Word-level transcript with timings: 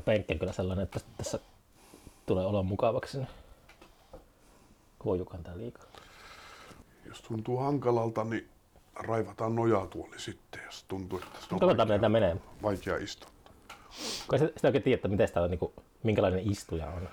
Tämä 0.00 0.14
penkki 0.14 0.32
on 0.32 0.38
kyllä 0.38 0.52
sellainen, 0.52 0.82
että 0.82 1.00
tässä 1.16 1.38
tulee 2.26 2.46
olla 2.46 2.62
mukavaksi. 2.62 3.18
Niin 3.18 3.28
liikaa. 5.58 5.84
Jos 7.06 7.20
tuntuu 7.22 7.56
hankalalta, 7.56 8.24
niin 8.24 8.48
raivataan 8.94 9.54
nojatuoli 9.54 10.18
sitten, 10.20 10.60
jos 10.66 10.84
tuntuu, 10.88 11.18
että 11.18 11.38
on 11.52 11.58
Katsotaan, 11.60 11.88
vaikea, 11.88 12.08
menee. 12.08 12.36
vaikea 12.62 12.96
istua. 12.96 13.30
Ei 14.32 14.38
sitä 14.38 14.52
sitä 14.56 14.68
oikein 14.68 14.82
tiedä, 14.84 14.94
että 14.94 15.08
miten 15.08 15.28
on, 15.42 15.50
niin 15.50 15.58
kuin, 15.58 15.72
minkälainen 16.02 16.50
istuja 16.52 16.86
on. 16.86 17.08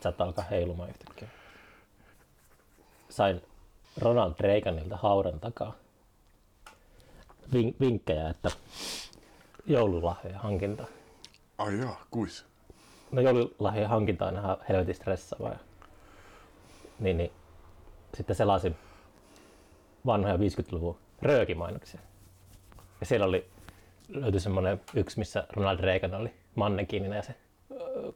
Saattaa 0.00 0.26
alkaa 0.26 0.44
heilumaan 0.50 0.88
yhtäkkiä. 0.88 1.28
Sain 3.08 3.42
Ronald 3.98 4.34
Reaganilta 4.40 4.96
haudan 4.96 5.40
takaa 5.40 5.72
vink- 7.54 7.80
vinkkejä, 7.80 8.28
että 8.30 8.50
joululahjojen 9.66 10.38
hankinta. 10.38 10.84
Ai 11.62 11.78
jaa, 11.78 12.06
kuis? 12.10 12.46
No 13.12 13.20
joululahjojen 13.20 13.88
hankinta 13.88 14.26
on 14.26 14.34
ihan 14.34 14.56
helvetin 14.68 14.94
stressaavaa. 14.94 15.58
Niin, 16.98 17.16
niin. 17.16 17.32
Sitten 18.14 18.36
selasin 18.36 18.76
vanhoja 20.06 20.36
50-luvun 20.36 20.96
röökimainoksia. 21.22 22.00
Ja 23.00 23.06
siellä 23.06 23.26
oli, 23.26 23.50
löytyi 24.08 24.40
semmoinen 24.40 24.80
yksi, 24.94 25.18
missä 25.18 25.46
Ronald 25.50 25.80
Reagan 25.80 26.14
oli 26.14 26.34
mannekiinina 26.54 27.16
ja 27.16 27.22
se 27.22 27.34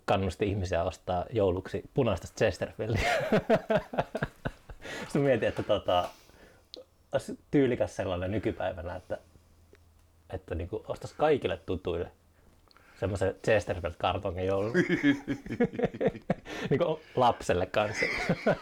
kannusti 0.05 0.48
ihmisiä 0.48 0.84
ostaa 0.84 1.24
jouluksi 1.30 1.83
punaista 1.94 2.28
Chesterfieldia. 2.36 3.10
Sitten 5.05 5.22
mietin, 5.22 5.48
että 5.48 5.62
tota, 5.62 6.08
tyylikäs 7.50 7.97
sellainen 7.97 8.30
nykypäivänä, 8.30 8.97
että, 8.97 9.19
että 10.30 10.55
niin 10.55 10.69
ostaisi 10.88 11.14
kaikille 11.19 11.56
tutuille 11.56 12.10
semmoisen 12.96 13.34
Chesterfield-kartongin 13.45 14.46
joulun. 14.46 14.73
niin 16.70 16.78
kuin 16.78 17.00
lapselle 17.16 17.66
kanssa. 17.66 18.06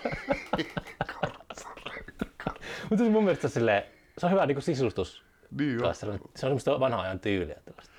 Mutta 2.91 3.04
mun 3.04 3.24
mielestä 3.24 3.48
silleen, 3.48 3.82
se 4.18 4.26
on 4.26 4.32
hyvä 4.32 4.46
niin 4.46 4.54
kuin 4.54 4.62
sisustus. 4.62 5.22
Niin 5.58 5.74
joo. 5.78 5.94
Se 5.94 6.06
on 6.06 6.18
semmoista 6.36 6.80
vanhaa 6.80 7.02
ajan 7.02 7.20
tyyliä. 7.20 7.56
tällaista. 7.64 7.94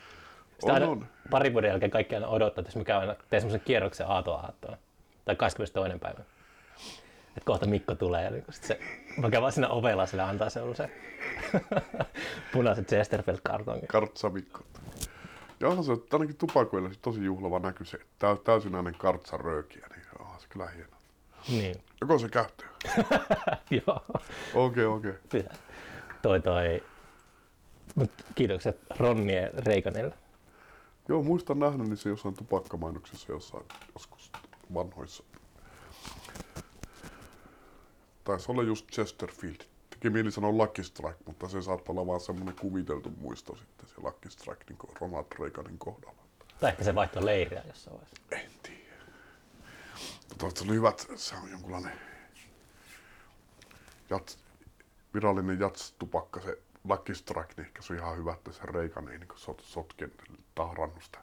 Sitä 0.59 0.73
On, 0.73 0.83
on. 0.83 1.07
parin 1.29 1.53
vuoden 1.53 1.69
jälkeen 1.69 1.91
kaikki 1.91 2.15
aina 2.15 2.27
odottaa, 2.27 2.61
että 2.61 2.69
jos 2.69 2.75
mä 2.75 2.83
käyn 2.83 2.99
aina, 2.99 3.15
teen 3.29 3.41
semmoisen 3.41 3.65
kierroksen 3.65 4.07
aatoaattona. 4.07 4.77
Tai 5.25 5.35
22. 5.35 5.99
päivä. 5.99 6.19
Että 7.27 7.45
kohta 7.45 7.65
Mikko 7.67 7.95
tulee 7.95 8.23
ja 8.23 8.29
niin 8.29 8.43
sit 8.51 8.63
se, 8.63 8.79
käyn 9.21 9.41
vaan 9.41 9.51
siinä 9.51 9.69
ovella 9.69 10.05
sille 10.05 10.23
antaa 10.23 10.49
se 10.49 10.61
se 10.75 10.89
punaisen 12.53 12.85
Chesterfield-kartongin. 12.85 13.87
Kartsamikko. 13.87 14.59
Ja 15.59 15.67
onhan 15.67 15.83
se 15.85 15.93
että 15.93 16.15
ainakin 16.15 16.37
tupakoilla 16.37 16.89
se 16.89 16.99
tosi 17.01 17.23
juhlava 17.25 17.59
näky 17.59 17.85
se, 17.85 17.97
että 17.97 18.27
täys- 18.27 18.39
täysinäinen 18.43 18.95
kartsaröökiä, 18.95 19.87
niin 19.95 20.05
onhan 20.19 20.39
se 20.39 20.47
kyllä 20.47 20.67
hieno. 20.67 20.97
Niin, 21.49 21.75
Joko 22.01 22.19
se 22.19 22.29
käyttöön? 22.29 22.69
joo. 23.87 24.05
Okei, 24.53 24.85
okei. 24.85 25.13
Pyhä. 25.29 25.49
Toi 26.21 26.41
toi. 26.41 26.83
Mut 27.95 28.11
kiitokset 28.35 28.77
Ronnie 28.97 29.41
ja 29.41 29.49
Reikanille. 29.57 30.13
Joo, 31.09 31.23
muistan 31.23 31.59
nähnyt 31.59 31.99
se 31.99 32.09
jossain 32.09 32.35
tupakkamainoksessa 32.35 33.31
jossain 33.31 33.65
joskus 33.93 34.31
vanhoissa. 34.73 35.23
Taisi 38.23 38.51
olla 38.51 38.63
just 38.63 38.91
Chesterfield. 38.91 39.74
Teki 40.05 40.13
mieli 40.13 40.31
sanoa 40.31 40.51
Lucky 40.51 40.83
Strike, 40.83 41.17
mutta 41.25 41.49
se 41.49 41.61
saattaa 41.61 41.93
olla 41.93 42.07
vaan 42.07 42.19
semmoinen 42.19 42.55
kuviteltu 42.55 43.09
muisto 43.09 43.55
sitten 43.55 43.89
se 43.89 43.95
Lucky 43.97 44.29
Strike 44.29 44.63
niin 44.69 44.95
Ronald 45.01 45.25
Reaganin 45.39 45.77
kohdalla. 45.77 46.21
Tai 46.59 46.69
ehkä 46.69 46.83
se 46.83 46.95
vaihtoi 46.95 47.25
leiriä 47.25 47.63
jossain 47.67 47.97
vaiheessa. 47.97 48.21
En 48.31 48.59
tiedä. 48.63 48.95
Mutta 50.41 50.59
se 50.59 50.65
oli 50.65 50.75
hyvä, 50.75 50.89
että 50.89 51.03
se 51.15 51.35
on 51.35 51.51
jonkunlainen 51.51 51.91
jats, 54.09 54.37
virallinen 55.13 55.59
jats-tupakka, 55.59 56.41
se 56.41 56.57
Lucky 56.89 57.15
Strike, 57.15 57.53
niin 57.57 57.65
ehkä 57.65 57.81
se 57.81 57.93
on 57.93 57.99
ihan 57.99 58.17
hyvä, 58.17 58.33
että 58.33 58.51
se 58.51 58.61
Reagan 58.63 59.09
ei 59.09 59.19
niin 59.19 59.29
sot, 59.35 59.61
sotken 59.65 60.11
tahrannut 60.55 61.03
sitä. 61.03 61.19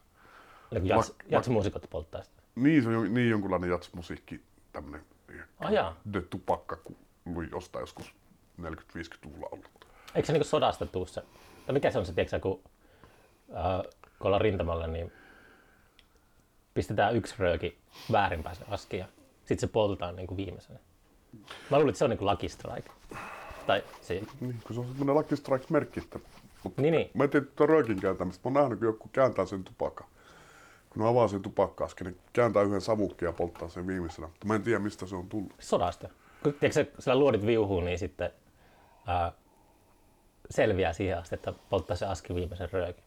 Jats, 0.82 1.14
jatsmuusikot 1.28 1.86
polttaa 1.90 2.22
sitä. 2.22 2.42
Niin, 2.54 2.82
se 2.82 2.88
on 2.88 3.14
niin 3.14 3.30
jonkunlainen 3.30 3.70
jatsmusiikki, 3.70 4.40
tämmönen 4.72 5.04
Ah, 5.58 5.72
jaa. 5.72 5.96
The 6.12 6.20
Tupakka, 6.20 6.76
kun 6.76 6.96
lui 7.24 7.48
jostain 7.50 7.82
joskus 7.82 8.14
40-50-luvulla 8.60 9.48
ollut. 9.52 9.86
Eikö 10.14 10.26
se 10.26 10.32
niinku 10.32 10.48
sodasta 10.48 10.86
tuu 10.86 11.06
se? 11.06 11.22
Tai 11.66 11.72
mikä 11.72 11.90
se 11.90 11.98
on 11.98 12.06
se, 12.06 12.12
tiedätkö, 12.12 12.40
kun, 12.40 12.60
äh, 13.56 13.82
kun 14.18 14.26
ollaan 14.26 14.40
rintamalla, 14.40 14.86
niin 14.86 15.12
pistetään 16.74 17.16
yksi 17.16 17.34
rööki 17.38 17.78
väärinpäin 18.12 18.56
se 18.56 18.64
aski 18.70 18.96
ja 18.96 19.06
sitten 19.38 19.58
se 19.58 19.66
poltetaan 19.66 20.16
niin 20.16 20.26
kuin 20.26 20.36
viimeisenä. 20.36 20.78
Mä 21.70 21.76
luulin, 21.76 21.88
että 21.88 21.98
se 21.98 22.04
on 22.04 22.10
niin 22.10 22.18
kuin 22.18 22.30
Lucky 22.30 22.48
Strike. 22.48 22.90
Tai 23.66 23.84
se, 24.00 24.22
Niin, 24.40 24.58
kun 24.66 24.74
se 24.74 24.80
on 24.80 24.86
semmoinen 24.86 25.14
Lucky 25.14 25.36
Strike-merkki. 25.36 26.00
Että, 26.00 26.18
mutta 26.64 26.82
Niin, 26.82 26.92
niin. 26.92 27.10
Mä 27.14 27.24
en 27.24 27.30
tiedä 27.30 27.46
tuota 27.56 27.72
röökin 27.72 28.00
kääntämistä. 28.00 28.50
Mä 28.50 28.58
oon 28.58 28.62
nähnyt, 28.62 28.78
kun 28.78 28.88
joku 28.88 29.08
kääntää 29.12 29.46
sen 29.46 29.64
tupakan. 29.64 30.06
Kun 30.90 31.02
ne 31.02 31.08
avaa 31.08 31.28
sen 31.28 31.42
tupakka 31.42 31.88
niin 32.04 32.18
kääntää 32.32 32.62
yhden 32.62 32.80
savukkeen 32.80 33.28
ja 33.28 33.32
polttaa 33.32 33.68
sen 33.68 33.86
viimeisenä. 33.86 34.26
Mutta 34.26 34.46
mä 34.46 34.54
en 34.54 34.62
tiedä, 34.62 34.78
mistä 34.78 35.06
se 35.06 35.16
on 35.16 35.28
tullut. 35.28 35.52
sodasta. 35.58 36.08
Kun 36.42 36.54
tiedätkö, 36.54 37.02
sillä 37.02 37.18
luodit 37.18 37.46
viuhuu, 37.46 37.80
niin 37.80 37.98
sitten 37.98 38.30
ää, 39.06 39.32
selviää 40.50 40.92
siihen 40.92 41.18
asti, 41.18 41.34
että 41.34 41.52
polttaa 41.70 41.96
se 41.96 42.06
aski 42.06 42.34
viimeisen 42.34 42.68
röökin. 42.72 43.04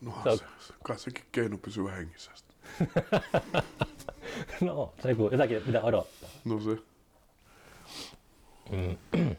No 0.00 0.12
Se 0.22 0.30
on- 0.30 0.38
se, 0.38 0.74
kai 0.84 0.98
sekin 0.98 1.24
keino 1.32 1.58
pysyä 1.58 1.90
hengissä. 1.92 2.30
no, 4.60 4.92
se 5.02 5.08
on 5.18 5.32
jotakin, 5.32 5.62
mitä 5.66 5.80
odottaa. 5.82 6.28
No 6.44 6.60
se. 6.60 6.78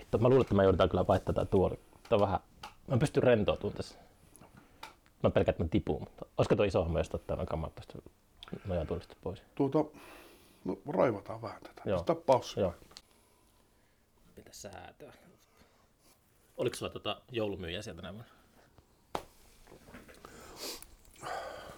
Hitto, 0.00 0.18
mä 0.18 0.28
luulen, 0.28 0.40
että 0.42 0.54
mä 0.54 0.62
joudutaan 0.62 0.88
kyllä 0.88 1.06
vaihtaa 1.06 1.34
tää 1.34 1.44
tuoli. 1.44 1.78
Tää 2.08 2.16
on 2.16 2.20
vähän, 2.20 2.40
mä 2.86 2.96
pystyn 2.98 3.22
rentoutumaan 3.22 3.76
tässä. 3.76 3.94
Mä 5.22 5.30
pelkään, 5.30 5.52
että 5.52 5.62
mä 5.64 5.68
tipun, 5.68 6.00
mutta 6.00 6.26
olisiko 6.38 6.56
tuo 6.56 6.64
iso 6.64 6.84
homma, 6.84 6.98
jos 7.00 7.14
ottaa 7.14 7.36
noin 7.36 7.48
kammat 7.48 7.74
tästä 7.74 7.94
nojatuolista 8.66 9.16
pois? 9.22 9.42
Tuota, 9.54 9.78
no 10.64 10.78
raivataan 10.88 11.42
vähän 11.42 11.60
tätä. 11.62 11.82
Joo. 11.84 11.98
Sitä 11.98 12.14
paussia. 12.14 12.60
Joo. 12.62 12.74
Mitä 14.50 14.58
säätöä? 14.58 15.12
Oliko 16.56 16.76
sulla 16.76 16.92
tota 16.92 17.22
joulumyyjä 17.30 17.82
sieltä 17.82 18.02
näin? 18.02 18.24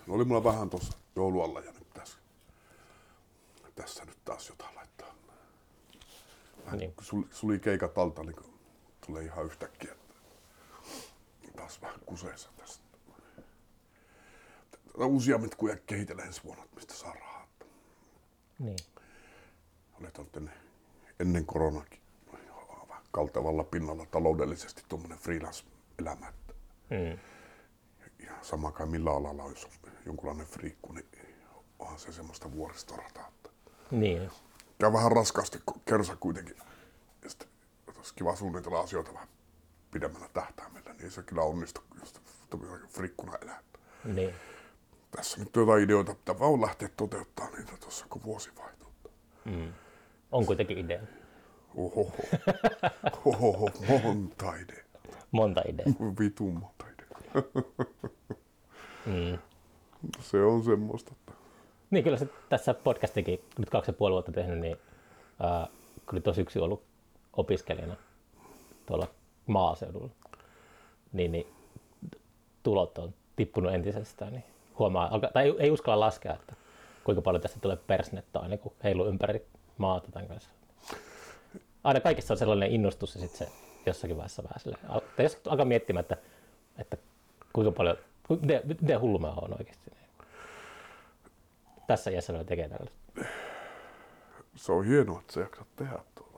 No 0.07 0.15
oli 0.15 0.25
mulla 0.25 0.45
vähän 0.45 0.71
tuossa 0.71 0.99
joulualla 1.17 1.61
ja 1.61 1.73
nyt 1.73 1.91
tässä, 1.95 2.19
tässä 3.75 4.05
nyt 4.05 4.25
taas 4.25 4.49
jotain 4.49 4.75
laittaa. 4.75 5.15
Vähän 6.65 6.79
Niin. 6.79 6.79
niin. 6.79 6.95
kun 6.95 7.05
sul, 7.05 7.23
suli 7.31 7.59
keikat 7.59 7.99
alta, 7.99 8.23
niin 8.23 8.37
kun 8.37 8.59
tulee 9.07 9.25
ihan 9.25 9.47
yhtäkkiä. 9.47 9.97
Taas 11.57 11.83
vähän 11.83 12.01
kuseessa 12.07 12.49
tästä. 12.57 12.85
Tätä 14.71 15.05
Uusia 15.05 15.39
mitkuja 15.39 15.77
kehitellä 15.77 16.23
ensi 16.25 16.45
vuonna, 16.45 16.65
mistä 16.75 16.95
saa 16.95 17.13
rahaa. 17.15 17.49
Niin. 18.59 18.79
Olet 20.01 20.19
ennen 21.21 21.47
koronakin 21.47 22.02
vähän 23.13 23.27
kaltevalla 23.27 23.65
pinnalla 23.65 24.07
taloudellisesti 24.07 24.83
tuommoinen 24.89 25.19
freelance-elämä. 25.19 26.29
Että 26.29 26.55
Mm. 26.91 27.19
ja 28.27 28.33
sama 28.43 28.73
kai 28.73 28.87
millä 28.87 29.11
alalla 29.11 29.43
olisi 29.45 29.69
jonkunlainen 30.07 30.47
friikku, 30.47 30.93
niin 30.93 31.07
onhan 31.79 31.99
se 31.99 32.13
semmoista 32.13 32.53
vuoristorataa. 32.53 33.29
Että 33.29 33.51
Niin. 33.91 34.31
käy 34.79 34.93
vähän 34.93 35.13
raskaasti, 35.13 35.59
kersa 35.85 36.17
kuitenkin. 36.17 36.57
Ja 37.23 37.31
sitten 37.31 37.49
olisi 37.97 38.15
kiva 38.15 38.37
suunnitella 38.37 38.81
asioita 38.81 39.15
vähän 39.15 39.29
pidemmällä 39.91 40.29
tähtäimellä, 40.35 40.95
niin 40.95 41.11
se 41.11 41.23
kyllä 41.23 41.43
onnistu, 41.43 41.81
jos 42.01 42.15
frikkuna 42.89 43.33
elää. 43.43 43.61
Niin. 44.05 44.35
Tässä 45.17 45.39
nyt 45.41 45.57
jotain 45.57 45.83
ideoita 45.85 46.15
pitää 46.15 46.39
vaan 46.39 46.61
lähteä 46.61 46.89
toteuttaa 46.97 47.51
niitä 47.51 47.73
tuossa, 47.81 48.07
kun 48.11 48.23
vuosi 48.23 48.51
vaihtuu. 48.57 48.93
On 50.33 50.47
kuitenkin 50.47 50.79
idea. 50.79 51.01
Ohoho. 51.77 52.13
Ohoho, 53.25 53.71
monta 53.89 54.55
ideaa. 54.55 54.85
Monta 55.31 55.63
ideaa. 55.69 55.89
Vitun 56.19 56.55
monta 56.61 56.85
ideaa. 56.95 57.45
Mm. 59.07 59.39
Se 60.21 60.45
on 60.45 60.65
semmoista. 60.65 61.13
Niin 61.91 62.05
kyllä 62.05 62.17
se 62.17 62.29
tässä 62.49 62.75
podcastikin, 62.75 63.41
nyt 63.59 63.71
kaksi 63.71 63.91
ja 63.91 63.93
puoli 63.93 64.13
vuotta 64.13 64.33
tehnyt, 64.33 64.59
niin 64.59 64.77
ää, 65.41 65.67
kun 65.95 66.13
oli 66.13 66.21
tosi 66.21 66.41
yksi 66.41 66.59
ollut 66.59 66.83
opiskelijana 67.33 67.97
tuolla 68.87 69.07
maaseudulla, 69.47 70.11
niin, 71.13 71.33
niin 71.33 71.47
tulot 72.63 72.99
on 72.99 73.15
tippunut 73.37 73.73
entisestään, 73.73 74.33
niin 74.33 74.45
huomaa, 74.79 75.11
tai 75.33 75.45
ei, 75.45 75.55
ei 75.59 75.71
uskalla 75.71 76.07
laskea, 76.07 76.35
että 76.35 76.55
kuinka 77.05 77.23
paljon 77.23 77.43
tästä 77.43 77.61
tulee 77.61 77.77
persnettä 77.77 78.39
aina 78.39 78.57
kun 78.57 78.73
heiluu 78.85 79.07
ympäri 79.07 79.47
maata 79.79 80.13
tämän 80.13 80.29
kanssa. 80.29 80.51
Aina 81.85 82.01
kaikessa 82.01 82.35
on 82.35 82.39
sellainen 82.39 82.71
innostus 82.71 83.15
ja 83.15 83.21
sitten 83.21 83.39
se 83.39 83.53
jossakin 83.87 84.17
vaiheessa 84.17 84.43
vähän 84.43 84.61
silleen, 84.61 84.87
tai 85.17 85.25
jos 85.25 85.39
alkaa 85.49 85.67
miettimään, 85.67 86.01
että, 86.01 86.17
että 86.79 86.97
kuinka 87.53 87.73
paljon 87.73 87.97
Miten, 88.41 88.61
miten 88.65 89.01
hullu 89.01 89.19
mä 89.19 89.33
oon 89.33 89.53
oikeasti? 89.59 89.91
Tässä 91.87 92.11
iässä 92.11 92.33
vielä 92.33 92.45
tekee 92.45 92.69
tällaista. 92.69 92.99
Se 94.57 94.73
on 94.73 94.85
hienoa, 94.85 95.21
että 95.21 95.33
sä 95.33 95.41
jaksat 95.41 95.67
tehdä 95.77 95.99
tuolla. 96.15 96.33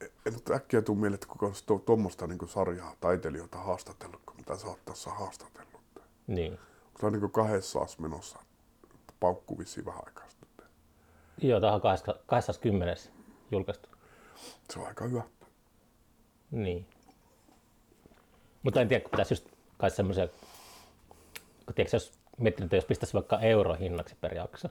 En 0.00 0.32
nyt 0.32 0.50
äkkiä 0.50 0.82
tuu 0.82 0.94
mieleen, 0.94 1.14
että 1.14 1.26
kuka 1.26 1.46
olisi 1.46 1.64
tuommoista 1.86 2.26
niin 2.26 2.48
sarjaa 2.48 2.96
taiteilijoita 3.00 3.58
haastatellut, 3.58 4.20
kuin 4.26 4.36
mitä 4.36 4.56
sä 4.56 4.66
oot 4.66 4.84
tässä 4.84 5.10
haastatellut. 5.10 5.80
Niin. 6.26 6.58
Se 7.00 7.06
on 7.06 7.12
niin 7.12 7.30
kahdessa 7.30 7.80
menossa. 7.98 8.38
Paukku 9.20 9.58
vissiin 9.58 9.86
vähän 9.86 10.02
aikaa 10.06 10.28
sitten. 10.28 10.66
Joo, 11.38 11.60
tämä 11.60 11.72
on 11.72 11.80
20. 12.26 13.15
julkaistu. 13.50 13.88
Se 14.70 14.78
on 14.78 14.86
aika 14.86 15.04
hyvä. 15.04 15.22
Niin. 16.50 16.86
Mutta 18.62 18.80
en 18.80 18.88
tiedä, 18.88 19.02
kun 19.02 19.10
pitäisi 19.10 19.32
just 19.32 19.48
kai 19.78 19.90
semmoisia, 19.90 20.28
kun 21.66 21.74
tiedätkö, 21.74 21.96
jos 21.96 22.12
miettinyt, 22.38 22.66
että 22.66 22.76
jos 22.76 22.84
pistäisi 22.84 23.14
vaikka 23.14 23.40
eurohinnaksi 23.40 24.16
per 24.20 24.34
jakso, 24.34 24.68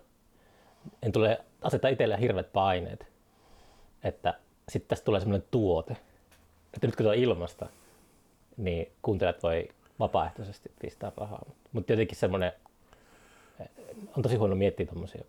en 1.03 1.11
tule 1.11 1.45
asettaa 1.61 1.91
itselleen 1.91 2.19
hirveät 2.19 2.53
paineet, 2.53 3.07
että 4.03 4.39
sitten 4.69 4.89
tästä 4.89 5.05
tulee 5.05 5.19
semmoinen 5.19 5.47
tuote, 5.51 5.97
että 6.73 6.87
nyt 6.87 6.95
kun 6.95 7.03
se 7.03 7.09
on 7.09 7.15
ilmasta, 7.15 7.67
niin 8.57 8.91
kuuntelijat 9.01 9.43
voi 9.43 9.69
vapaaehtoisesti 9.99 10.71
pistää 10.81 11.11
rahaa. 11.17 11.45
Mutta 11.71 11.93
jotenkin 11.93 12.17
semmoinen, 12.17 12.51
on 14.17 14.23
tosi 14.23 14.35
huono 14.35 14.55
miettiä 14.55 14.85
tuommoisia, 14.85 15.25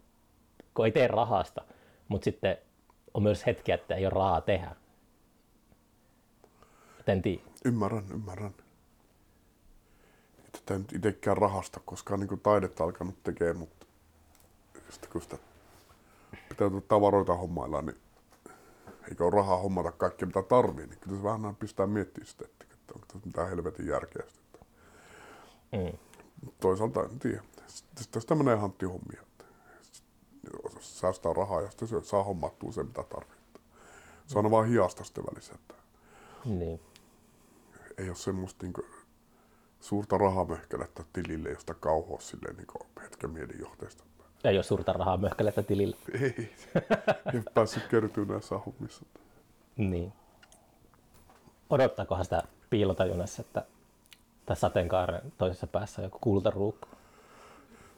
kun 0.74 0.86
ei 0.86 0.92
tee 0.92 1.06
rahasta, 1.06 1.62
mutta 2.08 2.24
sitten 2.24 2.58
on 3.16 3.22
myös 3.22 3.46
hetkiä, 3.46 3.74
että 3.74 3.94
ei 3.94 4.06
ole 4.06 4.10
rahaa 4.10 4.40
tehdä. 4.40 4.76
Et 7.00 7.08
en 7.08 7.22
tiedä. 7.22 7.42
Ymmärrän, 7.64 8.04
ymmärrän. 8.10 8.54
Että 10.54 10.78
nyt 10.78 10.92
itsekään 10.92 11.36
rahasta, 11.36 11.80
koska 11.84 12.16
niin 12.16 12.40
taidetta 12.42 12.84
alkanut 12.84 13.22
tekemään, 13.22 13.56
mutta 13.56 13.86
sitten 14.90 15.10
kun 15.10 15.22
sitä 15.22 15.38
pitää 16.48 16.68
tavaroita 16.88 17.34
hommailla, 17.34 17.82
niin 17.82 17.96
eikä 19.08 19.24
ole 19.24 19.30
rahaa 19.30 19.58
hommata 19.58 19.92
kaikkea 19.92 20.26
mitä 20.26 20.42
tarvii, 20.42 20.86
niin 20.86 21.00
kyllä 21.00 21.16
se 21.16 21.22
vähän 21.22 21.56
pistää 21.56 21.86
miettimään 21.86 22.26
sitä, 22.26 22.44
että 22.44 22.94
onko 22.94 23.06
tässä 23.06 23.26
mitään 23.26 23.48
helvetin 23.48 23.86
järkeä. 23.86 24.22
Mm. 25.72 25.98
Toisaalta 26.60 27.02
en 27.02 27.18
tiedä. 27.18 27.42
Sitten 27.66 28.04
jos 28.14 28.26
tämmöinen 28.26 28.56
ihan 28.56 28.74
hommia, 28.82 29.20
että 29.20 29.25
säästää 30.80 31.32
rahaa 31.32 31.60
ja 31.62 31.70
sitten 31.70 32.04
saa 32.04 32.22
hommattua 32.24 32.72
se 32.72 32.82
mitä 32.82 33.02
tarvitsee. 33.02 33.36
Se 34.26 34.38
on 34.38 34.50
vaan 34.50 34.68
hiasta 34.68 35.04
sitten 35.04 35.24
välissä, 35.32 35.54
että 35.54 35.74
Niin. 36.44 36.80
ei 37.98 38.08
ole 38.08 38.16
semmoista 38.16 38.66
niin 38.66 38.74
suurta 39.80 40.18
rahamöhkälettä 40.18 41.04
tilille, 41.12 41.48
josta 41.50 41.74
kauhoa 41.74 42.20
silleen 42.20 42.56
niin 42.56 42.66
hetken 43.02 43.30
mielijohteesta. 43.30 44.04
Ei 44.44 44.56
ole 44.56 44.62
suurta 44.62 44.92
rahaa 44.92 45.16
möhkälettä 45.16 45.62
tilillä. 45.62 45.96
Ei, 46.22 46.34
ei 46.36 46.50
ole 47.34 47.42
päässyt 47.54 47.86
kertyä 47.86 48.24
näissä 48.24 48.58
hommissa. 48.58 49.04
Niin. 49.76 50.12
Odottaakohan 51.70 52.24
sitä 52.24 52.42
piilotajunnassa, 52.70 53.42
että 53.42 53.64
tässä 54.46 54.60
sateenkaaren 54.60 55.32
toisessa 55.38 55.66
päässä 55.66 56.00
on 56.02 56.04
joku 56.04 56.18
kultaruukku? 56.20 56.88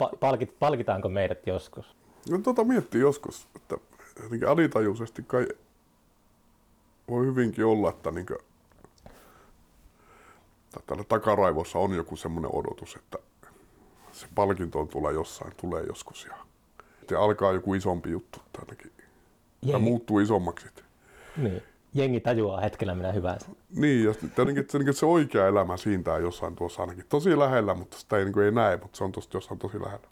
Pa- 0.03 0.17
palkit, 0.21 0.59
palkitaanko 0.59 1.09
meidät 1.09 1.47
joskus? 1.47 1.97
No 2.31 2.39
tota 2.39 2.65
miettii 2.65 3.01
joskus, 3.01 3.49
että 3.57 3.77
jotenkin 4.23 4.49
alitajuisesti 4.49 5.23
kai 5.23 5.49
voi 7.09 7.27
hyvinkin 7.27 7.65
olla, 7.65 7.91
että 7.91 8.11
niin 8.11 8.27
kuin, 8.27 8.39
täällä 10.87 11.05
takaraivossa 11.05 11.79
on 11.79 11.93
joku 11.93 12.17
semmoinen 12.17 12.55
odotus, 12.55 12.97
että 12.97 13.19
se 14.13 14.27
palkinto 14.35 14.87
tulee 14.87 15.13
jossain, 15.13 15.53
tulee 15.61 15.83
joskus 15.83 16.27
ja, 16.31 16.37
ja 17.11 17.21
alkaa 17.21 17.53
joku 17.53 17.75
isompi 17.75 18.11
juttu 18.11 18.39
tai. 18.53 18.77
Tai 19.73 19.81
muuttuu 19.81 20.19
isommaksi. 20.19 20.67
Niin. 21.37 21.63
Jengi 21.95 22.21
tajuaa 22.21 22.61
hetkellä 22.61 22.95
minä 22.95 23.13
hyvänsä. 23.13 23.47
Niin, 23.77 24.05
ja 24.05 24.15
tietenkin, 24.15 24.59
että 24.59 24.73
se, 24.73 24.79
niin 24.79 24.95
se 24.95 25.07
oikea 25.07 25.47
elämä 25.47 25.77
siitä 25.77 26.19
jossain 26.19 26.57
tuossa 26.57 26.83
ainakin 26.83 27.05
tosi 27.09 27.39
lähellä, 27.39 27.75
mutta 27.75 27.99
sitä 27.99 28.17
ei, 28.17 28.25
niin 28.25 28.33
kuin, 28.33 28.45
ei 28.45 28.53
näe, 28.53 28.77
mutta 28.77 28.99
se 28.99 29.05
on 29.05 29.13
tuossa 29.13 29.31
jossain 29.35 29.59
tosi 29.59 29.81
lähellä. 29.81 30.09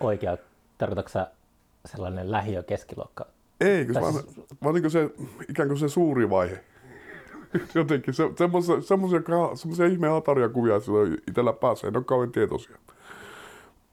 Oikea, 0.00 0.36
tarkoitatko 0.78 1.10
sellainen 1.86 2.30
lähiö 2.30 2.62
keskiluokka? 2.62 3.26
Ei, 3.60 3.84
kun 3.84 3.94
vaan, 3.94 4.14
vaan 4.64 4.74
niin 4.74 4.90
se, 4.90 5.10
ikään 5.48 5.68
kuin 5.68 5.78
se 5.78 5.88
suuri 5.88 6.30
vaihe. 6.30 6.64
Jotenkin 7.74 8.14
se, 8.14 8.22
semmoisia, 8.38 8.80
semmoisia, 8.80 10.10
hataria 10.10 10.48
kuvia, 10.48 10.76
että 10.76 10.90
itsellä 11.28 11.52
pääsee, 11.52 11.88
en 11.88 11.96
ole 11.96 12.04
kauhean 12.04 12.32
tietoisia. 12.32 12.76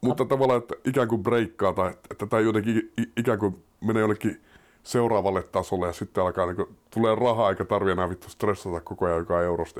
Mutta 0.02 0.26
tavallaan, 0.26 0.62
että 0.62 0.76
ikään 0.86 1.08
kuin 1.08 1.24
breikkaa 1.24 1.74
tai 1.74 1.94
että 2.12 2.26
tämä 2.26 2.40
jotenkin 2.40 2.94
ikään 3.18 3.40
kuin 3.40 3.64
menee 3.82 4.02
jollekin 4.02 4.42
seuraavalle 4.84 5.44
tasolle 5.44 5.88
ja 5.88 5.94
sitten 5.94 6.24
alkaa 6.24 6.46
niin 6.46 6.56
kuin, 6.56 6.78
tulee 6.94 7.16
rahaa 7.16 7.50
eikä 7.50 7.66
tarvitse 7.66 7.92
enää 7.92 8.10
vittu 8.10 8.30
stressata 8.30 8.82
koko 8.82 9.06
ajan 9.06 9.18
joka 9.18 9.42
eurosta. 9.42 9.80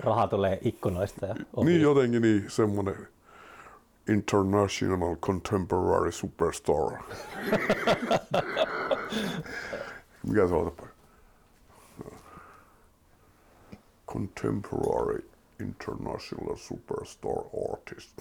Raha 0.00 0.26
tulee 0.26 0.58
ikkunoista 0.62 1.26
ja 1.26 1.32
ovista. 1.32 1.64
Niin 1.64 1.80
jotenkin 1.80 2.22
niin 2.22 2.44
semmoinen 2.48 3.08
International 4.08 5.16
Contemporary 5.16 6.12
Superstore. 6.12 6.98
Mikä 10.28 10.48
se 10.48 10.54
on? 10.54 10.72
Contemporary 14.12 15.30
International 15.60 16.56
Superstore 16.56 17.50
Artist. 17.72 18.12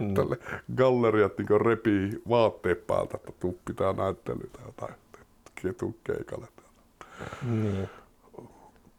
Mm. 0.00 0.14
Tälle 0.14 0.38
galleriat 0.76 1.38
niin 1.38 1.60
repii 1.60 2.22
vaatteet 2.28 2.86
päältä, 2.86 3.16
että 3.16 3.32
tuu 3.40 3.60
pitää 3.64 3.92
näyttelytä 3.92 4.58
jotain 4.66 4.94
ketukeikalle. 5.54 6.48
Niin. 7.42 7.88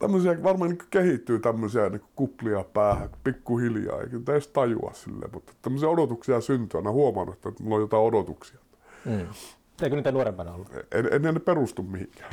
Tämmöisiä 0.01 0.43
varmaan 0.43 0.69
niin 0.69 0.87
kehittyy 0.89 1.39
tämmöisiä 1.39 1.89
niin 1.89 2.01
kuplia 2.15 2.63
päähän 2.63 3.09
pikkuhiljaa, 3.23 4.01
eikä 4.01 4.17
edes 4.29 4.47
tajua 4.47 4.91
sille, 4.93 5.25
mutta 5.33 5.53
tämmöisiä 5.61 5.89
odotuksia 5.89 6.41
syntyy. 6.41 6.77
Aina 6.77 6.91
huomannut, 6.91 7.35
että 7.35 7.63
mulla 7.63 7.75
on 7.75 7.81
jotain 7.81 8.03
odotuksia. 8.03 8.59
Mm. 9.05 9.27
Eikö 9.81 9.95
niitä 9.95 10.11
nuorempana 10.11 10.53
ollut? 10.53 10.69
En, 10.91 11.13
en, 11.13 11.25
en 11.25 11.33
ne 11.33 11.39
perustu 11.39 11.83
mihinkään. 11.83 12.31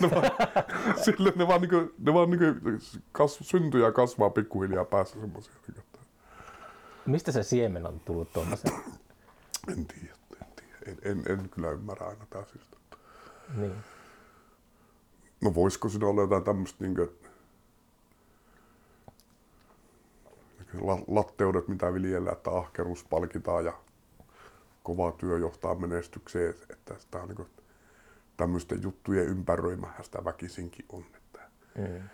ne 0.00 0.10
vaan, 0.10 0.30
sille 1.04 1.32
ne 1.36 1.48
vaan, 1.48 1.60
niinku, 1.60 1.92
ne 1.98 2.14
vaan 2.14 2.30
niinku 2.30 2.78
kasv, 3.12 3.42
syntyy 3.42 3.84
ja 3.84 3.92
kasvaa 3.92 4.30
pikkuhiljaa 4.30 4.84
päässä 4.84 5.20
semmoisia. 5.20 5.52
Niinku, 5.68 5.82
Mistä 7.06 7.32
se 7.32 7.42
siemen 7.42 7.86
on 7.86 8.00
tullut 8.00 8.32
tuommoisen? 8.32 8.72
en 9.68 9.86
tiedä, 9.86 10.14
en, 10.40 10.46
tiedä. 10.56 10.78
En, 10.86 10.98
en, 11.10 11.38
en, 11.38 11.48
kyllä 11.48 11.70
ymmärrä 11.70 12.06
aina 12.06 12.26
täysistä. 12.30 12.76
Niin. 13.56 13.74
No 15.40 15.54
voisiko 15.54 15.88
siinä 15.88 16.06
olla 16.06 16.20
jotain 16.20 16.44
tämmöistä 16.44 16.84
niinku, 16.84 17.12
latteudet, 21.08 21.68
mitä 21.68 21.94
viljellään, 21.94 22.36
että 22.36 22.50
ahkeruus 22.50 23.04
palkitaan 23.04 23.64
ja 23.64 23.72
kova 24.82 25.12
työ 25.12 25.38
johtaa 25.38 25.74
menestykseen, 25.74 26.54
että 26.70 26.94
sitä 26.98 27.22
on 27.22 27.28
niin 27.28 27.48
tämmöisten 28.36 28.82
juttujen 28.82 29.26
ympäröimähän 29.26 30.04
sitä 30.04 30.24
väkisinkin 30.24 30.84
on. 30.88 31.04
Että 31.16 31.40
mm. 31.78 32.08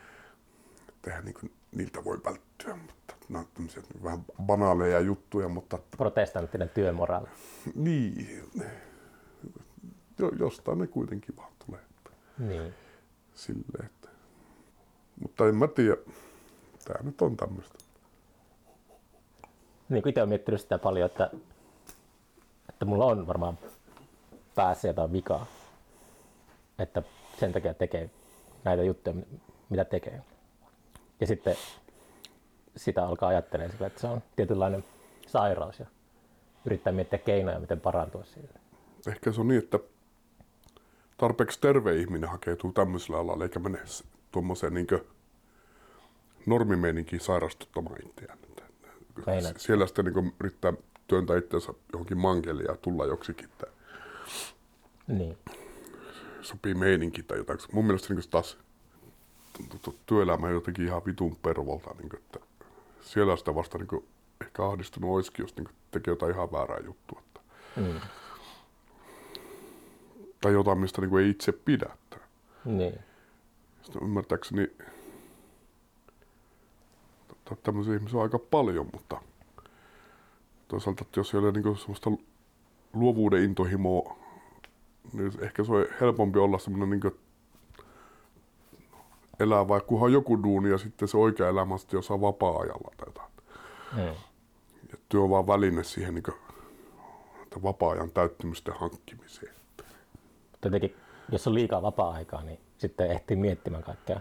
Eihän 1.06 1.24
niin 1.24 1.52
niiltä 1.72 2.04
voi 2.04 2.20
välttyä, 2.24 2.76
mutta 2.76 3.14
nämä 3.28 3.38
on 3.38 3.48
tämmöisiä 3.54 3.82
vähän 4.02 4.24
banaaleja 4.42 5.00
juttuja. 5.00 5.48
Mutta... 5.48 5.78
Protestanttinen 5.96 6.68
työmoraali. 6.68 7.28
Niin. 7.74 8.50
Jo, 10.18 10.28
jostain 10.38 10.78
ne 10.78 10.86
kuitenkin 10.86 11.36
vaan 11.36 11.52
tulee. 11.66 11.80
Niin. 12.38 12.74
Silleen, 13.36 13.86
että... 13.86 14.08
Mutta 15.22 15.48
en 15.48 15.56
mä 15.56 15.68
tiedä. 15.68 15.96
Tämä 16.84 17.02
nyt 17.02 17.22
on 17.22 17.36
tämmöistä. 17.36 17.78
Niin 19.88 20.02
kuin 20.02 20.10
itse 20.10 20.20
olen 20.20 20.28
miettinyt 20.28 20.60
sitä 20.60 20.78
paljon, 20.78 21.06
että 21.06 21.30
että 22.68 22.84
mulla 22.84 23.04
on 23.04 23.26
varmaan 23.26 23.58
päässä 24.54 24.88
jotain 24.88 25.12
vikaa. 25.12 25.46
Että 26.78 27.02
sen 27.40 27.52
takia 27.52 27.74
tekee 27.74 28.10
näitä 28.64 28.82
juttuja, 28.82 29.16
mitä 29.68 29.84
tekee. 29.84 30.22
Ja 31.20 31.26
sitten 31.26 31.56
sitä 32.76 33.06
alkaa 33.06 33.28
ajattelemaan 33.28 33.72
sillä, 33.72 33.86
että 33.86 34.00
se 34.00 34.06
on 34.06 34.22
tietynlainen 34.36 34.84
sairaus 35.26 35.78
ja 35.78 35.86
yrittää 36.64 36.92
miettiä 36.92 37.18
keinoja, 37.18 37.60
miten 37.60 37.80
parantua 37.80 38.24
siitä. 38.24 38.58
Ehkä 39.08 39.32
se 39.32 39.40
on 39.40 39.48
niin, 39.48 39.62
että 39.62 39.78
tarpeeksi 41.16 41.60
terve 41.60 41.96
ihminen 41.96 42.30
hakeutuu 42.30 42.72
tämmöisellä 42.72 43.18
alalla, 43.18 43.44
eikä 43.44 43.58
mene 43.58 43.78
tuommoiseen 44.32 44.74
niin 44.74 44.86
normimeininkiin 46.46 47.20
sairastuttamaan 47.20 47.96
itseään. 48.06 48.38
Siellä 49.56 49.86
sitten 49.86 50.04
niin 50.04 50.34
yrittää 50.40 50.72
työntää 51.08 51.36
itsensä 51.38 51.72
johonkin 51.92 52.18
mankeliin 52.18 52.66
ja 52.68 52.76
tulla 52.76 53.06
joksikin. 53.06 53.44
Että 53.44 53.66
niin. 55.06 55.38
Sopii 56.42 56.74
meininki 56.74 57.22
tai 57.22 57.38
jotain. 57.38 57.58
Mun 57.72 57.84
mielestä 57.84 58.14
niin 58.14 58.30
taas 58.30 58.58
työelämä 60.06 60.50
jotenkin 60.50 60.84
ihan 60.84 61.02
vitun 61.06 61.36
pervolta. 61.36 61.90
Niin 61.98 62.08
kuin, 62.08 62.20
että 62.20 62.40
siellä 63.00 63.36
sitä 63.36 63.54
vasta 63.54 63.78
niin 63.78 63.88
kuin, 63.88 64.08
ehkä 64.40 64.64
ahdistunut 64.66 65.10
olisikin, 65.10 65.42
jos 65.42 65.56
niin 65.56 65.64
kuin, 65.64 65.76
tekee 65.90 66.12
jotain 66.12 66.32
ihan 66.32 66.52
väärää 66.52 66.78
juttua. 66.84 67.22
Että, 67.26 67.40
Mm. 67.76 68.00
Tai 70.40 70.52
jotain, 70.52 70.78
mistä 70.78 71.00
niin 71.00 71.10
kuin, 71.10 71.24
ei 71.24 71.30
itse 71.30 71.52
pidä. 71.52 71.86
Että. 71.94 72.16
Niin. 72.64 72.98
Sitten 73.82 74.02
ymmärtääkseni 74.02 74.70
tä- 77.44 77.56
tämmöisiä 77.62 77.94
ihmisiä 77.94 78.18
on 78.18 78.22
aika 78.22 78.38
paljon, 78.38 78.88
mutta 78.92 79.20
toisaalta, 80.68 81.04
että 81.04 81.20
jos 81.20 81.34
ei 81.34 81.40
ole 81.40 81.52
niin 81.52 81.78
semmoista 81.78 82.10
luovuuden 82.92 83.44
intohimoa, 83.44 84.16
niin 85.12 85.32
ehkä 85.40 85.64
se 85.64 85.72
on 85.72 85.86
helpompi 86.00 86.38
olla 86.38 86.58
semmoinen 86.58 87.00
niin 87.00 87.12
elää 89.40 89.68
vaikka 89.68 89.88
kunhan 89.88 90.12
joku 90.12 90.42
duuni 90.42 90.70
ja 90.70 90.78
sitten 90.78 91.08
se 91.08 91.16
oikea 91.16 91.48
elämä 91.48 91.74
on 91.74 91.78
sitten 91.78 91.98
jossain 91.98 92.20
vapaa-ajalla 92.20 92.92
tai 92.96 93.08
jotain. 93.08 93.32
Mm. 93.96 94.16
Ja 94.92 94.98
työ 95.08 95.20
on 95.20 95.30
vaan 95.30 95.46
väline 95.46 95.84
siihen 95.84 96.14
niin 96.14 96.24
vapaa-ajan 97.62 98.10
täyttymysten 98.10 98.74
hankkimiseen. 98.74 99.55
Mutta 100.56 100.66
jotenkin, 100.66 100.96
jos 101.32 101.46
on 101.46 101.54
liikaa 101.54 101.82
vapaa-aikaa, 101.82 102.42
niin 102.42 102.58
sitten 102.78 103.10
ehtii 103.10 103.36
miettimään 103.36 103.82
kaikkea 103.82 104.20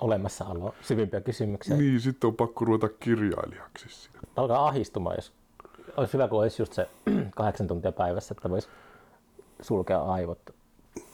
olemassaoloa, 0.00 0.74
syvimpiä 0.80 1.20
kysymyksiä. 1.20 1.76
Niin, 1.76 2.00
sitten 2.00 2.28
on 2.28 2.36
pakko 2.36 2.64
ruveta 2.64 2.88
kirjailijaksi 2.88 3.88
siinä. 3.88 4.20
Alkaa 4.36 4.68
ahistumaan, 4.68 5.16
jos 5.16 5.32
olisi 5.96 6.12
hyvä, 6.12 6.28
kun 6.28 6.38
olisi 6.38 6.62
just 6.62 6.72
se 6.72 6.88
kahdeksan 7.36 7.66
tuntia 7.66 7.92
päivässä, 7.92 8.34
että 8.38 8.50
voisi 8.50 8.68
sulkea 9.62 10.02
aivot. 10.02 10.54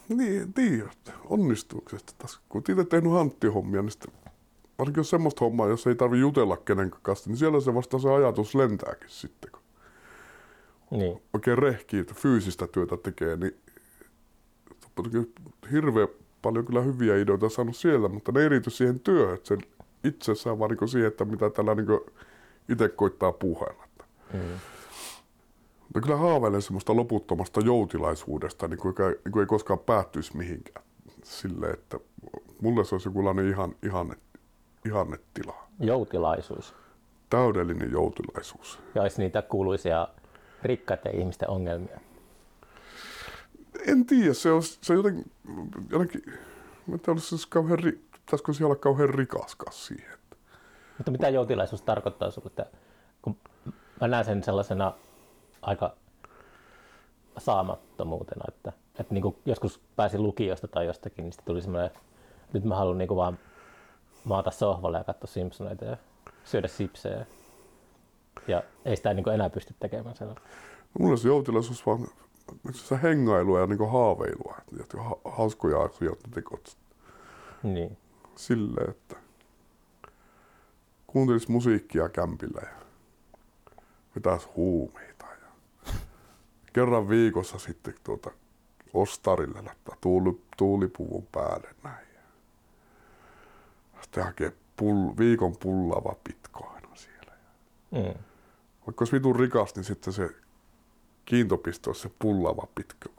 Niin, 0.09 0.53
tiedä, 0.53 0.89
onnistuuko 1.29 1.89
se 1.89 1.97
taas. 2.17 2.41
Kun 2.49 2.63
itse 2.69 2.85
tehnyt 2.85 3.11
hanttihommia, 3.11 3.81
niin 3.81 3.91
sitten, 3.91 4.11
varsinkin 4.79 4.99
jos 4.99 5.09
semmoista 5.09 5.45
hommaa, 5.45 5.67
jos 5.67 5.87
ei 5.87 5.95
tarvi 5.95 6.19
jutella 6.19 6.57
kenenkään 6.57 7.01
kanssa, 7.01 7.29
niin 7.29 7.37
siellä 7.37 7.59
se 7.59 7.73
vasta 7.73 7.99
se 7.99 8.09
ajatus 8.09 8.55
lentääkin 8.55 9.09
sitten. 9.09 9.51
Kun 9.51 9.61
Niin, 10.99 11.21
oikein 11.33 11.57
rehkii, 11.57 11.99
että 11.99 12.13
fyysistä 12.13 12.67
työtä 12.67 12.97
tekee, 12.97 13.35
niin 13.35 13.60
hirveän 15.71 16.07
paljon 16.41 16.65
kyllä 16.65 16.81
hyviä 16.81 17.17
ideoita 17.17 17.49
saanut 17.49 17.75
siellä, 17.75 18.07
mutta 18.07 18.31
ne 18.31 18.41
ei 18.41 18.49
riity 18.49 18.69
siihen 18.69 18.99
työhön, 18.99 19.35
että 19.35 19.47
se 19.47 19.57
itsessään 20.03 20.59
vaan 20.59 20.71
niin 20.71 20.89
siihen, 20.89 21.07
että 21.07 21.25
mitä 21.25 21.49
tällä 21.49 21.75
niin 21.75 21.87
itse 22.69 22.89
koittaa 22.89 23.31
puuhailla. 23.31 23.83
mm. 24.33 24.39
Mutta 25.79 26.01
kyllä 26.01 26.17
haaveilen 26.17 26.61
semmoista 26.61 26.95
loputtomasta 26.95 27.61
joutilaisuudesta, 27.65 28.67
niin 28.67 28.79
kuin, 28.79 28.95
niin 29.25 29.31
kuin 29.31 29.41
ei 29.41 29.47
koskaan 29.47 29.79
päättyisi 29.79 30.37
mihinkään. 30.37 30.85
Silleen, 31.23 31.73
että 31.73 31.99
mulle 32.61 32.85
se 32.85 32.95
olisi 32.95 33.07
jokinlainen 33.07 33.49
ihan, 33.49 33.75
ihanne, 33.83 34.15
ihannetila. 34.85 35.67
joutilaisuus. 35.79 36.75
Täydellinen 37.29 37.91
joutilaisuus. 37.91 38.79
Ja 38.95 39.01
olisi 39.01 39.21
niitä 39.21 39.41
kuuluisia 39.41 40.07
rikkaiden 40.63 41.15
ihmisten 41.15 41.49
ongelmia. 41.49 41.99
En 43.87 44.05
tiedä, 44.05 44.33
se 44.33 44.51
on, 44.51 44.63
se 44.63 44.93
on 44.93 44.97
jotenkin, 44.97 45.31
jotenkin 45.89 46.23
mä 46.87 46.93
en 46.93 46.99
tiedä, 46.99 47.19
se 47.19 47.35
kauhean, 47.49 47.79
ri, 47.79 47.91
pitäisikö 48.11 48.53
siellä 48.53 48.71
olla 48.71 48.81
kauhean 48.81 49.09
rikaskaan 49.09 49.73
siihen. 49.73 50.17
Mutta 50.97 51.11
mitä 51.11 51.29
joutilaisuus 51.29 51.81
tarkoittaa 51.81 52.31
sinulle? 52.31 52.47
Että 52.49 52.65
kun 53.21 53.37
mä 54.01 54.07
näen 54.07 54.25
sen 54.25 54.43
sellaisena 54.43 54.93
aika 55.61 55.95
saamattomuutena, 57.37 58.45
että, 58.47 58.73
että 58.99 59.13
niin 59.13 59.21
kuin 59.21 59.35
joskus 59.45 59.81
pääsin 59.95 60.23
lukiosta 60.23 60.67
tai 60.67 60.85
jostakin, 60.85 61.23
niin 61.23 61.33
tuli 61.45 61.61
semmoinen, 61.61 61.91
nyt 62.53 62.63
mä 62.63 62.75
haluan 62.75 62.97
niin 62.97 63.07
kuin 63.07 63.17
vaan 63.17 63.39
maata 64.23 64.51
sohvalle 64.51 64.97
ja 64.97 65.03
katsoa 65.03 65.27
Simpsoneita 65.27 65.85
ja 65.85 65.97
syödä 66.43 66.67
sipsejä. 66.67 67.25
Ja 68.47 68.63
ei 68.85 68.95
sitä 68.95 69.13
niin 69.13 69.23
kuin 69.23 69.33
enää 69.33 69.49
pysty 69.49 69.75
tekemään 69.79 70.15
sellaista. 70.15 70.47
Mulle 70.99 71.17
se 71.17 71.27
joutilaisuus 71.27 71.85
vaan 71.85 72.07
se 72.73 72.99
hengailua 73.03 73.59
ja 73.59 73.67
niin 73.67 73.91
haaveilua, 73.91 74.57
että 74.79 75.01
ha- 75.01 75.17
hauskoja 75.25 75.81
asioita 75.81 76.27
tekot 76.33 76.77
Niin. 77.63 77.97
silleen, 78.35 78.89
että 78.89 79.15
kuuntelis 81.07 81.47
musiikkia 81.47 82.09
kämpillä 82.09 82.61
ja 82.61 82.85
vetäis 84.15 84.47
huumeita. 84.55 85.25
Ja 85.25 85.91
kerran 86.73 87.09
viikossa 87.09 87.59
sitten 87.59 87.93
tuota 88.03 88.31
ostarille 88.93 89.61
laittaa 89.61 89.95
tuuli, 90.01 90.41
tuulipuvun 90.57 91.27
päälle 91.31 91.75
näin. 91.83 92.07
Ja 93.95 94.01
sitten 94.01 94.23
hakee 94.23 94.53
pull, 94.77 95.17
viikon 95.17 95.57
pullava 95.57 96.15
pitkoina 96.23 96.95
siellä. 96.95 97.33
Mm. 97.91 98.23
Vaikka 98.87 99.01
olisi 99.01 99.13
vitun 99.15 99.35
rikas, 99.35 99.75
niin 99.75 99.83
sitten 99.83 100.13
se 100.13 100.29
kiintopiste 101.31 101.89
olisi 101.89 102.01
se 102.01 102.09
pullava 102.19 102.67
pitkä, 102.75 103.09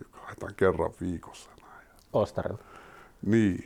joka 0.00 0.18
haetaan 0.18 0.54
kerran 0.54 0.92
viikossa. 1.00 1.50
Näin. 1.62 1.86
Ostarilta. 2.12 2.64
Niin, 3.26 3.64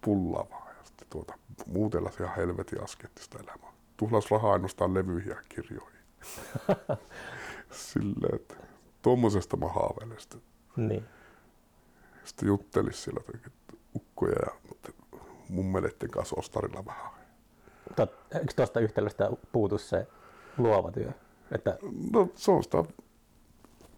pullavaa. 0.00 0.68
Ja 0.78 0.84
sitten 0.84 1.06
tuota, 1.10 1.34
muutella 1.66 2.10
se 2.10 2.24
ihan 2.24 2.36
helvetin 2.36 2.82
askettista 2.82 3.38
elämää. 3.38 3.72
Tuhlas 3.96 4.30
rahaa 4.30 4.52
ainoastaan 4.52 4.94
levyihin 4.94 5.30
ja 5.30 5.42
kirjoihin. 5.48 5.98
Silleen, 7.92 8.34
että 8.34 8.54
tuommoisesta 9.02 9.56
mä 9.56 9.68
haaveilen. 9.68 10.20
Sitten, 10.20 10.42
Niin. 10.76 11.04
sitten 12.24 12.46
juttelis 12.46 13.04
siellä 13.04 13.20
ukkoja 13.96 14.36
ja 14.46 14.50
mummeleiden 15.48 16.10
kanssa 16.10 16.36
ostarilla 16.38 16.84
vähän. 16.86 17.10
Tot, 17.96 18.12
eikö 18.34 18.52
tuosta 18.56 18.80
yhtälöstä 18.80 19.30
puutu 19.52 19.78
se 19.78 20.06
luova 20.58 20.92
työ? 20.92 21.10
Että, 21.52 21.78
No 22.12 22.28
se 22.34 22.50
on 22.50 22.62
sitä 22.64 22.84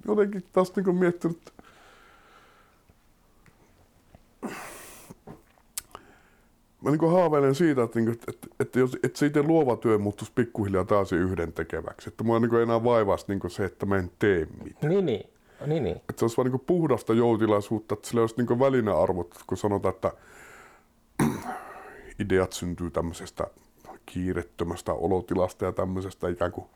jotenkin 0.08 0.44
taas 0.52 0.76
niinku 0.76 0.92
miettinyt, 0.92 1.52
mä 6.80 6.90
niinku 6.90 7.06
haaveilen 7.06 7.54
siitä, 7.54 7.82
että, 7.82 7.98
niinku, 8.00 8.20
että, 8.28 8.48
että, 8.60 8.78
jos, 8.78 8.96
että 9.02 9.18
se 9.18 9.26
itse 9.26 9.42
luova 9.42 9.76
työ 9.76 9.98
muuttuisi 9.98 10.32
pikkuhiljaa 10.34 10.84
taas 10.84 11.12
yhden 11.12 11.52
tekeväksi. 11.52 12.08
Että 12.08 12.24
mua 12.24 12.38
niinku 12.40 12.56
enää 12.56 12.84
vaivaisi 12.84 13.24
niinku 13.28 13.48
se, 13.48 13.64
että 13.64 13.86
mä 13.86 13.96
en 13.96 14.10
tee 14.18 14.46
mitään. 14.64 14.92
niin, 14.92 15.06
niin. 15.06 15.30
Niin, 15.66 15.84
niin. 15.84 15.96
Että 15.96 16.14
se 16.16 16.24
olisi 16.24 16.36
vaan 16.36 16.44
niinku 16.44 16.64
puhdasta 16.66 17.14
joutilaisuutta, 17.14 17.94
että 17.94 18.08
sillä 18.08 18.20
olisi 18.20 18.34
niinku 18.36 18.58
välinearvot, 18.58 19.34
kun 19.46 19.58
sanotaan, 19.58 19.94
että 19.94 20.12
ideat 22.24 22.52
syntyy 22.52 22.90
tämmöisestä 22.90 23.46
kiirettömästä 24.06 24.92
olotilasta 24.92 25.64
ja 25.64 25.72
tämmöisestä 25.72 26.28
ikään 26.28 26.52
kuin 26.52 26.66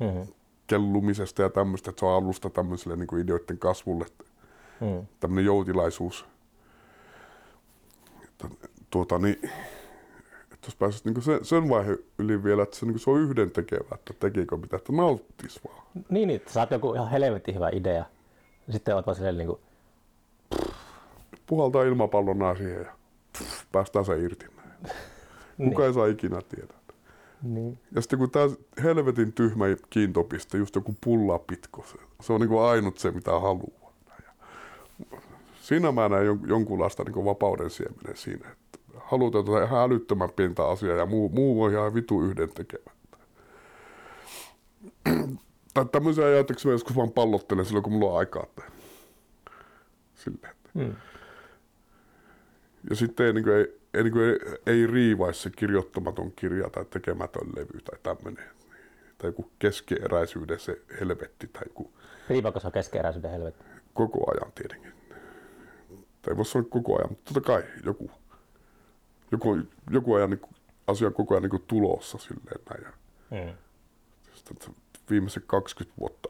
Mm-hmm. 0.00 0.26
Kellumisesta 0.72 1.42
ja 1.42 1.48
tämmöistä, 1.50 1.90
että 1.90 2.00
se 2.00 2.06
on 2.06 2.12
alusta 2.12 2.50
tämmöiselle 2.50 2.96
niin 2.96 3.18
ideoiden 3.18 3.58
kasvulle, 3.58 4.06
Mm. 4.80 5.06
tämmöinen 5.20 5.44
joutilaisuus. 5.44 6.26
Että, 8.24 8.48
tuota, 8.90 9.18
niin, 9.18 9.36
että 10.52 10.66
jos 10.66 10.76
pääsisi 10.76 11.10
niin 11.10 11.22
sen, 11.22 11.44
sen 11.44 11.68
vaiheen 11.68 11.98
yli 12.18 12.44
vielä, 12.44 12.62
että 12.62 12.76
se, 12.76 12.86
niin 12.86 12.98
se 12.98 13.10
on 13.10 13.20
yhden 13.20 13.50
tekevä, 13.50 13.94
että 13.94 14.14
tekikö 14.20 14.56
mitä, 14.56 14.76
että 14.76 14.92
nauttisi 14.92 15.60
vaan. 15.68 15.82
Niin, 15.94 16.28
niin, 16.28 16.36
että 16.36 16.52
saat 16.52 16.70
joku 16.70 16.94
ihan 16.94 17.10
helvetin 17.10 17.54
hyvä 17.54 17.68
idea. 17.72 18.04
Sitten 18.70 18.94
oot 18.94 19.06
vaan 19.06 19.16
silleen 19.16 19.38
niin 19.38 19.48
kuin, 19.48 19.60
Puhaltaa 21.46 21.82
ilmapallon 21.82 22.56
siihen 22.56 22.80
ja 22.84 22.92
pff, 23.38 23.64
päästään 23.72 24.04
se 24.04 24.18
irti. 24.18 24.46
Kuka 25.64 25.86
ei 25.86 25.94
saa 25.94 26.06
ikinä 26.06 26.40
tietää. 26.48 26.78
Niin. 27.42 27.78
Ja 27.94 28.00
sitten 28.02 28.18
kun 28.18 28.30
tämä 28.30 28.48
helvetin 28.82 29.32
tyhmä 29.32 29.64
kiintopiste, 29.90 30.58
just 30.58 30.74
joku 30.74 30.94
pulla 31.04 31.38
pitko, 31.38 31.84
se, 31.86 31.98
se 32.22 32.32
on 32.32 32.40
niin 32.40 32.60
ainut 32.60 32.98
se, 32.98 33.10
mitä 33.10 33.30
haluaa. 33.30 33.92
Ja 35.12 35.18
siinä 35.62 35.92
mä 35.92 36.08
näen 36.08 36.26
jon- 36.26 36.48
jonkunlaista 36.48 37.04
niin 37.04 37.24
vapauden 37.24 37.70
siemenen 37.70 38.16
siinä, 38.16 38.48
että 38.50 38.78
haluat 38.98 39.34
jotain 39.34 39.64
ihan 39.66 39.80
älyttömän 39.90 40.30
pientä 40.30 40.68
asiaa 40.68 40.96
ja 40.96 41.06
muu, 41.06 41.28
muu 41.28 41.56
voi 41.56 41.72
ihan 41.72 41.94
vitu 41.94 42.22
yhden 42.22 42.48
tekemään. 42.48 42.96
Tai 45.74 45.84
tämmöisiä 45.92 46.24
ajatuksia 46.24 46.68
mä 46.68 46.72
joskus 46.74 46.96
vaan 46.96 47.10
pallottelen 47.12 47.64
silloin, 47.64 47.82
kun 47.82 47.92
mulla 47.92 48.12
on 48.12 48.18
aikaa. 48.18 48.46
Silleen. 50.14 50.50
että- 50.52 50.70
Mm. 50.74 50.94
Ja 52.90 52.96
sitten 52.96 53.26
ei, 53.26 53.32
niin 53.32 53.44
kuin, 53.44 53.56
ei, 53.56 53.80
ei, 53.94 54.02
niin 54.02 54.12
kuin, 54.12 54.24
ei, 54.66 54.86
riivaisi 54.86 55.40
se 55.40 55.50
kirjoittamaton 55.50 56.32
kirja 56.32 56.70
tai 56.70 56.84
tekemätön 56.84 57.48
levy 57.56 57.80
tai 57.84 57.98
tämmöinen. 58.02 58.44
Tai 59.18 59.28
joku 59.28 59.50
keskeeräisyyden 59.58 60.60
se 60.60 60.80
helvetti 61.00 61.46
tai 61.46 61.62
joku 61.68 61.92
Riipaako 62.28 62.60
se 62.60 62.66
on 62.66 62.72
keskeeräisyyden 62.72 63.30
helvetti? 63.30 63.64
koko 63.94 64.30
ajan 64.30 64.52
tietenkin. 64.54 64.92
Tai 66.22 66.32
ei 66.32 66.36
voi 66.36 66.44
sanoa 66.44 66.68
koko 66.70 66.96
ajan, 66.96 67.10
mutta 67.10 67.34
totta 67.34 67.46
kai 67.46 67.64
joku, 67.84 68.10
joku, 69.30 69.58
joku 69.90 70.14
ajan 70.14 70.30
niin 70.30 70.40
kuin, 70.40 70.54
asia 70.86 71.06
on 71.06 71.14
koko 71.14 71.34
ajan 71.34 71.42
niin 71.42 71.50
kuin 71.50 71.64
tulossa 71.66 72.18
silleen 72.18 72.60
näin. 72.70 72.94
Mm. 73.30 73.56
sitten 74.34 74.74
viimeiset 75.10 75.44
20 75.46 76.00
vuotta, 76.00 76.28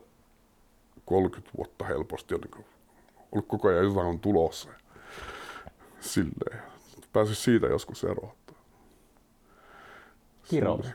30 1.05 1.51
vuotta 1.57 1.85
helposti 1.85 2.35
on 2.35 2.41
niin 2.41 2.51
kuin, 2.51 2.67
ollut 3.33 3.49
koko 3.49 3.69
ajan 3.69 3.85
jotain 3.85 4.07
on 4.07 4.21
tulossa. 4.21 4.71
Silleen. 6.01 6.63
Pääsisi 7.13 7.43
siitä 7.43 7.67
joskus 7.67 8.05
eroon. 8.05 8.33
Kirous. 10.51 10.87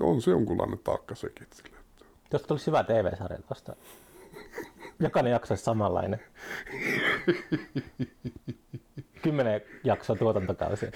On 0.00 0.22
se 0.22 0.30
jonkunlainen 0.30 0.78
taakka 0.78 1.14
sekin. 1.14 1.46
Sille. 1.52 1.76
Tuosta 2.30 2.48
tulisi 2.48 2.66
hyvä 2.66 2.84
TV-sarja 2.84 3.38
tuosta. 3.48 3.76
Jokainen 5.00 5.32
jakso 5.32 5.52
olisi 5.52 5.64
samanlainen. 5.64 6.20
Kymmenen 9.22 9.60
jaksoa 9.84 10.16
tuotantokausia. 10.16 10.90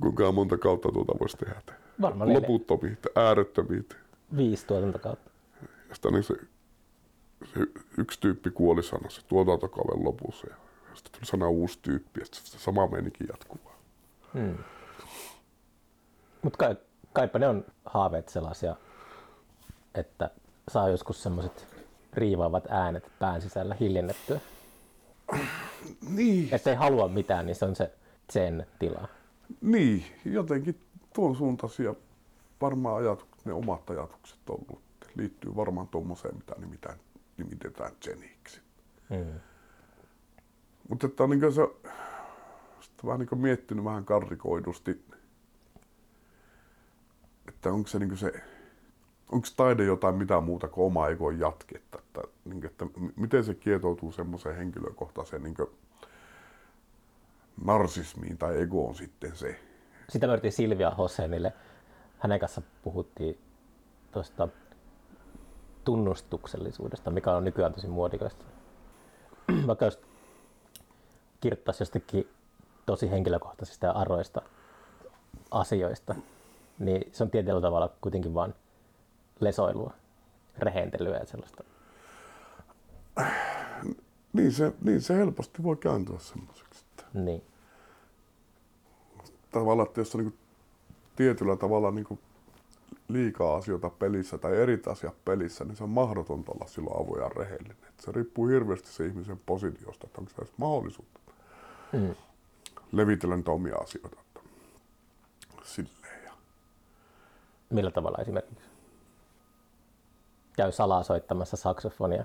Kuinka 0.00 0.32
monta 0.32 0.58
kautta 0.58 0.92
tuota 0.92 1.12
voisi 1.20 1.36
tehdä? 1.36 1.60
Varmaan 2.00 2.32
Loputtomia, 2.32 2.96
äärettömiä. 3.16 3.82
viisi 4.36 4.66
tuotantokautta. 4.66 5.30
Ja 5.88 5.94
sitten 5.94 6.12
niin 6.12 6.22
se, 6.22 6.34
se, 7.44 7.60
yksi 7.98 8.20
tyyppi 8.20 8.50
kuoli 8.50 8.82
sana 8.82 9.10
se 9.10 9.22
tuotantokauden 9.26 10.04
lopussa. 10.04 10.46
Ja 10.50 10.56
sitten 10.94 11.12
tuli 11.12 11.26
sana 11.26 11.48
uusi 11.48 11.78
tyyppi, 11.82 12.20
sitten 12.24 12.46
se 12.46 12.58
sama 12.58 12.86
menikin 12.86 13.26
jatkuu. 13.30 13.60
vaan. 13.64 13.76
Hmm. 14.34 14.64
Mutta 16.42 16.56
kai, 16.58 16.76
kaipa 17.12 17.38
ne 17.38 17.48
on 17.48 17.64
haaveet 17.84 18.28
sellaisia, 18.28 18.76
että 19.94 20.30
saa 20.68 20.88
joskus 20.88 21.22
semmoiset 21.22 21.66
riivaavat 22.12 22.64
äänet 22.68 23.12
pään 23.18 23.42
sisällä 23.42 23.76
hiljennettyä. 23.80 24.40
Niin, 26.08 26.48
Että 26.54 26.70
ei 26.70 26.76
halua 26.76 27.08
mitään, 27.08 27.46
niin 27.46 27.56
se 27.56 27.64
on 27.64 27.76
se 27.76 27.90
sen 28.30 28.66
tila. 28.78 29.08
niin, 29.60 30.04
jotenkin 30.24 30.80
tuon 31.14 31.36
suuntaisia 31.36 31.94
varmaan 32.60 32.96
ajatukset, 32.96 33.44
ne 33.46 33.52
omat 33.52 33.90
ajatukset 33.90 34.50
on 34.50 34.58
ollut. 34.68 34.82
Liittyy 35.16 35.56
varmaan 35.56 35.88
tuommoiseen, 35.88 36.34
mitä 36.36 36.54
nimitetään, 36.58 36.98
nimitetään 37.36 37.92
Zeniksi. 38.04 38.60
Hmm. 39.10 39.40
Mutta 40.88 41.06
että 41.06 41.22
on 41.24 41.30
niin 41.30 41.52
se, 41.52 41.62
sitten 42.80 43.06
vähän 43.06 43.18
niin 43.18 43.40
miettinyt 43.40 43.84
vähän 43.84 44.04
karrikoidusti, 44.04 45.04
että 47.48 47.72
onko 47.72 47.88
se, 47.88 47.98
niin 47.98 48.16
se 48.16 48.32
onko 49.32 49.48
taide 49.56 49.84
jotain 49.84 50.14
mitä 50.14 50.40
muuta 50.40 50.68
kuin 50.68 50.86
oma 50.86 51.08
egon 51.08 51.38
jatketta, 51.38 51.98
että, 51.98 52.20
niin, 52.44 52.66
että 52.66 52.84
m- 52.84 53.12
miten 53.16 53.44
se 53.44 53.54
kietoutuu 53.54 54.12
semmoiseen 54.12 54.56
henkilökohtaiseen 54.56 55.42
niin 55.42 55.56
narsismiin 57.64 58.38
tai 58.38 58.62
egoon 58.62 58.94
sitten 58.94 59.36
se. 59.36 59.60
Sitä 60.08 60.26
me 60.26 60.32
yritin 60.32 60.52
Silvia 60.52 60.90
Hossenille. 60.90 61.52
Hänen 62.18 62.40
kanssa 62.40 62.62
puhuttiin 62.82 63.38
tuosta 64.12 64.48
tunnustuksellisuudesta, 65.84 67.10
mikä 67.10 67.32
on 67.32 67.44
nykyään 67.44 67.72
tosi 67.72 67.86
muodikasta. 67.86 68.44
Vaikka 69.66 69.84
jos 69.84 70.00
kirjoittaisi 71.40 71.82
jostakin 71.82 72.28
tosi 72.86 73.10
henkilökohtaisista 73.10 73.86
ja 73.86 73.92
arroista 73.92 74.42
asioista, 75.50 76.14
niin 76.78 77.12
se 77.12 77.22
on 77.22 77.30
tietyllä 77.30 77.60
tavalla 77.60 77.90
kuitenkin 78.00 78.34
vain 78.34 78.54
lesoilua, 79.40 79.92
rehentelyä 80.58 81.16
ja 81.16 81.26
sellaista. 81.26 81.64
Niin 84.32 84.52
se, 84.52 84.72
niin 84.84 85.00
se 85.00 85.16
helposti 85.16 85.62
voi 85.62 85.76
kääntyä 85.76 86.18
semmoiseksi. 86.18 86.84
Niin. 87.14 87.42
tavallaan, 89.50 89.88
että 89.88 90.00
jos 90.00 90.14
on 90.14 90.20
niin 90.20 90.38
tietyllä 91.16 91.56
tavalla 91.56 91.90
niin 91.90 92.18
liikaa 93.12 93.56
asioita 93.56 93.90
pelissä 93.90 94.38
tai 94.38 94.56
eri 94.56 94.82
asiat 94.86 95.24
pelissä, 95.24 95.64
niin 95.64 95.76
se 95.76 95.84
on 95.84 95.90
mahdotonta 95.90 96.52
olla 96.52 96.66
silloin 96.66 96.96
avoin 97.02 97.22
ja 97.22 97.28
rehellinen. 97.28 97.76
Että 97.88 98.02
se 98.04 98.12
riippuu 98.12 98.46
hirveästi 98.46 98.88
se 98.88 99.06
ihmisen 99.06 99.40
positiosta, 99.46 100.06
että 100.06 100.20
onko 100.20 100.30
se 100.30 100.36
edes 100.42 100.52
mahdollisuutta 100.58 101.20
Mm. 101.92 102.14
levitellä 102.92 103.36
niitä 103.36 103.50
omia 103.50 103.76
asioita. 103.76 104.16
Että 104.20 104.40
silleen. 105.62 106.24
Ja. 106.24 106.32
Millä 107.70 107.90
tavalla 107.90 108.18
esimerkiksi? 108.22 108.64
Käy 110.56 110.72
salaa 110.72 111.02
soittamassa 111.02 111.56
saksofonia 111.56 112.24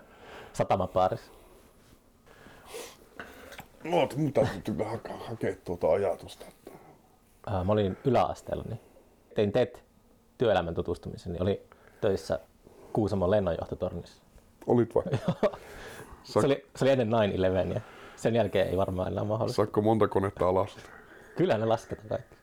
satamapaarissa. 0.54 1.32
No, 3.84 4.10
mun 4.16 4.34
täytyy 4.34 4.78
vähän 4.78 5.00
hakea, 5.28 5.56
tuota 5.66 5.88
ajatusta. 5.92 6.46
Että 6.48 6.72
Mä 7.66 7.72
olin 7.74 7.98
yläasteella, 8.06 8.64
niin 8.68 8.80
tein 9.36 9.52
TET 9.52 9.84
työelämän 10.38 10.76
tutustumisen, 10.76 11.34
niin 11.34 11.42
oli 11.44 11.62
töissä 12.02 12.40
Kuusamon 12.94 13.32
lennonjohtotornissa. 13.32 14.22
olit 14.68 14.96
vai? 14.96 15.04
Se 16.24 16.40
oli, 16.40 16.66
se 16.76 16.86
oli 16.86 16.92
ennen 16.92 17.10
9-11 17.72 17.74
ja 17.74 17.82
sen 18.16 18.36
jälkeen 18.36 18.68
ei 18.68 18.78
varmaan 18.78 19.12
enää 19.12 19.24
mahdollista. 19.24 19.56
Saatko 19.56 19.82
monta 19.82 20.08
konetta 20.08 20.48
alas? 20.50 20.78
Kyllä 21.36 21.58
ne 21.58 21.66
lasketaan 21.66 22.08
kaikki. 22.10 22.36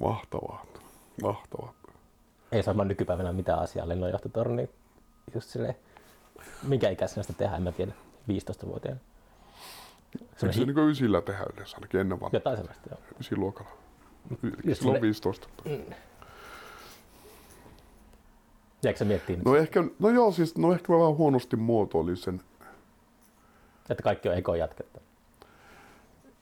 Mahtavaa. 0.00 0.66
Mahtavaa. 1.22 1.72
Ei 2.52 2.62
varmaan 2.66 2.88
nykypäivänä 2.88 3.32
mitään 3.32 3.58
asiaa 3.58 3.88
lennonjohtotorniin. 3.88 4.70
Just 5.34 5.48
silleen, 5.50 5.76
minkä 6.62 6.88
ikäisenä 6.90 7.22
sitä 7.22 7.38
tehdään, 7.38 7.56
en 7.56 7.62
mä 7.62 7.72
tiedä. 7.72 7.92
15-vuotiaana. 8.28 9.00
Se 10.12 10.22
Eikö 10.22 10.46
on 10.46 10.52
se 10.52 10.60
hi- 10.60 10.66
niin 10.66 10.88
ysillä 10.90 11.20
tehdä 11.22 11.44
yleensä 11.54 11.76
ainakin 11.76 12.00
ennen 12.00 12.20
vanhaa? 12.20 12.30
jotain 12.36 12.56
sellaista, 12.56 12.88
joo. 12.90 12.98
Ysiluokalla. 13.20 13.70
Just 14.30 14.42
Silloin 14.42 14.76
semmoinen- 14.76 15.02
15. 15.02 15.48
Jääkö 18.82 18.98
sä 18.98 19.04
miettiä, 19.04 19.36
No 19.44 19.56
ehkä, 19.56 19.84
no 19.98 20.08
joo, 20.10 20.32
siis 20.32 20.56
no 20.58 20.72
ehkä 20.72 20.92
mä 20.92 20.98
vähän 20.98 21.16
huonosti 21.16 21.56
muotoilin 21.56 22.16
sen. 22.16 22.40
että 23.90 24.02
kaikki 24.02 24.28
on 24.28 24.34
ekon 24.36 24.58
jatketta? 24.58 25.00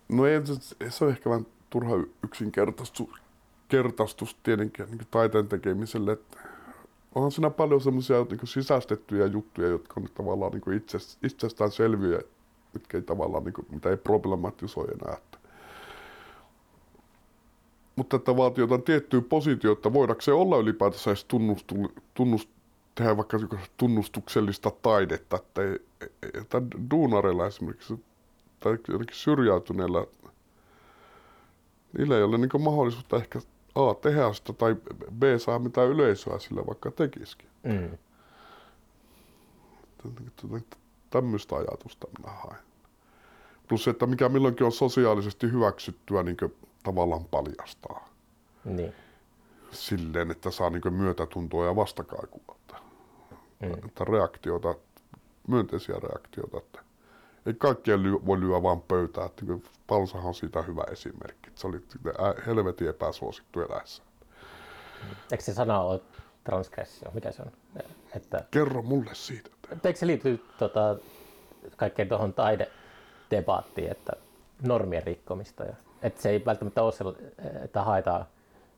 No 0.09 0.27
ei, 0.27 0.47
se, 0.47 0.91
se 0.91 1.05
on 1.05 1.11
ehkä 1.11 1.31
vähän 1.31 1.47
turha 1.71 1.97
yksinkertaistus 2.25 3.09
kertaistus 3.69 4.37
tietenkin 4.43 4.87
niin 4.91 5.01
taiteen 5.11 5.49
tekemiselle. 5.49 6.13
Että 6.13 6.39
onhan 7.15 7.33
siinä 7.33 7.51
paljon 7.51 7.81
semmoisia 7.81 8.17
niin 8.31 8.41
sisäistettyjä 8.47 9.27
juttuja, 9.27 9.69
jotka 9.69 9.95
on 10.01 10.09
tavallaan 10.15 10.53
niin 10.53 10.77
itse, 10.77 10.99
itsestään 11.23 11.71
selviä, 11.71 12.19
mitkä 12.75 12.99
ei 12.99 13.03
tavallaan, 13.03 13.45
niin 13.45 13.53
kuin, 13.53 13.67
mitä 13.71 13.91
ei 13.91 13.97
problematisoi 13.97 14.87
enää. 15.03 15.17
Mutta 17.97 18.17
että 18.17 18.37
vaatii 18.37 18.63
jotain 18.63 18.83
tiettyä 18.83 19.21
positiota, 19.21 19.93
voidaanko 19.93 20.23
olla 20.35 20.57
ylipäätänsä 20.57 21.11
edes 21.11 21.25
tunnustu, 21.25 21.75
tunnust, 22.15 22.49
tehdä 22.95 23.17
vaikka 23.17 23.39
tunnustuksellista 23.77 24.71
taidetta, 24.83 25.39
ei, 25.63 25.79
että 26.35 26.63
duunareilla 26.91 27.47
esimerkiksi 27.47 28.05
tai 28.61 28.73
jotenkin 28.73 29.17
syrjäytyneillä, 29.17 30.07
niillä 31.99 32.17
ei 32.17 32.23
ole 32.23 32.39
niin 32.39 32.63
mahdollisuutta 32.63 33.17
ehkä 33.17 33.41
A, 33.75 33.95
tehdä 33.95 34.33
sitä 34.33 34.53
tai 34.53 34.77
B, 35.19 35.23
saa 35.39 35.59
mitään 35.59 35.89
yleisöä 35.89 36.39
sillä 36.39 36.67
vaikka 36.67 36.91
tekisikin. 36.91 37.49
Mm. 37.63 37.99
Tämmöistä 41.11 41.57
ajatusta 41.57 42.07
minä 42.19 42.33
haen. 42.33 42.63
Plus 43.69 43.85
se, 43.85 43.91
että 43.91 44.07
mikä 44.07 44.29
milloinkin 44.29 44.67
on 44.67 44.73
sosiaalisesti 44.73 45.53
hyväksyttyä 45.53 46.23
niin 46.23 46.37
tavallaan 46.85 47.25
paljastaa. 47.25 48.09
Niin. 48.65 48.95
Silleen, 49.71 50.31
että 50.31 50.51
saa 50.51 50.71
niin 50.71 50.95
myötätuntoa 50.95 51.65
ja 51.67 51.77
vastakaikua. 51.77 52.57
Että, 52.61 52.75
Mm. 53.61 53.73
että 53.87 54.05
reaktiota, 54.05 54.75
myönteisiä 55.49 55.95
reaktioita. 56.03 56.59
Että 56.59 56.81
ei 57.47 57.55
kaikkea 57.55 58.03
lyö, 58.03 58.19
voi 58.27 58.41
lyödä 58.41 58.63
vaan 58.63 58.81
pöytään. 58.83 59.27
Että 59.27 59.45
niin 59.45 59.65
Palsahan 59.87 60.27
on 60.27 60.35
siitä 60.35 60.63
hyvä 60.63 60.85
esimerkki. 60.93 61.49
Että 61.49 61.61
se 61.61 61.67
oli 61.67 61.81
helvetin 62.47 62.89
epäsuosittu 62.89 63.61
eläessä. 63.61 64.03
Eikö 65.33 65.45
se 65.45 65.55
sana 65.55 65.81
ole 65.81 66.01
transgressio? 66.45 67.11
Mikä 67.15 67.33
se 67.33 67.43
on? 67.43 67.53
Että, 68.17 68.45
Kerro 68.51 68.83
mulle 68.83 69.11
siitä. 69.15 69.51
että 69.73 69.89
eikö 69.89 69.99
se 70.01 70.07
liity 70.07 70.45
tota, 70.59 70.97
kaikkeen 71.77 72.09
tuohon 72.09 72.35
taidedebaattiin, 72.35 73.91
että 73.91 74.13
normien 74.63 75.03
rikkomista? 75.03 75.65
Ja, 75.65 75.75
että 76.05 76.23
se 76.23 76.31
ei 76.31 76.45
välttämättä 76.47 76.83
ole 76.83 76.93
se, 76.93 77.05
että 77.65 77.83
haetaan 77.83 78.25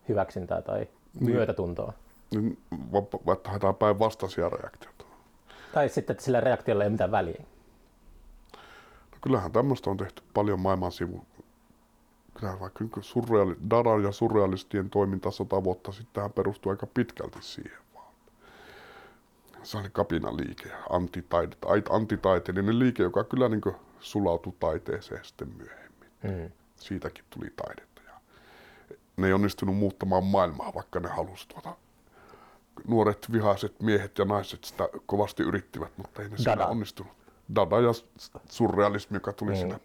hyväksyntää 0.09 0.63
tai 0.63 0.79
Niin. 1.21 1.33
myötätuntoa. 1.35 1.93
Niin, 2.31 2.59
että 3.33 3.51
haetaan 3.51 3.75
päinvastaisia 3.75 4.49
reaktioita. 4.49 5.05
Tai 5.75 5.89
sitten, 5.89 6.15
että 6.15 6.25
sillä 6.25 6.41
reaktiolla 6.41 6.85
ei 6.85 6.87
ole 6.87 6.93
mitään 6.93 7.11
väliä. 7.11 7.45
No 9.13 9.19
kyllähän 9.21 9.53
tämmöistä 9.53 9.91
on 9.91 9.97
tehty 9.97 10.23
paljon 10.35 10.61
maailman 10.61 10.93
sivu. 10.93 11.25
Kyllähän 12.35 12.61
vaikka 12.61 12.85
niin 12.85 13.03
surreali, 13.05 13.57
Dadan 13.71 14.03
ja 14.03 14.13
surrealistien 14.13 14.91
toiminta 14.91 15.31
sata 15.31 15.65
vuotta 15.65 15.93
sitten 15.93 16.33
perustui 16.33 16.73
aika 16.73 16.87
pitkälti 16.87 17.39
siihen 17.41 17.79
vaan. 17.95 18.13
Se 19.63 19.79
oli 19.79 19.89
kapinaliike 19.93 20.69
ait- 21.67 21.87
antitaiteellinen 21.95 22.79
liike, 22.79 23.03
joka 23.03 23.25
kyllä 23.25 23.49
niin 23.49 23.63
sulautui 24.01 24.53
taiteeseen 24.61 25.25
sitten 25.25 25.49
myöhemmin. 25.57 26.09
Mm. 26.23 26.51
Siitäkin 26.77 27.25
tuli 27.31 27.53
taidetta. 27.57 28.03
Ja 28.07 28.13
ne 29.17 29.27
ei 29.27 29.33
onnistunut 29.33 29.77
muuttamaan 29.77 30.25
maailmaa, 30.25 30.75
vaikka 30.75 31.01
ne 31.01 31.09
halusivat 31.09 31.49
tuota 31.49 31.77
nuoret 32.87 33.33
vihaiset 33.33 33.81
miehet 33.83 34.19
ja 34.19 34.25
naiset 34.25 34.65
sitä 34.65 34.89
kovasti 35.07 35.43
yrittivät, 35.43 35.93
mutta 35.97 36.23
ei 36.23 36.29
ne 36.29 36.37
siinä 36.37 36.53
Dada. 36.57 36.67
onnistunut. 36.67 37.13
Dada 37.55 37.81
ja 37.81 37.91
surrealismi, 38.51 39.17
joka 39.17 39.33
tuli 39.33 39.51
Mm. 39.51 39.57
siinä 39.57 39.79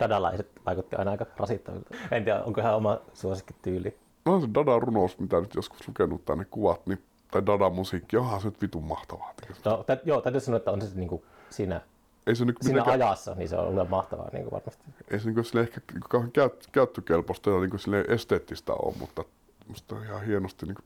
Dadalaiset 0.00 0.48
vaikutti 0.66 0.96
aina 0.96 1.10
aika 1.10 1.26
rasittavilta. 1.36 1.94
En 2.10 2.24
tiedä, 2.24 2.42
onko 2.42 2.60
ihan 2.60 2.74
oma 2.76 2.98
suosikkityyli. 3.14 3.96
No 4.24 4.40
se 4.40 4.46
Dada-runous, 4.46 5.18
mitä 5.18 5.40
nyt 5.40 5.54
joskus 5.54 5.88
lukenut 5.88 6.24
tänne 6.24 6.44
kuvat, 6.44 6.86
niin, 6.86 7.02
tai 7.30 7.42
Dada-musiikki, 7.46 8.16
onhan 8.16 8.40
se 8.40 8.48
nyt 8.48 8.62
vitun 8.62 8.84
mahtavaa. 8.84 9.34
No, 9.64 9.84
tä, 9.86 9.98
joo, 10.04 10.20
täytyy 10.20 10.40
sanoa, 10.40 10.56
että 10.56 10.70
on 10.70 10.82
se 10.82 10.88
niin 10.94 11.08
kuin 11.08 11.22
siinä, 11.50 11.80
Ei 12.26 12.36
se 12.36 12.44
nyt 12.44 12.56
siinä 12.60 12.80
mitenkään, 12.80 13.08
ajassa, 13.08 13.34
niin 13.34 13.48
se 13.48 13.56
on 13.56 13.68
ollut 13.68 13.88
mahtavaa 13.88 14.28
niin 14.32 14.42
kuin 14.44 14.52
varmasti. 14.52 14.84
ei 15.10 15.20
se 15.20 15.30
niin 15.30 15.44
sille 15.44 15.60
ehkä 15.60 15.80
kauhean 16.08 16.32
käyt, 16.32 16.68
käyttökelpoista 16.72 17.50
ja 17.50 17.60
niin 17.60 17.78
sille 17.78 18.04
esteettistä 18.08 18.72
ole, 18.72 18.94
mutta 18.98 19.24
musta 19.68 19.94
on 19.94 20.04
ihan 20.04 20.24
hienosti 20.24 20.66
niin 20.66 20.76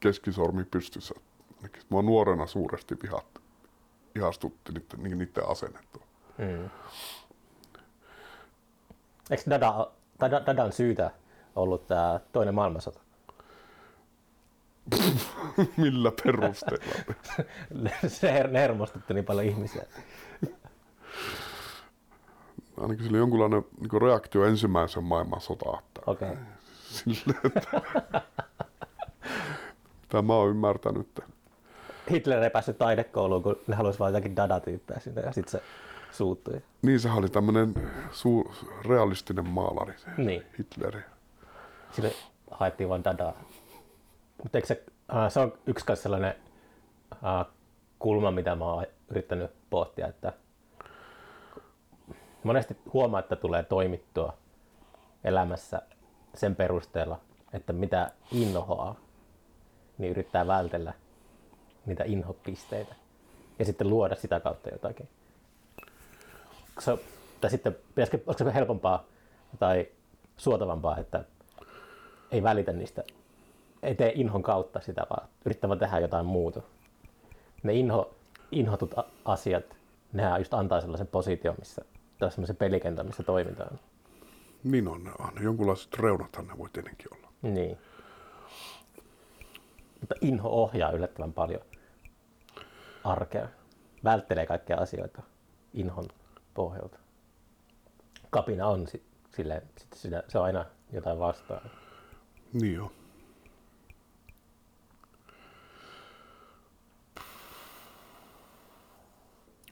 keskisormi 0.00 0.64
pystyssä. 0.64 1.14
Mua 1.88 2.02
nuorena 2.02 2.46
suuresti 2.46 2.96
vihat, 3.02 3.26
ihastutti 4.16 4.72
niiden, 4.72 5.02
niin 5.02 5.18
niiden 5.18 5.48
asennettua. 5.48 6.02
Mm. 6.38 6.70
Eikö 9.30 9.42
Dada, 9.50 9.90
tai 10.18 10.30
Da- 10.30 10.46
Dadan 10.46 10.72
syytä 10.72 11.10
ollut 11.56 11.86
tämä 11.86 12.20
toinen 12.32 12.54
maailmansota? 12.54 13.00
Millä 15.76 16.12
perusteella? 16.24 17.14
se 18.08 18.32
her, 18.32 18.50
hermostutti 18.50 19.14
niin 19.14 19.24
paljon 19.24 19.46
ihmisiä. 19.46 19.84
Ainakin 22.80 23.04
sillä 23.04 23.18
jonkunlainen 23.18 23.64
niin 23.80 24.02
reaktio 24.02 24.44
ensimmäisen 24.44 25.04
maailmansotaan. 25.04 25.78
Että 25.78 26.00
Okei. 26.06 26.30
Okay. 26.30 26.42
sille, 26.96 27.34
että 27.44 27.80
mitä 30.02 30.22
mä 30.22 30.34
oon 30.34 30.50
ymmärtänyt. 30.50 31.06
että 31.08 31.22
Hitler 32.10 32.42
ei 32.42 32.50
päässyt 32.50 32.78
taidekouluun, 32.78 33.42
kun 33.42 33.56
ne 33.66 33.76
halusivat 33.76 34.00
vain 34.00 34.14
jotakin 34.14 34.36
Dada-tyyppejä 34.36 35.00
sinne 35.00 35.20
ja 35.20 35.32
sitten 35.32 35.52
se 35.52 35.62
suuttui. 36.10 36.62
Niin 36.82 37.00
sehän 37.00 37.18
oli 37.18 37.28
tämmöinen 37.28 37.74
suu, 38.10 38.54
realistinen 38.88 39.48
maalari, 39.48 39.94
se 39.98 40.10
Niin. 40.16 40.42
Hitleri. 40.58 41.00
Sille 41.92 42.12
haettiin 42.50 42.88
vain 42.88 43.04
Dadaa. 43.04 43.32
Mutta 44.42 44.58
se, 44.64 44.84
äh, 45.14 45.32
se 45.32 45.40
on 45.40 45.52
yksi 45.66 45.86
sellainen 45.94 46.34
äh, 47.12 47.46
kulma, 47.98 48.30
mitä 48.30 48.54
mä 48.54 48.64
oon 48.64 48.86
yrittänyt 49.08 49.50
pohtia, 49.70 50.06
että 50.06 50.32
monesti 52.46 52.76
huomaa, 52.92 53.20
että 53.20 53.36
tulee 53.36 53.62
toimittua 53.62 54.36
elämässä 55.24 55.82
sen 56.34 56.56
perusteella, 56.56 57.20
että 57.52 57.72
mitä 57.72 58.10
inhoaa, 58.32 58.96
niin 59.98 60.10
yrittää 60.10 60.46
vältellä 60.46 60.92
niitä 61.86 62.04
inhopisteitä 62.04 62.94
ja 63.58 63.64
sitten 63.64 63.90
luoda 63.90 64.14
sitä 64.14 64.40
kautta 64.40 64.68
jotakin. 64.68 65.08
Se, 66.78 66.98
tai 67.40 67.50
sitten 67.50 67.76
pitäisikö, 67.88 68.18
olisiko 68.26 68.50
se 68.50 68.54
helpompaa 68.54 69.04
tai 69.58 69.88
suotavampaa, 70.36 70.98
että 70.98 71.24
ei 72.30 72.42
välitä 72.42 72.72
niistä, 72.72 73.04
ei 73.82 73.94
tee 73.94 74.12
inhon 74.14 74.42
kautta 74.42 74.80
sitä, 74.80 75.06
vaan 75.10 75.28
yrittää 75.44 75.68
vaan 75.68 75.78
tehdä 75.78 75.98
jotain 75.98 76.26
muuta. 76.26 76.62
Ne 77.62 77.74
inho, 77.74 78.14
inhotut 78.50 78.94
asiat, 79.24 79.64
nehän 80.12 80.40
just 80.40 80.54
antaa 80.54 80.80
sellaisen 80.80 81.06
position, 81.06 81.54
missä, 81.58 81.84
tai 82.18 82.30
sellaisen 82.30 82.56
pelikentän, 82.56 83.06
missä 83.06 83.22
toimitaan. 83.22 83.80
Niin 84.64 84.88
on, 84.88 85.12
on. 85.18 85.42
Jonkunlaiset 85.42 85.98
reunathan 85.98 86.46
ne 86.46 86.58
voi 86.58 86.70
tietenkin 86.72 87.14
olla. 87.14 87.32
Niin. 87.42 87.78
Mutta 90.00 90.14
inho 90.20 90.48
ohjaa 90.48 90.90
yllättävän 90.90 91.32
paljon 91.32 91.60
arkea. 93.04 93.48
Välttelee 94.04 94.46
kaikkia 94.46 94.76
asioita 94.76 95.22
inhon 95.74 96.04
pohjalta. 96.54 96.98
Kapina 98.30 98.66
on 98.66 98.86
si- 98.86 99.06
silleen, 99.36 99.62
sitten 99.78 99.98
sitä, 99.98 100.22
se 100.28 100.38
on 100.38 100.44
aina 100.44 100.64
jotain 100.92 101.18
vastaan. 101.18 101.70
Niin 102.52 102.74
joo. 102.74 102.92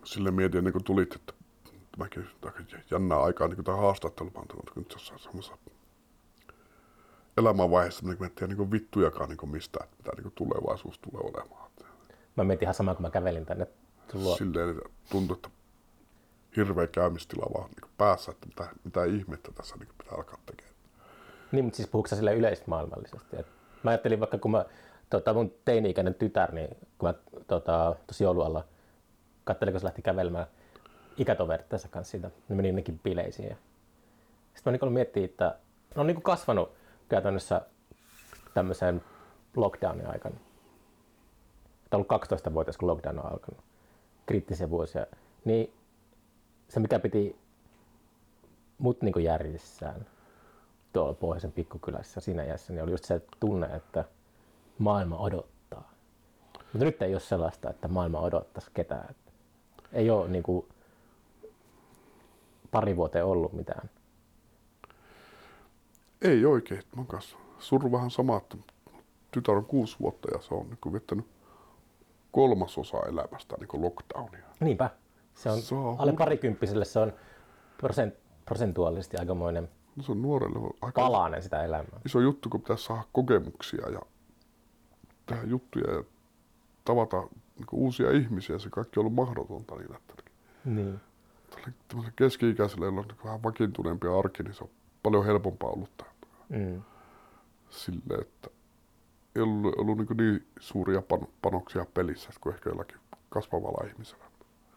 Sille 0.05 0.31
mietin 0.31 0.59
ennen 0.59 0.73
kuin 0.73 0.85
tulit, 0.85 1.15
että 1.15 1.33
mäkin 1.99 2.29
aika 2.45 2.61
jännää 2.91 3.23
aikaa 3.23 3.49
niin 3.49 3.65
tähän 3.65 3.81
haastatteluun, 3.81 4.33
mä 4.35 4.39
oon 4.39 4.49
tullut 4.49 4.77
nyt 4.77 4.93
jossain 4.93 5.21
semmoisessa 5.21 5.59
elämänvaiheessa, 7.37 8.07
niin 8.07 8.17
mä 8.21 8.27
en 8.27 8.33
tiedä 8.33 8.55
niin 8.55 8.71
vittujakaan 8.71 9.29
niin 9.29 9.51
mistä, 9.51 9.79
että 9.85 9.97
mitä 9.97 10.23
niin 10.23 10.33
tulevaisuus 10.35 10.99
tulee 10.99 11.23
olemaan. 11.25 11.71
Mä 12.37 12.45
mietin 12.45 12.67
ihan 12.67 12.75
samaa, 12.75 12.95
kun 12.95 13.03
mä 13.03 13.11
kävelin 13.11 13.47
tänne 13.47 13.67
luo. 14.13 14.37
Silleen 14.37 14.71
että 14.71 14.89
tuntuu, 15.11 15.37
että 15.37 15.51
hirveä 16.57 16.87
käymistila 16.87 17.47
vaan 17.55 17.71
niin 17.71 17.91
päässä, 17.99 18.33
että 18.33 18.47
mitä, 18.47 18.69
mitä 18.85 19.05
ihmettä 19.05 19.53
tässä 19.53 19.77
niin 19.77 19.89
pitää 19.99 20.15
alkaa 20.17 20.39
tekemään. 20.47 20.75
Niin, 21.53 21.65
mutta 21.65 21.77
siis 21.77 21.89
puhuuko 21.89 22.09
sä 22.09 22.17
sille 22.17 22.35
yleismaailmallisesti? 22.35 23.37
Et 23.37 23.47
mä 23.83 23.91
ajattelin 23.91 24.21
vaikka, 24.21 24.39
kun 24.39 24.51
mä, 24.51 24.65
tota, 25.11 25.35
mun 25.35 25.55
teini-ikäinen 25.65 26.15
tytär, 26.15 26.53
niin 26.53 26.69
kun 26.99 27.09
mä 27.09 27.15
tota, 27.47 27.97
tosi 28.07 28.25
joulualla 28.25 28.65
katselin, 29.45 29.73
kun 29.73 29.81
se 29.81 29.85
lähti 29.85 30.03
kävelemään 30.03 30.47
ikätoverittensa 31.17 31.89
kanssa 31.89 32.11
siitä, 32.11 32.31
ne 32.49 32.57
meni 32.57 32.69
jonnekin 32.69 32.99
bileisiin. 32.99 33.49
Ja... 33.49 33.57
Sitten 34.55 34.73
mä 34.73 34.79
niin 34.83 34.93
miettii, 34.93 35.25
että 35.25 35.59
ne 35.95 36.01
on 36.01 36.07
niin 36.07 36.23
kasvanut 36.23 36.73
käytännössä 37.09 37.61
tämmöiseen 38.55 39.03
lockdownin 39.57 40.07
aikana. 40.07 40.37
Että 41.85 41.97
ollut 41.97 42.09
12-vuotias, 42.13 42.77
kun 42.77 42.89
lockdown 42.89 43.19
on 43.19 43.33
alkanut. 43.33 43.65
Kriittisiä 44.27 44.71
vuosia. 44.71 45.07
Niin 45.45 45.73
se, 46.69 46.81
mikä 46.81 46.99
piti 46.99 47.37
mut 48.79 49.03
niin 49.03 49.25
järjissään 49.25 50.07
tuolla 50.93 51.15
pohjoisen 51.15 51.53
pikkukylässä 51.53 52.21
siinä 52.21 52.45
iässä, 52.45 52.73
niin 52.73 52.83
oli 52.83 52.91
just 52.91 53.05
se 53.05 53.23
tunne, 53.41 53.67
että 53.67 54.05
maailma 54.79 55.19
odottaa. 55.19 55.93
Mutta 56.73 56.85
nyt 56.85 57.03
ei 57.03 57.15
ole 57.15 57.21
sellaista, 57.21 57.71
että 57.71 57.89
maailma 57.89 58.21
odottaisi 58.21 58.71
ketään. 58.75 59.15
Ei 59.93 60.11
ole 60.11 60.29
niin 60.29 60.43
kuin 60.43 60.67
pari 62.75 62.97
vuoteen 62.97 63.25
ollut 63.25 63.53
mitään. 63.53 63.91
Ei 66.23 66.45
oikein. 66.45 66.83
Mä 66.97 67.01
oon 67.01 67.07
kanssa 67.07 67.37
suru 67.59 67.93
vähän 67.93 68.11
sama, 68.11 68.37
että 68.37 68.57
tytär 69.31 69.55
on 69.55 69.65
kuusi 69.65 69.97
vuotta 70.01 70.29
ja 70.35 70.41
se 70.41 70.55
on 70.55 70.67
niin 70.69 70.93
viettänyt 70.93 71.27
kolmasosa 72.33 72.97
elämästä 73.09 73.57
niin 73.57 73.83
lockdownia. 73.83 74.47
Niinpä. 74.61 74.91
Se 75.35 75.51
on, 75.51 75.63
Se 75.63 75.75
on 75.75 75.97
alle 76.01 76.13
parikymppiselle 76.13 76.85
se 76.85 76.99
on 76.99 77.13
prosent, 77.79 78.15
prosentuaalisesti 78.45 79.17
aikamoinen 79.17 79.69
No 79.97 80.03
se 80.03 80.13
on 80.13 80.23
nuorelle 80.23 80.59
aika 80.83 81.01
palanen 81.03 81.43
sitä 81.43 81.65
elämää. 81.65 82.01
iso 82.05 82.21
juttu, 82.21 82.49
kun 82.49 82.61
pitäisi 82.61 82.85
saada 82.85 83.03
kokemuksia 83.13 83.91
ja 83.91 84.01
tehdä 85.27 85.43
juttuja 85.43 85.95
ja 85.95 86.05
tavata 86.85 87.21
niin 87.57 87.67
uusia 87.73 88.11
ihmisiä. 88.11 88.59
Se 88.59 88.71
kaikki 88.71 89.01
on 89.01 89.07
ollut 89.07 89.15
mahdotonta 89.15 89.75
niin, 89.77 89.95
että 89.95 90.15
Niin. 90.65 91.01
Tämmöisellä 91.89 92.13
keski-ikäisellä, 92.17 92.87
jolla 92.87 93.01
on 93.01 93.07
vähän 93.25 93.43
vakiintuneempi 93.43 94.07
arki, 94.09 94.43
niin 94.43 94.55
se 94.55 94.65
on 94.65 94.71
paljon 95.03 95.27
helpompaa 95.27 95.71
ollut 95.71 95.97
tää. 95.97 96.13
Mm. 96.49 96.83
Silleen, 97.71 98.21
että 98.21 98.51
ei 99.37 99.43
ollut, 99.43 99.75
ollut 99.79 99.99
niin, 99.99 100.17
niin 100.17 100.47
suuria 100.61 101.03
pan, 101.03 101.27
panoksia 101.43 101.87
pelissä 101.95 102.31
kuin 102.41 102.55
ehkä 102.55 102.71
jollakin 102.71 102.99
kasvavalla 103.29 103.89
ihmisellä. 103.89 104.25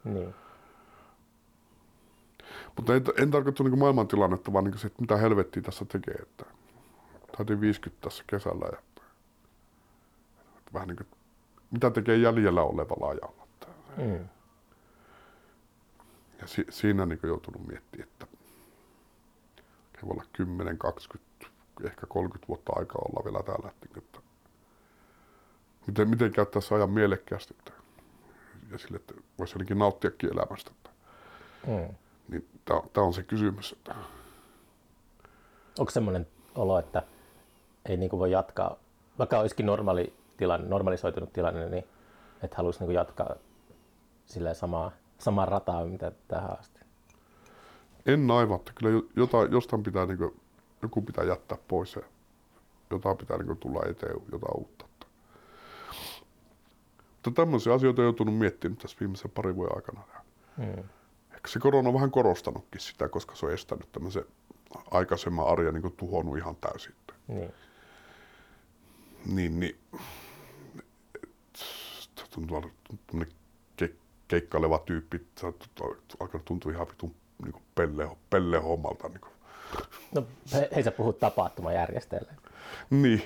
Niin. 0.03 0.35
Mutta 2.75 2.95
en, 2.95 3.03
en 3.17 3.31
tarkoita 3.31 3.63
niin 3.63 3.79
maailmantilannetta, 3.79 4.53
vaan 4.53 4.65
niin 4.65 4.77
se, 4.77 4.87
että 4.87 5.01
mitä 5.01 5.17
helvettiä 5.17 5.63
tässä 5.63 5.85
tekee. 5.85 6.15
Että 6.15 6.45
täytin 7.37 7.61
50 7.61 8.01
tässä 8.01 8.23
kesällä 8.27 8.65
ja 8.65 8.77
että 8.77 9.01
vähän 10.73 10.87
niin 10.87 10.97
kuin, 10.97 11.07
mitä 11.71 11.91
tekee 11.91 12.17
jäljellä 12.17 12.61
olevalla 12.61 13.07
ajalla. 13.07 13.43
Että, 13.43 13.67
Mm. 13.97 14.27
Ja 16.41 16.47
si, 16.47 16.65
siinä 16.69 17.05
niin 17.05 17.19
joutunut 17.23 17.67
miettimään, 17.67 18.07
että 18.09 18.27
voi 20.03 20.11
olla 20.11 20.23
10, 20.33 20.77
20, 20.77 21.45
ehkä 21.85 22.07
30 22.07 22.47
vuotta 22.47 22.73
aikaa 22.75 23.01
olla 23.09 23.25
vielä 23.25 23.43
täällä. 23.43 23.69
Että, 23.69 23.87
niin 23.89 23.97
että 23.97 24.19
miten, 25.87 26.09
miten 26.09 26.31
käyttää 26.31 26.61
se 26.61 26.75
ajan 26.75 26.89
mielekkäästi. 26.89 27.55
Että, 27.59 27.71
ja 28.71 28.77
sille, 28.77 28.95
että 28.95 29.13
voisi 29.39 29.53
jotenkin 29.55 29.79
nauttiakin 29.79 30.33
elämästä. 30.33 30.71
Että, 30.71 30.89
Mm. 31.67 31.95
niin 32.29 32.47
tämä 32.65 33.05
on 33.05 33.13
se 33.13 33.23
kysymys. 33.23 33.71
Että, 33.71 33.95
Onko 35.79 35.91
semmoinen 35.91 36.27
olo, 36.55 36.79
että 36.79 37.03
ei 37.85 37.97
niin 37.97 38.11
voi 38.11 38.31
jatkaa, 38.31 38.77
vaikka 39.19 39.39
olisikin 39.39 39.65
normaali 39.65 40.13
tilanne, 40.37 40.67
normalisoitunut 40.67 41.33
tilanne, 41.33 41.69
niin 41.69 41.83
että 42.43 42.57
haluaisi 42.57 42.83
niin 42.83 42.93
jatkaa 42.93 43.35
sillä 44.25 44.53
samaa, 44.53 44.91
samaa 45.19 45.45
rataa, 45.45 45.85
mitä 45.85 46.11
tähän 46.27 46.59
asti. 46.59 46.79
En 48.05 48.31
aivan, 48.31 48.55
että 48.57 48.71
kyllä 48.75 48.91
jo- 48.91 49.05
jotain, 49.15 49.51
jostain 49.51 49.83
pitää, 49.83 50.05
niin 50.05 50.17
kuin, 50.17 50.39
joku 50.81 51.01
pitää 51.01 51.23
jättää 51.23 51.57
pois 51.67 51.95
ja 51.95 52.01
jotain 52.89 53.17
pitää 53.17 53.37
niin 53.37 53.47
kuin, 53.47 53.57
tulla 53.57 53.81
eteen, 53.89 54.15
jotain 54.31 54.57
uutta. 54.57 54.85
Mutta 57.27 57.41
tämmöisiä 57.41 57.73
asioita 57.73 58.01
on 58.01 58.05
joutunut 58.05 58.37
miettimään 58.37 58.77
tässä 58.77 58.97
viimeisen 58.99 59.31
parin 59.31 59.55
vuoden 59.55 59.75
aikana. 59.75 60.01
Mm. 60.57 60.83
Ehkä 61.35 61.47
se 61.47 61.59
korona 61.59 61.89
on 61.89 61.95
vähän 61.95 62.11
korostanutkin 62.11 62.81
sitä, 62.81 63.09
koska 63.09 63.35
se 63.35 63.45
on 63.45 63.53
estänyt 63.53 63.91
tämmöisen 63.91 64.25
aikaisemman 64.91 65.47
arjen 65.47 65.73
niin 65.73 65.93
tuhonnut 65.97 66.37
ihan 66.37 66.55
täysin. 66.55 66.95
Niin. 67.27 67.53
Niin, 69.25 69.59
niin 69.59 69.79
tuntuu 72.35 72.61
keikkaileva 74.27 74.79
tyyppi, 74.79 75.27
alkanut 76.19 76.45
tuntua 76.45 76.71
ihan 76.71 76.87
vitun 76.87 77.15
niin 77.43 77.63
pelle, 77.75 78.07
pelle 78.29 78.57
hommalta. 78.57 79.07
Niin, 79.09 79.21
No 80.15 80.23
he, 80.53 80.69
hei 80.75 80.83
sä 80.83 80.91
puhut 80.91 81.19
tapahtuma 81.19 81.71
järjestäjälle. 81.73 82.31
niin. 82.89 83.23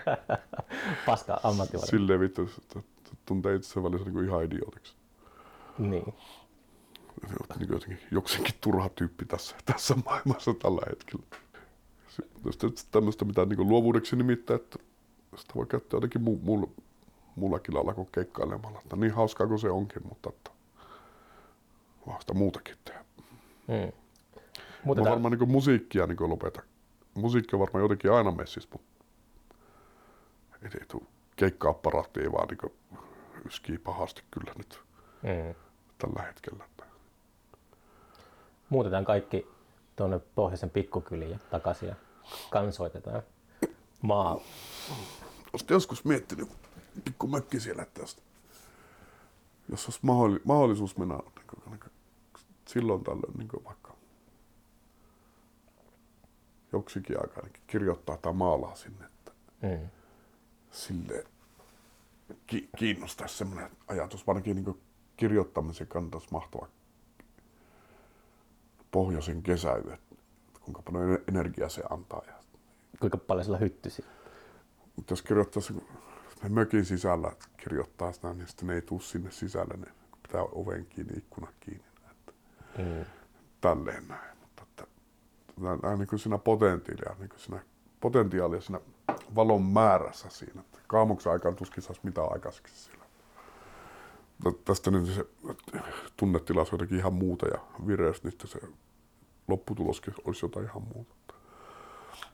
Paska 1.06 1.40
ammattilainen. 1.42 1.90
silleen 1.90 2.20
vittu, 2.20 2.42
että 2.42 2.80
tuntee 3.26 3.54
itse 3.54 3.82
välissä 3.82 4.10
niin 4.10 4.24
ihan 4.24 4.44
idiotiksi. 4.44 4.94
Niin. 5.78 6.14
Niin 7.58 7.68
jotenkin 7.72 7.98
jokseenkin 8.10 8.54
turha 8.60 8.88
tyyppi 8.88 9.24
tässä, 9.26 9.56
tässä 9.64 9.94
maailmassa 10.04 10.54
tällä 10.54 10.82
hetkellä. 10.90 11.26
Sitten 12.50 12.72
tämmöistä, 12.90 13.24
mitä 13.24 13.44
niin 13.46 13.68
luovuudeksi 13.68 14.16
nimittää, 14.16 14.56
että 14.56 14.78
sitä 15.36 15.52
voi 15.54 15.66
käyttää 15.66 15.96
jotenkin 15.96 16.20
mu- 16.22 16.40
mu- 16.66 16.82
mullakin 17.40 17.74
lailla 17.74 17.94
kuin 17.94 18.08
keikkailemalla. 18.12 18.80
Että 18.82 18.96
niin 18.96 19.14
hauskaa 19.14 19.46
kuin 19.46 19.58
se 19.58 19.70
onkin, 19.70 20.02
mutta 20.08 20.28
että 20.28 20.50
vaan 22.06 22.20
sitä 22.20 22.34
muutakin 22.34 22.76
tehdä. 22.84 23.04
Mm. 23.68 23.74
Mä 23.74 23.90
Mutta 24.84 25.02
tää, 25.02 25.12
varmaan 25.12 25.32
niin 25.32 25.50
musiikkia 25.50 26.06
niin 26.06 26.30
lopeta. 26.30 26.62
Musiikki 27.14 27.56
on 27.56 27.60
varmaan 27.60 27.82
jotenkin 27.82 28.12
aina 28.12 28.30
messissä, 28.30 28.68
mutta 28.72 29.04
ei, 30.62 30.70
ei 30.80 30.86
tule 30.86 31.02
keikka-apparaatti, 31.36 32.20
ei 32.20 32.32
vaan 32.32 32.48
niin 32.48 32.72
yskii 33.46 33.78
pahasti 33.78 34.22
kyllä 34.30 34.52
nyt 34.56 34.80
mm. 35.22 35.54
tällä 35.98 36.22
hetkellä. 36.22 36.64
muutetaan 38.68 39.04
kaikki 39.04 39.46
tuonne 39.96 40.20
pohjoisen 40.34 40.70
pikkukyliin 40.70 41.30
ja 41.30 41.38
takaisin 41.50 41.88
ja 41.88 41.94
kansoitetaan 42.50 43.22
maa. 44.02 44.40
Olisit 45.52 45.70
joskus 45.70 46.04
miettinyt 46.04 46.48
pikku 47.02 47.26
mökki 47.26 47.60
siellä 47.60 47.84
tästä. 47.94 48.22
Jos 49.68 49.86
olisi 49.86 50.00
mahdolli- 50.02 50.40
mahdollisuus 50.44 50.96
mennä 50.96 51.14
niin 51.14 51.46
kuin, 51.50 51.62
niin 51.70 51.80
kuin, 51.80 51.92
silloin 52.68 53.04
tällöin 53.04 53.38
niin 53.38 53.48
kuin 53.48 53.64
vaikka 53.64 53.96
joksikin 56.72 57.16
aikaa 57.22 57.42
niin 57.44 57.62
kirjoittaa 57.66 58.16
tai 58.16 58.32
maalaa 58.32 58.74
sinne, 58.74 59.04
että 59.06 59.32
Mm. 59.62 59.88
sille 60.70 61.24
ki- 62.46 62.68
kiinnostaisi 62.78 63.36
semmoinen 63.36 63.70
ajatus, 63.88 64.26
varsinkin 64.26 64.56
niin 64.64 64.80
kirjoittamisen 65.16 65.86
kannattaisi 65.86 66.28
mahtava 66.30 66.68
pohjoisen 68.90 69.42
kesä, 69.42 69.72
että 69.72 70.16
kuinka 70.60 70.82
paljon 70.82 71.18
energiaa 71.28 71.68
se 71.68 71.82
antaa. 71.90 72.22
Ja 72.26 72.32
Kuinka 73.00 73.18
paljon 73.18 73.44
sillä 73.44 73.58
hyttysi. 73.58 74.04
Mutta 74.96 75.12
jos 75.12 75.22
kirjoittaisi 75.22 75.74
me 76.42 76.48
mökin 76.48 76.84
sisällä, 76.84 77.32
kirjoittaa 77.56 78.12
sitä, 78.12 78.34
niin 78.34 78.48
sitten 78.48 78.66
ne 78.68 78.74
ei 78.74 78.82
tule 78.82 79.00
sinne 79.00 79.30
sisälle, 79.30 79.74
ne 79.76 79.86
pitää 80.22 80.42
oven 80.42 80.86
kiinni, 80.86 81.18
ikkunat 81.18 81.54
kiinni. 81.60 81.84
Että 82.10 82.32
Mm. 82.78 83.04
tälleen 83.60 84.08
näin. 84.08 84.38
Mutta 84.40 84.62
että, 84.62 84.84
nämä 85.82 85.96
niin 85.96 86.08
kuin 86.08 86.18
siinä 86.18 86.38
potentiaalia, 86.38 87.16
niin 87.18 87.28
kuin 87.28 87.40
siinä 87.40 87.62
potentiaalia 88.00 88.60
siinä 88.60 88.80
valon 89.34 89.62
määrässä 89.62 90.28
siinä. 90.30 90.60
Että 90.60 90.78
kaamuksen 90.86 91.32
aikaan 91.32 91.56
tuskin 91.56 91.82
saisi 91.82 92.00
mitään 92.04 92.32
aikaiseksi 92.32 92.74
sillä. 92.84 93.04
Tä- 94.44 94.58
Tästä 94.64 94.90
nyt 94.90 95.06
se 95.06 95.26
tunnetila 96.16 96.60
olisi 96.60 96.74
jotenkin 96.74 96.98
ihan 96.98 97.14
muuta 97.14 97.46
ja 97.48 97.58
vireys, 97.86 98.24
niin 98.24 98.34
se 98.44 98.60
lopputuloskin 99.48 100.14
olisi 100.24 100.44
jotain 100.44 100.66
ihan 100.66 100.82
muuta. 100.94 101.14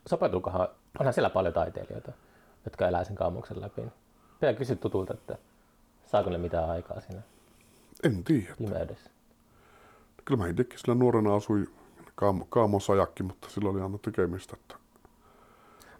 Sopeutuukohan, 0.06 0.68
onhan 0.98 1.14
siellä 1.14 1.30
paljon 1.30 1.54
taiteilijoita, 1.54 2.12
jotka 2.66 2.88
elää 2.88 3.04
sen 3.04 3.16
kaamuksen 3.16 3.60
läpi. 3.60 3.82
Pitää 4.40 4.54
kysyä 4.54 4.76
tutulta, 4.76 5.14
että 5.14 5.38
saako 6.06 6.30
ne 6.30 6.38
mitään 6.38 6.70
aikaa 6.70 7.00
siinä 7.00 7.22
En 8.02 8.24
tiedä. 8.24 8.54
pimeydessä. 8.58 9.10
Kyllä 10.24 10.42
mä 10.42 10.48
itsekin 10.48 10.78
sillä 10.78 10.94
nuorena 10.94 11.34
asuin 11.34 11.68
kaam- 12.16 12.46
kaamosajakki, 12.48 13.22
mutta 13.22 13.48
sillä 13.50 13.70
oli 13.70 13.80
aina 13.80 13.98
tekemistä. 13.98 14.56
Että 14.60 14.74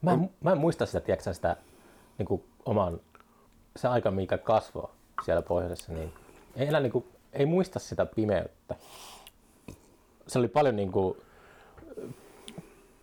Mä 0.03 0.13
en, 0.13 0.31
mä 0.41 0.53
en 0.53 0.59
muista 0.59 0.87
sitä, 0.87 1.01
tiedätkö, 1.01 1.35
sitä 1.35 1.57
niin 2.19 2.27
kuin 2.27 2.45
oman, 2.65 3.01
se 3.77 3.89
aika, 3.89 4.11
mikä 4.11 4.39
kasvoi 4.39 4.89
siellä 5.25 5.43
pohjoisessa, 5.43 5.93
niin 5.93 6.13
ei 6.57 6.69
enää 6.69 6.81
niin 6.81 6.93
kuin, 6.93 7.05
ei 7.33 7.47
muista 7.47 7.79
sitä 7.79 8.07
pimeyttä. 8.07 8.75
Se 10.27 10.39
oli 10.39 10.49
paljon 10.49 10.77
niin 10.77 10.93
kuin, 10.93 11.17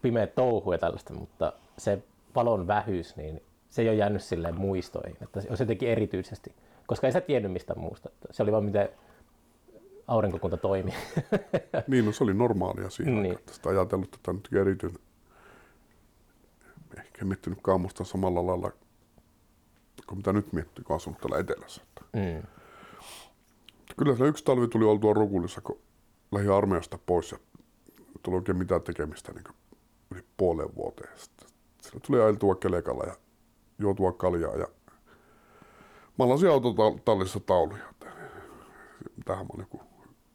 pimeä 0.01 0.27
touhu 0.27 0.71
ja 0.71 0.77
tällaista, 0.77 1.13
mutta 1.13 1.53
se 1.77 2.03
valon 2.35 2.67
vähyys, 2.67 3.15
niin 3.15 3.41
se 3.73 3.81
ei 3.81 3.89
ole 3.89 3.95
jäänyt 3.95 4.23
silleen 4.23 4.55
muistoihin, 4.59 5.17
että 5.21 5.41
se 5.41 5.47
olisi 5.49 5.63
jotenkin 5.63 5.89
erityisesti, 5.89 6.55
koska 6.87 7.07
ei 7.07 7.13
sitä 7.13 7.25
tiennyt 7.25 7.51
mistä 7.51 7.75
muusta. 7.75 8.09
Että 8.09 8.27
Se 8.31 8.43
oli 8.43 8.51
vaan 8.51 8.63
miten 8.63 8.89
aurinkokunta 10.07 10.57
toimi. 10.57 10.93
niin, 11.87 12.05
no 12.05 12.11
se 12.11 12.23
oli 12.23 12.33
normaalia 12.33 12.89
siihen 12.89 13.23
Niin. 13.23 13.39
Sitä 13.51 13.69
ajatellut 13.69 14.11
tätä 14.11 14.33
nyt 14.33 14.49
erityinen. 14.61 14.99
Ehkä 16.97 17.25
miettinyt 17.25 17.59
kaamosta 17.61 18.03
samalla 18.03 18.45
lailla 18.45 18.71
kuin 20.07 20.19
mitä 20.19 20.33
nyt 20.33 20.53
miettii, 20.53 20.83
kun 20.83 20.95
asunut 20.95 21.21
täällä 21.21 21.39
etelässä. 21.39 21.81
Että 21.83 22.01
mm. 22.13 22.43
Kyllä 23.97 24.15
se 24.15 24.27
yksi 24.27 24.43
talvi 24.43 24.67
tuli 24.67 24.85
oltua 24.85 25.13
Rokulissa, 25.13 25.61
kun 25.61 25.79
lähdin 26.31 26.51
armeijasta 26.51 26.99
pois 27.05 27.31
ja 27.31 27.37
tuli 28.23 28.35
oikein 28.35 28.57
mitään 28.57 28.81
tekemistä 28.81 29.31
niin 29.31 29.43
yli 30.11 30.23
puolen 30.37 30.75
vuoteen. 30.75 31.19
Sitten 31.19 31.47
siellä 31.81 31.99
tuli 32.07 32.21
ajeltua 32.21 32.55
kelekalla 32.55 33.03
ja 33.03 33.22
juotua 33.79 34.11
kaljaa 34.11 34.55
ja 34.55 34.67
maalasin 36.17 36.49
autotallissa 36.49 37.39
tauluja. 37.39 37.83
Tähän 39.25 39.45
mä 39.45 39.49
olin 39.53 39.67
joku 39.71 39.81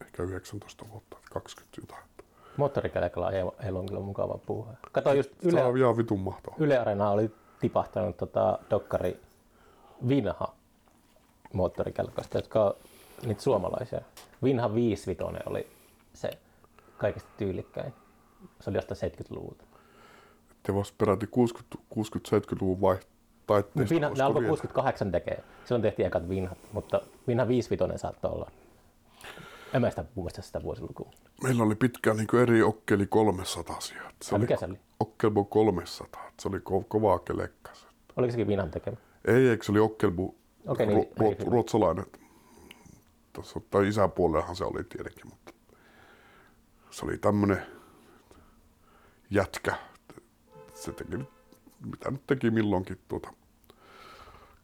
ehkä 0.07 0.23
19 0.23 0.85
vuotta, 0.91 1.17
20 1.31 1.81
jotain. 1.81 2.09
Moottorikelekalla 2.57 3.31
ei, 3.31 3.43
ei 3.65 3.71
ollut 3.71 3.87
kyllä 3.89 4.01
mukava 4.01 4.39
puhua. 4.47 4.73
Katoin 4.93 5.17
just 5.17 5.31
Yle, 5.43 5.61
Se 5.61 5.65
on 5.65 5.79
ihan 5.79 5.97
vitun 5.97 6.21
mahtavaa. 6.21 6.57
Yle 6.61 6.79
Areena 6.79 7.11
oli 7.11 7.31
tipahtanut 7.61 8.17
tota, 8.17 8.59
dokkari 8.71 9.21
Vinha 10.09 10.55
moottorikelkoista, 11.53 12.39
jotka 12.39 12.65
on 12.65 12.75
niitä 13.27 13.43
suomalaisia. 13.43 14.01
Vinha 14.43 14.75
55 14.75 15.43
oli 15.47 15.67
se 16.13 16.31
kaikista 16.99 17.29
tyylikkäin. 17.37 17.95
Se 18.61 18.71
oli 18.71 18.79
jostain 18.79 19.13
70-luvulta. 19.13 19.65
Te 20.63 20.75
vasta 20.75 20.95
peräti 20.99 21.27
60 21.27 21.79
60-70-luvun 21.95 22.81
vai 22.81 22.97
taitteesta. 23.49 23.95
Vinha, 23.95 24.11
ne 24.11 24.23
alkoi 24.23 24.41
vielä? 24.43 24.51
68 24.51 25.13
tekee. 25.13 25.45
Silloin 25.65 25.83
tehtiin 25.83 26.07
ekat 26.07 26.29
Vinhat, 26.29 26.59
mutta 26.73 27.01
Vinha 27.29 27.49
55 27.49 27.99
saattoi 28.03 28.31
olla. 28.31 28.51
En 29.75 29.81
mä 29.81 29.91
sitä 29.91 30.05
muista 30.15 30.43
sitä 30.43 30.63
vuosilukua. 30.63 31.11
Meillä 31.43 31.63
oli 31.63 31.75
pitkään 31.75 32.17
niin 32.17 32.37
eri 32.43 32.63
okkeli 32.63 33.07
300 33.07 33.81
Se 33.81 33.95
Ai, 34.33 34.39
mikä 34.39 34.57
se 34.57 34.65
oli? 34.65 34.81
Okkelbo 35.01 35.45
300. 35.45 36.31
Se 36.41 36.49
oli 36.49 36.59
ko- 36.59 36.85
kovaa 36.89 37.19
kelekkas. 37.19 37.87
Oliko 38.17 38.31
sekin 38.31 38.47
Vinhan 38.47 38.71
tekemä? 38.71 38.97
Ei, 39.25 39.49
eikö 39.49 39.65
se 39.65 39.73
oli 39.73 39.79
Okkelbo 39.81 40.35
Okei, 40.67 40.87
niin- 40.87 40.99
ru- 41.05 41.23
ruot- 41.23 41.39
niin. 41.39 41.53
ruotsalainen. 41.53 42.07
Tuossa, 43.33 43.61
tai 43.71 43.89
isäpuolellehan 43.89 44.57
se 44.57 44.65
oli 44.65 44.85
tietenkin, 44.85 45.27
mutta 45.31 45.53
se 46.91 47.05
oli 47.07 47.19
tämmönen 47.19 47.63
jätkä. 49.31 49.75
Se 50.75 50.93
teki, 50.93 51.17
nyt- 51.17 51.38
mitä 51.85 52.11
nyt 52.11 52.27
teki 52.27 52.51
milloinkin 52.51 52.99
tuota, 53.09 53.33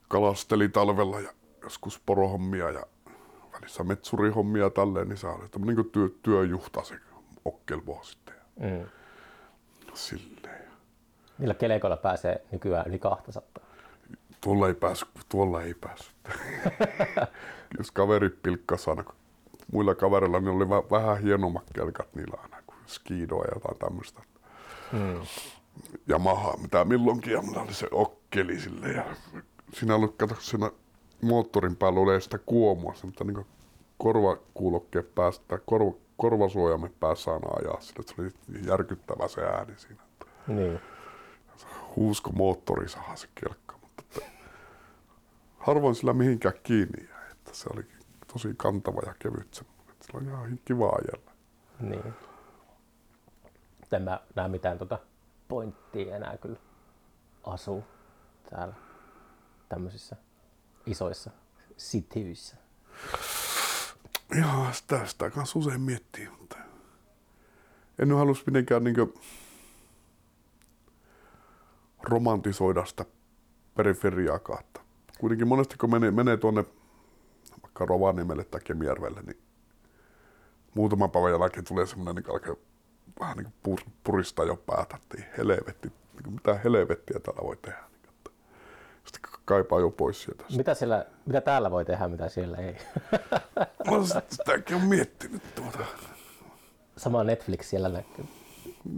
kalasteli 0.09 0.69
talvella 0.69 1.21
ja 1.21 1.31
joskus 1.63 2.01
porohommia 2.07 2.71
ja 2.71 2.87
välissä 3.53 3.85
metsurihommia 3.85 4.63
ja 4.63 4.71
tälleen, 4.71 5.09
niin 5.09 5.17
se 5.17 5.27
oli 5.27 5.49
tämmönen 5.49 5.77
niin 5.77 5.91
työ, 5.91 6.09
työjuhta 6.23 6.85
se 6.85 6.95
Okkelbo 7.45 8.01
sitten. 8.03 8.35
Mm. 8.61 8.87
silleen. 9.95 10.65
Niillä 11.39 11.55
kelekoilla 11.55 11.97
pääsee 11.97 12.45
nykyään 12.53 12.87
yli 12.89 12.99
200. 12.99 13.65
Tuolla 14.41 14.69
ei 14.69 14.75
päässyt, 14.75 15.09
tuolla 15.29 15.63
ei 15.63 15.75
päässyt. 15.75 16.15
Jos 17.79 17.91
kaveri 17.91 18.31
pilkkas 18.31 18.89
aina, 18.89 19.05
kun 19.05 19.15
muilla 19.73 19.95
kavereilla 19.95 20.41
niin 20.41 20.49
oli 20.57 20.65
vä- 20.65 20.91
vähän 20.91 21.19
hienommat 21.19 21.65
kelkat 21.75 22.15
niillä 22.15 22.37
aina, 22.43 22.57
kuin 22.67 22.79
skidoa 22.87 23.45
ja 23.45 23.51
jotain 23.55 23.79
tämmöistä. 23.79 24.23
Mm. 24.93 25.21
Ja 26.07 26.19
maha, 26.19 26.57
mitä 26.63 26.85
milloinkin, 26.85 27.33
ja 27.33 27.43
mulla 27.43 27.63
oli 27.63 27.75
se 27.75 27.89
okkeli 27.91 28.61
sille. 28.61 28.89
Ja 28.89 29.05
siinä 29.73 29.95
oli, 29.95 30.09
kato, 30.09 30.37
siinä 30.41 30.71
moottorin 31.23 31.77
päällä 31.77 32.01
oli 32.01 32.21
sitä 32.21 32.39
kuomua, 32.39 32.95
semmoista 32.95 33.25
niin 33.25 33.47
korvakuulokkeen 33.99 35.05
päästä, 35.15 35.45
tai 35.49 35.59
korva, 35.67 35.93
korvasuojamme 36.17 36.91
päässä 37.01 37.33
aina 37.33 37.49
ajaa 37.61 37.81
sille, 37.81 38.03
se 38.07 38.15
oli 38.19 38.31
järkyttävä 38.67 39.29
se 39.29 39.41
ääni 39.41 39.75
siinä. 39.77 40.03
Niin. 40.47 40.81
huusko 41.97 42.33
moottori 42.33 42.89
saha 42.89 43.17
se 43.17 43.29
kelkka, 43.35 43.79
mutta 43.83 44.03
että 44.03 44.21
harvoin 45.59 45.95
sillä 45.95 46.13
mihinkään 46.13 46.55
kiinni 46.63 47.09
jäi, 47.09 47.31
että 47.33 47.51
se 47.53 47.69
oli 47.75 47.83
tosi 48.33 48.55
kantava 48.57 49.01
ja 49.07 49.15
kevyt 49.19 49.55
semmoinen. 49.55 49.85
että 49.93 50.19
on 50.19 50.25
ihan 50.25 50.59
kiva 50.65 50.89
ajella. 50.89 51.31
Niin. 51.81 52.15
En 53.93 54.03
mä 54.03 54.21
näe 54.35 54.49
mitään 54.49 54.79
tota 54.79 54.99
pointtia 55.49 56.17
enää 56.17 56.37
kyllä 56.37 56.59
asuu 57.45 57.85
täällä 58.51 58.75
tämmöisissä 59.69 60.17
isoissa 60.87 61.31
cityissä. 61.79 62.57
Joo, 64.41 64.67
sitä, 64.73 65.07
sitä 65.07 65.31
kanssa 65.31 65.59
usein 65.59 65.81
miettii, 65.81 66.29
mutta 66.39 66.57
en 67.99 68.09
nyt 68.09 68.19
halus 68.19 68.47
mitenkään 68.47 68.85
niin 68.85 68.97
romantisoida 72.03 72.85
sitä 72.85 73.05
periferiaakaan. 73.75 74.61
Että 74.61 74.81
kuitenkin 75.19 75.49
monesti 75.49 75.77
kun 75.77 75.91
menee, 75.91 76.11
menee 76.11 76.37
tuonne 76.37 76.65
vaikka 77.63 77.87
Rovaniemelle 77.87 78.45
tai 78.45 78.61
Kemijärvelle, 78.61 79.23
niin 79.23 79.43
muutaman 80.75 81.11
päivän 81.11 81.41
jälkeen 81.41 81.65
tulee 81.65 81.87
semmoinen, 81.87 82.15
niin 82.15 82.33
alkaa 82.33 82.57
vähän 83.21 83.37
niin 83.37 83.53
kuin 83.63 83.79
pur- 83.79 83.91
puristaa 84.05 84.45
jo 84.45 84.57
päätä, 84.57 84.97
että 84.97 85.29
helvetti, 85.39 85.89
niin 85.89 86.23
kuin 86.25 86.35
mitä 86.35 86.61
helvettiä 86.65 87.21
täällä 87.21 87.43
voi 87.43 87.57
tehdä. 87.57 87.79
Niin, 87.79 88.09
että 88.09 88.31
sitten 89.05 89.31
kaipaa 89.45 89.81
jo 89.81 89.91
pois 89.91 90.23
sieltä. 90.23 90.45
Mitä, 90.57 90.75
siellä, 90.75 91.07
mitä 91.27 91.41
täällä 91.41 91.71
voi 91.71 91.85
tehdä, 91.85 92.09
mitä 92.09 92.29
siellä 92.29 92.57
ei? 92.57 92.77
No, 93.91 94.05
sitäkin 94.29 94.77
on 94.77 94.83
miettinyt 94.83 95.43
tuota. 95.55 95.79
Sama 96.97 97.25
Netflix 97.25 97.67
siellä 97.67 97.89
näkyy. 97.89 98.25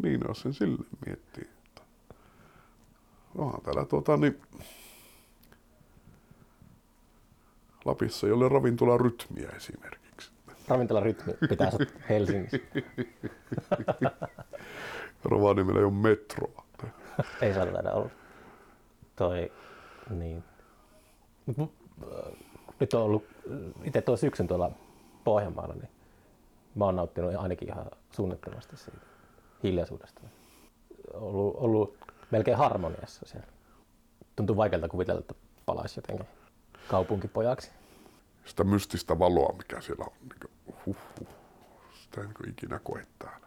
Niin 0.03 0.29
on 0.29 0.35
sen 0.35 0.55
sille 0.55 0.85
miettii. 1.07 1.51
Onhan 3.39 3.63
täällä 3.63 3.85
tuota 3.85 4.17
niin... 4.17 4.43
Lapissa 7.85 8.27
ei 8.27 8.33
ole 8.33 8.49
ravintola 8.49 8.99
rytmiä 8.99 9.49
esimerkiksi. 9.49 10.06
Ravintolarytmi 10.69 11.35
pitää 11.49 11.71
olla 11.73 11.91
Helsingissä. 12.09 12.59
Rovaniemellä 15.25 15.81
ei 15.81 15.85
ole 15.85 15.93
metroa. 15.93 16.65
ei 17.41 17.55
saa 17.55 17.67
taida 17.67 17.93
olla. 17.93 18.11
Toi, 19.17 19.53
niin. 20.11 20.45
Mut, 21.57 21.73
äh, 22.03 22.33
nyt 22.81 22.95
on 22.95 23.03
ollut 23.03 23.25
itse 23.85 24.03
tuo 24.03 24.17
syksyn 24.17 24.49
tuolla 24.49 24.71
Pohjanmaalla, 25.25 25.75
niin 25.75 25.89
mä 26.75 26.85
oon 26.85 26.97
nauttinut 26.97 27.35
ainakin 27.35 27.69
ihan 27.69 27.87
suunnittomasti 28.11 28.77
siitä 28.77 28.99
hiljaisuudesta. 29.63 30.21
Ollut, 31.15 31.55
ollut 31.59 31.97
melkein 32.31 32.57
harmoniassa 32.57 33.27
siellä. 33.27 33.47
Tuntuu 34.37 34.57
vaikealta 34.57 34.89
kuvitella, 34.89 35.21
että 35.21 35.35
palaisi 35.67 35.99
jotenkin 35.99 36.27
kaupunkipojaksi. 36.89 37.71
Sitä 38.47 38.65
mystistä 38.65 39.19
valoa, 39.19 39.55
mikä 39.57 39.81
siellä 39.81 40.05
on. 40.05 40.13
Niin 40.21 40.41
kuin, 40.41 40.77
huh, 40.87 40.97
huh. 41.21 41.29
Sitä 41.95 42.21
ei 42.21 42.27
niin 42.27 42.35
kuin 42.37 42.51
ikinä 42.51 42.79
koe 42.79 43.07
täällä. 43.19 43.47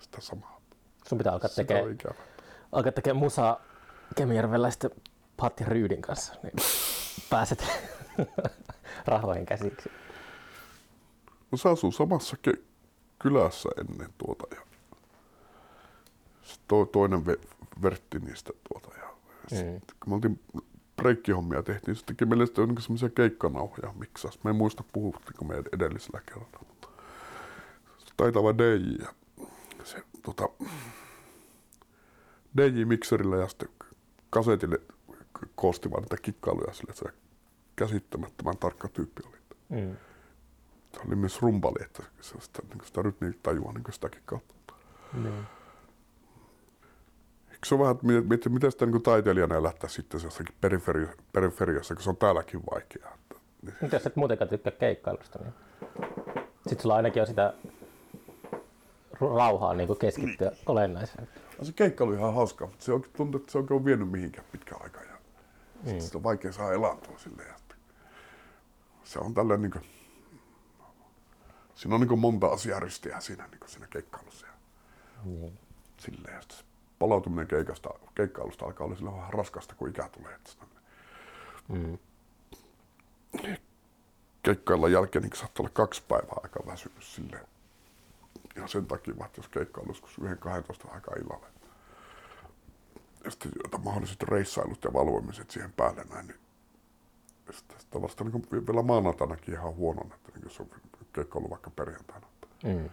Sitä 0.00 0.20
samaa. 0.20 0.60
Sun 1.08 1.18
pitää 1.18 1.32
alkaa 1.32 1.50
tekemään 1.56 1.96
alkaa 2.72 2.92
tekemään 2.92 3.16
musaa 3.22 3.60
Kemijärveläisten 4.16 4.90
Patti 5.36 5.64
Ryydin 5.64 6.02
kanssa, 6.02 6.34
niin 6.42 6.52
pääset 7.30 7.64
rahoihin 9.06 9.46
käsiksi. 9.46 9.90
No 11.50 11.58
se 11.58 11.68
asuu 11.68 11.92
samassa 11.92 12.36
ke- 12.48 12.60
kylässä 13.18 13.68
ennen 13.80 14.14
tuota 14.18 14.46
ja 14.56 14.60
sit 16.42 16.60
to- 16.68 16.86
toinen 16.86 17.20
ve- 17.26 17.48
vertti 17.82 18.18
niistä 18.18 18.52
tuota 18.68 18.98
ja 18.98 19.08
sit, 19.48 19.66
Mm. 19.66 19.80
kun 19.80 20.08
me 20.08 20.14
oltiin 20.14 20.40
breikkihommia 20.98 21.62
tehtiin, 21.62 21.96
se 21.96 22.04
teki 22.04 22.24
meille 22.24 22.46
sitten 22.46 22.68
niin 22.68 22.82
semmoisia 22.82 23.08
keikkanauhoja 23.08 23.94
miksas. 23.98 24.44
Me 24.44 24.50
en 24.50 24.56
muista 24.56 24.84
puhuttiinko 24.92 25.44
me 25.44 25.54
edellisellä 25.72 26.20
kerralla, 26.26 26.58
mutta 26.68 26.88
taitava 28.16 28.58
DJ 28.58 29.02
ja 29.02 29.08
se 29.84 30.02
tota, 30.22 30.48
DJ-mikserillä 32.56 33.36
ja 33.36 33.48
sitten 33.48 33.68
kasetille 34.30 34.80
koosti 35.54 35.90
vaan 35.90 36.02
niitä 36.02 36.16
kikkailuja 36.22 36.72
sille, 36.72 36.90
että 36.90 37.04
se 37.08 37.18
käsittämättömän 37.76 38.58
tarkka 38.58 38.88
tyyppi 38.88 39.22
oli. 39.26 39.38
Mm. 39.68 39.96
Se 40.94 41.00
oli 41.06 41.16
myös 41.16 41.42
rumpali, 41.42 41.84
että 41.84 42.02
se 42.20 42.34
sitä, 42.40 42.62
niin 42.68 42.84
sitä 42.84 43.02
rytmiä 43.02 43.32
tajua 43.42 43.72
niin 43.72 43.84
sitäkin 43.92 44.22
kautta. 44.26 44.74
Niin. 45.12 45.46
Se 47.66 47.74
ole 47.74 47.80
vähän, 47.82 47.94
että 47.94 48.06
miettii, 48.28 48.52
miten 48.52 48.72
sitä 48.72 48.86
niin 48.86 49.02
taiteilijana 49.02 49.56
elättää 49.56 49.90
sitten 49.90 50.20
jossakin 50.24 50.54
periferi- 50.60 51.16
periferiassa, 51.32 51.94
kun 51.94 52.02
se 52.04 52.10
on 52.10 52.16
täälläkin 52.16 52.60
vaikeaa. 52.72 53.14
Että, 53.14 53.34
niin, 53.62 53.74
Mutta 53.80 53.96
jos 53.96 54.06
et 54.06 54.16
muutenkaan 54.16 54.48
tykkää 54.48 54.72
keikkailusta, 54.72 55.38
niin 55.38 55.54
sitten 56.62 56.80
sulla 56.82 56.96
ainakin 56.96 57.22
on 57.22 57.26
sitä 57.28 57.54
rauhaa 59.36 59.74
niin 59.74 59.86
kuin 59.86 59.98
keskittyä 59.98 60.52
olennaiseen. 60.66 61.28
no 61.58 61.64
se 61.64 61.72
keikka 61.72 62.04
oli 62.04 62.14
ihan 62.14 62.34
hauska, 62.34 62.66
mutta 62.66 62.84
se 62.84 62.92
on, 62.92 63.04
tuntuu, 63.16 63.40
että 63.40 63.52
se 63.52 63.58
on 63.58 63.62
oikein 63.64 63.84
vienyt 63.84 64.10
mihinkään 64.10 64.46
pitkään 64.52 64.82
aikaa. 64.82 65.02
Ja 65.02 65.12
mm. 65.92 66.00
Sitten 66.00 66.18
on 66.18 66.22
vaikea 66.22 66.52
saada 66.52 66.72
elantua 66.72 67.18
silleen. 67.18 67.50
Että 67.50 67.74
se 69.04 69.18
on 69.18 69.34
tällä 69.34 69.56
niin 69.56 69.70
kuin, 69.70 69.84
siinä 71.74 71.94
on 71.94 72.00
niin 72.00 72.08
kuin 72.08 72.20
monta 72.20 72.46
asiaa 72.46 72.80
ristiä 72.80 73.20
siinä, 73.20 73.46
niin 73.50 73.60
kuin 73.60 73.70
siinä 73.70 73.86
keikkailussa. 73.90 74.46
Ja 74.46 74.52
Niin. 75.24 75.58
silleen, 75.98 76.42
sitten 76.42 76.58
se 76.58 76.64
palautuminen 76.98 77.46
keikasta, 77.46 77.90
keikkailusta 78.14 78.64
alkaa 78.64 78.84
olla 78.86 78.96
sillä 78.96 79.12
vähän 79.12 79.32
raskasta, 79.32 79.74
kun 79.74 79.88
ikä 79.88 80.08
tulee. 80.12 80.38
Mm. 81.68 81.98
keikkailun 84.42 84.92
jälkeen 84.92 85.22
niin 85.22 85.36
saattaa 85.36 85.62
olla 85.62 85.72
kaksi 85.74 86.02
päivää 86.08 86.36
aika 86.42 86.60
väsynyt 86.66 87.02
silleen. 87.02 87.46
Ja 88.56 88.66
sen 88.66 88.86
takia, 88.86 89.14
että 89.24 89.38
jos 89.38 89.48
keikkailu 89.48 89.88
joskus 89.88 90.20
1-12 90.20 90.24
aikaa 90.94 91.14
illalle. 91.14 91.46
Ja 93.24 93.30
sitten 93.30 93.52
mahdolliset 93.84 94.22
reissailut 94.22 94.84
ja 94.84 94.92
valvomiset 94.92 95.50
siihen 95.50 95.72
päälle 95.72 96.04
näin, 96.10 96.26
niin 96.26 96.38
sitten 97.50 97.80
sitä 97.80 98.02
vasta 98.02 98.24
niin 98.24 98.66
vielä 98.66 98.82
maanantainakin 98.82 99.54
ihan 99.54 99.74
huonona, 99.74 100.14
että 100.14 100.32
niin 100.34 100.44
jos 100.44 100.60
on 100.60 100.70
keikkailu 101.12 101.50
vaikka 101.50 101.70
perjantaina. 101.70 102.26
Mm. 102.64 102.90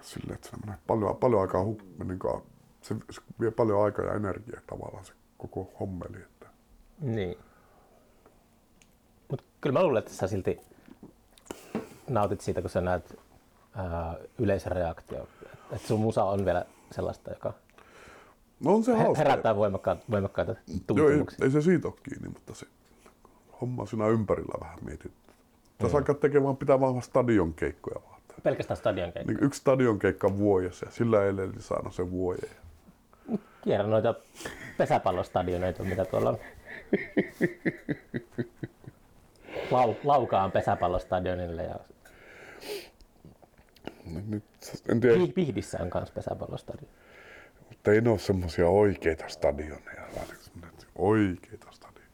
Silleen, 0.00 0.34
että 0.34 0.48
se 0.48 0.56
menee 0.56 0.78
paljon, 0.86 1.16
paljon 1.16 1.42
aikaa, 1.42 1.62
hu- 1.62 2.04
niin 2.04 2.18
kuin, 2.18 2.42
se, 2.84 2.94
se 3.10 3.20
vie 3.40 3.50
paljon 3.50 3.84
aikaa 3.84 4.04
ja 4.04 4.14
energiaa 4.14 4.60
tavallaan 4.66 5.04
se 5.04 5.12
koko 5.38 5.72
hommeli. 5.80 6.16
Että. 6.16 6.46
Niin. 7.00 7.38
Mutta 9.30 9.44
kyllä 9.60 9.72
mä 9.78 9.82
luulen, 9.84 9.98
että 9.98 10.14
sä 10.14 10.26
silti 10.26 10.60
nautit 12.08 12.40
siitä, 12.40 12.60
kun 12.60 12.70
sä 12.70 12.80
näet 12.80 13.18
ää, 13.76 14.16
yleisön 14.38 14.72
reaktio. 14.72 15.28
Että 15.72 15.88
sun 15.88 16.00
musa 16.00 16.24
on 16.24 16.44
vielä 16.44 16.64
sellaista, 16.92 17.30
joka 17.30 17.52
No 18.64 18.74
on 18.74 18.84
se 18.84 18.96
hauska. 18.96 19.18
herättää 19.24 19.56
voimakkaita, 19.56 20.02
voimakkaita 20.10 20.52
Joo, 20.52 20.58
ei, 20.76 20.80
tuntemuksia. 20.86 21.44
ei, 21.44 21.50
se 21.50 21.62
siitä 21.62 21.88
ole 21.88 21.96
kiinni, 22.02 22.28
mutta 22.28 22.54
se 22.54 22.66
homma 23.60 23.86
siinä 23.86 24.08
ympärillä 24.08 24.54
vähän 24.60 24.78
mietit. 24.84 25.12
Tässä 25.78 25.96
Mm. 25.96 25.98
alkaa 25.98 26.14
tekemään, 26.14 26.56
pitää 26.56 26.80
vaan 26.80 27.02
stadion 27.02 27.54
keikkoja 27.54 28.00
vaan. 28.08 28.20
Pelkästään 28.42 28.76
stadion 28.76 29.12
keikka. 29.12 29.32
Niin 29.32 29.44
yksi 29.44 29.60
stadion 29.60 29.98
keikka 29.98 30.38
vuodessa 30.38 30.86
ja 30.86 30.92
sillä 30.92 31.24
eilen 31.24 31.52
saanut 31.58 31.94
sen 31.94 32.10
vuoden. 32.10 32.50
Kierrä 33.64 33.86
noita 33.86 34.14
pesäpallostadioneita, 34.78 35.84
mitä 35.84 36.04
tuolla 36.04 36.28
on. 36.30 36.38
Lau, 39.70 39.94
laukaan 40.04 40.52
pesäpallostadionille 40.52 41.62
ja 41.62 41.74
Nyt, 44.28 44.44
en 44.88 45.00
tiedä, 45.00 45.16
Pih- 45.16 45.32
Pihdissä 45.32 45.78
on 45.80 45.90
myös 45.94 46.10
pesäpallostadion. 46.10 46.90
mutta 47.68 47.92
ei 47.92 48.00
ne 48.00 48.10
ole 48.10 48.18
semmoisia 48.18 48.68
oikeita 48.68 49.28
stadioneja, 49.28 50.02
vaan 50.16 50.26
oikeita 50.98 51.66
stadioneja. 51.70 52.04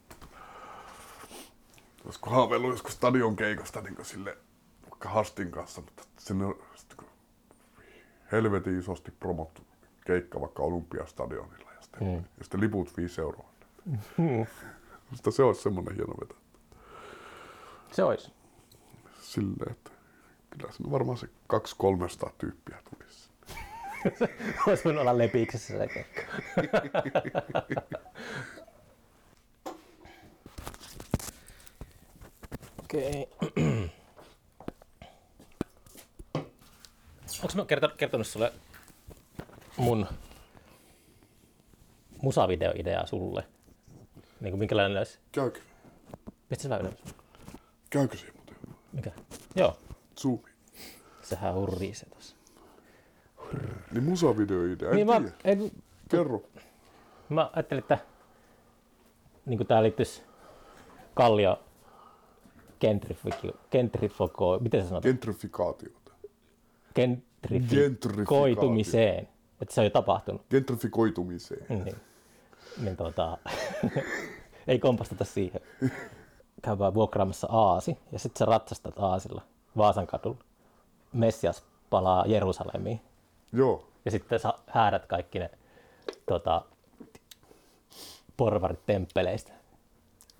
Olisiko 2.05 2.29
haaveillut 2.29 2.71
joskus 2.71 2.93
stadion 2.93 3.35
keikasta 3.35 3.81
niin 3.81 4.05
sille 4.05 4.37
vaikka 4.89 5.09
Hastin 5.09 5.51
kanssa, 5.51 5.81
mutta 5.81 6.03
sinne 6.17 6.45
on 6.45 6.63
helvetin 8.31 8.79
isosti 8.79 9.11
promottu 9.11 9.61
keikka 10.05 10.41
vaikka 10.41 10.63
Olympiastadionilla 10.63 11.71
ja 11.75 11.81
sitten, 11.81 12.07
Mm. 12.07 12.13
ja 12.15 12.43
sitten 12.43 12.61
liput 12.61 12.97
5 12.97 13.21
euroa. 13.21 13.49
Mutta 15.11 15.31
se 15.31 15.43
olisi 15.43 15.61
semmoinen 15.61 15.95
hieno 15.95 16.13
veto. 16.21 16.35
Se 17.91 18.03
olisi. 18.03 18.31
Silleen, 19.21 19.71
että 19.71 19.91
kyllä 20.49 20.71
siinä 20.71 20.91
varmaan 20.91 21.17
se 21.17 21.27
200-300 22.27 22.29
tyyppiä 22.37 22.77
tulisi. 22.89 23.29
Olisi 24.67 24.83
voinut 24.83 25.01
olla 25.01 25.17
lepiksessä 25.17 25.77
se 25.77 25.87
keikka. 25.87 26.21
Okei. 32.83 33.27
Onko 37.43 37.53
mä 37.55 37.65
kertonut, 37.65 37.97
kertonut 37.97 38.27
sulle 38.27 38.53
mun 39.77 40.07
musavideoideaa 42.21 43.05
sulle? 43.05 43.43
Niin 44.39 44.51
kuin 44.51 44.59
minkälainen 44.59 44.97
olisi? 44.97 45.19
Käykö, 45.31 45.59
Pistä 46.49 46.67
sä 46.67 46.77
ylös. 46.77 46.93
käykö 47.89 48.17
siinä 48.17 48.33
muuten? 48.35 48.55
Mikä? 48.93 49.11
Joo. 49.55 49.77
Zoomi. 50.21 50.43
sehän 51.21 51.53
hurrisee 51.53 52.09
tossa. 52.09 52.35
Niin 53.91 54.03
musavideoidea, 54.03 54.89
en 54.89 54.95
Niin 54.95 55.07
mä, 55.07 55.19
tiedä. 55.19 55.33
en, 55.43 55.71
Kerro. 56.09 56.43
mä 57.29 57.49
ajattelin, 57.53 57.81
että 57.81 57.97
niin 59.45 59.67
tää 59.67 59.83
liittyisi 59.83 60.21
Kallio 61.13 61.59
gentrifiko, 63.71 64.59
miten 64.59 64.81
se 64.81 64.87
sanotaan? 64.87 65.13
Gentrifikaatiota. 65.13 66.11
Gentrifikoitumiseen. 67.69 69.27
Että 69.61 69.73
se 69.75 69.81
on 69.81 69.85
jo 69.85 69.89
tapahtunut. 69.89 70.41
Gentrifikoitumiseen. 70.49 71.65
Niin, 71.69 71.95
niin 72.83 72.97
tota, 72.97 73.37
ei 74.67 74.79
kompasteta 74.79 75.25
siihen. 75.25 75.61
Käy 76.61 76.79
vaan 76.79 76.93
vuokraamassa 76.93 77.47
aasi 77.51 77.97
ja 78.11 78.19
sitten 78.19 78.39
sä 78.39 78.45
ratsastat 78.45 78.93
aasilla 78.99 79.41
Vaasan 79.77 80.07
kadulla. 80.07 80.43
Messias 81.13 81.63
palaa 81.89 82.25
Jerusalemiin 82.27 83.01
Joo. 83.53 83.87
ja 84.05 84.11
sitten 84.11 84.39
sä 84.39 84.53
häädät 84.67 85.05
kaikki 85.05 85.39
ne 85.39 85.49
tota, 86.25 86.61
porvarit 88.37 88.85
temppeleistä. 88.85 89.51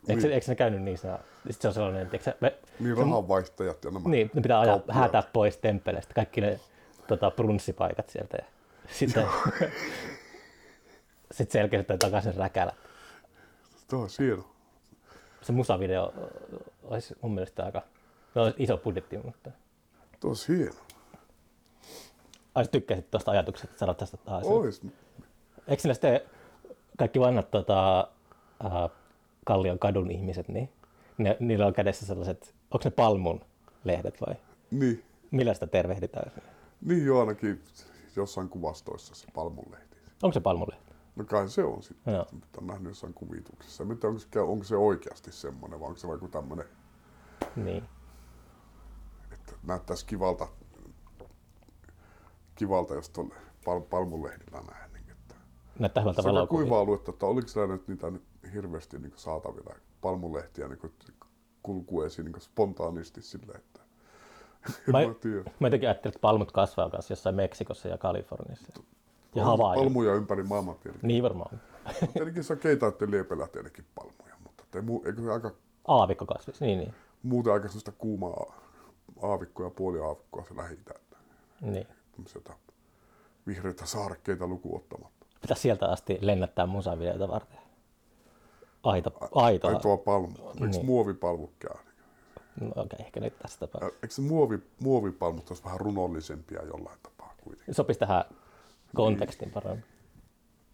Eikö, 0.10 0.22
Niin. 0.22 0.34
eikö 0.34 0.46
ne 0.48 0.56
käynyt 0.56 0.82
niissä? 0.82 1.20
Sitten 1.50 1.62
se 1.62 1.68
on 1.68 1.74
sellainen, 1.74 2.02
että 2.02 2.18
se, 2.24 2.38
me, 2.40 2.56
Niin 2.80 2.98
rahanvaihtajat 2.98 3.84
ja 3.84 3.92
nämä. 3.92 4.10
niin, 4.10 4.32
ne 4.34 4.42
pitää 4.42 4.60
ajaa, 4.60 4.80
häätää 4.90 5.24
pois 5.34 5.58
temppeleistä, 5.58 6.14
kaikki 6.14 6.42
ne 6.42 6.60
tota, 7.08 7.32
brunssipaikat 7.32 8.10
sieltä. 8.10 8.38
Ja 8.40 8.46
sitten 8.94 9.26
sitten 11.32 11.52
selkeästi 11.62 11.98
takaisin 11.98 12.36
räkälä. 12.36 12.74
Tämä 13.88 14.02
on 14.02 14.10
hieno. 14.20 14.46
Se 15.42 15.52
musavideo 15.52 16.14
olisi 16.84 17.16
mun 17.22 17.34
mielestä 17.34 17.66
aika 17.66 17.82
no, 18.36 18.54
iso 18.58 18.78
budjetti, 18.78 19.18
mutta 19.18 19.52
Tuo 20.20 20.32
on 20.32 20.38
hieno. 20.48 20.74
ai 22.56 22.66
tykkäsit 22.68 23.12
tuosta 23.12 23.32
ajatuksesta, 23.32 23.68
että 23.72 23.80
sä 23.80 23.86
ratsastat 23.86 24.22
aasilla. 24.26 24.56
Ois. 24.60 24.82
Eikö 25.68 25.82
sinä 25.82 25.94
sitten 25.94 26.22
kaikki 26.98 27.20
vanhat 27.20 27.52
tota, 27.52 28.08
äh, 28.66 28.72
Kallion 29.46 29.80
kadun 29.80 30.12
ihmiset, 30.12 30.48
niin 30.48 30.70
ne, 31.18 31.38
niillä 31.40 31.66
on 31.68 31.74
kädessä 31.74 32.06
sellaiset, 32.06 32.56
onko 32.72 32.82
ne 32.86 32.92
palmun 32.92 33.42
lehdet 33.84 34.22
vai 34.28 34.36
Niin. 34.72 35.04
millä 35.32 35.54
sitä 35.54 35.68
tervehditään? 35.68 36.32
Niin 36.82 37.06
jo 37.06 37.20
ainakin 37.20 37.62
jossain 38.16 38.50
kuvastoissa 38.50 39.16
se 39.16 39.28
palmunlehti. 39.36 39.98
Onko 40.24 40.34
se 40.34 40.40
palmulehti? 40.40 40.92
No 41.16 41.26
kai 41.26 41.50
se 41.50 41.64
on 41.64 41.84
sitten, 41.84 42.14
Joo. 42.14 42.26
mitä 42.32 42.48
on 42.62 42.68
nähnyt 42.68 42.90
jossain 42.90 43.14
kuvituksessa. 43.14 43.86
Mitä 43.86 44.08
onko 44.08 44.20
se, 44.20 44.40
onko 44.40 44.64
se 44.64 44.76
oikeasti 44.76 45.32
semmoinen 45.32 45.80
vai 45.80 45.88
onko 45.88 46.00
se 46.00 46.08
vaikka 46.08 46.28
tämmöinen, 46.28 46.66
Niin. 47.56 47.84
että 49.32 49.54
näyttäisi 49.64 50.06
kivalta, 50.06 50.48
kivalta 52.56 52.94
jos 52.94 53.10
tuolle 53.10 53.36
pal- 53.66 53.82
palmunlehdillä 53.82 54.62
näin. 54.72 54.94
Niin, 54.94 55.10
että 55.12 55.36
Näyttää 55.80 56.02
hyvältä 56.04 56.22
se 56.22 56.30
on 56.30 56.36
valokuvia. 56.36 56.64
kuiva 56.66 56.80
aluetta, 56.80 57.12
että 57.12 57.26
oliko 57.26 57.48
siellä 57.48 57.74
nyt 57.74 57.88
niitä 57.88 58.12
nyt 58.12 58.24
hirveästi 58.54 59.00
niin 59.00 59.14
saatavilla 59.16 59.76
palmunlehtiä 60.02 60.68
niin 60.68 60.80
kulkuu 61.64 62.02
esiin 62.02 62.26
niin 62.26 62.42
spontaanisti 62.42 63.22
silleen, 63.22 63.60
että 63.60 63.81
Mä- 64.88 65.00
mä 65.60 65.68
jotenkin 65.68 65.90
ajattelin, 65.90 66.12
että 66.16 66.22
palmut 66.22 66.52
kasvaa 66.52 66.90
myös 66.94 67.10
jossain 67.10 67.36
Meksikossa 67.36 67.88
ja 67.88 67.98
Kaliforniassa. 67.98 68.82
Ja 69.36 69.46
Havailla. 69.46 69.84
Palmuja 69.84 70.14
ympäri 70.14 70.44
maailman 70.44 70.76
tietenkin. 70.76 71.08
Niin 71.08 71.24
varmaan. 71.24 71.62
Tietenkin 72.14 72.44
saa 72.44 72.58
keitaatte 72.58 73.12
liepellä 73.12 73.48
tietenkin 73.48 73.86
palmuja, 73.96 74.36
mutta 74.44 74.82
muu, 74.82 75.04
eikö 75.06 75.22
se 75.22 75.32
aika, 75.32 75.52
Aavikko 75.88 76.26
kasvis, 76.26 76.62
niin 76.62 76.80
niin. 76.80 76.94
muuten 77.24 77.54
aika 77.54 77.68
sellaista 77.68 77.92
kuumaa 77.92 78.54
aavikkoa 79.22 79.66
ja 79.66 79.70
puoliaavikkoa 79.70 80.46
se 80.46 80.58
lähi 80.58 80.80
niin. 81.62 81.88
Tämmöisiä 82.12 82.42
vihreitä 83.48 83.86
saarekkeita 83.86 84.48
lukuun 84.48 84.78
ottamatta. 84.82 85.26
Pitäisi 85.42 85.62
sieltä 85.62 85.90
asti 85.90 86.18
lennättää 86.22 86.66
musavideota 86.66 87.28
varten. 87.28 87.58
Aito, 88.84 89.12
aitoa. 89.36 89.72
Ai 89.72 89.80
tuo 89.80 89.98
palmu. 89.98 90.28
Eikö 90.48 90.66
Niin. 90.68 90.86
muovipalmut 90.86 91.52
käy? 91.60 91.76
No, 92.60 92.68
okei, 92.68 92.82
okay, 92.84 93.06
ehkä 93.06 93.20
nyt 93.20 93.40
tässä 93.40 93.60
tapauksessa. 93.60 93.96
Eikö 94.04 94.14
se 94.14 94.22
muovi, 94.22 94.60
muovipalmut 94.80 95.50
olisi 95.50 95.64
vähän 95.64 95.80
runollisempia 95.80 96.64
jollain 96.64 97.00
tapaa 97.04 97.36
kuitenkin? 97.44 97.76
Sopisi 97.76 98.00
tähän 98.00 98.24
kontekstin 98.96 99.52
paremmin. 99.52 99.86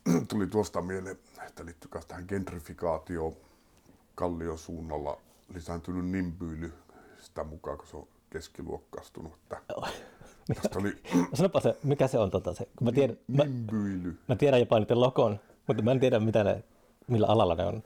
Tuli 0.30 0.48
tuosta 0.48 0.82
mieleen, 0.82 1.18
että 1.48 1.66
liittyy 1.66 1.90
myös 1.94 2.06
tähän 2.06 2.26
gentrifikaatioon 2.28 3.34
Kallion 4.16 4.58
suunnalla 4.58 5.18
lisääntynyt 5.54 6.06
nimbyily 6.06 6.74
sitä 7.20 7.44
mukaan, 7.44 7.78
kun 7.78 7.88
se 7.88 7.98
on 7.98 8.08
keskiluokkaistunut. 8.30 9.34
Että 9.34 9.62
tästä 10.62 10.80
oli 10.80 10.98
Sanopa 11.34 11.60
se, 11.60 11.78
mikä 11.84 12.08
se 12.08 12.20
on 12.20 12.32
tota 12.32 12.54
se, 12.54 12.68
kun 12.76 12.88
mä 12.88 12.92
tiedän, 12.92 13.18
mä, 13.28 13.44
nimbyily. 13.44 14.18
mä 14.28 14.36
tiedän 14.36 14.60
jopa 14.60 14.80
niiden 14.80 15.02
lokon, 15.02 15.40
mutta 15.68 15.84
mä 15.84 15.92
en 15.92 16.00
tiedä 16.00 16.20
mitä 16.20 16.44
ne, 16.44 16.64
millä 17.08 17.28
alalla 17.28 17.56
ne 17.56 17.66
on. 17.66 17.84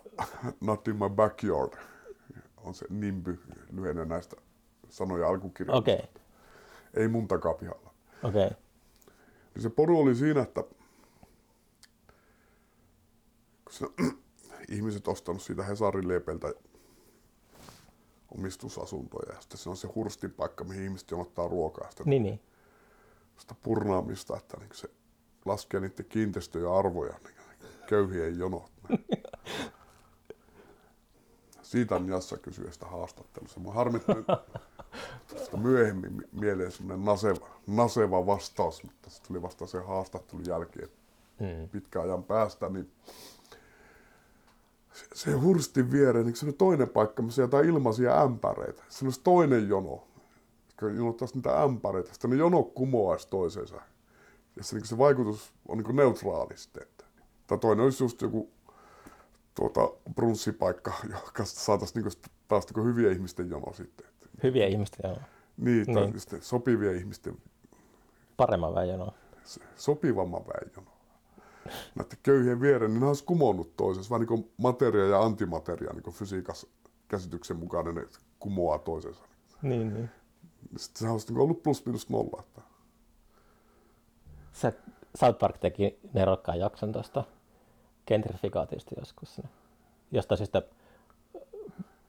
Not 0.60 0.88
in 0.88 0.96
my 0.96 1.10
backyard 1.10 1.72
on 2.64 2.74
se 2.74 2.86
nimby 2.90 3.40
lyhenne 3.72 4.04
näistä 4.04 4.36
sanoja 4.88 5.28
alkukirjoista. 5.28 5.92
Okay, 5.92 6.06
Ei 6.94 7.08
mun 7.08 7.28
takapihalla. 7.28 7.94
Okay. 8.22 8.50
Niin 9.54 9.62
se 9.62 9.70
poru 9.70 10.00
oli 10.00 10.14
siinä, 10.14 10.42
että 10.42 10.62
kun 13.64 13.72
se, 13.72 13.86
ihmiset 14.76 15.08
ostanut 15.08 15.42
siitä 15.42 15.62
Hesarin 15.62 16.08
leipeltä 16.08 16.54
omistusasuntoja 18.38 19.34
ja 19.34 19.40
sitten 19.40 19.58
se 19.58 19.70
on 19.70 19.76
se 19.76 19.88
hurstipaikka, 19.88 20.64
mihin 20.64 20.84
ihmiset 20.84 21.10
jonottaa 21.10 21.48
ruokaa. 21.48 21.90
Sitten 21.90 22.06
Niin, 22.10 22.22
niin. 22.22 22.40
sitä 23.38 23.54
purnaamista, 23.62 24.36
että 24.36 24.56
niin 24.56 24.68
se 24.72 24.88
laskee 25.44 25.80
niiden 25.80 26.06
kiinteistöjen 26.06 26.70
arvoja, 26.70 27.14
niin 27.24 27.34
köyhien 27.88 28.38
jonot. 28.38 28.72
Siitä 31.72 31.94
on 31.96 32.08
Jassa 32.08 32.36
kysyä 32.38 32.70
sitä 32.70 32.86
haastattelussa. 32.86 33.60
Mä 33.60 33.72
harmittanut 33.72 34.26
sitä 35.44 35.56
myöhemmin 35.56 36.12
mi- 36.12 36.28
mieleen 36.40 36.72
semmoinen 36.72 37.04
naseva, 37.04 37.48
naseva 37.66 38.26
vastaus, 38.26 38.82
mutta 38.84 39.10
se 39.10 39.22
tuli 39.22 39.42
vasta 39.42 39.66
sen 39.66 39.86
haastattelun 39.86 40.44
jälkeen 40.46 40.88
Mm. 41.40 41.68
pitkän 41.68 42.02
ajan 42.02 42.22
päästä, 42.24 42.68
niin 42.68 42.90
se, 44.92 45.06
se 45.14 45.32
hurstin 45.32 45.90
viereen, 45.92 46.26
niin 46.26 46.36
se 46.36 46.46
oli 46.46 46.52
toinen 46.52 46.88
paikka, 46.88 47.22
missä 47.22 47.42
jotain 47.42 47.68
ilmaisia 47.68 48.22
ämpäreitä. 48.22 48.82
Se 48.88 49.04
olisi 49.04 49.20
toinen 49.24 49.68
jono, 49.68 50.04
jonottaisi 50.82 51.34
niitä 51.34 51.62
ämpäreitä. 51.62 52.12
Sitten 52.12 52.30
ne 52.30 52.36
jono 52.36 52.62
kumoaisi 52.62 53.28
toisensa. 53.28 53.76
Ja 54.56 54.64
se, 54.64 54.76
niin 54.76 54.86
se 54.86 54.98
vaikutus 54.98 55.52
on 55.68 55.78
niin 55.78 55.96
neutraali 55.96 56.56
sitten. 56.56 56.82
Että. 56.82 57.04
Tai 57.46 57.58
toinen 57.58 57.84
olisi 57.84 58.04
just 58.04 58.22
joku 58.22 58.50
tuota, 59.54 59.80
brunssipaikka, 60.14 60.92
joka 61.10 61.44
saataisiin 61.44 62.04
niin 62.04 62.12
taas 62.48 62.66
niin 62.74 62.86
hyviä 62.86 63.10
ihmisten 63.12 63.50
jono 63.50 63.72
sitten. 63.72 64.06
Että. 64.06 64.28
Hyviä 64.42 64.66
ihmistä, 64.66 65.08
joo. 65.08 65.18
Niin, 65.56 65.86
tai 65.94 65.94
Niin. 66.06 66.20
sitten 66.20 66.42
sopivia 66.42 66.92
ihmisten 66.92 67.36
Paremman 68.36 68.74
väen 68.74 68.88
jono. 68.88 69.14
sopivamman 69.76 70.46
väen 70.46 70.70
jono. 70.76 70.90
Näiden 71.94 72.18
köyhien 72.22 72.60
viereen, 72.60 72.90
niin 72.92 73.00
ne 73.00 73.06
olisi 73.06 73.24
kumonnut 73.24 73.76
toisensa. 73.76 74.10
Vähän 74.10 74.26
niin 74.30 74.50
materia 74.56 75.06
ja 75.06 75.22
antimateria, 75.22 75.92
niin 75.92 76.02
kuin 76.02 76.14
fysiikassa 76.14 76.66
käsityksen 77.08 77.56
mukaan 77.56 77.94
ne 77.94 78.06
kumoaa 78.38 78.78
toisensa. 78.78 79.24
Niin, 79.62 79.94
niin. 79.94 80.10
Sitten 80.76 80.98
sehän 81.00 81.12
olisi 81.12 81.32
niin 81.32 81.40
ollut 81.40 81.62
plus 81.62 81.86
minus 81.86 82.08
nolla. 82.10 82.40
Että 82.48 82.60
Se 84.52 84.74
South 85.14 85.38
Park 85.38 85.58
teki 85.58 85.98
nerokkaan 86.12 86.58
jakson 86.58 86.92
tuosta 86.92 87.24
gentrifikaatiosta 88.06 88.94
joskus. 88.98 89.40
Jostain 90.12 90.38
syystä 90.38 90.62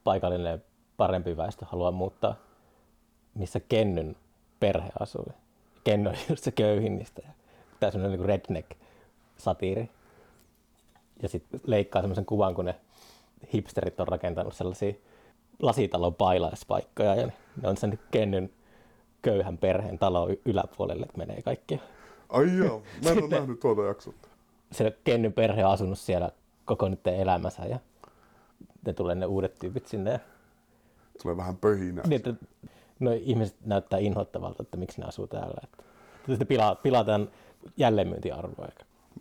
paikallinen 0.04 0.64
parempi 0.96 1.36
väestö 1.36 1.66
haluaa 1.66 1.90
muuttaa, 1.90 2.34
missä 3.34 3.60
Kennyn 3.60 4.16
perhe 4.60 4.90
asui. 5.00 5.32
Kenny 5.84 6.08
on 6.08 6.16
just 6.28 6.44
se 6.44 6.50
köyhin 6.50 6.98
niistä. 6.98 7.22
Tää 7.80 7.90
semmoinen 7.90 8.18
niin 8.18 8.28
redneck-satiiri. 8.28 9.90
Ja 11.22 11.28
sitten 11.28 11.60
leikkaa 11.66 12.02
semmoisen 12.02 12.26
kuvan, 12.26 12.54
kun 12.54 12.64
ne 12.64 12.74
hipsterit 13.52 14.00
on 14.00 14.08
rakentanut 14.08 14.54
sellaisia 14.54 14.94
lasitalon 15.62 16.14
pailaispaikkoja. 16.14 17.14
Ja 17.14 17.26
ne, 17.26 17.32
on 17.68 17.76
sen 17.76 17.98
Kennyn 18.10 18.50
köyhän 19.22 19.58
perheen 19.58 19.98
talon 19.98 20.36
yläpuolelle, 20.44 21.06
että 21.06 21.18
menee 21.18 21.42
kaikki. 21.42 21.80
ai 22.28 22.56
joo, 22.56 22.82
mä 23.04 23.10
en 23.10 23.22
ole 23.22 23.28
nähnyt 23.28 23.60
tuota 23.60 23.82
jaksoa. 23.82 24.14
Se 24.74 24.98
Kennyn 25.04 25.32
perhe 25.32 25.64
on 25.64 25.72
asunut 25.72 25.98
siellä 25.98 26.30
koko 26.64 26.88
niiden 26.88 27.16
elämänsä 27.16 27.64
ja 27.64 27.78
ne 28.86 28.92
tulee 28.92 29.14
ne 29.14 29.26
uudet 29.26 29.58
tyypit 29.58 29.86
sinne. 29.86 30.10
Ja, 30.10 30.18
Tulee 31.22 31.36
vähän 31.36 31.56
pöhinää. 31.56 32.06
niin, 32.06 32.16
että 32.16 32.34
no, 33.00 33.10
ihmiset 33.12 33.56
näyttää 33.64 33.98
inhottavalta, 33.98 34.62
että 34.62 34.76
miksi 34.76 35.00
ne 35.00 35.06
asuu 35.06 35.26
täällä. 35.26 35.60
Että, 35.64 35.76
että 36.16 36.32
sitten 36.32 36.46
pilaa, 36.46 36.74
pilataan 36.74 37.28
jälleenmyyntiarvoa. 37.76 38.68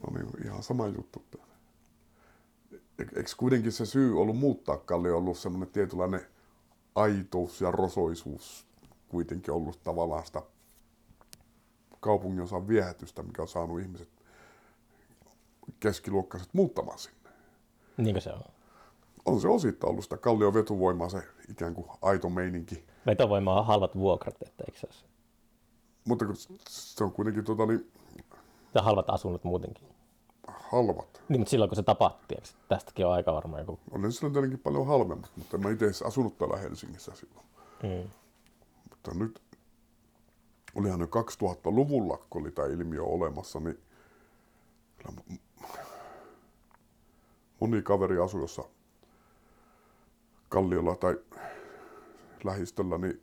No 0.08 0.18
niin, 0.18 0.46
ihan 0.46 0.64
sama 0.64 0.88
juttu. 0.88 1.24
E- 2.74 2.78
Eikö 3.00 3.30
kuitenkin 3.38 3.72
se 3.72 3.86
syy 3.86 4.22
ollut 4.22 4.38
muuttaa 4.38 4.78
Kallio 4.78 5.18
ollut 5.18 5.38
semmoinen 5.38 5.70
tietynlainen 5.70 6.22
aitous 6.96 7.62
ja 7.62 7.72
rosoisuus 7.72 8.68
kuitenkin 9.10 9.54
ollut 9.54 9.84
tavallaan 9.84 10.26
sitä 10.26 10.42
kaupungin 12.00 12.44
osan 12.44 12.68
viehätystä, 12.68 13.24
mikä 13.24 13.42
on 13.42 13.48
saanut 13.48 13.82
ihmiset 13.82 14.10
keskiluokkaiset 15.80 16.50
muuttamaan 16.54 17.00
sinne. 17.00 17.30
Niinkö 17.98 18.22
se 18.22 18.32
on? 18.34 18.42
On 19.26 19.42
se 19.42 19.48
osittain 19.48 19.92
ollut 19.92 20.04
sitä 20.04 20.18
kallion 20.18 20.54
vetuvoimaa, 20.54 21.10
se 21.10 21.24
ikään 21.50 21.74
kuin 21.74 21.88
aito 22.02 22.30
meininki. 22.30 22.86
Vetovoima 23.06 23.60
on 23.60 23.66
halvat 23.66 23.96
vuokrat, 23.96 24.36
että 24.42 24.64
eikö 24.68 24.80
se 24.80 24.88
ole? 24.88 25.10
Mutta 26.08 26.26
kun 26.26 26.36
se 26.70 27.04
on 27.04 27.12
kuitenkin 27.12 27.44
tota, 27.44 27.66
niin, 27.66 27.92
Tai 28.74 28.84
halvat 28.84 29.10
asunnot 29.10 29.44
muutenkin. 29.44 29.88
halvat. 30.48 31.24
Niin, 31.30 31.40
mutta 31.40 31.50
silloin 31.50 31.70
kun 31.70 31.76
se 31.76 31.84
tapahtui, 31.84 32.26
tiiäks, 32.28 32.56
tästäkin 32.68 33.06
on 33.06 33.14
aika 33.14 33.34
varmaan 33.34 33.62
joku. 33.62 33.80
On 33.92 34.02
ne 34.02 34.12
silloin 34.12 34.34
tietenkin 34.34 34.60
paljon 34.60 34.88
halvemmat, 34.88 35.32
mutta 35.36 35.58
en 35.58 35.64
mä 35.64 35.70
itse 35.70 36.06
asunut 36.06 36.38
täällä 36.38 36.58
Helsingissä 36.58 37.12
silloin. 37.16 37.46
Mm. 37.84 38.10
Mutta 38.90 39.14
nyt, 39.14 39.42
olihan 40.76 41.00
jo 41.00 41.06
2000-luvulla, 41.06 42.18
kun 42.30 42.42
oli 42.42 42.52
tämä 42.52 42.68
ilmiö 42.68 43.04
olemassa, 43.04 43.60
niin 43.60 43.80
kyllä 44.98 45.16
moni 47.60 47.82
kaveri 47.82 48.18
asui 48.20 48.42
jossain 48.42 48.68
Kalliolla 50.50 50.96
tai 50.96 51.20
lähistöllä, 52.44 52.98
niin 52.98 53.22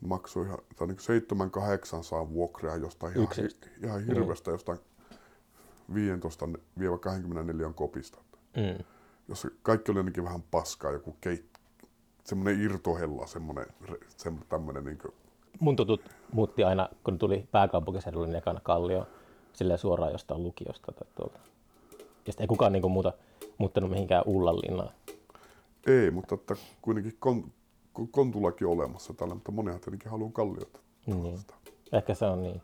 maksoi 0.00 0.46
ihan, 0.46 0.58
tai 0.76 0.86
niin 0.86 1.00
7 1.00 1.50
8 1.50 2.04
saa 2.04 2.30
vuokria 2.30 2.76
jostain 2.76 3.12
ihan, 3.16 3.28
hi, 3.36 3.48
ihan 3.82 4.04
hirveästä 4.04 4.50
jostain 4.50 4.78
15-24 5.92 5.94
kopista. 7.74 8.18
Mm. 8.56 8.84
Jos 9.28 9.46
kaikki 9.62 9.92
oli 9.92 9.98
ainakin 9.98 10.24
vähän 10.24 10.42
paskaa, 10.42 10.92
joku 10.92 11.16
keit, 11.20 11.44
semmoinen 12.24 12.62
irtohella, 12.62 13.26
semmoinen, 13.26 13.66
semmoinen 14.16 14.48
tämmöinen 14.48 14.84
niin 14.84 14.98
kuin, 14.98 15.14
Mun 15.60 15.76
tutut 15.76 16.00
muutti 16.32 16.64
aina, 16.64 16.88
kun 17.04 17.18
tuli 17.18 17.48
pääkaupunkiseudulle, 17.52 18.26
niin 18.26 18.36
ekana 18.36 18.60
Kallio 18.60 19.06
silleen 19.58 19.78
suoraan 19.78 20.12
jostain 20.12 20.42
lukiosta 20.42 20.92
tai 20.92 21.08
tuolta. 21.14 21.38
Ja 21.98 22.32
sitten 22.32 22.44
ei 22.44 22.48
kukaan 22.48 22.72
niinku 22.72 22.88
muuta 22.88 23.12
muuttanut 23.58 23.90
mihinkään 23.90 24.22
Ullanlinnaan. 24.26 24.90
Ei, 25.86 26.10
mutta 26.10 26.34
että 26.34 26.56
kuitenkin 26.82 27.16
kon, 27.20 27.44
kon- 27.98 28.08
Kontulakin 28.10 28.66
on 28.66 28.72
olemassa 28.72 29.14
täällä, 29.14 29.34
mutta 29.34 29.52
monihan 29.52 29.80
tietenkin 29.80 30.10
haluaa 30.10 30.30
kalliota. 30.32 30.78
Niin. 31.06 31.38
Ehkä 31.92 32.14
se 32.14 32.24
on 32.26 32.42
niin. 32.42 32.62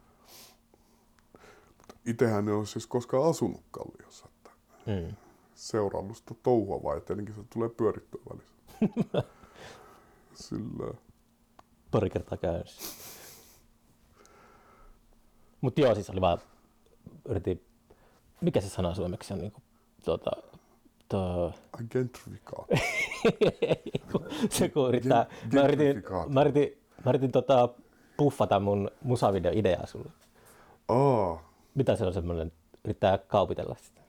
Itsehän 2.07 2.49
en 2.49 2.55
ole 2.55 2.67
siis 2.67 2.87
koskaan 2.87 3.31
asunut 3.31 3.61
Kalliossa. 3.71 4.27
Että 4.27 4.51
Mm. 4.87 5.17
seuraillut 5.55 6.17
sitä 6.17 6.35
touhua 6.43 6.83
vai 6.83 7.01
tietenkin 7.01 7.35
se 7.35 7.41
tulee 7.53 7.69
pyörittyä 7.69 8.21
välissä. 8.31 8.55
Sillä 10.35 10.95
Pari 11.91 12.11
kertaa 12.11 12.39
käynnissä. 12.39 12.83
Mutta 15.61 15.81
joo, 15.81 15.95
siis 15.95 16.11
oli 16.11 16.21
vaan, 16.21 16.39
yritin, 17.29 17.65
mikä 18.41 18.61
se 18.61 18.69
sana 18.69 18.95
suomeksi 18.95 19.33
on, 19.33 19.39
niinku, 19.39 19.61
tuota, 20.05 20.31
to, 21.09 21.53
gentrifikaat. 21.91 22.69
se 24.51 24.69
kun 24.69 24.89
yrittää, 24.89 25.27
Gen- 25.51 25.55
mä 25.55 25.61
yritin, 25.65 25.87
gentrifikaatio. 25.87 26.33
mä 26.33 26.41
yritin, 26.41 26.79
mä 27.05 27.11
yritin 27.11 27.33
tota, 27.33 27.69
puffata 28.17 28.61
mun 28.61 28.91
musavideo-ideaa 29.05 29.87
sulle. 29.87 30.11
Aa, 30.89 31.51
Mitä 31.75 31.97
se 31.97 32.05
on 32.07 32.13
semmoinen, 32.15 32.53
yrittää 32.85 33.19
kaupitella 33.19 33.77
sitä. 33.83 34.01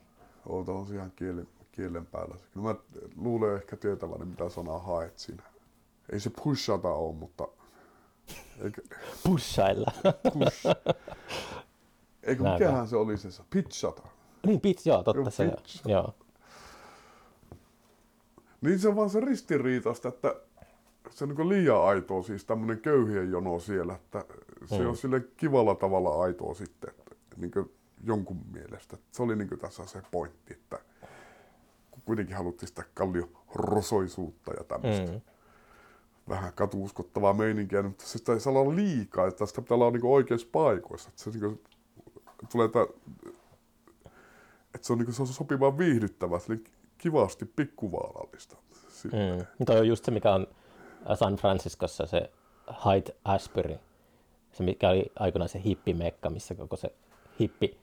oota 0.46 0.72
on 0.72 0.88
ihan 0.94 1.12
kielen, 1.16 1.48
kielen 1.72 2.06
päällä. 2.06 2.36
Kyllä 2.54 2.68
mä 2.68 2.76
luulen 3.16 3.56
ehkä 3.56 3.76
tietäväni, 3.78 4.26
mitä 4.26 4.50
sanaa 4.50 4.80
haet 4.80 5.20
siinä. 5.20 5.44
Ei 6.12 6.20
se 6.20 6.32
pushata 6.44 6.88
ole, 6.90 7.16
mutta... 7.16 7.48
Eikö, 8.64 8.82
Pushailla. 9.24 9.92
push. 10.34 10.66
Eikö 12.26 12.44
mikähän 12.44 12.88
se 12.88 12.96
oli 12.96 13.18
se? 13.18 13.30
Pitchata. 13.50 14.02
niin, 14.46 14.62
pitch, 14.62 14.88
joo, 14.88 15.04
totta 15.04 15.30
se. 15.30 15.52
Joo. 15.86 16.14
Niin 18.62 18.80
se 18.80 18.88
on 18.90 18.96
vaan 18.96 19.10
se 19.10 19.20
ristiriitasta, 19.20 20.08
että 20.10 20.36
se 21.10 21.24
on 21.24 21.30
niin 21.36 21.50
liian 21.50 21.82
aitoa, 21.86 22.24
siis 22.24 22.46
tämmöinen 22.46 22.80
köyhien 22.82 23.32
jono 23.32 23.60
siellä, 23.60 23.94
että 23.96 24.26
se 24.66 24.80
Mm. 24.80 24.90
on 24.90 24.98
sille 24.98 25.20
kivalla 25.38 25.76
tavalla 25.76 26.22
aitoa 26.24 26.54
sitten, 26.54 26.90
että 27.12 27.36
niin 27.38 27.52
jonkun 28.04 28.42
mielestä. 28.54 28.98
Se 29.12 29.24
oli 29.24 29.36
niin 29.36 29.60
tässä 29.60 29.86
se 29.86 30.02
pointti, 30.12 30.54
että 30.54 30.80
kun 31.92 32.02
kuitenkin 32.06 32.36
haluttiin 32.38 32.68
sitä 32.68 32.84
kalliorosoisuutta 32.94 34.52
ja 34.58 34.64
tämmöistä 34.64 35.12
Mm. 35.12 35.22
vähän 36.30 36.54
katuuskottavaa 36.54 37.34
meininkiä, 37.34 37.84
mutta 37.84 38.06
se 38.06 38.20
ei 38.34 38.40
saa 38.40 38.54
olla 38.54 38.76
liikaa, 38.76 39.28
että 39.28 39.46
sitä 39.46 39.62
pitää 39.62 39.76
olla 39.76 39.92
niin 39.92 40.06
oikeissa 40.06 40.48
paikoissa. 40.52 41.10
Että 41.10 41.24
se 41.24 41.30
niin 41.30 41.62
tulee 42.52 42.68
tää, 42.68 42.86
että 44.76 44.88
se 44.88 44.94
on, 44.94 45.00
niin 45.00 45.14
se 45.14 45.22
on 45.22 45.28
sopivaa 45.28 45.78
viihdyttävää, 45.78 46.40
kivasti 46.98 47.46
pikkuvaarallista. 47.46 48.58
Mm. 49.04 49.66
Toi 49.66 49.80
on 49.80 49.88
just 49.88 50.06
se, 50.06 50.12
mikä 50.12 50.34
on 50.34 50.48
San 51.16 51.36
Franciscossa 51.36 52.06
se 52.06 52.32
Hyde 52.86 53.16
Ashbury. 53.24 53.76
Se, 54.52 54.64
mikä 54.64 54.90
oli 54.90 55.12
aikoinaan 55.20 55.50
se 55.50 55.62
hippimekka, 55.66 56.30
missä 56.30 56.56
koko 56.56 56.76
se 56.76 56.96
hippi 57.40 57.78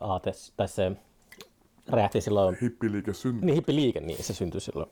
aate, 0.00 0.32
tai 0.56 0.68
se 0.68 0.92
räjähti 1.88 2.20
silloin, 2.20 2.56
Hippiliike 2.62 3.14
syntyy. 3.14 3.46
niin 3.46 3.54
hippiliike, 3.54 4.00
niin 4.00 4.24
se 4.24 4.34
syntyi 4.34 4.60
silloin 4.60 4.90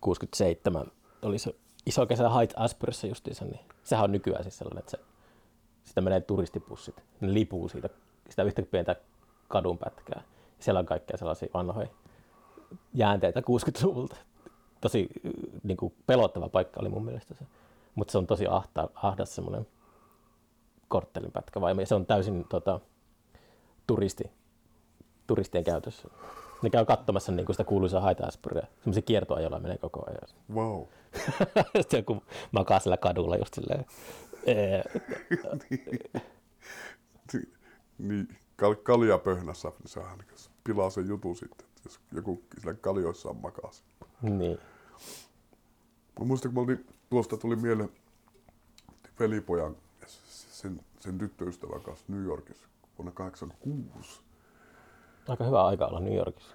67. 0.00 0.86
Oli 1.22 1.38
se 1.38 1.54
iso 1.86 2.06
kesä 2.06 2.28
Hyde 2.28 2.54
Ashburyssä 2.56 3.06
justiinsa, 3.06 3.44
niin 3.44 3.60
sehän 3.84 4.04
on 4.04 4.12
nykyään 4.12 4.44
siis 4.44 4.58
sellainen, 4.58 4.78
että 4.78 4.90
se, 4.90 4.98
sitä 5.84 6.00
menee 6.00 6.20
turistipussit. 6.20 7.02
Ne 7.20 7.34
lipuu 7.34 7.68
siitä, 7.68 7.88
sitä 8.30 8.42
yhtä 8.42 8.62
pientä 8.62 8.96
kadunpätkää. 9.48 10.22
Siellä 10.58 10.78
on 10.78 10.86
kaikkea 10.86 11.16
sellaisia 11.16 11.48
vanhoja 11.54 11.88
jäänteitä 12.94 13.40
60-luvulta. 13.40 14.16
Tosi 14.80 15.08
niin 15.62 15.76
kuin, 15.76 15.94
pelottava 16.06 16.48
paikka 16.48 16.80
oli 16.80 16.88
mun 16.88 17.04
mielestä 17.04 17.34
se. 17.34 17.44
Mutta 17.94 18.12
se 18.12 18.18
on 18.18 18.26
tosi 18.26 18.46
ahta, 18.46 18.88
ahdas 18.94 19.34
semmoinen 19.34 19.66
korttelinpätkä 20.88 21.60
vai 21.60 21.86
se 21.86 21.94
on 21.94 22.06
täysin 22.06 22.46
tota, 22.48 22.80
turisti, 23.86 24.30
turistien 25.26 25.64
käytössä. 25.64 26.08
Ne 26.62 26.70
käy 26.70 26.84
katsomassa 26.84 27.32
niin 27.32 27.46
kuin 27.46 27.54
sitä 27.54 27.64
kuuluisaa 27.64 28.00
haita-aspuria. 28.00 28.66
Semmoisia 28.78 29.02
kiertoajoilla 29.02 29.58
menee 29.58 29.78
koko 29.78 30.04
ajan. 30.06 30.20
Wow. 30.54 30.82
Sitten 31.80 31.98
joku 31.98 32.22
makaa 32.52 32.78
sillä 32.80 32.96
kadulla 32.96 33.36
just 33.36 33.54
silleen. 33.54 33.86
Ee, 34.46 34.82
niin, 37.98 38.28
kal- 38.56 38.82
kaljapöhnässä, 38.82 39.68
niin 39.68 39.88
sehän 39.88 40.18
niin 40.18 40.28
pilaa 40.64 40.90
sen 40.90 41.08
jutun 41.08 41.36
sitten, 41.36 41.66
jos 41.84 42.00
joku 42.12 42.42
sillä 42.60 42.74
kaljoissaan 42.74 43.36
makaa. 43.36 43.72
sen. 43.72 44.38
niin. 44.38 44.58
Mä 46.18 46.24
muistan, 46.24 46.52
kun 46.52 46.62
mä 46.62 46.72
olin, 46.72 46.86
tuosta 47.10 47.36
tuli 47.36 47.56
mieleen 47.56 47.90
velipojan 49.20 49.76
sen, 50.06 50.80
sen 51.00 51.18
tyttöystävän 51.18 51.80
kanssa 51.80 52.04
New 52.08 52.24
Yorkissa 52.24 52.68
vuonna 52.98 53.12
86. 53.12 54.20
Aika 55.28 55.44
hyvä 55.44 55.66
aika 55.66 55.86
olla 55.86 56.00
New 56.00 56.14
Yorkissa. 56.14 56.54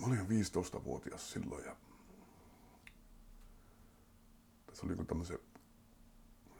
Mä 0.00 0.06
olin 0.06 0.20
15-vuotias 0.20 1.32
silloin 1.32 1.64
ja 1.64 1.76
tässä 4.66 4.86
oli 4.86 4.96
tämmöisen 5.06 5.38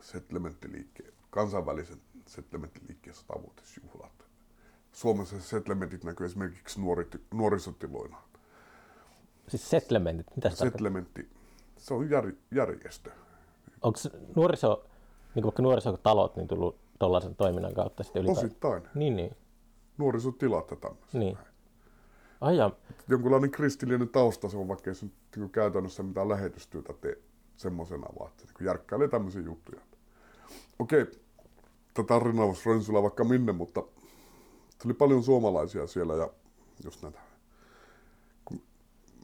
settlementtiliikkeen, 0.00 1.12
kansainvälisen 1.30 2.00
settlementtiliikkeen 2.26 3.14
satavuotisjuhlat. 3.14 4.12
Suomessa 4.92 5.40
settlementit 5.40 6.04
näkyy 6.04 6.26
esimerkiksi 6.26 6.80
nuorit, 6.80 7.16
nuorisotiloina. 7.34 8.22
Siis 9.48 9.70
settlementit, 9.70 10.26
mitä 10.36 10.50
se? 10.50 10.56
Settlementti, 10.56 11.28
se 11.76 11.94
on 11.94 12.10
jär, 12.10 12.32
järjestö. 12.50 13.10
Onko 13.82 13.98
nuoriso, 14.36 14.84
niin 15.34 15.42
vaikka 15.42 15.62
nuorisotalot, 15.62 16.36
niin 16.36 16.48
tullut 16.48 16.78
tuollaisen 16.98 17.36
toiminnan 17.36 17.74
kautta 17.74 18.02
sitten 18.02 18.22
ylipäätään? 18.22 18.46
Osittain. 18.46 18.82
Niin, 18.94 19.16
niin. 19.16 19.36
Nuorisotilat 19.98 20.70
ja 20.70 20.76
tämmöiset. 20.76 21.14
Niin. 21.14 21.38
Ai 22.40 22.56
ja, 22.56 22.70
jonkunlainen 23.08 23.50
kristillinen 23.50 24.08
tausta 24.08 24.48
se 24.48 24.56
on, 24.56 24.68
vaikka 24.68 24.90
ei 24.90 24.94
se 24.94 25.06
nyt 25.06 25.14
niin 25.36 25.50
käytännössä 25.50 26.02
mitään 26.02 26.28
lähetystyötä 26.28 26.92
tee 26.92 27.16
semmoisena, 27.56 28.06
vaan 28.18 28.30
että 28.30 28.44
niin 28.44 28.66
järkkäilee 28.66 29.08
tämmöisiä 29.08 29.42
juttuja. 29.42 29.80
Okei, 30.78 31.06
tätä 31.94 32.06
tarinaa 32.06 32.46
voisi 32.46 32.68
rönsyllä 32.68 33.02
vaikka 33.02 33.24
minne, 33.24 33.52
mutta 33.52 33.82
tuli 34.82 34.94
paljon 34.94 35.22
suomalaisia 35.22 35.86
siellä 35.86 36.14
ja 36.14 36.30
just 36.84 37.02
näitä. 37.02 37.18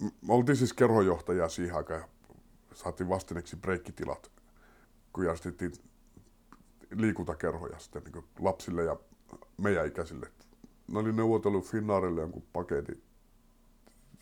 Me 0.01 0.35
oltiin 0.35 0.57
siis 0.57 0.72
kerhojohtajia 0.72 1.49
siihen 1.49 1.77
aikaan 1.77 2.01
ja 2.01 2.09
saatiin 2.74 3.09
vastineeksi 3.09 3.57
breikkitilat, 3.57 4.31
kun 5.12 5.24
järjestettiin 5.24 5.72
liikuntakerhoja 6.91 7.79
sitten 7.79 8.03
niin 8.05 8.24
lapsille 8.39 8.85
ja 8.85 8.97
meidän 9.57 9.87
ikäisille. 9.87 10.33
Ne 10.89 10.99
oli 10.99 11.12
neuvotellut 11.12 11.64
Finnaarille 11.64 12.20
jonkun 12.20 12.45
paketin 12.53 13.03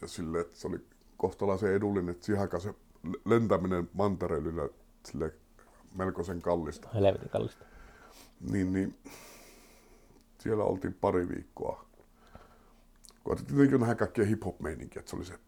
ja 0.02 0.08
sille, 0.08 0.40
että 0.40 0.58
se 0.58 0.68
oli 0.68 0.86
kohtalaisen 1.16 1.72
edullinen, 1.72 2.12
että 2.14 2.26
siihen 2.26 2.42
aikaan 2.42 2.60
se 2.60 2.74
lentäminen 3.24 3.90
mantereille 3.92 4.70
sille 5.06 5.34
melkoisen 5.94 6.42
kallista. 6.42 6.88
Helvetin 6.94 7.28
kallista. 7.28 7.64
Niin, 8.50 8.72
niin 8.72 8.98
siellä 10.40 10.64
oltiin 10.64 10.94
pari 10.94 11.28
viikkoa. 11.28 11.84
Koitettiin 13.24 13.56
tietenkin 13.56 13.80
nähdä 13.80 13.94
kaikkia 13.94 14.24
hip-hop-meininkiä, 14.24 15.00
että 15.00 15.10
se 15.10 15.16
oli 15.16 15.24
se 15.24 15.38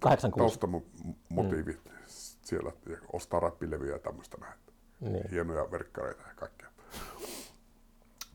86. 0.00 0.58
taustamotiivi 0.58 1.72
mm. 1.72 1.90
siellä, 2.42 2.72
ja 2.88 2.96
ostaa 3.12 3.40
räppilevyjä 3.40 3.92
ja 3.92 3.98
tämmöistä 3.98 4.36
näin. 4.40 4.58
Niin. 5.00 5.30
Hienoja 5.30 5.70
verkkareita 5.70 6.22
ja 6.22 6.34
kaikkea. 6.34 6.68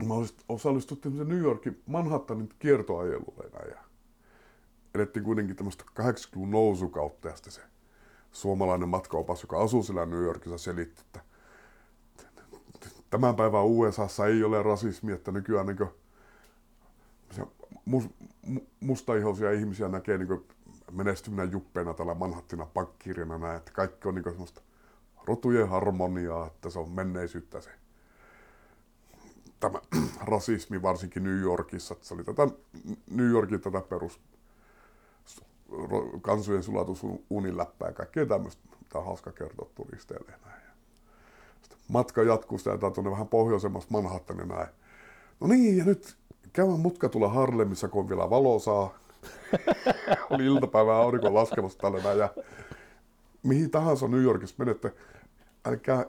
Mä 0.05 0.13
osallistuttiin 0.49 1.17
New 1.17 1.39
Yorkin 1.39 1.83
Manhattanin 1.85 2.49
kiertoajelulle 2.59 3.49
näin, 3.53 3.69
ja 3.69 3.83
elettiin 4.95 5.23
kuitenkin 5.23 5.55
tämmöistä 5.55 5.83
80-luvun 5.99 6.51
nousukautta 6.51 7.27
ja 7.27 7.35
sitten 7.35 7.53
se 7.53 7.61
suomalainen 8.31 8.89
matkaopas, 8.89 9.41
joka 9.41 9.61
asuu 9.61 9.83
siellä 9.83 10.05
New 10.05 10.23
Yorkissa, 10.23 10.57
selitti, 10.57 11.01
että 11.01 11.19
tämän 13.09 13.35
päivän 13.35 13.65
USAssa 13.65 14.25
ei 14.25 14.43
ole 14.43 14.63
rasismia, 14.63 15.15
että 15.15 15.31
nykyään 15.31 15.65
niin 15.65 15.77
mus, 17.85 18.09
mu- 18.49 18.65
mustaihoisia 18.79 19.51
ihmisiä 19.51 19.87
näkee 19.87 20.17
niin 20.17 20.45
menestymänä 20.91 21.51
juppeena 21.51 21.93
täällä 21.93 22.13
Manhattina 22.13 22.65
pankkirina 22.65 23.37
näin, 23.37 23.57
että 23.57 23.71
kaikki 23.71 24.07
on 24.07 24.15
niin 24.15 24.23
semmoista 24.23 24.61
rotujen 25.27 25.69
harmoniaa, 25.69 26.47
että 26.47 26.69
se 26.69 26.79
on 26.79 26.91
menneisyyttä 26.91 27.61
se 27.61 27.69
tämä 29.59 29.81
rasismi 30.31 30.81
varsinkin 30.81 31.23
New 31.23 31.39
Yorkissa, 31.39 31.95
se 32.01 32.13
oli 32.13 32.23
tätä 32.23 32.47
New 33.11 33.29
Yorkin 33.29 33.61
tätä 33.61 33.81
perus 33.81 34.19
kansojen 36.21 36.63
sulatus 36.63 37.01
uniläppää 37.29 37.87
ja 37.87 37.93
kaikkea 37.93 38.25
tämmöistä, 38.25 38.61
mitä 38.83 38.97
on 38.97 39.05
hauska 39.05 39.31
kertoa 39.31 39.69
turisteille 39.75 40.33
näin. 40.45 40.66
Matka 41.87 42.23
jatkuu 42.23 42.57
sitä 42.57 42.77
tuonne 42.77 43.11
vähän 43.11 43.27
pohjoisemmassa 43.27 43.89
Manhattan 43.91 44.37
ja 44.37 44.45
näin. 44.45 44.67
No 45.39 45.47
niin, 45.47 45.77
ja 45.77 45.85
nyt 45.85 46.15
käydään 46.53 46.79
mutka 46.79 47.09
tulla 47.09 47.29
Harlemissa, 47.29 47.87
kun 47.87 48.01
on 48.01 48.09
vielä 48.09 48.29
valosaa. 48.29 48.97
Oli 50.29 50.45
iltapäivä 50.45 50.97
aurinko 50.97 51.33
laskemassa 51.33 51.79
tällä 51.79 52.03
näin. 52.03 52.19
Ja 52.19 52.29
mihin 53.43 53.71
tahansa 53.71 54.07
New 54.07 54.21
Yorkissa 54.21 54.55
menette, 54.57 54.93
älkää, 55.65 56.05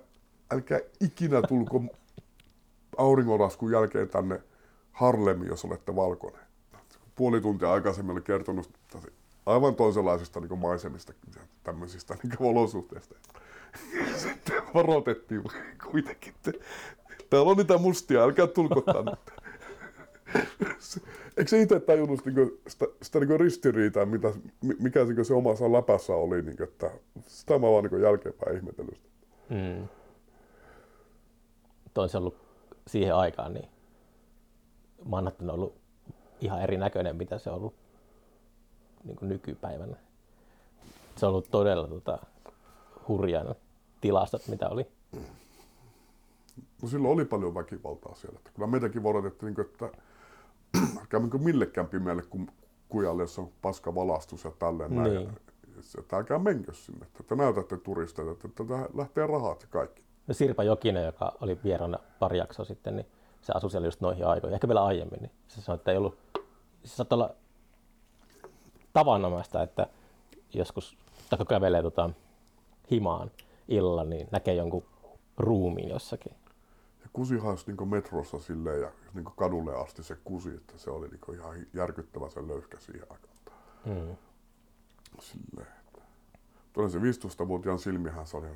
älkää 0.50 0.80
ikinä 1.00 1.42
tulko 1.42 1.82
auringonlaskun 2.96 3.72
jälkeen 3.72 4.08
tänne 4.08 4.42
Harlemiin, 4.92 5.48
jos 5.48 5.64
olette 5.64 5.96
valkoinen. 5.96 6.40
Puoli 7.14 7.40
tuntia 7.40 7.72
aikaisemmin 7.72 8.12
oli 8.12 8.22
kertonut 8.22 8.70
aivan 9.46 9.74
toisenlaisista 9.74 10.40
niin 10.40 10.58
maisemista 10.58 11.12
tämmöisistä 11.64 12.16
niin 12.22 12.36
olosuhteista. 12.38 13.14
Sitten 14.16 14.62
varoitettiin 14.74 15.42
kuitenkin, 15.90 16.34
että 16.34 16.52
täällä 17.30 17.50
on 17.50 17.56
niitä 17.56 17.78
mustia, 17.78 18.22
älkää 18.22 18.46
tulko 18.46 18.80
tänne. 18.80 19.12
Eikö 21.36 21.48
se 21.48 21.62
itse 21.62 21.80
tajunnut 21.80 22.24
niin 22.24 22.60
sitä, 22.66 22.86
sitä 23.02 23.20
niin 23.20 23.40
ristiriitaa, 23.40 24.06
mitä, 24.06 24.32
mikä 24.78 25.04
niin 25.04 25.24
se 25.24 25.34
omassa 25.34 25.72
läpässä 25.72 26.14
oli, 26.14 26.42
niin 26.42 26.56
kuin, 26.56 26.68
että 26.68 26.90
sitä 27.26 27.58
mä 27.58 27.66
vaan 27.70 27.84
niin 27.84 28.02
jälkeenpäin 28.02 28.56
ihmetellyt. 28.56 29.00
Mm. 29.48 29.88
Toi 31.94 32.08
se 32.08 32.18
ollut 32.18 32.36
siihen 32.86 33.14
aikaan, 33.14 33.54
niin 33.54 33.68
Manhattan 35.04 35.50
on 35.50 35.54
ollut 35.54 35.74
ihan 36.40 36.62
erinäköinen, 36.62 37.16
mitä 37.16 37.38
se 37.38 37.50
on 37.50 37.56
ollut 37.56 37.74
niin 39.04 39.18
nykypäivänä. 39.20 39.96
Se 41.16 41.26
on 41.26 41.32
ollut 41.32 41.50
todella 41.50 41.88
tota, 41.88 42.18
hurjan 43.08 43.54
tilastot, 44.00 44.48
mitä 44.48 44.68
oli. 44.68 44.86
No 46.82 46.88
silloin 46.88 47.14
oli 47.14 47.24
paljon 47.24 47.54
väkivaltaa 47.54 48.14
siellä. 48.14 48.38
Että 48.38 48.50
kyllä 48.54 48.66
meitäkin 48.66 49.02
varoitettiin, 49.02 49.54
niin 49.54 49.66
että 49.66 49.90
älkää 51.00 51.20
niin 51.20 51.44
millekään 51.44 51.88
pimeälle 51.88 52.22
kujalle, 52.88 53.22
jos 53.22 53.38
on 53.38 53.48
paska 53.62 53.94
valastus 53.94 54.44
ja 54.44 54.50
tälleen 54.58 54.96
näin. 54.96 55.14
Niin. 55.14 55.28
Että 55.98 56.16
älkää 56.16 56.38
menkö 56.38 56.74
sinne, 56.74 57.06
että 57.06 57.22
te 57.22 57.36
näytätte 57.36 57.76
turisteille, 57.76 58.32
että 58.32 58.48
tätä 58.48 58.88
lähtee 58.94 59.26
rahat 59.26 59.62
ja 59.62 59.68
kaikki. 59.70 60.02
No 60.26 60.34
Sirpa 60.34 60.62
Jokinen, 60.62 61.04
joka 61.04 61.32
oli 61.40 61.58
vieraana 61.64 61.98
pari 62.18 62.38
jaksoa 62.38 62.64
sitten, 62.64 62.96
niin 62.96 63.06
se 63.42 63.52
asui 63.56 63.70
siellä 63.70 63.86
just 63.86 64.00
noihin 64.00 64.26
aikoihin, 64.26 64.54
ehkä 64.54 64.68
vielä 64.68 64.84
aiemmin, 64.84 65.20
niin 65.20 65.30
se 65.48 65.60
sanoi, 65.60 65.76
että 65.76 65.90
ei 65.90 65.96
ollut, 65.96 66.18
se 66.84 66.96
saattoi 66.96 67.16
olla 67.16 67.34
tavanomaista, 68.92 69.62
että 69.62 69.86
joskus, 70.54 70.96
tai 71.30 71.38
kävelee 71.48 71.82
tota, 71.82 72.10
himaan 72.90 73.30
illalla, 73.68 74.04
niin 74.04 74.28
näkee 74.30 74.54
jonkun 74.54 74.84
ruumiin 75.36 75.88
jossakin. 75.88 76.32
Ja 77.00 77.08
kusi 77.12 77.38
haisi 77.38 77.72
niin 77.72 77.88
metrossa 77.88 78.38
silleen 78.38 78.80
ja 78.80 78.92
niin 79.14 79.24
kadulle 79.24 79.76
asti 79.76 80.02
se 80.02 80.16
kusi, 80.24 80.48
että 80.48 80.78
se 80.78 80.90
oli 80.90 81.08
niin 81.08 81.34
ihan 81.34 81.66
järkyttävä 81.74 82.28
se 82.28 82.48
löyhkä 82.48 82.78
siihen 82.78 83.06
aikaan. 83.10 83.34
Mm. 83.84 84.16
Silleen. 85.20 85.72
Tuolla 86.72 86.90
se 86.90 86.98
15-vuotiaan 86.98 87.78
silmihän 87.78 88.26
se 88.26 88.36
oli 88.36 88.46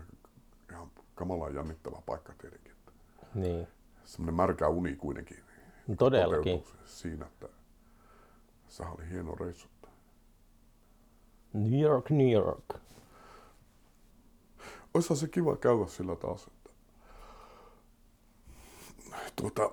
ihan 0.70 0.90
kamalan 1.14 1.54
jännittävä 1.54 2.02
paikka 2.06 2.32
tietenkin. 2.38 2.72
Niin. 3.34 3.68
Semmoinen 4.04 4.34
märkä 4.34 4.68
uni 4.68 4.96
kuitenkin. 4.96 5.36
No 5.86 5.96
todellakin. 5.96 6.64
Siinä, 6.84 7.26
että 7.26 7.48
sehän 8.68 8.92
oli 8.92 9.10
hieno 9.10 9.34
reissu. 9.34 9.68
New 11.52 11.80
York, 11.80 12.10
New 12.10 12.30
York. 12.30 12.64
Olisihan 14.94 15.16
se 15.16 15.28
kiva 15.28 15.56
käydä 15.56 15.86
sillä 15.86 16.16
taas, 16.16 16.46
että 16.46 16.70
tuota, 19.36 19.70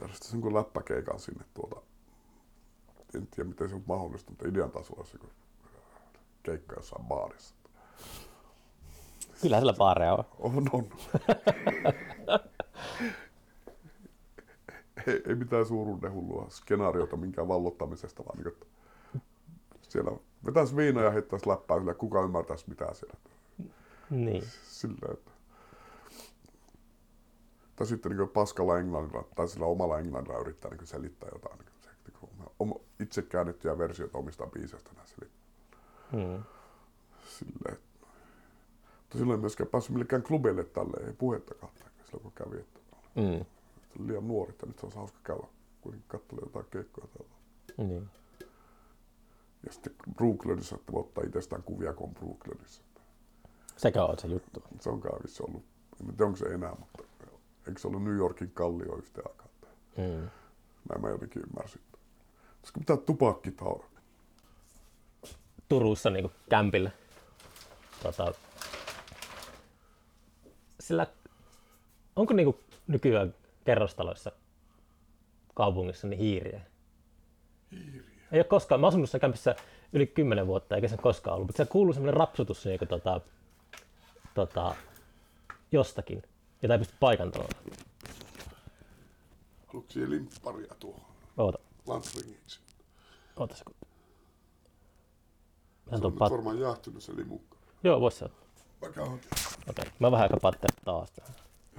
järjestä 0.00 0.28
sen 0.28 0.54
läppäkeikan 0.54 1.20
sinne 1.20 1.44
tuota, 1.54 1.82
en 3.14 3.26
tiedä 3.26 3.48
miten 3.48 3.68
se 3.68 3.74
on 3.74 3.84
mahdollista, 3.86 4.30
mutta 4.30 4.48
idean 4.48 4.70
tasolla 4.70 5.04
se 5.04 5.18
keikka 6.42 6.76
jossain 6.76 7.04
baarissa. 7.04 7.54
Kyllä 9.42 9.58
sillä 9.58 9.72
baareja 9.72 10.14
on. 10.14 10.24
On, 10.38 10.68
on. 10.72 10.88
ei, 15.06 15.22
ei 15.26 15.34
mitään 15.34 15.66
suuruuden 15.66 16.12
hullua 16.12 16.46
skenaariota 16.50 17.16
minkään 17.16 17.48
vallottamisesta, 17.48 18.24
vaan 18.24 18.38
niin, 18.38 18.48
että 18.48 18.66
siellä 19.92 20.12
vetäisi 20.46 20.76
viinoja 20.76 21.06
ja 21.06 21.10
heittäisi 21.10 21.48
läppää, 21.48 21.78
sillä 21.78 21.94
kuka 21.94 22.22
ymmärtäisi 22.22 22.64
mitään 22.68 22.94
siellä. 22.94 23.14
Niin. 24.10 24.42
Sillä, 24.62 25.12
että... 25.12 25.30
Tai 27.76 27.86
sitten 27.86 28.16
niin 28.16 28.28
paskalla 28.28 28.78
englannilla 28.78 29.24
tai 29.34 29.48
sillä 29.48 29.66
omalla 29.66 29.98
englannilla 29.98 30.38
yrittää 30.38 30.70
niin 30.70 30.86
selittää 30.86 31.28
jotain. 31.32 31.58
Niin 31.58 31.68
se, 31.80 31.90
niin 32.60 32.80
itse 33.00 33.22
käännettyjä 33.22 33.78
versioita 33.78 34.18
omista 34.18 34.46
biiseistä 34.46 34.90
näin 34.96 35.08
selittää. 35.08 35.48
Hmm. 36.12 36.42
Silleen, 37.28 37.74
että... 37.74 38.06
Mutta 38.98 39.18
silloin 39.18 39.38
ei 39.38 39.40
myöskään 39.40 39.70
päässyt 39.70 39.92
millekään 39.92 40.22
klubille 40.22 40.64
tälle, 40.64 41.06
ei 41.06 41.12
puhettakaan 41.12 41.72
silloin 42.04 42.22
kun 42.22 42.32
kävi. 42.32 42.60
Että... 42.60 42.80
Hmm. 43.20 43.44
Liian 44.06 44.28
nuori, 44.28 44.50
että 44.50 44.66
nyt 44.66 44.78
se 44.78 44.86
on 44.86 44.92
hauska 44.92 45.18
käydä 45.24 45.46
kuitenkin 45.80 46.08
katsoa 46.08 46.38
jotain 46.42 46.66
keikkoja 46.70 47.06
täällä. 47.06 47.34
Niin. 47.76 48.10
Ja 49.66 49.72
sitten 49.72 49.94
Brooklynissa, 50.16 50.76
että 50.76 50.92
voi 50.92 51.00
ottaa 51.00 51.24
itsestään 51.24 51.62
kuvia, 51.62 51.92
kun 51.92 52.08
on 52.08 52.14
Brooklynissa. 52.14 52.82
Sekä 53.76 54.04
on 54.04 54.18
se 54.18 54.28
juttu. 54.28 54.62
Se 54.80 54.90
on 54.90 55.02
vissi 55.22 55.42
ollut, 55.42 55.64
en 56.00 56.06
tiedä 56.06 56.24
onko 56.24 56.36
se 56.36 56.44
enää, 56.44 56.74
mutta 56.78 57.04
eikö 57.66 57.80
se 57.80 57.88
ollut 57.88 58.04
New 58.04 58.16
Yorkin 58.16 58.50
kallio 58.50 58.96
yhteen 58.96 59.26
aikaan? 59.28 59.50
Mm. 59.96 60.28
Näin 60.88 61.00
mä 61.00 61.08
jotenkin 61.08 61.42
ymmärsin. 61.42 61.82
Olisiko 62.58 62.80
pitää 62.80 62.96
tupakkitaura? 62.96 63.86
Turussa 65.68 66.10
niin 66.10 66.22
kuin 66.22 66.34
kämpillä. 66.50 66.90
Tota, 68.02 68.34
sillä, 70.80 71.06
onko 72.16 72.34
niin 72.34 72.46
kuin 72.46 72.56
nykyään 72.86 73.34
kerrostaloissa 73.64 74.32
kaupungissa 75.54 76.06
niin 76.06 76.20
hiiriä? 76.20 76.60
Hiiriä? 77.70 78.11
Ei 78.32 78.38
ole 78.38 78.44
koskaan. 78.44 78.80
Mä 78.80 78.86
asunut 78.86 79.10
kämpissä 79.20 79.56
yli 79.92 80.06
10 80.06 80.46
vuotta, 80.46 80.74
eikä 80.74 80.88
se 80.88 80.96
koskaan 80.96 81.34
ollut. 81.34 81.48
Mutta 81.48 81.64
se 81.64 81.70
kuuluu 81.70 81.92
semmoinen 81.92 82.16
rapsutus 82.16 82.64
niin 82.64 82.78
kuin, 82.78 82.88
tota, 82.88 83.20
tota, 84.34 84.74
jostakin, 85.72 86.22
jota 86.62 86.74
ei 86.74 86.78
pysty 86.78 86.94
paikantamaan. 87.00 87.50
Haluatko 89.66 89.92
siihen 89.92 90.10
limpparia 90.10 90.74
tuohon? 90.80 91.04
Oota. 91.36 91.58
Lansringiksi. 91.86 92.60
Oota 93.36 93.56
se. 93.56 93.64
Se 95.96 96.06
on 96.06 96.12
pat... 96.12 96.32
varmaan 96.32 96.60
jäähtynyt 96.60 97.02
se 97.02 97.16
limukka. 97.16 97.56
Joo, 97.84 98.00
vois 98.00 98.18
se. 98.18 98.24
Okei, 98.82 99.04
okay. 99.70 99.84
mä 99.98 100.10
vähän 100.10 100.22
aika 100.22 100.36
patteet 100.42 100.74
taas. 100.84 101.12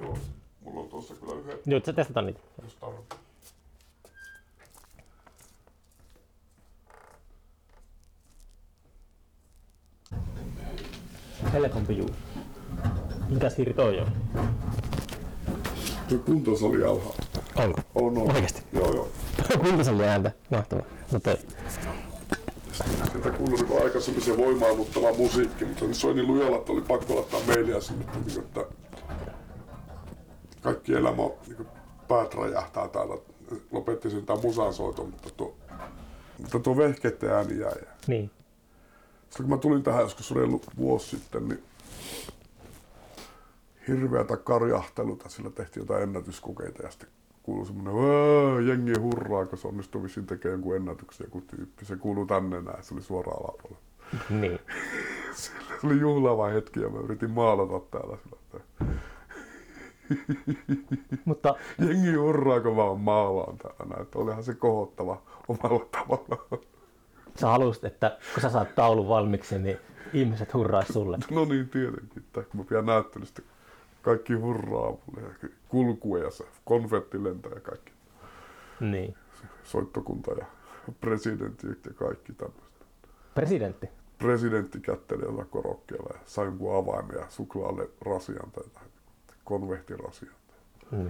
Joo, 0.01 0.17
mulla 0.61 0.79
on 0.79 0.89
tossa 0.89 1.15
kyllä 1.15 1.33
yhden. 1.33 1.59
Joo, 1.65 1.81
sä 1.85 1.93
testataan 1.93 2.25
niitä. 2.25 2.39
Jos 2.63 2.75
tarvitsee. 2.75 3.22
Helpompi 11.53 11.97
juu. 11.97 12.09
Mikäs 13.29 13.57
hiiri 13.57 13.73
toi 13.73 13.99
on? 13.99 14.07
Tuo 16.09 16.17
kuntosali 16.17 16.83
alhaalla. 16.83 17.15
Onko? 17.55 17.81
On, 17.95 18.17
on. 18.17 18.31
Oikeesti? 18.31 18.63
Joo, 18.73 18.93
joo. 18.93 19.07
Kuntosalli 19.63 20.03
ääntä. 20.03 20.31
Mahtavaa. 20.49 20.85
No 21.11 21.19
toi. 21.19 21.37
Sieltä 23.11 23.29
kuului 23.37 23.59
niin 23.59 23.83
aika 23.83 23.99
semmoisen 23.99 24.37
voimaannuttava 24.37 25.13
musiikki, 25.13 25.65
mutta 25.65 25.85
niin 25.85 25.95
soi 25.95 26.13
niin 26.13 26.27
lujalla, 26.27 26.57
että 26.57 26.71
oli 26.71 26.81
pakko 26.81 27.15
laittaa 27.15 27.39
mailia 27.47 27.81
sinne, 27.81 28.05
että, 28.05 28.19
niin, 28.25 28.39
että 28.39 28.65
kaikki 30.61 30.93
elämä 30.93 31.23
niin 31.47 31.67
päät 32.07 32.33
räjähtää 32.33 32.87
täällä. 32.87 33.17
Lopetti 33.71 34.09
sen 34.09 34.25
tämän 34.25 34.43
musansoiton, 34.43 35.09
mutta 35.09 35.29
tuo, 35.37 35.55
mutta 36.37 36.59
tuo 36.59 36.77
vehkeiden 36.77 37.29
ääni 37.29 37.59
jäi. 37.59 37.81
Niin. 38.07 38.31
Sitten 39.33 39.45
kun 39.45 39.55
mä 39.55 39.61
tulin 39.61 39.83
tähän 39.83 40.01
joskus 40.01 40.31
reilu 40.31 40.61
vuosi 40.77 41.09
sitten, 41.09 41.47
niin 41.47 41.63
hirveätä 43.87 44.37
karjahteluta, 44.37 45.29
sillä 45.29 45.49
tehtiin 45.49 45.81
jotain 45.81 46.03
ennätyskokeita 46.03 46.83
ja 46.83 46.91
sitten 46.91 47.09
kuului 47.43 47.65
semmoinen 47.65 48.67
jengi 48.67 48.99
hurraa, 48.99 49.45
kun 49.45 49.57
se 49.57 49.67
onnistui 49.67 50.03
vissiin 50.03 50.25
tekemään 50.25 50.53
jonkun 50.53 50.75
ennätyksen 50.75 51.25
joku 51.25 51.41
tyyppi. 51.41 51.85
Se 51.85 51.95
kuului 51.95 52.27
tänne 52.27 52.61
näin, 52.61 52.83
se 52.83 52.93
oli 52.93 53.01
suoraan 53.01 53.37
alapuolella. 53.37 53.81
Niin. 54.29 54.59
Se 55.35 55.51
oli 55.83 55.99
juhlava 55.99 56.47
hetki 56.47 56.79
ja 56.79 56.89
mä 56.89 56.99
yritin 56.99 57.31
maalata 57.31 57.79
täällä 57.91 58.17
sillä, 58.17 58.37
että 58.41 58.85
Mutta 61.25 61.55
jengi 61.79 62.13
hurraa, 62.13 62.59
kun 62.59 62.75
mä 62.75 62.95
maalaan 62.95 63.57
täällä 63.57 63.85
näin. 63.89 64.01
Että 64.01 64.19
olihan 64.19 64.43
se 64.43 64.53
kohottava 64.53 65.21
omalla 65.47 65.85
tavallaan. 65.91 66.72
Sä 67.35 67.47
halusit, 67.47 67.83
että 67.83 68.17
kun 68.33 68.41
sä 68.41 68.49
saat 68.49 68.75
taulun 68.75 69.07
valmiiksi, 69.07 69.59
niin 69.59 69.77
ihmiset 70.13 70.53
hurraa 70.53 70.83
sulle. 70.83 71.17
No 71.31 71.45
niin, 71.45 71.69
tietenkin. 71.69 72.17
Että 72.17 72.43
kun 72.43 72.59
mä 72.59 72.63
pidän 72.63 72.85
näyttelystä, 72.85 73.41
kaikki 74.01 74.33
hurraa 74.33 74.91
mulle 74.91 75.21
ja 75.21 75.49
kulkue 75.67 76.19
ja 76.19 76.31
se 76.31 76.45
konfetti 76.65 77.23
lentää 77.23 77.51
ja 77.51 77.59
kaikki. 77.59 77.91
Niin. 78.79 79.15
Soittokunta 79.63 80.31
ja 80.31 80.45
presidentti 81.01 81.67
ja 81.67 81.93
kaikki 81.95 82.33
tämmöistä. 82.33 82.85
Presidentti. 83.35 83.89
Presidentti 84.17 84.79
kätteli 84.79 85.23
jollain 85.23 85.49
korokkeella 85.49 86.09
ja 86.13 86.19
sai 86.25 86.45
jonkun 86.45 86.75
avaimen 86.75 87.17
ja 87.19 87.25
suklaalle 87.29 87.89
rasian 88.01 88.51
tai 88.51 88.63
jotain, 88.63 88.87
konvehtirasian. 89.43 90.33
Mm. 90.91 91.09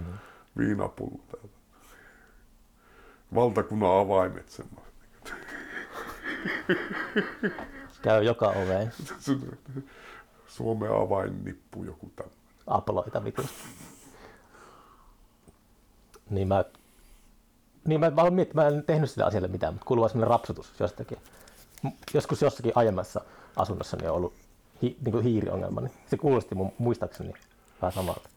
Viinapullo 0.58 1.20
täältä. 1.30 1.58
Valtakunnan 3.34 3.98
avaimet 3.98 4.48
semmoiset. 4.48 4.83
Käy 8.02 8.22
joka 8.22 8.46
oveen. 8.48 8.92
Suomen 10.46 10.90
avainnippu 10.90 11.84
joku 11.84 12.12
tämmöinen. 12.16 12.38
Aploita 12.66 13.24
vitusti. 13.24 13.64
Niin 16.30 16.48
mä, 16.48 16.64
niin 17.84 18.00
mä, 18.00 18.10
mä, 18.10 18.22
olen 18.22 18.34
miettinyt, 18.34 18.54
mä 18.54 18.68
en 18.68 18.84
tehnyt 18.86 19.10
sille 19.10 19.24
asialle 19.26 19.48
mitään, 19.48 19.74
mutta 19.74 19.86
kuuluu 19.86 20.08
semmoinen 20.08 20.30
rapsutus 20.30 20.72
jostakin. 20.80 21.18
Joskus 22.14 22.42
jossakin 22.42 22.72
aiemmassa 22.74 23.20
asunnossani 23.56 24.06
on 24.06 24.14
ollut 24.16 24.34
hi, 24.82 24.96
niin 25.04 25.12
kuin 25.12 25.24
hiiriongelma, 25.24 25.80
niin 25.80 25.92
se 26.06 26.16
kuulosti 26.16 26.54
mun 26.54 26.72
muistaakseni 26.78 27.32
vähän 27.82 27.92
samalta. 27.92 28.28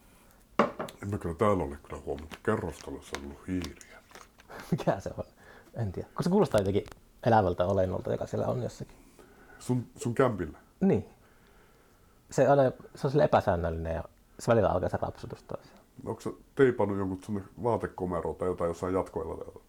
En 1.02 1.10
mä 1.10 1.18
kyllä 1.18 1.34
täällä 1.34 1.64
ole 1.64 1.78
kyllä 1.82 2.02
huomannut, 2.06 2.32
että 2.32 2.44
kerrostalossa 2.44 3.16
on 3.18 3.24
ollut 3.24 3.46
hiiriä. 3.48 3.98
Mikä 4.70 5.00
se 5.00 5.10
on? 5.18 5.24
En 5.74 5.92
tiedä. 5.92 6.08
Kun 6.14 6.24
se 6.24 6.30
kuulostaa 6.30 6.60
jotenkin 6.60 6.84
elävältä 7.26 7.64
olennolta, 7.66 8.12
joka 8.12 8.26
siellä 8.26 8.46
on 8.46 8.62
jossakin. 8.62 8.96
Sun, 9.58 9.86
sun 9.96 10.14
kämpillä? 10.14 10.58
Niin. 10.80 11.08
Se, 12.30 12.46
aina, 12.46 12.62
se 12.94 13.06
on 13.06 13.10
sille 13.10 13.24
epäsäännöllinen 13.24 13.94
ja 13.94 14.04
se 14.38 14.50
välillä 14.50 14.68
alkaa 14.68 14.88
se 14.88 14.98
rapsutus 15.02 15.42
taas. 15.42 15.66
Onko 16.04 16.20
sä 16.20 16.30
teipannut 16.54 16.98
jonkun 16.98 17.22
sunne 17.22 17.42
vaatekomeroon 17.62 18.36
tai 18.36 18.48
jotain 18.48 18.68
jossain 18.68 18.94
jatkoilla 18.94 19.60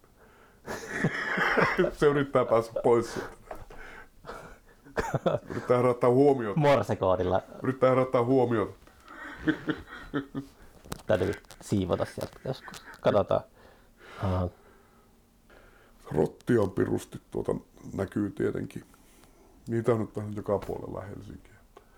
se 1.99 2.05
yrittää 2.05 2.45
päästä 2.45 2.81
pois 2.83 3.13
sieltä. 3.13 3.39
Yrittää 5.49 5.77
herättää 5.77 6.09
huomiota. 6.09 6.59
Morsekoodilla 6.59 7.41
Yrittää 7.63 7.89
herättää 7.89 8.23
huomiota. 8.23 8.73
täytyy 11.07 11.33
siivota 11.61 12.05
sieltä 12.05 12.39
joskus. 12.45 12.83
Katsotaan. 13.01 13.41
Uh, 14.23 14.51
Rottia 16.11 16.61
on 16.61 16.71
pirusti 16.71 17.21
tuota 17.31 17.55
näkyy 17.93 18.29
tietenkin. 18.31 18.83
Niitä 19.67 19.91
on 19.91 19.99
nyt 19.99 20.15
vähän 20.15 20.35
joka 20.35 20.59
puolella 20.59 21.01
Helsinkiä. 21.01 21.53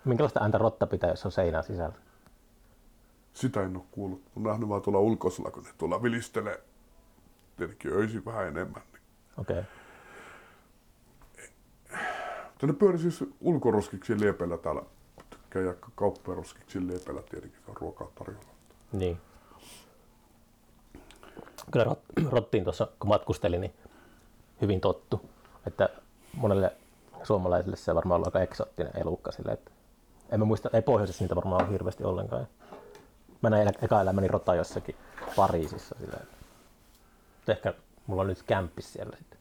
minkälaista 0.06 0.40
ääntä 0.40 0.58
rotta 0.58 0.88
pitää, 0.88 1.10
jos 1.10 1.26
on 1.26 1.32
seinän 1.32 1.64
sisällä? 1.64 1.96
Sitä 3.34 3.64
en 3.64 3.76
ole 3.76 3.84
kuullut. 3.92 4.22
Olen 4.36 4.44
nähnyt 4.44 4.70
vaan 4.70 4.82
tuolla 4.82 5.00
ulkosella, 5.00 5.52
kun 5.52 5.64
ne 5.64 5.70
tuolla 5.78 6.04
vilistelee. 6.04 6.64
Tietenkin 7.58 7.94
öisin 7.94 8.26
vähän 8.26 8.48
enemmän. 8.48 8.82
Niin. 8.92 9.02
Okei. 9.38 9.60
Okay. 9.60 9.72
Tänne 12.58 12.74
pyöri 12.74 12.98
siis 13.00 13.24
ulkoroskiksi 13.42 14.20
liepeillä 14.20 14.58
täällä. 14.58 14.82
Tykkää 15.30 15.62
ja 15.62 15.74
kaupparoskiksi 15.96 16.88
liepeillä 16.88 17.22
tietenkin 17.22 17.60
on 17.68 17.78
ruokaa 17.78 18.08
tarjolla. 18.16 18.46
Niin. 18.92 19.18
Kyllä 21.72 21.86
rot, 21.86 22.00
rottiin 22.32 22.64
tuossa, 22.64 22.88
kun 23.00 23.08
matkustelin, 23.08 23.62
niin 23.62 23.74
hyvin 24.62 24.82
tottu. 24.82 25.30
Että 25.68 25.90
monelle 26.34 26.76
suomalaisille 27.24 27.76
se 27.76 27.96
varmaan 27.96 28.16
ollut 28.16 28.28
aika 28.28 28.42
eksoottinen 28.42 28.98
elukka 28.98 29.32
sille, 29.32 29.52
että 29.52 29.72
en 30.32 30.40
mä 30.40 30.46
muista, 30.46 30.70
ei 30.74 30.82
pohjoisessa 30.82 31.24
niitä 31.24 31.36
varmaan 31.36 31.64
ole 31.64 31.72
hirveästi 31.72 32.04
ollenkaan. 32.04 32.48
Mä 33.42 33.50
näin 33.50 33.72
eka 33.82 34.02
elämäni 34.02 34.28
rota 34.28 34.56
jossakin 34.56 34.96
Pariisissa 35.36 35.96
silleen. 36.00 36.28
Mutta 37.36 37.52
ehkä 37.52 37.74
mulla 38.08 38.22
on 38.22 38.28
nyt 38.28 38.44
kämppis 38.44 38.94
siellä 38.94 39.18
sitten. 39.18 39.40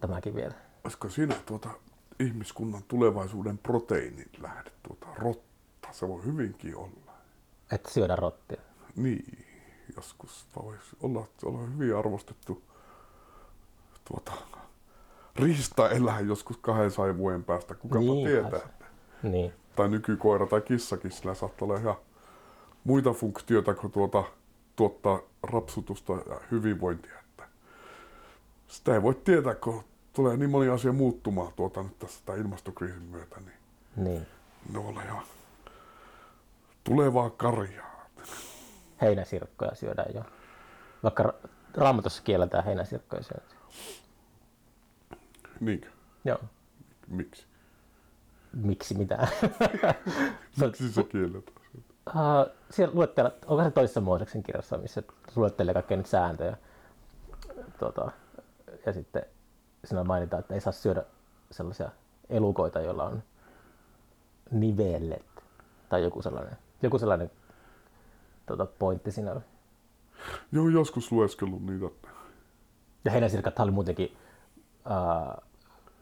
tämäkin 0.00 0.34
vielä. 0.34 0.54
Olisiko 0.84 1.08
siinä 1.08 1.34
tuota 1.46 1.68
ihmiskunnan 2.20 2.82
tulevaisuuden 2.88 3.58
proteiinin 3.58 4.30
lähde 4.40 4.70
tuota 4.82 5.06
rotta? 5.16 5.88
Se 5.92 6.08
voi 6.08 6.24
hyvinkin 6.24 6.76
olla. 6.76 7.12
Että 7.72 7.90
syödä 7.90 8.16
rottia. 8.16 8.60
Niin, 8.96 9.46
joskus 9.96 10.46
voisi 10.56 10.96
olla, 11.02 11.26
ollaan 11.44 11.74
hyvin 11.74 11.96
arvostettu 11.96 12.62
tuota, 14.04 14.32
riistaeläin 15.36 16.28
joskus 16.28 16.56
200 16.56 17.16
vuoden 17.16 17.44
päästä. 17.44 17.74
Kukapa 17.74 18.00
Niin, 18.00 18.26
tietää. 18.26 18.68
Niin. 19.22 19.52
Tai 19.76 19.88
nykykoira 19.88 20.46
tai 20.46 20.60
kissakin, 20.60 21.10
sillä 21.10 21.34
saattaa 21.34 21.66
olla 21.68 21.78
ihan 21.78 21.94
muita 22.84 23.12
funktioita 23.12 23.74
kuin 23.74 23.92
tuota, 23.92 24.24
tuottaa 24.76 25.20
rapsutusta 25.42 26.12
ja 26.12 26.40
hyvinvointia. 26.50 27.18
Että 27.20 27.44
sitä 28.66 28.94
ei 28.94 29.02
voi 29.02 29.14
tietää, 29.14 29.54
kun 29.54 29.84
tulee 30.12 30.36
niin 30.36 30.50
moni 30.50 30.68
asia 30.68 30.92
muuttumaan 30.92 31.52
tuota 31.56 31.82
nyt 31.82 31.98
tässä 31.98 32.20
tämän 32.26 32.40
ilmastokriisin 32.40 33.02
myötä, 33.02 33.36
niin 33.40 33.56
Niin. 33.96 34.26
ne 34.72 34.78
on 34.78 34.94
ihan 35.06 35.22
tulevaa 36.84 37.30
karjaa. 37.30 38.06
Heinäsirkkoja 39.00 39.74
syödään 39.74 40.14
jo. 40.14 40.22
Vaikka 41.02 41.22
ra- 41.22 41.48
raamatussa 41.74 42.22
kielletään 42.22 42.64
heinäsirkkoja 42.64 43.22
syödä. 43.22 43.59
Niinkö? 45.60 45.88
Joo. 46.24 46.38
Miksi? 47.08 47.46
Miksi 48.52 48.94
mitään? 48.94 49.28
Miksi 50.60 50.92
se 50.92 51.04
kielletään? 51.04 51.56
Uh, 52.08 52.54
siellä 52.70 52.94
luettelee, 52.94 53.32
onko 53.46 53.64
se 53.64 53.70
toisessa 53.70 54.00
Mooseksen 54.00 54.42
kirjassa, 54.42 54.78
missä 54.78 55.02
luettelee 55.36 55.74
kaikkia 55.74 55.96
nyt 55.96 56.06
sääntöjä. 56.06 56.56
Tuota, 57.78 58.10
ja 58.86 58.92
sitten 58.92 59.22
siinä 59.84 60.04
mainitaan, 60.04 60.40
että 60.40 60.54
ei 60.54 60.60
saa 60.60 60.72
syödä 60.72 61.04
sellaisia 61.50 61.90
elukoita, 62.28 62.80
joilla 62.80 63.04
on 63.04 63.22
nivellet 64.50 65.44
tai 65.88 66.02
joku 66.02 66.22
sellainen, 66.22 66.56
joku 66.82 66.98
sellainen 66.98 67.30
tuota, 68.46 68.66
pointti 68.66 69.10
siinä 69.10 69.32
oli. 69.32 69.40
Joo, 70.52 70.68
joskus 70.68 71.12
lueskellut 71.12 71.66
niitä. 71.66 71.86
Ja 73.04 73.10
heinäsirkat 73.10 73.60
oli 73.60 73.70
muutenkin, 73.70 74.16
uh, 74.86 75.44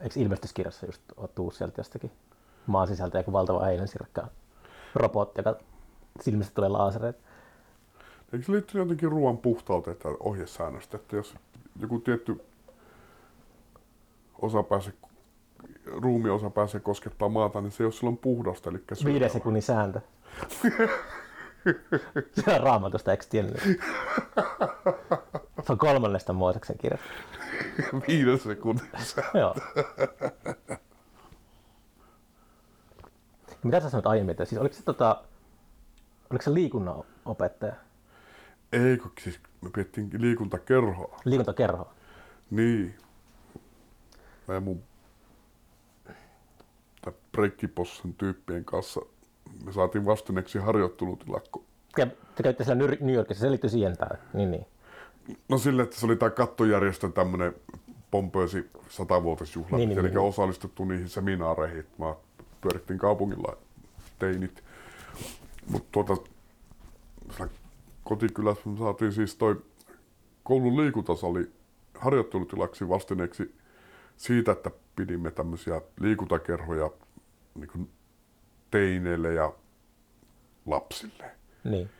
eikö 0.01 0.21
ilmestyskirjassa 0.21 0.87
just 0.87 1.03
tuu 1.35 1.51
sieltä 1.51 1.81
jostakin 1.81 2.11
maan 2.67 2.89
sisältä 2.89 3.19
joku 3.19 3.33
valtava 3.33 3.65
heinäsirkka 3.65 4.29
robotti, 4.95 5.41
joka 5.41 5.57
silmistä 6.21 6.55
tulee 6.55 6.69
laasereita. 6.69 7.19
Eikö 8.33 8.45
se 8.45 8.53
liittynyt 8.53 8.87
jotenkin 8.87 9.11
ruoan 9.11 9.39
puhtauteen 9.39 9.97
tai 9.97 10.17
ohjesäännöstä, 10.21 10.97
että 10.97 11.17
jos 11.17 11.35
joku 11.81 12.01
tietty 12.01 12.41
osa 14.43 14.63
pääsee, 14.63 14.93
ruumiosa 15.87 16.51
pääsee 16.51 16.81
koskettaa 16.81 17.29
maata, 17.29 17.61
niin 17.61 17.71
se 17.71 17.83
ei 17.83 17.87
ole 17.87 17.93
silloin 17.93 18.17
puhdasta, 18.17 18.71
eli. 18.71 18.79
Viiden 19.05 19.31
sekunnin 19.31 19.63
sääntö. 19.63 20.01
Se 22.45 22.55
on 22.55 22.61
raamatusta, 22.61 23.11
eikö 23.11 23.25
tiennyt? 23.31 23.63
Se 25.67 25.73
on 25.73 25.79
kolmannesta 25.79 26.33
Mooseksen 26.33 26.79
kirjasta. 26.79 27.07
Viiden 28.09 28.39
sekunnin 28.39 28.91
Joo. 29.35 29.55
Mitä 33.63 33.81
sä 33.81 33.91
sanoit 33.91 34.07
aiemmin, 34.07 34.31
että 34.31 34.45
siis 34.45 34.61
oliko 34.61 34.75
se, 34.75 34.83
tota, 34.83 35.23
oliko 36.31 36.43
se 36.43 36.55
liikunnan 36.55 37.03
opettaja, 37.25 37.73
Ei, 38.73 38.97
kun 38.97 39.13
siis 39.21 39.41
me 39.61 39.71
pidettiin 39.71 40.11
liikuntakerhoa. 40.19 41.21
liikuntakerho? 41.25 41.93
Niin. 42.51 42.95
Mä 44.49 44.55
ja 44.55 44.61
mun 44.61 44.83
tai 47.03 47.13
Breikkipossen 47.33 48.15
tyyppien 48.15 48.65
kanssa 48.65 49.01
me 49.65 49.73
saatiin 49.73 50.05
vastineeksi 50.07 50.59
harjoittelutilakko. 50.59 51.65
Te, 51.97 52.07
te 52.35 52.43
kävitte 52.43 52.65
siellä 52.65 52.85
New 53.01 53.15
Yorkissa, 53.15 53.41
se 53.41 53.51
liittyy 53.51 53.71
siihen 53.71 53.97
tää. 53.97 54.17
Niin, 54.33 54.51
niin. 54.51 54.67
No 55.49 55.59
sille, 55.59 55.83
että 55.83 55.97
se 55.97 56.07
oli 56.07 56.17
tää 56.17 56.31
kattojärjestön 56.31 57.13
tämmönen 57.13 57.55
pompöösi 58.11 58.71
satavuotisjuhla, 58.89 59.77
Niin, 59.77 59.89
niin, 59.89 59.99
eli 59.99 60.09
niin. 60.09 60.19
osallistuttu 60.19 60.85
niihin 60.85 61.09
seminaareihin. 61.09 61.87
Mä 61.99 62.15
pyörittiin 62.61 62.99
kaupungilla 62.99 63.57
teinit. 64.19 64.65
Mutta 65.71 65.89
tuota, 65.93 66.17
kotikylässä 68.05 68.69
me 68.69 68.79
saatiin 68.79 69.13
siis 69.13 69.37
toi 69.37 69.63
koulun 70.43 70.77
liikuntasali 70.77 71.51
harjoittelutilaksi 71.95 72.89
vastineeksi 72.89 73.55
siitä, 74.17 74.53
että 74.53 74.71
pidimme 74.97 75.31
tämmöisiä 75.31 75.83
liikuntakerhoja 76.01 76.91
niin 77.55 77.91
teineille 78.71 79.33
ja 79.35 79.53
lapsille. 80.67 81.25
niin. 81.65 81.91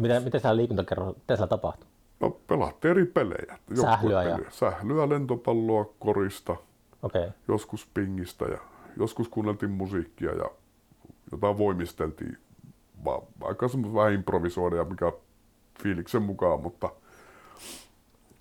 Mitä, 0.00 0.20
miten 0.20 0.40
siellä 0.40 0.56
liikuntakerho, 0.56 1.12
mitä 1.12 1.36
siellä 1.36 1.48
tapahtui? 1.48 1.86
No 2.20 2.30
pelattiin 2.30 2.90
eri 2.90 3.06
pelejä. 3.06 3.58
Sählyä 3.80 4.22
ja-. 4.22 4.38
Sählyä, 4.50 5.08
lentopalloa, 5.08 5.84
korista, 5.98 6.56
okay. 7.02 7.30
joskus 7.48 7.86
pingistä 7.94 8.44
ja 8.44 8.58
joskus 8.96 9.28
kuunneltiin 9.28 9.70
musiikkia 9.70 10.30
ja 10.32 10.50
jotain 11.32 11.58
voimisteltiin. 11.58 12.38
Vaan 13.04 13.22
aika 13.40 13.66
vähän 13.94 14.12
improvisoida 14.12 14.76
ja 14.76 14.84
mikä 14.84 15.12
fiiliksen 15.82 16.22
mukaan, 16.22 16.60
mutta 16.60 16.90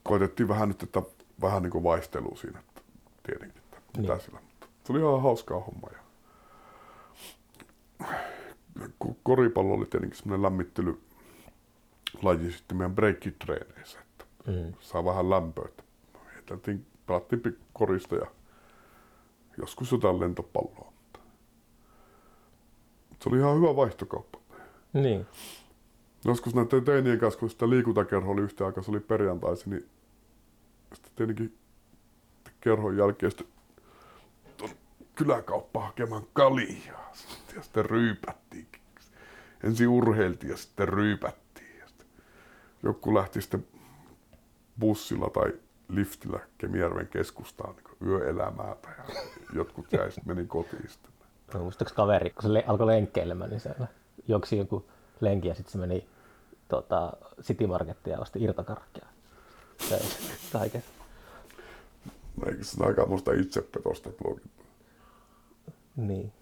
koitettiin 0.03 0.47
vähän 0.47 0.67
nyt, 0.67 0.83
että 0.83 1.01
vähän 1.41 1.63
niin 1.63 1.71
kuin 1.71 1.83
vaistelua 1.83 2.35
siinä, 2.35 2.59
että 2.59 2.81
tietenkin, 3.23 3.61
että 3.63 3.77
mitä 3.97 4.13
Niin. 4.13 4.21
sillä. 4.21 4.39
Mutta 4.41 4.67
se 4.83 4.93
oli 4.93 4.99
ihan 4.99 5.21
hauskaa 5.21 5.59
homma. 5.59 5.87
Ja 5.91 5.99
koripallo 9.23 9.73
oli 9.73 9.85
tietenkin 9.85 10.17
semmoinen 10.19 10.43
lämmittely 10.43 11.01
laji 12.21 12.51
sitten 12.51 12.77
meidän 12.77 12.95
breikkitreeneissä, 12.95 13.99
että 13.99 14.25
mm. 14.47 14.73
saa 14.79 15.05
vähän 15.05 15.29
lämpöä. 15.29 15.69
Heiteltiin, 16.35 16.85
pelattiin 17.05 17.57
korista 17.73 18.15
ja 18.15 18.25
joskus 19.57 19.91
jotain 19.91 20.19
lentopalloa. 20.19 20.93
Mutta 23.09 23.23
se 23.23 23.29
oli 23.29 23.37
ihan 23.37 23.57
hyvä 23.57 23.75
vaihtokauppa. 23.75 24.39
niin. 24.93 25.25
Joskus 26.25 26.55
näiden 26.55 26.85
teinien 26.85 27.19
kanssa, 27.19 27.39
kun 27.39 27.49
sitä 27.49 27.69
liikuntakerho 27.69 28.31
oli 28.31 28.41
yhtä 28.41 28.65
aikaa, 28.65 28.83
se 28.83 28.91
oli 28.91 28.99
perjantaisin, 28.99 29.69
niin 29.69 29.89
sitten 30.93 31.11
tietenkin 31.15 31.57
kerhon 32.61 32.97
jälkeen 32.97 33.31
sitten 33.31 33.47
tuon 35.19 35.27
kyläkauppaan 35.27 35.85
hakemaan 35.85 36.23
kaljaa. 36.33 37.11
Ja 37.55 37.61
sitten 37.61 37.85
ryypättiin. 37.85 38.67
Ensin 39.63 39.87
urheiltiin 39.87 40.51
ja 40.51 40.57
sitten 40.57 40.87
ryypättiin. 40.87 41.77
Ja 41.79 41.87
sitten 41.87 42.07
joku 42.83 43.15
lähti 43.15 43.41
sitten 43.41 43.67
bussilla 44.79 45.29
tai 45.29 45.53
liftillä 45.89 46.39
Kemijärven 46.57 47.07
keskustaan 47.07 47.75
niin 47.75 48.09
yöelämäätä 48.09 48.89
ja 48.97 49.03
jotkut 49.59 49.93
jäi 49.93 50.11
sitten 50.11 50.35
meni 50.35 50.47
kotiin 50.47 50.89
sitten. 50.89 51.11
No, 51.53 51.59
muistaaks 51.59 51.93
kaveri, 51.93 52.29
kun 52.29 52.41
se 52.43 52.53
le- 52.53 52.63
alkoi 52.67 52.87
lenkkeilemään, 52.87 53.49
niin 53.49 53.59
siellä 53.59 53.87
joksi 54.27 54.57
joku 54.57 54.85
lenki 55.19 55.47
ja 55.47 55.55
sitten 55.55 55.71
se 55.71 55.77
meni 55.77 56.07
tota, 56.67 57.13
City 57.41 57.67
Markettiin 57.67 58.11
ja 58.11 58.19
osti 58.19 58.43
irtokarkkia. 58.43 59.05
Se 59.89 60.01
kaiken. 60.53 60.83
Eikö 62.45 62.63
se 62.63 62.83
aika 62.83 63.05
muista 63.05 63.33
itsepetosta 63.33 64.09
tuokin? 64.23 64.51
Niin. 66.07 66.33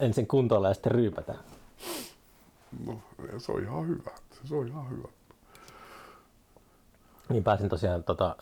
Ensin 0.00 0.26
kuntoilla 0.26 0.68
ja 0.68 0.74
sitten 0.74 0.92
ryypätään. 0.92 1.38
No, 2.86 3.00
se 3.38 3.52
on 3.52 3.62
ihan 3.62 3.88
hyvä. 3.88 4.10
Se 4.44 4.54
on 4.54 4.68
ihan 4.68 4.90
hyvä. 4.90 5.08
Niin 7.28 7.44
pääsin 7.44 7.68
tosiaan 7.68 8.04
tota, 8.04 8.36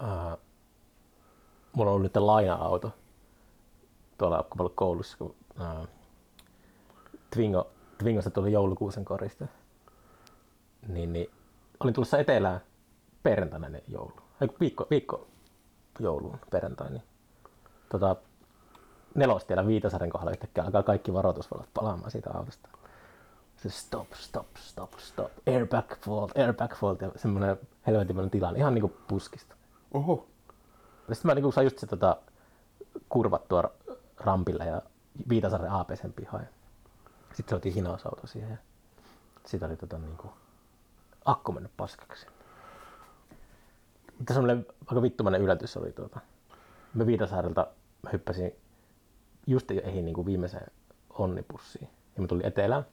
ää, 0.00 0.36
mulla 1.72 1.90
on 1.90 1.94
ollut 1.96 2.02
nyt 2.02 2.16
laina-auto 2.16 2.92
tuolla, 4.18 4.42
kun 4.42 4.58
mä 4.58 4.62
ollut 4.62 4.76
koulussa, 4.76 5.18
kun 5.18 5.34
ää, 5.58 5.86
Twingo, 7.30 7.70
Twingosta 7.98 8.30
tuli 8.30 8.52
joulukuusen 8.52 9.04
koriste. 9.04 9.48
Niin, 10.88 11.12
niin 11.12 11.30
olin 11.80 11.94
tulossa 11.94 12.18
etelään 12.18 12.60
perjantaina 13.22 13.78
joulu. 13.88 14.12
Ei, 14.40 14.48
viikko, 14.60 14.86
viikko 14.90 15.26
jouluun 16.00 16.38
perjantai, 16.50 16.90
niin 16.90 17.02
tota, 17.88 18.16
nelostiellä 19.14 19.66
Viitasaaren 19.66 20.10
kohdalla 20.10 20.30
yhtäkkiä 20.30 20.64
alkaa 20.64 20.82
kaikki 20.82 21.12
varoitusvalot 21.12 21.68
palaamaan 21.74 22.10
siitä 22.10 22.30
autosta. 22.34 22.68
Se 23.56 23.70
stop, 23.70 24.12
stop, 24.12 24.46
stop, 24.56 24.98
stop, 24.98 25.32
airbag 25.46 25.94
fault, 26.00 26.38
airbag 26.38 26.74
fault 26.74 27.00
ja 27.00 27.10
semmoinen 27.16 27.56
helvetinmoinen 27.86 28.30
tilanne, 28.30 28.58
ihan 28.58 28.74
niinku 28.74 28.96
puskista. 29.08 29.54
Oho, 29.94 30.26
sitten 31.12 31.28
mä 31.28 31.34
niinku 31.34 31.52
sain 31.52 31.64
just 31.64 31.78
se 31.78 31.86
tota, 31.86 32.16
kurvattua 33.08 33.62
ra- 33.62 33.96
rampilla 34.16 34.64
ja 34.64 34.82
Viitasaaren 35.28 35.70
APCn 35.70 36.12
pihaan. 36.12 36.48
Sitten 37.34 37.48
se 37.48 37.54
otin 37.54 37.74
hinausauto 37.74 38.26
siihen 38.26 38.50
ja 38.50 38.56
siitä 39.46 39.66
oli 39.66 39.76
tota 39.76 39.98
niinku 39.98 40.32
akku 41.24 41.52
mennyt 41.52 41.72
paskaksi. 41.76 42.26
Mutta 44.18 44.34
semmoinen 44.34 44.66
aika 44.86 45.02
vittumainen 45.02 45.42
yllätys 45.42 45.76
oli 45.76 45.92
tuota. 45.92 46.20
Mä 46.94 47.06
Viitasaarelta 47.06 47.66
hyppäsin 48.12 48.52
just 49.46 49.70
ehin 49.70 50.04
niinku 50.04 50.26
viimeiseen 50.26 50.66
onnipussiin. 51.10 51.88
Ja 52.16 52.22
mä 52.22 52.28
tulin 52.28 52.46
etelään. 52.46 52.84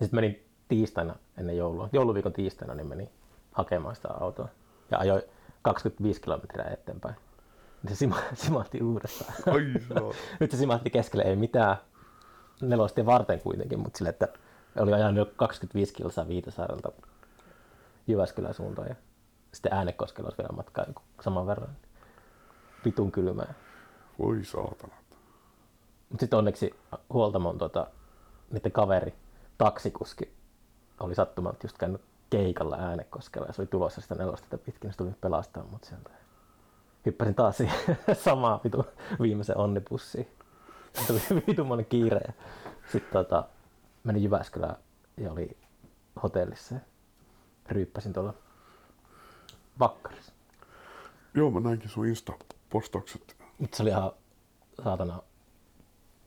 Ja 0.00 0.06
sitten 0.06 0.16
menin 0.16 0.46
tiistaina 0.68 1.16
ennen 1.38 1.56
joulua, 1.56 1.88
jouluviikon 1.92 2.32
tiistaina, 2.32 2.74
niin 2.74 2.86
menin 2.86 3.08
hakemaan 3.52 3.96
sitä 3.96 4.08
autoa. 4.20 4.48
Ja 4.90 4.98
ajoin 4.98 5.22
25 5.62 6.20
kilometriä 6.20 6.64
eteenpäin. 6.64 7.14
Niin 7.82 7.96
se 7.96 7.98
sima, 7.98 8.18
simahti 8.34 8.82
uudestaan. 8.82 9.34
ai. 9.46 9.62
Nyt 10.40 10.50
se 10.50 10.56
simahti 10.56 10.90
keskelle, 10.90 11.24
ei 11.24 11.36
mitään 11.36 11.76
nelostien 12.62 13.06
varten 13.06 13.40
kuitenkin, 13.40 13.80
mutta 13.80 13.98
sille, 13.98 14.08
että 14.08 14.28
oli 14.78 14.92
ajanut 14.92 15.18
jo 15.28 15.32
25 15.36 15.94
kilsaa 15.94 16.28
Viitasaarelta 16.28 16.92
Jyväskylän 18.06 18.54
suuntaan 18.54 18.88
ja 18.88 18.94
sitten 19.52 19.72
Äänekoskella 19.72 20.26
olisi 20.26 20.38
vielä 20.38 20.56
matkaa 20.56 20.84
joku 20.88 21.02
saman 21.20 21.46
verran. 21.46 21.76
Vitun 22.84 23.12
kylmää. 23.12 23.54
Voi 24.18 24.44
saatana. 24.44 24.94
Mutta 26.08 26.22
sitten 26.22 26.38
onneksi 26.38 26.74
huoltamon 27.12 27.58
tota, 27.58 27.86
niiden 28.50 28.72
kaveri, 28.72 29.14
taksikuski, 29.58 30.32
oli 31.00 31.14
sattumalta 31.14 31.58
just 31.62 31.78
käynyt 31.78 32.00
keikalla 32.30 32.76
äänekoskella 32.76 33.46
ja 33.46 33.52
se 33.52 33.62
oli 33.62 33.66
tulossa 33.66 34.00
sitä 34.00 34.14
nelostetta 34.14 34.58
pitkin, 34.58 34.90
se 34.90 34.96
tuli 34.96 35.10
pelastaa 35.20 35.64
mut 35.70 35.84
sieltä. 35.84 36.10
Hyppäsin 37.06 37.34
taas 37.34 37.56
siihen 37.56 37.98
samaan 38.24 38.60
vitu 38.64 38.86
viimeisen 39.22 39.56
onnipussiin. 39.56 40.28
Tuli 41.06 41.20
vitummoinen 41.48 41.86
kiire 41.86 42.20
ja 42.26 42.32
sitten 42.92 43.12
tota, 43.12 43.44
menin 44.04 44.22
Jyväskylään 44.22 44.76
ja 45.16 45.32
oli 45.32 45.56
hotellissa 46.22 46.74
ja 46.74 46.80
ryyppäsin 47.68 48.12
tuolla 48.12 48.34
Vakkarissa. 49.78 50.32
Joo, 51.34 51.50
mä 51.50 51.60
näinkin 51.60 51.90
sun 51.90 52.06
Insta-postaukset. 52.06 53.36
Mutta 53.58 53.76
se 53.76 53.82
oli 53.82 53.90
ihan 53.90 54.10
saatana 54.84 55.22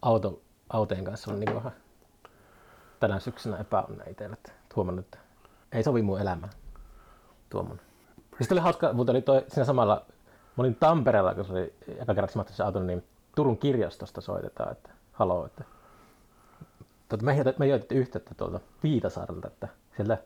auto, 0.02 0.42
autojen 0.70 1.04
kanssa 1.04 1.32
oli 1.32 1.40
niin 1.40 1.56
vähän 1.56 1.72
tänä 3.00 3.20
syksynä 3.20 3.58
epäonnea 3.58 4.10
itselle. 4.10 4.34
että 4.34 4.52
Huomannut, 4.76 5.06
että 5.06 5.18
ei 5.72 5.84
sovi 5.84 6.02
mun 6.02 6.22
elämään 6.22 6.54
tuommoinen. 7.50 7.86
Sitten 8.40 8.56
oli 8.56 8.64
hauska, 8.64 8.94
mutta 8.94 9.12
oli 9.12 9.22
toi, 9.22 9.46
siinä 9.48 9.66
samalla, 9.66 10.06
mä 10.28 10.62
olin 10.62 10.76
Tampereella, 10.76 11.36
kun 11.36 11.46
se 11.46 11.52
oli 11.54 11.74
eka 12.02 12.14
kerraksi 12.16 12.40
se 12.50 12.64
auton, 12.64 12.88
niin 12.88 13.04
Turun 13.36 13.58
kirjastosta 13.58 14.22
soitetaan, 14.22 14.72
että 14.72 14.90
haloo, 15.12 15.46
että 15.46 15.64
tuota, 17.10 17.26
me, 17.26 17.44
me 17.58 17.68
yhteyttä 17.92 18.36
tuolta 18.38 18.60
Viitasaarelta, 18.84 19.48
että 19.48 19.68
sieltä 19.96 20.18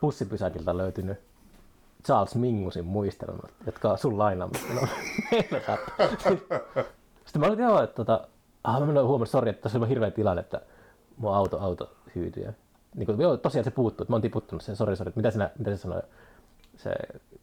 bussipysäkiltä 0.00 0.70
on 0.70 0.76
löytynyt 0.76 1.27
Charles 2.04 2.34
Mingusin 2.34 2.84
muistelmat, 2.84 3.52
jotka 3.66 3.90
on 3.90 3.98
sun 3.98 4.18
lainaamista. 4.18 4.74
No. 4.74 4.80
Sitten 7.24 7.40
mä 7.40 7.46
olin, 7.46 7.58
joo, 7.58 7.82
että 7.82 7.94
tota, 7.94 8.28
ah, 8.64 8.80
mä 8.80 8.86
huomannut, 8.86 9.30
sori, 9.30 9.50
että 9.50 9.62
tässä 9.62 9.78
oli 9.78 9.88
hirveä 9.88 10.10
tilanne, 10.10 10.40
että 10.40 10.60
mun 11.16 11.34
auto, 11.34 11.58
auto 11.60 11.92
hyytyi. 12.14 12.42
Ja, 12.42 12.52
niin 12.94 13.06
kuin, 13.06 13.20
joo, 13.20 13.36
tosiaan 13.36 13.64
se 13.64 13.70
puuttuu, 13.70 14.04
että 14.04 14.12
mä 14.12 14.14
oon 14.14 14.22
tiputtunut 14.22 14.62
sen, 14.62 14.76
sori, 14.76 14.96
sori, 14.96 15.12
mitä, 15.14 15.30
sinä, 15.30 15.50
mitä 15.58 15.70
se 15.70 15.76
sanoi, 15.76 16.02
se 16.76 16.94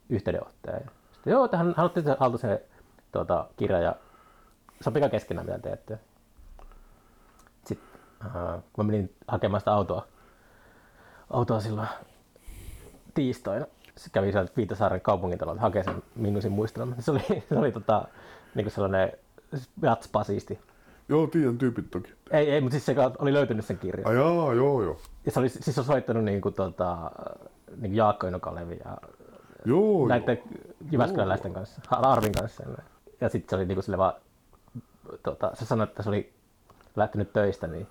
yhteydenottaja. 0.09 0.77
Ja 0.77 0.89
sitten, 1.13 1.31
joo, 1.31 1.45
että 1.45 1.57
hän, 1.57 1.73
otti 1.77 2.01
sen 2.01 2.15
haltu 2.19 2.37
se 2.37 2.65
tuota, 3.11 3.47
kirja 3.57 3.79
ja 3.79 3.95
Sopiko 4.81 5.09
keskenään 5.09 5.47
mitä 5.47 5.59
teette? 5.59 5.99
Sitten 7.65 7.89
äh, 8.25 8.63
kun 8.73 8.85
mä 8.85 8.91
menin 8.91 9.15
hakemaan 9.27 9.61
sitä 9.61 9.73
autoa, 9.73 10.07
autoa 11.29 11.59
silloin 11.59 11.87
tiistaina, 13.13 13.65
se 13.97 14.09
kävi 14.09 14.31
sieltä 14.31 14.51
Viitasaaren 14.57 15.01
kaupungintalolta 15.01 15.61
hakee 15.61 15.83
sen 15.83 16.03
Mingusin 16.15 16.51
muistelman. 16.51 16.95
Se 17.01 17.11
oli, 17.11 17.21
se 17.49 17.55
oli 17.55 17.71
tota, 17.71 18.07
niin 18.55 18.71
sellainen 18.71 19.11
jatspasisti. 19.81 20.59
Joo, 21.09 21.27
tiedän 21.27 21.57
tyypit 21.57 21.91
toki. 21.91 22.13
Ei, 22.31 22.51
ei, 22.51 22.61
mutta 22.61 22.73
siis 22.73 22.85
se 22.85 22.95
oli 23.19 23.33
löytynyt 23.33 23.65
sen 23.65 23.77
kirjan. 23.77 24.07
Ai 24.07 24.15
jaa, 24.15 24.53
joo, 24.53 24.83
joo. 24.83 24.97
Ja 25.25 25.31
se 25.31 25.39
oli 25.39 25.49
siis 25.49 25.77
on 25.77 25.85
soittanut 25.85 26.23
niin 26.23 26.41
kuin, 26.41 26.53
tota, 26.53 27.11
niin 27.69 27.81
kuin 27.81 27.95
Jaakko 27.95 28.27
Ino 28.27 28.39
Kalevi 28.39 28.79
ja 28.85 28.97
Joo, 29.65 30.07
näiden 30.07 30.37
joo. 30.37 30.75
Jyväskyläläisten 30.91 31.53
kanssa, 31.53 31.81
Arvin 31.89 32.31
kanssa. 32.31 32.63
Ja 33.21 33.29
sitten 33.29 33.49
se 33.49 33.55
oli 33.55 33.65
niin 33.65 33.75
kuin 33.75 33.83
sille 33.83 33.97
vaan, 33.97 34.13
tota, 35.23 35.51
se 35.53 35.65
sanoi, 35.65 35.83
että 35.83 36.03
se 36.03 36.09
oli 36.09 36.33
lähtenyt 36.95 37.33
töistä, 37.33 37.67
niin 37.67 37.87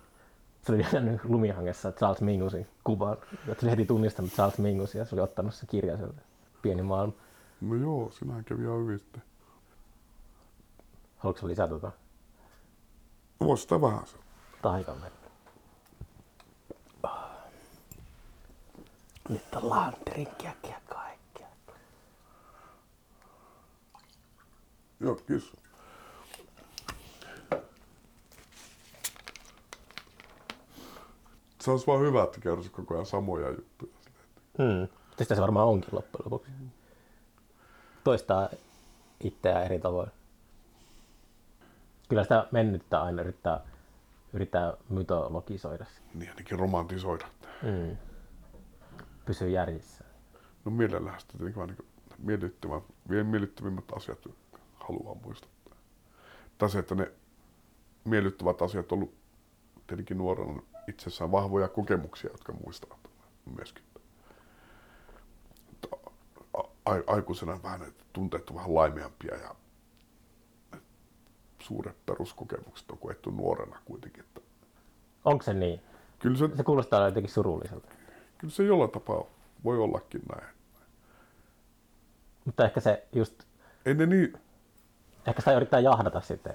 se 0.64 0.72
oli 0.72 0.86
jäänyt 0.92 1.24
lumihangessa 1.24 1.92
Charles 1.92 2.20
Mingusin 2.20 2.66
kuvan. 2.84 3.16
Ja 3.46 3.54
se 3.54 3.60
oli 3.62 3.70
heti 3.70 3.84
tunnistanut 3.86 4.32
Charles 4.32 4.58
Mingusin 4.58 4.98
ja 4.98 5.04
se 5.04 5.14
oli 5.14 5.22
ottanut 5.22 5.54
se 5.54 5.66
kirja 5.66 5.96
sieltä. 5.96 6.22
Pieni 6.62 6.82
maailma. 6.82 7.12
No 7.60 7.74
joo, 7.74 8.10
sinähän 8.10 8.44
kävi 8.44 8.62
ihan 8.62 8.78
hyvin 8.78 8.98
sitten. 8.98 9.22
Haluatko 11.16 11.46
lisää 11.48 11.68
tuota 11.68 11.92
Voisi 13.40 13.62
sitä 13.62 13.80
vähän 13.80 14.06
se. 14.06 14.16
taikavettä? 14.62 15.30
Nyt 19.28 19.54
ollaan 19.54 19.92
drinkkiäkin 20.10 20.74
kaikkea. 20.88 21.46
Joo, 25.00 25.14
kiitos. 25.14 25.63
Se 31.64 31.70
olisi 31.70 31.86
vaan 31.86 32.00
hyvä, 32.00 32.22
että 32.22 32.40
kertoisi 32.40 32.70
koko 32.70 32.94
ajan 32.94 33.06
samoja 33.06 33.48
juttuja. 33.48 33.92
Hmm. 34.58 34.88
Sitä 35.18 35.34
se 35.34 35.40
varmaan 35.40 35.68
onkin 35.68 35.88
loppujen 35.92 36.24
lopuksi. 36.24 36.52
Toistaa 38.04 38.48
itseään 39.20 39.64
eri 39.64 39.78
tavoin. 39.78 40.10
Kyllä 42.08 42.22
sitä 42.22 42.46
mennyttä 42.50 43.02
aina 43.02 43.22
yrittää, 43.22 43.60
yrittää 44.32 44.74
mytologisoida. 44.88 45.86
Niin 46.14 46.30
ainakin 46.30 46.58
romantisoida. 46.58 47.26
Hmm. 47.62 47.96
Pysyy 49.24 49.48
järjissä. 49.48 50.04
No 50.64 50.70
mielellään 50.70 51.20
sitä 51.20 51.32
tietenkin 51.32 51.60
vaan 51.60 52.82
niin 53.08 53.26
miellyttävimmät 53.26 53.92
asiat 53.96 54.18
haluaa 54.74 55.14
muistuttaa. 55.14 55.74
Tai 56.58 56.70
se, 56.70 56.78
että 56.78 56.94
ne 56.94 57.12
miellyttävät 58.04 58.62
asiat 58.62 58.92
on 58.92 58.98
ollut 58.98 59.14
tietenkin 59.86 60.18
nuorena 60.18 60.62
itsessään 60.88 61.32
vahvoja 61.32 61.68
kokemuksia, 61.68 62.30
jotka 62.30 62.52
muistavat 62.52 62.98
myöskin. 63.56 63.84
Aikuisena 67.06 67.62
vähän 67.62 67.82
että 67.82 68.04
tunteet 68.12 68.50
on 68.50 68.56
vähän 68.56 68.74
laimeampia 68.74 69.34
ja 69.36 69.54
suuret 71.60 71.96
peruskokemukset 72.06 72.90
on 72.90 72.98
koettu 72.98 73.30
nuorena 73.30 73.78
kuitenkin. 73.84 74.24
Että 74.24 74.40
Onko 75.24 75.42
se 75.42 75.54
niin? 75.54 75.80
kyllä, 76.18 76.38
se, 76.38 76.56
Se 76.56 76.62
kuulostaa 76.62 77.06
jotenkin 77.08 77.32
surulliselta. 77.32 77.88
kyllä 78.38 78.52
se 78.52 78.62
jollain 78.64 78.90
tapaa 78.90 79.24
voi 79.64 79.78
ollakin 79.78 80.22
näin. 80.34 80.54
Mutta 82.44 82.64
ehkä 82.64 82.80
se 82.80 83.06
just, 83.12 83.42
Ei 83.86 83.94
ne 83.94 84.06
niin, 84.06 84.38
ehkä 85.26 85.40
sitä 85.40 85.56
yrittää 85.56 85.80
jahdata 85.80 86.20
sitten. 86.20 86.54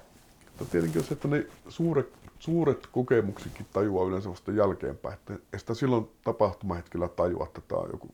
Mutta 0.60 0.72
tietenkin 0.72 1.00
on 1.00 1.04
se, 1.04 1.14
että 1.14 1.28
ne 1.28 1.46
suuret, 1.68 2.12
suuret 2.38 2.86
kokemuksikin 2.92 3.66
tajuaa 3.72 4.06
yleensä 4.06 4.30
vasta 4.30 4.52
jälkeenpäin. 4.52 5.14
Että 5.14 5.58
sitä 5.58 5.74
silloin 5.74 6.10
tapahtumahetkellä 6.24 7.08
tajua, 7.08 7.44
että 7.44 7.60
tämä 7.60 7.80
on 7.80 7.88
joku, 7.92 8.08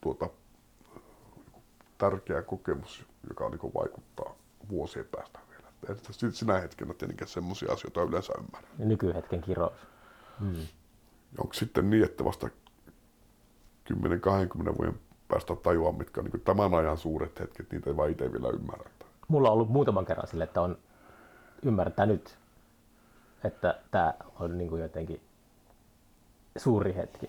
tuota, 0.00 0.28
joku 1.46 1.62
tärkeä 1.98 2.42
kokemus, 2.42 3.06
joka 3.28 3.48
niin 3.48 3.74
vaikuttaa 3.74 4.34
vuosien 4.70 5.06
päästä 5.10 5.38
vielä. 5.50 5.68
Että 5.88 6.12
sinä 6.30 6.60
hetkenä 6.60 6.94
tietenkään 6.94 7.28
semmoisia 7.28 7.72
asioita 7.72 8.02
yleensä 8.02 8.32
ymmärrä. 8.38 8.68
Ja 8.78 8.84
nykyhetken 8.84 9.40
kirous. 9.40 9.72
Onko 11.38 11.52
sitten 11.54 11.90
niin, 11.90 12.04
että 12.04 12.24
vasta 12.24 12.48
10-20 13.92 13.98
vuoden 14.78 15.00
päästä 15.28 15.56
tajuaa, 15.56 15.92
mitkä 15.92 16.20
on 16.20 16.24
niin 16.24 16.40
tämän 16.40 16.74
ajan 16.74 16.98
suuret 16.98 17.40
hetket, 17.40 17.72
niitä 17.72 17.90
ei 17.90 17.96
vaan 17.96 18.10
itse 18.10 18.32
vielä 18.32 18.48
ymmärrä. 18.48 18.90
Mulla 19.28 19.48
on 19.48 19.54
ollut 19.54 19.68
muutaman 19.68 20.06
kerran 20.06 20.26
sille, 20.26 20.44
että 20.44 20.60
on 20.60 20.78
ymmärtänyt, 21.62 22.38
että 23.44 23.80
tämä 23.90 24.14
on 24.40 24.58
niin 24.58 24.70
kuin 24.70 24.82
jotenkin 24.82 25.20
suuri 26.56 26.94
hetki. 26.94 27.26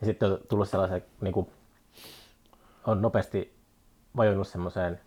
Ja 0.00 0.06
sitten 0.06 0.32
on 0.32 0.38
tullut 0.48 0.68
sellaisen, 0.68 1.02
niin 1.20 1.34
kuin, 1.34 1.50
on 2.86 3.02
nopeasti 3.02 3.54
vajonnut 4.16 4.48
semmoiseen 4.48 5.00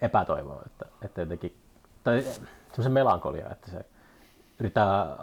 epätoivoon, 0.00 0.62
että, 0.66 0.86
että 1.02 1.20
jotenkin, 1.20 1.56
tai 2.04 2.22
semmoisen 2.22 2.92
melankolia, 2.92 3.50
että 3.50 3.70
se 3.70 3.84
yrittää 4.60 5.16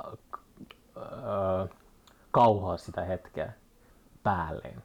öö, 0.98 1.68
kauhoa 2.32 2.78
sitä 2.78 3.02
hetkeä 3.02 3.54
päälleen. 4.24 4.84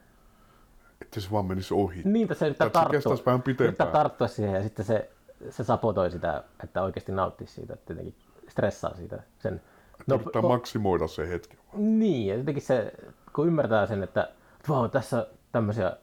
Että 1.00 1.20
se 1.20 1.30
vaan 1.30 1.46
menisi 1.46 1.74
ohi. 1.74 2.02
Niin, 2.04 2.22
että 2.22 2.34
se 2.34 2.46
yrittää 2.46 2.70
tarttua, 2.70 3.16
vähän 3.26 3.42
pitempään. 3.42 3.66
yrittää 3.66 3.86
tarttua 3.86 4.28
siihen 4.28 4.54
ja 4.54 4.62
sitten 4.62 4.84
se, 4.84 5.10
se 5.50 5.64
sapotoi 5.64 6.10
sitä, 6.10 6.44
että 6.64 6.82
oikeasti 6.82 7.12
nauttisi 7.12 7.52
siitä, 7.54 7.74
että 7.74 7.92
jotenkin 7.92 8.14
stressaa 8.48 8.94
siitä. 8.94 9.22
Sen, 9.38 9.60
No, 10.06 10.14
yrittää 10.14 10.42
maksimoida 10.42 11.06
se 11.08 11.28
hetki. 11.28 11.58
niin, 11.72 12.26
ja 12.26 12.36
jotenkin 12.36 12.62
se, 12.62 12.92
kun 13.32 13.46
ymmärtää 13.46 13.86
sen, 13.86 14.02
että 14.02 14.32
vau, 14.68 14.88
tässä 14.88 15.26
tämmöisiä 15.52 15.96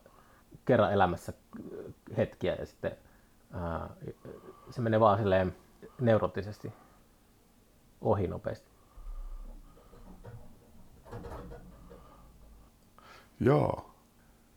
kerran 0.65 0.93
elämässä 0.93 1.34
hetkiä 2.17 2.55
ja 2.55 2.65
sitten 2.65 2.91
ää, 3.53 3.89
se 4.69 4.82
menee 4.82 4.99
vaan 4.99 5.17
silleen 5.17 5.55
neuroottisesti 6.01 6.73
ohi 8.01 8.27
nopeasti. 8.27 8.71
Jaa. 13.39 13.93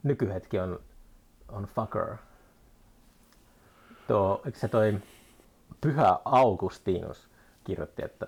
nykyhetki 0.03 0.59
on, 0.61 0.81
on 1.49 1.65
fucker. 1.65 2.17
Tuo, 4.09 4.43
se 4.55 4.69
toi 4.69 4.99
Pyhä 5.81 6.19
Augustinus 6.25 7.29
kirjoitti, 7.65 8.05
että, 8.05 8.27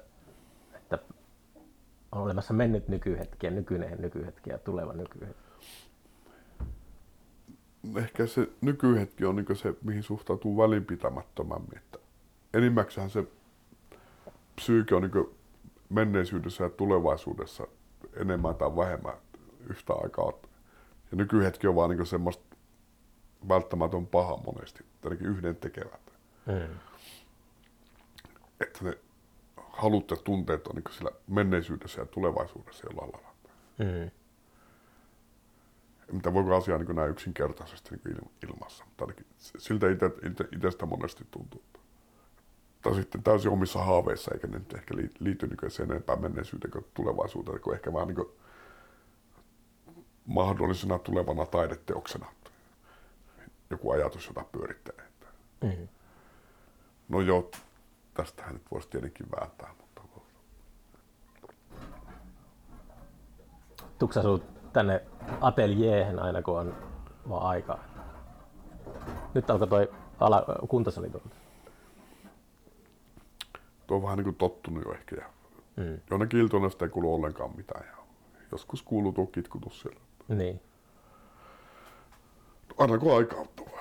että 0.75 0.99
on 2.13 2.23
olemassa 2.23 2.55
mennyt 2.55 2.89
nykyhetki 2.89 3.47
ja 3.47 3.53
nykyinen 3.53 4.01
nykyhetki 4.03 4.51
ja 4.51 4.59
tuleva 4.59 4.93
nykyhetki. 4.93 5.43
Ehkä 7.97 8.27
se 8.27 8.49
nykyhetki 8.61 9.25
on 9.25 9.37
niin 9.37 9.57
se, 9.57 9.75
mihin 9.83 10.03
suhtautuu 10.03 10.57
välinpitämättömämmin. 10.57 11.79
Että 11.79 11.99
enimmäkseen 12.55 13.11
se 13.11 13.25
psyyke 14.57 14.95
on 14.95 15.03
niin 15.03 15.37
menneisyydessä 15.89 16.65
ja 16.65 16.71
tulevaisuudessa 16.71 17.67
enemmän 18.17 18.55
tai 18.55 18.77
vähemmän 18.77 19.15
yhtä 19.71 19.93
aikaa. 19.93 20.33
Ja 21.11 21.17
nykyhetki 21.17 21.67
on 21.67 21.75
vaan 21.75 21.91
niin 21.91 22.07
semmoista 22.07 22.46
välttämätön 23.49 24.07
paha 24.07 24.37
monesti, 24.37 24.85
ainakin 25.05 25.27
yhden 25.27 25.57
tekevät. 25.57 26.13
Mm. 26.47 26.79
Että 28.61 28.85
ne 28.85 28.99
halut 29.57 30.11
ja 30.11 30.17
tunteet 30.17 30.67
on 30.67 30.75
niin 30.75 30.95
sillä 30.97 31.11
menneisyydessä 31.27 32.01
ja 32.01 32.07
tulevaisuudessa 32.07 32.87
jollain 32.87 33.11
lailla. 33.13 33.31
Mm. 33.79 34.11
Mitä 36.13 36.33
voiko 36.33 36.57
asiaa 36.57 36.79
niin 36.79 36.97
näin 36.97 37.11
yksinkertaisesti 37.11 37.91
niin 37.91 38.17
il- 38.17 38.49
ilmassa, 38.49 38.85
mutta 38.85 39.05
ainakin 39.05 39.27
siltä 39.59 39.87
itestä 40.57 40.87
monesti 40.87 41.25
tuntuu. 41.31 41.63
Tai 42.83 42.95
sitten 42.95 43.23
täysin 43.23 43.51
omissa 43.53 43.85
haaveissa, 43.85 44.31
eikä 44.35 44.47
ne 44.47 44.59
nyt 44.59 44.75
ehkä 44.75 44.95
lii- 44.95 45.17
liity 45.19 45.47
niin 45.47 45.71
sen 45.71 45.91
enempää 45.91 46.17
menneisyyteen 46.17 46.73
kuin 46.73 46.87
tulevaisuuteen, 46.95 47.61
kuin 47.61 47.75
ehkä 47.75 47.93
vähän 47.93 48.09
niin 48.09 48.27
mahdollisena 50.27 50.99
tulevana 50.99 51.47
taideteoksena. 51.47 52.27
Joku 53.71 53.91
ajatus, 53.91 54.27
jota 54.27 54.45
pyörittelee. 54.53 55.07
Mm. 55.63 55.89
No 57.09 57.21
joo, 57.21 57.51
tästähän 58.15 58.55
nyt 58.55 58.63
voisi 58.71 58.89
tietenkin 58.89 59.27
vääntää, 59.41 59.75
mutta 59.81 60.03
Tuksa 63.99 64.23
sinut 64.23 64.73
tänne 64.73 65.03
ateljeehen 65.41 66.19
aina 66.19 66.43
kun 66.43 66.59
on 66.61 66.75
vaan 67.29 67.47
aikaa? 67.47 67.85
Nyt 69.35 69.51
alkoi 69.51 69.69
toi 69.69 69.91
ala, 70.21 70.45
kuntosali 70.69 71.11
tulla. 71.11 71.25
tuo 73.87 73.97
on 73.97 74.03
vähän 74.03 74.17
niin 74.17 74.25
kuin 74.25 74.37
tottunut 74.37 74.85
jo 74.85 74.93
ehkä. 74.93 75.17
Ja 75.17 75.27
Mm. 75.77 76.01
jonnekin 76.11 76.41
iltoina 76.41 76.69
sitä 76.71 76.85
ei 76.85 76.89
kuulu 76.89 77.15
ollenkaan 77.15 77.57
mitään. 77.57 77.87
Ja 77.87 77.97
joskus 78.53 78.83
kuuluu 78.83 79.13
tuo 79.13 79.27
kitkutus 79.27 79.81
siellä. 79.81 80.01
Niin. 80.29 80.61
Aina 82.79 82.99
kun 82.99 83.17
aika 83.17 83.47
tuo. 83.57 83.79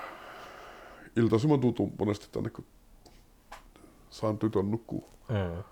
Iltaisin 1.15 1.49
mä 1.49 1.57
tutun 1.57 1.93
monesti 1.99 2.27
tänne, 2.31 2.49
kun 2.49 2.65
saan 4.09 4.37
tytön 4.37 4.71
nukkua. 4.71 5.09
Mm. 5.29 5.63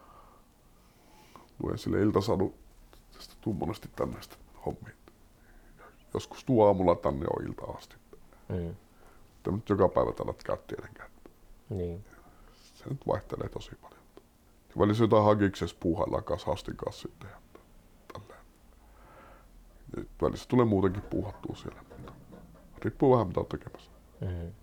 Luen 1.64 1.78
sille 1.78 2.02
iltasadu, 2.02 2.54
tästä 3.14 3.36
tuu 3.42 3.54
monesti 3.54 3.90
tänne 3.96 4.22
sitten 4.22 4.40
hommiin. 4.66 4.96
Joskus 6.14 6.44
tuo 6.44 6.68
aamulla 6.68 6.96
tänne 6.96 7.26
on 7.38 7.48
ilta 7.48 7.66
asti. 7.78 7.96
Mm. 8.50 8.76
Mutta 9.34 9.52
nyt 9.52 9.70
joka 9.70 9.90
päivä 9.90 10.12
täällä 10.12 10.34
käy 10.46 10.58
tietenkään. 10.68 11.10
Niin. 11.70 12.06
Se 12.74 12.90
nyt 12.90 13.08
vaihtelee 13.08 13.50
tosi 13.50 13.76
paljon. 13.82 14.00
Ja 14.70 14.76
välissä 14.80 15.04
jotain 15.04 15.24
hakiksessa 15.24 15.76
puuhaillaan 15.80 16.24
kanssa 16.24 16.52
Hastin 16.52 16.78
kanssa 16.78 17.02
sitten. 17.02 17.30
Ja 17.30 17.60
tälleen. 18.14 18.40
Ja 19.98 20.04
välissä 20.22 20.50
tulee 20.50 20.66
muutenkin 20.66 21.02
puuhattua 21.02 21.56
siellä. 21.56 21.82
Riippuu 22.84 23.12
vähän 23.12 23.28
mitä 23.28 23.40
on 23.40 23.46
tekemässä. 23.46 23.92
Mm. 24.22 24.54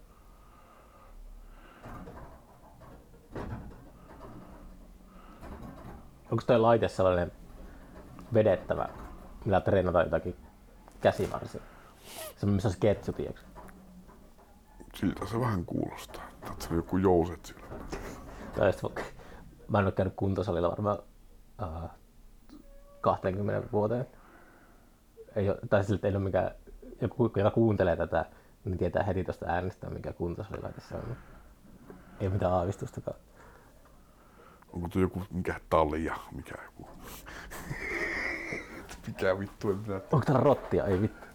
Onko 6.31 6.43
toi 6.47 6.59
laite 6.59 6.89
sellainen 6.89 7.33
vedettävä, 8.35 8.89
millä 9.45 9.61
treenataan 9.61 10.05
jotakin 10.05 10.37
käsivarsia? 11.01 11.61
Se 12.37 12.47
missä 12.47 12.69
on 12.69 12.73
sketsu, 12.73 13.13
tiedätkö? 13.13 13.41
Siltä 14.95 15.27
se 15.27 15.41
vähän 15.41 15.65
kuulostaa. 15.65 16.29
Että 16.33 16.65
se 16.65 16.71
on 16.71 16.77
joku 16.77 16.97
jouset 16.97 17.47
siellä. 17.47 17.69
Vaikka, 18.83 19.03
mä 19.69 19.79
en 19.79 19.85
ole 19.85 19.93
käynyt 19.93 20.15
kuntosalilla 20.17 20.71
varmaan 20.71 20.99
uh, 21.63 21.91
20 23.01 23.73
vuoteen. 23.73 24.07
Ei 25.37 25.51
ole, 25.51 25.59
tai 25.71 25.85
sille, 25.85 25.95
että 25.95 26.09
ei 26.09 26.17
ole 26.17 26.25
mikään, 26.25 26.51
joku, 27.01 27.33
joka 27.37 27.51
kuuntelee 27.51 27.97
tätä, 27.97 28.27
niin 28.65 28.79
tietää 28.79 29.03
heti 29.03 29.25
tuosta 29.25 29.47
äänestä, 29.49 29.91
mikä 29.91 30.13
kuntosalilaite 30.13 30.81
se 30.81 30.95
on. 30.95 31.17
Ei 32.21 32.29
mitään 32.29 32.53
aavistustakaan. 32.53 33.17
Onko 34.73 34.89
tuo 34.89 35.03
joku 35.03 35.23
mikä 35.31 35.61
talia, 35.71 36.17
mikä 36.33 36.55
joku. 36.65 36.89
mikä 39.07 39.39
vittu 39.39 39.71
en 39.71 39.77
minä. 39.79 39.95
Onko 40.13 40.21
täällä 40.27 40.43
rottia? 40.43 40.85
Ei 40.87 41.01
vittu. 41.03 41.27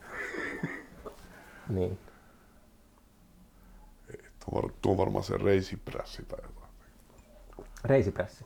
niin. 1.69 1.99
Ei, 4.09 4.25
Tuo, 4.45 4.61
var- 4.61 4.71
tuo 4.81 4.91
on 4.91 4.97
varmaan 4.97 5.23
se 5.23 5.37
reisipressi 5.37 6.23
tai 6.25 6.39
jotain. 6.43 6.71
Reisipressi. 7.85 8.45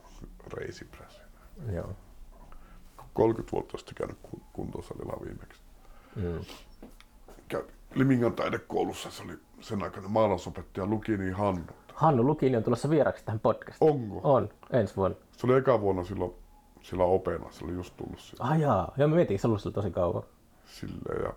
Reisipressi. 0.53 1.22
Joo. 1.74 1.95
30 3.13 3.51
vuotta 3.51 3.78
sitten 3.78 3.95
käynyt 3.95 4.17
kun- 4.22 4.41
kuntosalilla 4.53 5.17
viimeksi. 5.26 5.61
Mm. 6.15 6.45
Limingan 7.95 8.33
taidekoulussa, 8.33 9.11
se 9.11 9.23
oli 9.23 9.39
sen 9.59 9.83
aikainen 9.83 10.11
maalausopettaja 10.11 10.85
Lukini 10.85 11.31
Hannu. 11.31 11.61
Hannu 11.93 12.23
Lukini 12.23 12.57
on 12.57 12.63
tulossa 12.63 12.89
vieraksi 12.89 13.25
tähän 13.25 13.39
podcastiin. 13.39 13.91
Onko? 13.91 14.19
On, 14.23 14.49
ensi 14.71 14.95
vuonna. 14.95 15.17
Se 15.37 15.47
oli 15.47 15.57
eka 15.57 15.81
vuonna 15.81 16.03
silloin, 16.03 16.33
sillä 16.81 17.03
opena, 17.03 17.51
se 17.51 17.65
oli 17.65 17.73
just 17.73 17.97
tullut 17.97 18.19
sille. 18.19 18.43
Ah 18.43 18.59
jaa, 18.59 18.93
joo 18.97 19.07
mä 19.07 19.15
mietin, 19.15 19.39
se 19.39 19.47
ollut 19.47 19.61
sillä 19.61 19.73
tosi 19.73 19.91
kauan. 19.91 20.23
Silleen 20.65 21.23
ja 21.23 21.33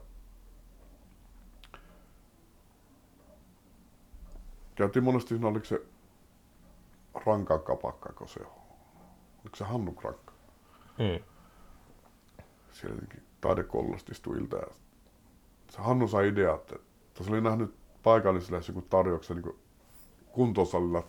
Käytiin 4.75 5.05
monesti 5.05 5.29
siinä, 5.29 5.49
oliko 5.49 5.65
se 5.65 5.83
rankan 7.27 7.61
kapakka, 7.61 8.13
kun 8.13 8.29
se 8.29 8.41
on. 8.41 8.53
Oliko 9.43 9.57
se 9.57 9.65
Hannu 9.65 9.97
Rankka? 10.03 10.33
Mm. 10.99 11.25
Siellä 12.73 12.95
jotenkin 12.95 13.23
taidekoulusta 13.41 14.13
istui 14.13 14.39
ilta 14.39 14.57
ja 14.57 14.67
se 15.73 15.83
Hannu 15.83 16.09
sai 16.09 16.29
idea, 16.29 16.55
että, 16.55 16.77
että 17.09 17.25
se 17.25 17.31
oli 17.31 17.41
nähnyt 17.41 17.75
paikallisille 18.03 18.61
joku 18.69 18.83
tarjouksen 18.83 19.37
niin 19.37 19.57
kuntosalilla 20.33 21.05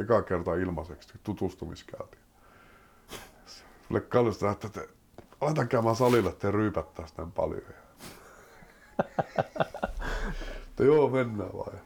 eka 0.00 0.22
kertaa 0.22 0.54
ilmaiseksi 0.54 1.14
tutustumiskäyntiin. 1.22 2.22
Sille 3.88 4.00
kallista, 4.00 4.50
että 4.50 4.68
te, 4.68 4.88
aletaan 5.40 5.68
käymään 5.68 5.96
salilla, 5.96 6.30
että 6.30 6.40
te 6.40 6.50
ryypättää 6.50 7.06
sitä 7.06 7.26
paljon. 7.34 7.62
että 10.68 10.84
joo, 10.84 11.08
mennään 11.08 11.52
vaan. 11.52 11.80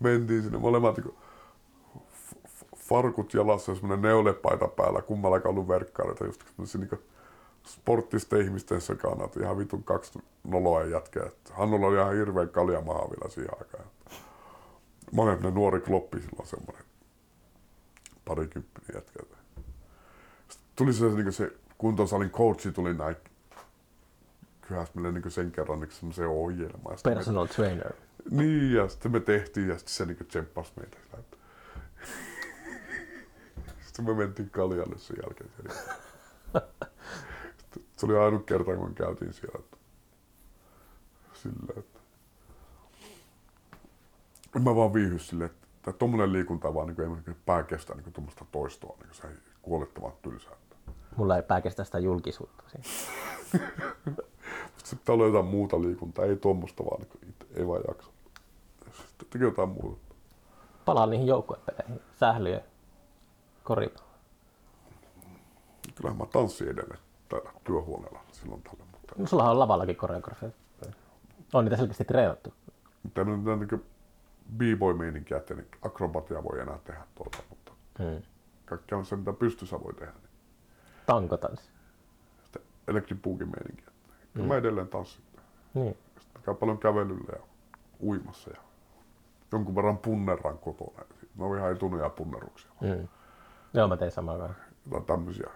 Mentiin 0.00 0.42
sinne 0.42 0.58
molemmat 0.58 0.96
niin 0.96 1.14
farkut 2.76 3.34
jalassa 3.34 3.72
ja 3.72 3.76
semmoinen 3.76 4.02
neulepaita 4.02 4.68
päällä, 4.68 5.02
kummallakaan 5.02 5.50
ollut 5.50 5.68
verkkareita, 5.68 6.24
just 6.24 6.44
niin 6.58 6.90
sporttisten 7.66 8.40
ihmisten 8.40 8.78
että 9.24 9.40
ihan 9.40 9.58
vitun 9.58 9.84
kaksi 9.84 10.18
noloa 10.44 10.84
jätkää. 10.84 11.26
Hannulla 11.50 11.86
oli 11.86 11.96
ihan 11.96 12.14
hirveän 12.14 12.48
kaljamaha 12.48 12.98
vielä 13.10 13.30
siihen 13.30 13.50
aikaan. 13.58 13.84
Monet 15.12 15.40
ne 15.40 15.50
nuori 15.50 15.80
kloppi 15.80 16.20
silloin 16.20 16.46
semmoinen 16.48 16.84
parikymppinen 18.24 18.90
jätkä. 18.94 19.18
Sitten 20.48 20.68
tuli 20.76 20.92
se, 20.92 21.04
niin 21.04 21.32
se 21.32 21.52
kuntosalin 21.78 22.30
coachi 22.30 22.72
tuli 22.72 22.94
näin 22.94 23.16
kyhäs 24.68 24.94
meille 24.94 25.12
niin 25.12 25.30
sen 25.30 25.52
kerran 25.52 25.80
niin 25.80 25.90
semmoiseen 25.90 26.28
ohjelmaan. 26.28 26.96
Sitten 26.98 27.12
me- 27.12 27.16
Personal 27.16 27.46
trainer. 27.46 27.92
niin, 28.30 28.74
ja 28.74 28.88
sitten 28.88 29.12
me 29.12 29.20
tehtiin, 29.20 29.68
ja 29.68 29.78
sitten 29.78 29.94
se 29.94 30.06
niinku 30.06 30.24
tsemppasi 30.24 30.72
meitä. 30.80 30.96
Sitten 33.86 34.04
me 34.04 34.14
mentiin 34.14 34.50
kaljalle 34.50 34.98
sen 34.98 35.16
jälkeen. 35.22 35.50
Se 37.96 38.06
oli 38.06 38.16
ainut 38.16 38.46
kerta, 38.46 38.76
kun 38.76 38.94
käytiin 38.94 39.32
siellä. 39.32 39.58
Että... 39.58 39.76
Sillä, 41.32 41.74
että... 41.76 42.00
Mä 44.58 44.76
vaan 44.76 44.94
viihy 44.94 45.18
silleen, 45.18 45.50
että 45.50 45.66
tai 45.82 45.94
tommonen 45.98 46.32
liikunta 46.32 46.74
vaan 46.74 46.86
niin 46.86 47.00
ei 47.00 47.08
niin 47.08 47.36
pää 47.46 47.62
kestä 47.62 47.94
niin 47.94 48.12
tuommoista 48.12 48.44
toistoa, 48.52 48.96
niin 49.02 49.14
se 49.14 49.26
ei 49.26 49.34
kuolettavan 49.62 50.12
tylsää. 50.22 50.52
Mulla 51.16 51.36
ei 51.36 51.42
pää 51.42 51.60
kestä 51.60 51.84
sitä 51.84 51.98
julkisuutta. 51.98 52.64
Sitten 54.76 54.98
pitää 54.98 55.14
olla 55.14 55.26
jotain 55.26 55.44
muuta 55.44 55.82
liikuntaa, 55.82 56.24
ei 56.24 56.36
tuommoista 56.36 56.84
vaan, 56.84 57.00
niin 57.00 57.30
itse, 57.30 57.46
ei 57.60 57.66
vaan 57.66 57.82
jaksa. 57.88 58.10
Sitten 59.06 59.28
tekee 59.30 59.48
jotain 59.48 59.68
muuta. 59.68 60.14
Palaan 60.84 61.10
niihin 61.10 61.26
joukkuepeleihin. 61.26 62.00
Sählyä, 62.20 62.60
koripallo. 63.64 64.06
Kyllähän 65.94 66.18
mä 66.18 66.26
tanssin 66.26 66.68
edelleen 66.68 67.05
täällä 67.28 67.50
työhuoneella 67.64 68.20
silloin 68.32 68.62
tällä, 68.62 68.84
mutta 68.92 69.14
No 69.18 69.26
sullahan 69.26 69.52
on 69.52 69.58
lavallakin 69.58 69.96
koreografia. 69.96 70.48
On 71.52 71.64
niitä 71.64 71.76
selkeästi 71.76 72.04
treenattu. 72.04 72.54
mutta 73.02 73.20
en 73.20 73.26
nyt 73.26 73.70
niin 73.70 73.84
b-boy-meininkiä, 74.56 75.36
että 75.36 75.54
niin 75.54 75.68
akrobatia 75.82 76.44
voi 76.44 76.60
enää 76.60 76.78
tehdä 76.84 77.00
tuolta, 77.14 77.38
mutta 77.50 77.72
Hmm. 77.98 78.22
kaikkea 78.64 79.04
se, 79.04 79.16
mitä 79.16 79.32
pystyssä 79.32 79.80
voi 79.84 79.94
tehdä, 79.94 80.12
niin 80.12 80.30
Tankotanssi. 81.06 81.70
sitten 82.42 82.62
elektripuukin 82.88 83.48
meininkiä. 83.56 83.86
Kyllä 84.34 84.46
mä 84.48 84.56
edelleen 84.56 84.88
tanssin. 84.88 85.24
Niin. 85.74 85.96
Sitten 86.20 86.42
käy 86.42 86.54
paljon 86.54 86.78
kävelyllä 86.78 87.32
ja 87.32 87.42
uimassa 88.02 88.50
ja 88.50 88.56
jonkun 89.52 89.74
verran 89.74 89.98
punnerran 89.98 90.58
kotona. 90.58 91.04
Ne 91.36 91.44
on 91.44 91.58
ihan 91.58 91.72
etuneja 91.72 92.08
punneruksia. 92.10 92.70
Mm. 92.80 93.08
Joo, 93.74 93.88
mä 93.88 93.96
tein 93.96 94.10
samaa 94.10 94.38
kanssa. 94.38 94.62
Jotain 94.84 95.04
tämmöisiä 95.04 95.50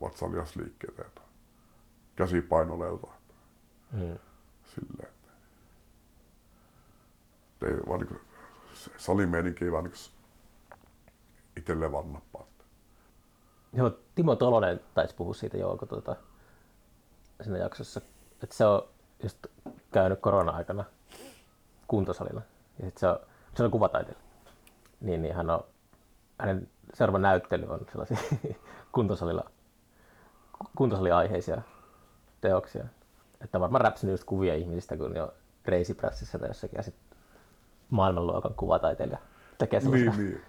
vatsalihasliikkeitä, 0.00 1.02
jotain 1.02 1.28
käsipainoleuta. 2.16 3.06
Mm. 3.92 4.18
silleen, 4.64 5.08
että 5.08 5.28
että 7.52 7.66
ei 7.66 7.88
vaan 7.88 8.00
niin 8.00 8.20
salimeininki 8.96 9.64
ei 9.64 9.72
vaan 9.72 9.84
niin 9.84 9.94
itselleen 11.56 11.92
vaan 11.92 12.12
nappaa. 12.12 12.46
Joo, 13.72 13.98
Timo 14.14 14.36
Tolonen 14.36 14.80
taisi 14.94 15.14
puhua 15.14 15.34
siitä 15.34 15.56
joo, 15.56 15.76
kun 15.76 15.88
tuota, 15.88 16.16
siinä 17.42 17.58
jaksossa, 17.58 18.00
että 18.42 18.56
se 18.56 18.64
on 18.66 18.88
just 19.22 19.46
käynyt 19.92 20.20
korona-aikana 20.20 20.84
kuntosalilla. 21.88 22.42
Ja 22.78 22.84
sit 22.84 22.98
se 22.98 23.08
on, 23.08 23.18
se 23.56 23.64
on 23.64 23.70
kuvataiteilija. 23.70 24.24
Niin, 25.00 25.22
niin 25.22 25.34
hän 25.34 25.50
on, 25.50 25.64
hänen 26.38 26.68
seuraava 26.94 27.18
näyttely 27.18 27.66
on 27.66 27.80
sellaisia 27.92 28.18
kuntosalilla, 28.92 29.50
kuntosaliaiheisia 30.76 31.62
teoksia. 32.40 32.84
Että 33.40 33.58
on 33.58 33.62
varmaan 33.62 33.80
räpsinyt 33.84 34.12
just 34.12 34.24
kuvia 34.24 34.54
ihmisistä, 34.54 34.96
kun 34.96 35.18
on 35.18 35.32
reisiprässissä 35.66 36.38
tai 36.38 36.48
jossakin, 36.48 36.76
ja 36.76 36.82
sitten 36.82 37.18
maailmanluokan 37.90 38.54
kuvataiteilija 38.54 39.18
tekee 39.58 39.80
sellaisia. 39.80 40.12
Niin, 40.12 40.40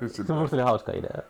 niin. 0.00 0.12
Se 0.26 0.32
musta 0.32 0.56
oli 0.56 0.62
hauska 0.62 0.92
idea. 0.92 1.22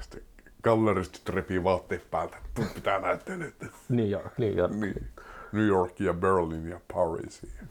sitten 0.00 0.22
galleristit 0.62 1.28
repii 1.28 1.64
vaatteet 1.64 2.10
päältä. 2.10 2.36
Tuu 2.54 2.64
pitää 2.74 3.00
näyttää 3.00 3.36
että 3.48 3.66
New 3.88 4.10
York, 4.10 4.38
New 4.38 4.56
York. 4.56 4.72
niin. 4.72 5.08
New 5.52 5.66
York 5.66 6.00
ja 6.00 6.14
Berlin 6.14 6.68
ja 6.68 6.80
Paris 6.94 7.42
ja 7.42 7.66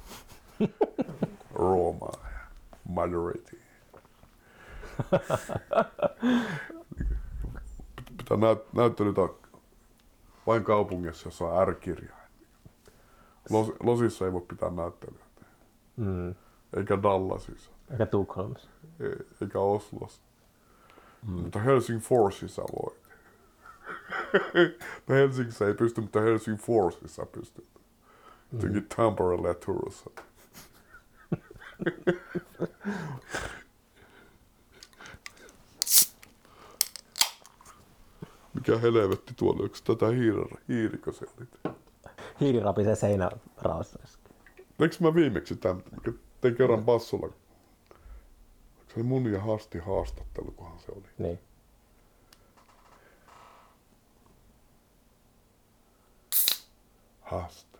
Rooma 1.55 2.11
ja 2.23 2.39
Madrid. 2.89 3.57
Pitää 8.35 8.53
näyt- 8.53 8.65
näyttelytä 8.73 9.21
vain 10.47 10.63
kaupungissa, 10.63 11.27
jossa 11.27 11.45
on 11.45 11.67
R-kirja. 11.67 12.15
Los, 13.49 13.71
Losissa 13.83 14.25
ei 14.25 14.33
voi 14.33 14.41
pitää 14.41 14.69
näyttelyä. 14.69 15.25
Mm. 15.97 16.35
Eikä 16.77 17.03
Dallasissa. 17.03 17.71
Eikä 17.91 18.05
Tukholmassa. 18.05 18.69
e- 18.99 19.23
Eikä 19.41 19.59
Oslossa. 19.59 20.21
Mm. 21.27 21.33
Mutta 21.33 21.59
Helsingforsissa 21.59 22.61
voi. 22.61 22.95
no 25.07 25.15
Helsingissä 25.15 25.67
ei 25.67 25.73
pysty, 25.73 26.01
mutta 26.01 26.21
Helsingforsissa 26.21 27.25
pystyy. 27.25 27.67
Jotenkin 28.53 28.87
Tampereella 28.95 29.47
ja 29.47 29.53
Turussa. 29.53 30.09
Mikä 38.53 38.77
helvetti 38.77 39.33
tuolla, 39.33 39.63
onko 39.63 39.75
tätä 39.83 40.07
hiirä, 40.07 40.45
hiirikö 40.67 41.13
se 41.13 41.25
oli? 41.37 41.73
Hiiri 42.41 42.59
rapisee 42.59 42.95
seinäraossa. 42.95 43.99
Eikö 44.79 44.95
mä 44.99 45.15
viimeksi 45.15 45.55
tämän, 45.55 45.83
tein 46.41 46.55
kerran 46.55 46.85
bassolla? 46.85 47.33
Se 48.87 48.93
oli 48.95 49.03
mun 49.03 49.31
ja 49.31 49.41
Hasti 49.41 49.79
haastattelu, 49.79 50.51
kunhan 50.51 50.79
se 50.79 50.91
oli. 50.91 51.07
Niin. 51.17 51.39
Haaste. 57.21 57.79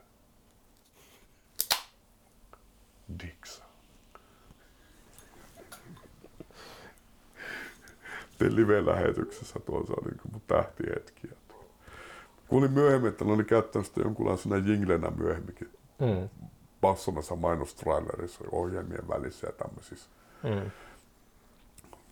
Dixon. 3.19 3.65
Tein 8.41 8.55
live-lähetyksessä 8.55 9.59
tuossa 9.59 9.93
oli 10.01 10.11
niin 10.11 10.22
mun 10.31 10.41
tähtihetkiä. 10.47 11.31
Kuulin 12.47 12.72
myöhemmin, 12.72 13.09
että 13.09 13.26
ne 13.26 13.31
oli 13.31 13.43
käyttänyt 13.43 13.88
sitä 13.88 14.01
jonkunlaisena 14.01 14.57
jinglenä 14.57 15.11
myöhemminkin. 15.11 15.69
Mm. 15.99 16.30
Bassonassa 16.81 17.35
mainostrailerissa 17.35 18.43
ohjelmien 18.51 19.07
välissä 19.07 19.47
ja 19.47 19.53
tämmöisissä. 19.53 20.09
Mm. 20.43 20.72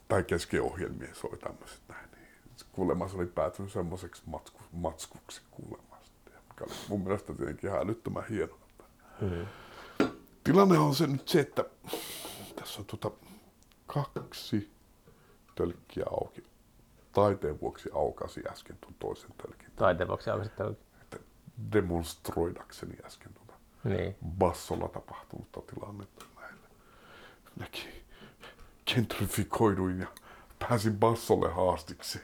Tai 0.08 0.24
keskiohjelmien 0.24 1.16
soi 1.16 1.38
tämmöiset 1.38 1.82
näin. 1.88 2.10
Niin 2.12 2.28
kuulemma 2.72 3.08
se 3.08 3.18
oli 3.18 3.26
päätynyt 3.26 3.72
semmoiseksi 3.72 4.22
matsku, 4.26 4.60
matskuksi 4.72 5.42
kuulemma. 5.52 5.98
sitten, 6.04 6.34
Mikä 6.50 6.64
oli 6.64 6.74
mun 6.90 7.02
mielestä 7.02 7.34
tietenkin 7.34 7.70
ihan 7.70 7.82
älyttömän 7.82 8.28
hieno. 8.30 8.58
Mm. 9.22 9.46
Tilanne 10.44 10.78
on 10.78 10.96
se 10.96 11.08
nyt 11.08 11.28
se, 11.28 11.40
että 11.40 11.66
tässä 12.56 12.80
on 12.80 12.86
tuota 12.86 13.12
kaksi 13.88 14.79
tölkkiä 15.64 16.06
auki. 16.22 16.44
Taiteen 17.12 17.62
vuoksi 17.62 17.90
aukasi 17.94 18.42
äsken 18.52 18.78
tuon 18.82 18.94
toisen 19.00 19.30
tölkin. 19.38 19.72
Taiteen 19.76 20.08
vuoksi 20.08 20.30
alkoi 20.30 20.46
sitten 20.46 20.78
Että 21.02 21.18
demonstroidakseni 21.74 22.98
äsken 23.06 23.34
tuota 23.34 23.54
Niin. 23.84 24.16
bassolla 24.38 24.88
tapahtunutta 24.88 25.62
tilannetta 25.62 26.26
näille. 26.42 26.68
Näki 27.56 28.04
gentrifikoiduin 28.86 30.00
ja 30.00 30.08
pääsin 30.60 31.00
bassolle 31.00 31.50
haastiksi. 31.50 32.20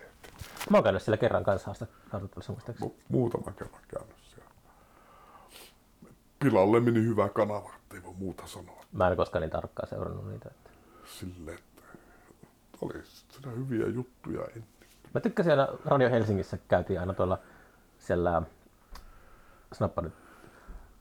Mä 0.69 0.77
oon 0.77 0.83
käynyt 0.83 1.01
siellä 1.03 1.17
kerran 1.17 1.43
kanssa 1.43 1.67
haastattelussa 2.11 2.51
muistaakseni. 2.51 2.89
Mu- 2.91 3.01
muutaman 3.09 3.53
kerran 3.53 3.81
käynyt 3.87 4.15
siellä. 4.35 4.51
Pilalle 6.39 6.79
meni 6.79 6.99
hyvä 7.03 7.29
kanava, 7.29 7.73
ei 7.93 8.03
voi 8.03 8.13
muuta 8.13 8.47
sanoa. 8.47 8.85
Mä 8.91 9.07
en 9.07 9.17
koskaan 9.17 9.41
niin 9.41 9.51
tarkkaan 9.51 9.89
seurannut 9.89 10.27
niitä. 10.29 10.49
Että. 10.49 10.69
Silleen, 11.05 11.59
oli 12.81 12.93
siinä 13.03 13.51
hyviä 13.51 13.87
juttuja 13.87 14.45
ennen. 14.45 14.63
Mä 15.13 15.21
tykkäsin 15.21 15.51
aina 15.51 15.67
Radio 15.85 16.09
Helsingissä, 16.09 16.57
käytiin 16.67 16.99
aina 16.99 17.13
tuolla 17.13 17.39
siellä, 17.97 18.41
sanoppa 19.73 20.01
nyt, 20.01 20.13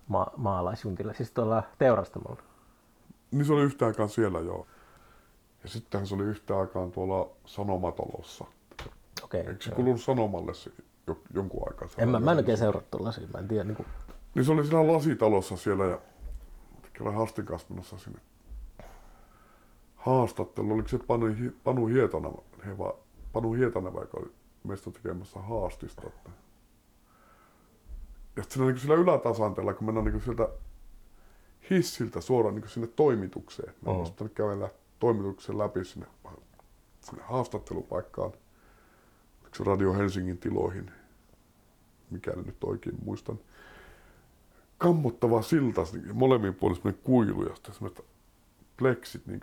ma- 0.09 0.32
maalaisjuntilla, 0.36 1.12
siis 1.12 1.30
tuolla 1.30 1.62
teurastamolla. 1.78 2.42
Niin 3.30 3.44
se 3.44 3.52
oli 3.52 3.62
yhtä 3.62 3.86
aikaa 3.86 4.09
siellä 4.09 4.40
joo. 4.40 4.66
Ja 5.62 5.68
sittenhän 5.68 6.06
se 6.06 6.14
oli 6.14 6.24
yhtä 6.24 6.59
aikaan 6.59 6.92
tuolla 6.92 7.30
Sanomatalossa. 7.46 8.44
Okei. 9.24 9.40
Eikö 9.40 9.64
se 9.64 9.70
joo. 9.70 9.76
kulunut 9.76 10.01
Sanomalle 10.01 10.55
se 10.55 10.70
jo, 11.06 11.18
jonkun 11.34 11.62
aikaa? 11.68 11.88
En 11.98 12.09
mä, 12.09 12.20
mä 12.20 12.32
en 12.32 12.38
oikein 12.38 12.59
seuraa 12.59 12.82
tuolla 12.90 13.12
mä 13.32 13.38
en 13.38 13.48
tiedä. 13.48 13.64
Niin 13.64 13.76
kuin, 13.76 13.86
Niin 14.34 14.44
se 14.44 14.52
oli 14.52 14.64
siinä 14.64 14.92
lasitalossa 14.92 15.56
siellä 15.56 15.84
ja 15.84 15.98
kyllä 16.92 17.10
Hastin 17.10 17.46
kanssa 17.46 17.68
menossa 17.70 17.98
sinne 17.98 18.20
haastattelu. 20.06 20.72
Oliko 20.72 20.89
se 20.89 20.98
Panu, 20.98 21.26
Panu 21.64 21.86
Hietana, 21.86 22.31
he 22.66 22.78
va, 22.78 22.94
Panu 23.32 23.52
Hietana 23.52 23.89
joka 24.01 24.18
oli 24.20 24.32
meistä 24.64 24.90
tekemässä 24.90 25.40
haastista. 25.40 26.02
Että. 26.06 26.31
Ja 28.36 28.43
siinä 28.48 28.66
niin 28.66 28.78
sillä 28.78 28.94
ylätasanteella, 28.94 29.74
kun 29.74 29.86
mennään 29.86 30.05
niin 30.05 30.20
sieltä 30.20 30.48
hissiltä 31.70 32.20
suoraan 32.20 32.55
niin 32.55 32.68
sinne 32.68 32.86
toimitukseen. 32.86 33.74
Mä 33.86 33.93
mm. 33.93 34.05
sitten 34.05 34.31
kävellä 34.31 34.70
toimituksen 34.98 35.59
läpi 35.59 35.85
sinne, 35.85 36.06
sinne 37.01 37.22
haastattelupaikkaan. 37.22 38.32
Oliko 39.43 39.56
se 39.56 39.64
Radio 39.64 39.93
Helsingin 39.93 40.39
tiloihin, 40.39 40.90
mikäli 42.10 42.43
nyt 42.43 42.64
oikein 42.64 42.97
muistan 43.05 43.39
kammottava 44.78 45.43
silta, 45.43 45.82
molemmin 46.12 46.55
puolin 46.55 46.98
kuilu 47.02 47.43
ja 47.43 47.55
sitten 47.55 48.05
pleksit 48.76 49.26
niin 49.26 49.40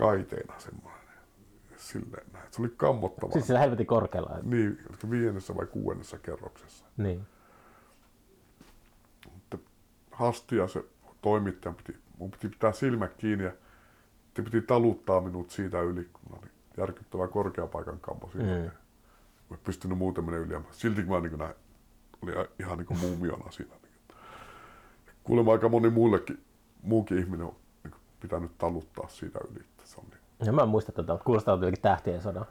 kaiteena 0.00 0.54
semmoinen. 0.58 1.00
Silleen 1.76 2.26
näin. 2.32 2.46
Se 2.50 2.62
oli 2.62 2.72
kammottava. 2.76 3.32
siis 3.32 3.46
siellä 3.46 3.60
helvetin 3.60 3.86
korkealla. 3.86 4.38
Niin, 4.42 4.78
viidennessä 5.10 5.56
vai 5.56 5.66
kuudennessa 5.66 6.18
kerroksessa. 6.18 6.84
Niin. 6.96 7.26
Mutta 9.32 9.58
Hasti 10.10 10.56
ja 10.56 10.68
se 10.68 10.84
toimittaja 11.22 11.74
piti, 11.74 11.98
mun 12.18 12.30
piti 12.30 12.48
pitää 12.48 12.72
silmät 12.72 13.14
kiinni 13.14 13.44
ja 13.44 13.52
te 14.34 14.42
piti 14.42 14.62
taluttaa 14.62 15.20
minut 15.20 15.50
siitä 15.50 15.80
yli, 15.80 16.04
kun 16.12 16.22
mä 16.30 16.36
olin 16.38 16.50
järkyttävä 16.76 17.28
korkeapaikan 17.28 18.00
kammo 18.00 18.30
siinä. 18.32 18.56
Mm. 18.56 18.62
Mä 18.62 18.70
en 19.56 19.58
pystynyt 19.64 19.98
muuten 19.98 20.24
mennä 20.24 20.40
yli. 20.40 20.54
Silti 20.70 21.02
mä 21.02 21.20
niin 21.20 21.38
näin, 21.38 21.54
oli 22.22 22.32
ihan 22.58 22.78
niin 22.78 22.98
muumiona 23.00 23.50
siinä. 23.50 23.74
Kuulemma 25.24 25.52
aika 25.52 25.68
moni 25.68 25.90
muullekin, 25.90 26.44
muukin 26.82 27.18
ihminen 27.18 27.46
on 27.46 27.56
niin 27.84 27.94
pitänyt 28.20 28.58
taluttaa 28.58 29.08
siitä 29.08 29.38
yli. 29.50 29.64
Niin. 29.96 30.46
Ja 30.46 30.52
mä 30.52 30.62
en 30.62 30.68
muista 30.68 30.92
tätä, 30.92 31.12
mutta 31.12 31.24
kuulostaa 31.24 31.54
jotenkin 31.54 31.82
tähtien 31.82 32.22
sodan. 32.22 32.46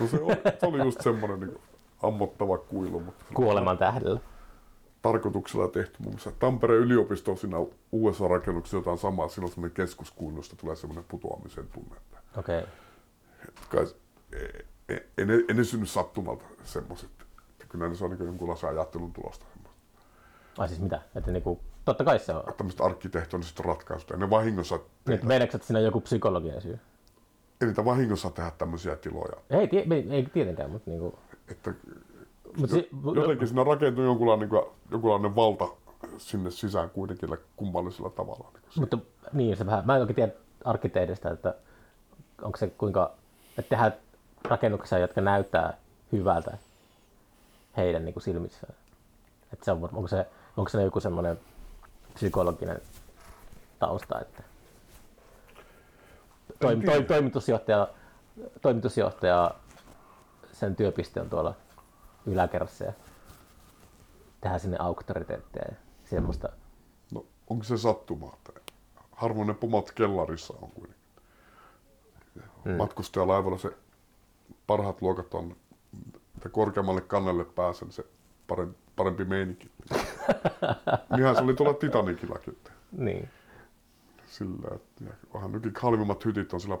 no 0.00 0.06
se, 0.06 0.22
on, 0.22 0.36
se 0.60 0.66
oli 0.66 0.78
just 0.78 1.00
semmoinen 1.00 1.40
niin 1.40 1.58
ammottava 2.02 2.58
kuilu, 2.58 3.00
mutta 3.00 3.24
Kuoleman 3.34 3.78
tähdellä. 3.78 4.20
tarkoituksella 5.02 5.68
tehty. 5.68 5.96
Muun 5.98 6.14
muassa 6.14 6.32
Tampereen 6.32 6.82
yliopisto 6.82 7.30
on 7.30 7.36
siinä 7.36 7.56
USA-rakennuksessa 7.92 8.76
jotain 8.76 8.98
samaa. 8.98 9.28
Siinä 9.28 9.44
on 9.44 9.50
semmoinen 9.50 9.74
keskuskuilu, 9.74 10.36
josta 10.36 10.56
tulee 10.56 10.76
semmoinen 10.76 11.04
putoamisen 11.08 11.68
tunne. 11.68 11.96
Okei. 12.36 12.58
Okay. 12.58 12.72
kai, 13.68 13.86
e- 14.32 14.64
e- 14.94 15.06
ei, 15.18 15.24
ne, 15.24 15.34
ei 15.48 15.54
ne 15.54 15.64
synny 15.64 15.86
sattumalta 15.86 16.44
semmoiset. 16.64 17.10
Kyllä 17.68 17.88
ne 17.88 17.94
se 17.94 18.04
on 18.04 18.10
niin 18.10 18.26
jonkunlaisen 18.26 18.70
ajattelun 18.70 19.12
tulosta. 19.12 19.46
Ai 20.58 20.68
siis 20.68 20.80
mitä? 20.80 21.02
Että 21.14 21.30
niinku, 21.30 21.60
totta 21.84 22.04
kai 22.04 22.18
se 22.18 22.34
on. 22.34 22.42
Arkkitehtooniset 22.80 23.60
ratkaisut. 23.60 24.10
Ei 24.10 24.16
ne 24.16 24.30
vahingossa, 24.30 24.78
että 25.10 25.26
meinaatko, 25.26 25.56
että 25.56 25.66
siinä 25.66 25.78
on 25.78 25.84
joku 25.84 26.00
psykologian 26.00 26.62
syy? 26.62 26.78
ei 27.62 27.68
niitä 27.68 27.84
vahingossa 27.84 28.30
tehdä 28.30 28.52
tämmöisiä 28.58 28.96
tiloja. 28.96 29.36
Ei, 29.50 29.68
tie, 29.68 29.86
ei, 29.90 30.06
ei 30.10 30.22
tietenkään, 30.22 30.70
mutta 30.70 30.90
niinku... 30.90 31.18
Että 31.48 31.74
Mut 32.56 32.70
si- 32.70 32.88
jotenkin 33.14 33.48
siinä 33.48 33.64
rakentuu 33.64 34.04
jonkunlainen, 34.04 34.40
niin 34.40 34.62
kuin, 34.62 34.72
jonkunlainen 34.90 35.36
valta 35.36 35.68
sinne 36.18 36.50
sisään 36.50 36.90
kuitenkin 36.90 37.36
kummallisella 37.56 38.10
tavalla. 38.10 38.48
Niin 38.52 38.62
Mutta 38.80 38.98
niin, 39.32 39.56
se 39.56 39.66
vähän, 39.66 39.86
mä 39.86 39.94
en 39.94 40.00
oikein 40.00 40.14
tiedä 40.14 40.32
arkkitehdistä, 40.64 41.30
että 41.30 41.54
onko 42.42 42.58
se 42.58 42.66
kuinka, 42.66 43.12
että 43.58 43.68
tehdään 43.68 43.92
rakennuksia, 44.44 44.98
jotka 44.98 45.20
näyttää 45.20 45.76
hyvältä 46.12 46.58
heidän 47.76 48.04
niin 48.04 48.12
kuin 48.12 48.22
silmissään. 48.22 48.74
Että 49.52 49.64
se 49.64 49.72
on, 49.72 49.88
onko 49.92 50.08
se, 50.08 50.26
onko 50.56 50.68
se 50.68 50.82
joku 50.82 51.00
semmoinen 51.00 51.40
psykologinen 52.14 52.80
tausta, 53.78 54.20
että 54.20 54.42
toim, 56.60 56.80
tiedä. 56.80 56.92
toi, 56.92 57.04
toimitusjohtaja, 57.04 57.88
toimitusjohtaja, 58.62 59.50
sen 60.52 60.76
työpiste 60.76 61.20
on 61.20 61.30
tuolla 61.30 61.54
yläkerrassa 62.26 62.84
ja 62.84 62.92
tehdään 64.40 64.60
sinne 64.60 64.76
auktoriteetteja 64.80 65.64
ja 65.68 65.76
semmoista. 66.04 66.48
No, 67.10 67.26
onko 67.50 67.64
se 67.64 67.78
sattuma, 67.78 68.32
että 68.34 68.60
harvoin 69.12 69.46
ne 69.46 69.54
pomot 69.54 69.92
kellarissa 69.92 70.54
on 70.62 70.70
kuitenkin. 70.70 71.02
Hmm. 72.64 72.76
Matkustajalaivalla 72.76 73.58
se 73.58 73.70
parhaat 74.66 75.02
luokat 75.02 75.34
on, 75.34 75.56
että 76.36 76.48
korkeammalle 76.48 77.00
kannelle 77.00 77.44
pääsen, 77.44 77.92
se 77.92 78.04
parempi, 78.46 78.81
parempi 78.96 79.24
meininki. 79.24 79.70
Niinhän 81.16 81.36
se 81.36 81.42
oli 81.42 81.54
tuolla 81.54 81.74
Titanikillakin. 81.74 82.52
että 82.52 82.70
Niin. 82.92 83.28
Sillä, 84.26 84.74
että 84.74 85.04
ja 85.04 85.10
onhan 85.34 85.52
nytkin 85.52 85.72
halvimmat 85.80 86.24
hytit 86.24 86.52
on 86.52 86.60
sillä 86.60 86.78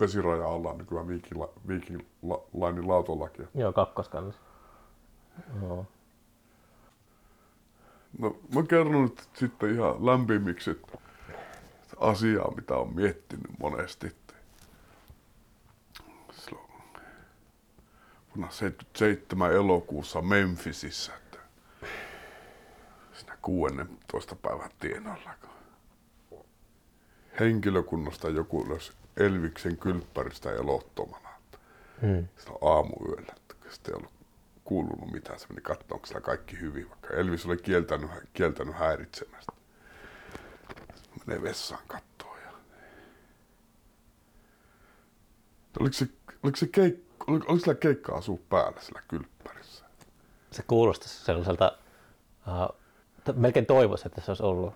vesiraja 0.00 0.48
alla 0.48 0.74
nykyään 0.74 1.08
Viking, 1.08 1.42
Viking 1.68 2.00
Lainin 2.52 2.88
lautollakin. 2.88 3.48
Joo, 3.54 3.72
kakkoskannassa. 3.72 4.40
Joo. 5.62 5.86
No, 8.18 8.36
mä 8.54 8.62
kerron 8.62 9.02
nyt 9.02 9.28
sitten 9.34 9.74
ihan 9.74 10.06
lämpimiksi 10.06 10.80
asiaa, 12.00 12.54
mitä 12.54 12.74
on 12.74 12.94
miettinyt 12.94 13.58
monesti. 13.58 14.16
vuonna 18.36 18.52
77 18.52 19.52
elokuussa 19.52 20.22
Memphisissä. 20.22 21.12
Että 23.46 23.68
siinä 23.68 23.84
16 23.84 24.36
päivän 24.36 24.70
tienoilla. 24.80 25.30
kun 25.40 26.44
Henkilökunnasta 27.40 28.28
joku 28.28 28.68
löysi 28.68 28.92
Elviksen 29.16 29.76
kylppäristä 29.76 30.52
elottomana. 30.52 31.28
Mm. 32.02 32.28
Silloin 32.38 32.58
aamuyöllä, 32.62 33.34
sitten 33.70 33.94
ei 33.94 33.98
ollut 33.98 34.12
kuulunut 34.64 35.12
mitään, 35.12 35.38
se 35.38 35.46
meni 35.48 35.60
katsomaan, 35.60 35.94
onko 35.94 36.06
siellä 36.06 36.20
kaikki 36.20 36.60
hyvin, 36.60 36.90
vaikka 36.90 37.14
Elvis 37.14 37.46
oli 37.46 37.56
kieltänyt, 37.56 38.10
kieltänyt 38.34 38.74
häiritsemästä. 38.74 39.52
Menee 41.26 41.42
vessaan 41.42 41.82
kattoo 41.86 42.36
ja... 42.36 42.50
Oliko 45.80 45.92
se, 45.92 46.08
oliko 46.42 46.56
se 46.56 46.66
keik, 46.66 46.94
oliko, 47.26 47.46
oliko 47.48 47.58
sillä 47.58 47.74
keikka-asu 47.74 48.40
päällä 48.48 48.80
sillä 48.80 49.02
kylppärissä? 49.08 49.84
Se 50.50 50.62
kuulostaisi 50.66 51.24
sellaiselta, 51.24 51.78
uh, 52.46 52.85
melkein 53.32 53.66
toivoisi, 53.66 54.08
että 54.08 54.20
se 54.20 54.30
olisi 54.30 54.42
ollut. 54.42 54.74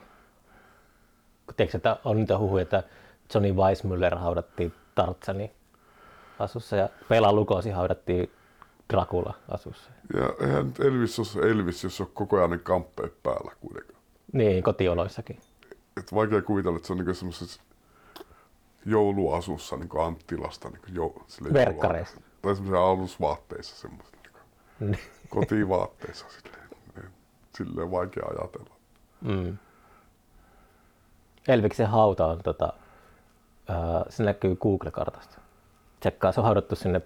Kun 1.47 1.55
tiedätkö, 1.57 1.77
että 1.77 1.97
on 2.05 2.17
niitä 2.17 2.39
huhuja, 2.39 2.63
että 2.63 2.83
Johnny 3.35 3.53
Weissmuller 3.53 4.19
haudattiin 4.19 4.75
Tartsani 4.95 5.53
asussa 6.39 6.77
ja 6.77 6.89
Pela 7.09 7.33
Lukosi 7.33 7.71
haudattiin 7.71 8.31
Dracula 8.93 9.35
asussa. 9.49 9.91
Ja 10.17 10.47
eihän 10.47 10.73
Elvis 10.81 11.19
ole 11.19 11.51
Elvis, 11.51 11.85
jos 11.85 12.01
on 12.01 12.11
koko 12.15 12.37
ajan 12.39 12.61
kamppeet 12.61 13.23
päällä 13.23 13.53
kuitenkaan. 13.61 14.01
Niin, 14.33 14.63
kotioloissakin. 14.63 15.41
Et 15.97 16.15
vaikea 16.15 16.43
kuvitella, 16.43 16.77
että 16.77 16.87
se 16.87 16.93
on 16.93 16.97
niinku 16.99 17.15
semmoisessa 17.15 17.63
jouluasussa 18.87 19.77
niin 19.77 19.89
Anttilasta. 20.07 20.71
Niin 20.71 20.95
jo, 20.95 21.15
silleen 21.27 21.55
Verkkareissa. 21.55 22.21
Tai 22.43 22.55
semmoisessa 22.55 22.91
alusvaatteissa 22.91 23.77
semmoisessa. 23.77 24.17
Niin 24.81 24.91
Niin. 24.91 25.01
kotivaatteissa 25.29 26.27
silleen. 26.29 26.60
Silleen 27.65 27.91
vaikea 27.91 28.23
ajatella. 28.27 28.75
Mm. 29.21 29.59
Elviksen 31.49 31.87
hauta 31.87 32.27
on, 32.27 32.39
tota, 32.43 32.73
uh, 33.71 34.07
se 34.09 34.23
näkyy 34.25 34.57
Google-kartasta. 34.57 35.39
Tsekkaa, 36.01 36.33
se 36.33 36.41
on 36.41 36.45
haudattu 36.45 36.77
sinne 36.77 37.01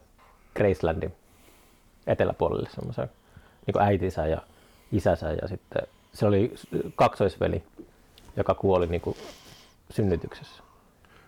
Gracelandin 0.57 1.15
eteläpuolelle 2.07 2.69
semmoisen 2.71 3.11
niin 3.67 3.83
äitinsä 3.83 4.27
ja 4.27 4.43
isänsä 4.93 5.33
ja 5.33 5.49
sitten 5.49 5.83
se 6.13 6.27
oli 6.27 6.55
kaksoisveli, 6.95 7.65
joka 8.37 8.55
kuoli 8.55 8.87
niin 8.87 9.01
kuin 9.01 9.17
synnytyksessä. 9.91 10.63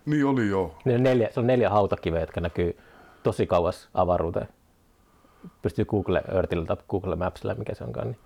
Niin 0.06 0.26
oli 0.26 0.48
joo. 0.48 0.74
Niin 0.84 0.96
on 0.96 1.02
neljä, 1.02 1.28
se 1.32 1.40
on 1.40 1.46
neljä 1.46 1.70
hautakiveä, 1.70 2.20
jotka 2.20 2.40
näkyy 2.40 2.78
tosi 3.22 3.46
kauas 3.46 3.88
avaruuteen. 3.94 4.48
Pystyy 5.62 5.84
Google 5.84 6.22
Earthillä 6.34 6.66
tai 6.66 6.76
Google 6.88 7.16
Mapsilla, 7.16 7.54
mikä 7.54 7.74
se 7.74 7.84
onkaan, 7.84 8.06
niin 8.06 8.18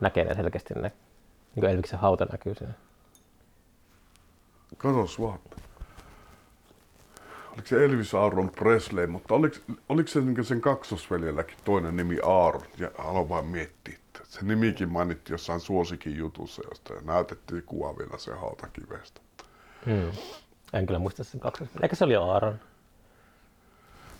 näkee 0.00 0.24
ne 0.24 0.34
selkeästi 0.34 0.74
ne. 0.74 0.80
Niin 0.80 1.60
kuin 1.60 1.70
Elviksen 1.70 1.98
hauta 1.98 2.26
näkyy 2.32 2.54
siinä. 2.54 2.72
Katos 4.76 5.20
vaan. 5.20 5.38
Oliko 7.52 7.68
se 7.68 7.84
Elvis 7.84 8.14
Aaron 8.14 8.50
Presley, 8.50 9.06
mutta 9.06 9.34
oliko, 9.34 9.56
oliko 9.88 10.08
se 10.08 10.20
niin 10.20 10.44
sen 10.44 10.60
kaksosveljelläkin 10.60 11.56
toinen 11.64 11.96
nimi 11.96 12.18
Aaron? 12.22 12.66
Ja 12.78 12.90
aloin 12.98 13.28
vaan 13.28 13.46
miettiä, 13.46 13.94
että 13.94 14.20
se 14.28 14.44
nimikin 14.44 14.88
mainittiin 14.88 15.34
jossain 15.34 15.60
suosikin 15.60 16.16
jutussa, 16.16 16.62
josta 16.68 16.94
ja 16.94 17.00
näytettiin 17.00 17.62
kuva 17.62 17.98
vielä 17.98 18.18
se 18.18 18.34
hautakivestä. 18.34 19.20
Mm. 19.86 20.12
En 20.72 20.86
kyllä 20.86 20.98
muista 20.98 21.24
sen 21.24 21.40
kaksosveli. 21.40 21.82
Eikö 21.82 21.96
se 21.96 22.04
oli 22.04 22.16
Aaron? 22.16 22.60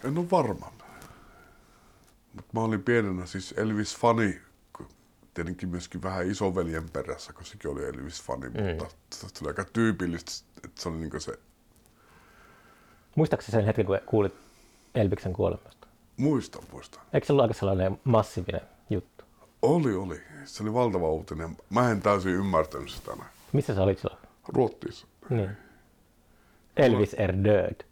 En 0.05 0.19
ole 0.19 0.31
varma. 0.31 0.73
Mutta 2.35 2.51
mä 2.53 2.61
olin 2.61 2.83
pienenä 2.83 3.27
siis 3.27 3.55
Elvis-fani, 3.57 4.41
tietenkin 5.35 5.69
myöskin 5.69 6.03
vähän 6.03 6.27
isoveljen 6.27 6.91
perässä, 6.91 7.33
kun 7.33 7.45
sekin 7.45 7.71
oli 7.71 7.85
Elvis-fani, 7.85 8.49
mm. 8.49 8.63
mutta 8.65 8.87
se 9.13 9.27
oli 9.43 9.49
aika 9.49 9.65
tyypillistä, 9.65 10.31
että 10.65 10.83
se 10.83 10.89
oli 10.89 10.97
niin 10.97 11.21
se, 11.21 11.39
Muistaakseni 13.17 13.53
sen 13.53 13.65
hetken, 13.65 13.87
kun 13.87 13.99
kuulit 14.07 14.35
Elviksen 14.95 15.33
kuolemasta? 15.33 15.81
muistan, 16.21 16.63
muistan. 16.73 17.03
Eikö 17.13 17.27
se 17.27 17.33
ollut 17.33 17.43
aika 17.43 17.55
sellainen 17.55 18.01
massiivinen 18.05 18.61
juttu? 18.91 19.25
Oli, 19.63 19.95
oli. 19.95 20.21
Se 20.45 20.63
oli 20.63 20.75
valtava 20.75 21.11
uutinen. 21.11 21.57
Mä 21.71 21.91
en 21.91 22.03
täysin 22.03 22.33
ymmärtänyt 22.33 22.91
sitä 22.91 23.11
näin. 23.17 23.31
Missä 23.53 23.75
sä 23.75 23.83
olit 23.83 23.99
silloin? 23.99 24.21
Ruotsissa. 24.49 25.07
Niin. 25.31 25.51
Elvis 26.77 27.15
er 27.15 27.35
död. 27.45 27.85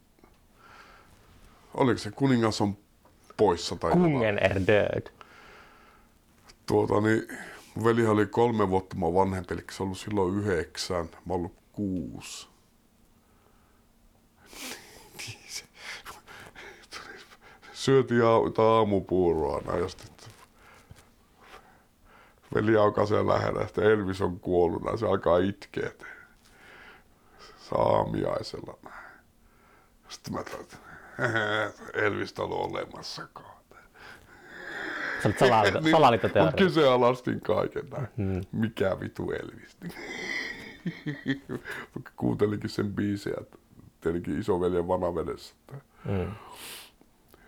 Oliko 1.74 1.98
se 1.98 2.10
kuningas 2.10 2.60
on 2.60 2.77
poissa 3.36 3.77
tai 3.77 3.90
jotain? 3.90 4.12
Kungen 4.12 4.39
er 4.39 4.60
död. 4.66 5.10
Tuota, 6.69 7.01
niin, 7.01 7.28
mun 7.74 7.85
veli 7.85 8.07
oli 8.07 8.27
kolme 8.27 8.70
vuotta 8.70 8.97
mua 8.97 9.15
vanhempi, 9.15 9.55
eli 9.55 9.65
se 9.70 9.82
ollut 9.82 9.99
silloin 9.99 10.39
yhdeksän. 10.39 11.09
Mä 11.27 11.35
ollut 11.35 11.55
kuusi. 11.73 12.49
Syötiin 17.73 18.23
aamupuuroa 18.59 19.61
näin, 19.61 19.82
ja 19.82 19.89
sitten 19.89 20.09
veli 22.55 22.73
siellä 23.09 23.35
lähellä, 23.35 23.62
että 23.62 23.82
Elvis 23.82 24.20
on 24.20 24.40
kuollut, 24.40 24.82
näin 24.82 24.99
se 24.99 25.07
alkaa 25.07 25.39
itkeä. 25.39 25.90
Saamiaisella 27.70 28.78
näin. 28.82 29.05
Sitten 30.09 30.35
mä 30.35 30.45
toin, 30.45 30.62
että 30.62 30.77
Elvistä 32.07 32.43
on 32.43 32.53
olemassakaan. 32.53 33.57
Sä 35.23 35.28
olit 35.28 35.39
salaliitto, 35.39 35.81
Niin, 35.81 35.90
salaliittoteoria. 35.90 36.51
Mut 36.51 36.59
kyseenalaistin 36.59 37.40
kaiken 37.40 37.90
näin. 37.90 38.09
Hmm. 38.16 38.40
Mikä 38.53 39.01
vitu 39.01 39.31
Elvis? 39.32 39.77
Kuuntelinkin 42.16 42.70
sen 42.70 42.93
biisiä, 42.95 43.35
että 43.40 43.59
tietenkin 44.01 44.40
isoveljen 44.40 44.89
vanavedessä. 44.89 45.55
Että 45.61 45.74
Mm. 46.05 46.32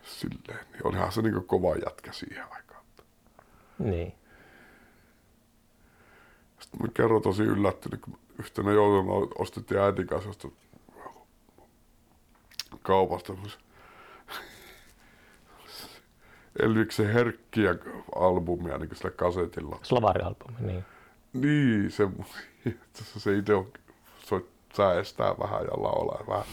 silleen, 0.02 0.66
niin 0.72 0.86
olihan 0.86 1.12
se 1.12 1.22
niinku 1.22 1.40
kova 1.40 1.76
jätkä 1.76 2.12
siihen 2.12 2.44
aikaan. 2.50 2.84
Niin. 3.78 4.14
Sitten 6.60 6.82
mä 6.82 6.88
kerron 6.94 7.22
tosi 7.22 7.42
yllättynyt, 7.42 8.00
kun 8.00 8.18
yhtenä 8.38 8.72
jouluna 8.72 9.28
ostettiin 9.38 9.80
äitin 9.80 10.06
kanssa 10.06 10.48
kaupasta 12.82 13.32
Elviksen 16.62 17.12
herkkiä 17.12 17.74
albumia 18.14 18.78
niin 18.78 18.96
sillä 18.96 19.10
kasetilla. 19.10 19.78
Slovari-albumi, 19.82 20.56
niin. 20.60 20.84
Niin, 21.32 21.90
se, 21.90 22.08
se 22.94 23.36
itse 23.36 23.54
on, 23.54 23.66
soit, 24.18 24.46
säästää 24.74 25.34
vähän 25.38 25.62
ja 25.64 25.82
laulaa 25.82 26.24
vähän, 26.28 26.44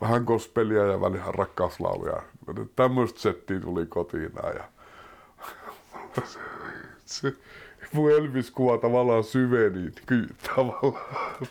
vähän 0.00 0.24
gospelia 0.24 0.86
ja 0.86 1.00
välillä 1.00 1.24
rakkauslauluja. 1.28 2.22
Tämmöistä 2.76 3.20
settiä 3.20 3.60
tuli 3.60 3.86
kotiin 3.86 4.32
ja 4.54 4.64
se, 7.04 7.32
mun 7.92 8.10
Elvis-kuva 8.10 8.78
tavallaan 8.78 9.24
syveni, 9.24 9.92
niin 10.10 10.36
tavallaan 10.56 11.48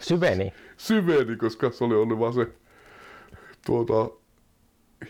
Syveni. 0.00 0.52
syveni, 0.76 1.36
koska 1.36 1.70
se 1.70 1.84
oli 1.84 1.94
ollut 1.94 2.18
vaan 2.18 2.32
se 2.32 2.48
tuota, 3.66 4.10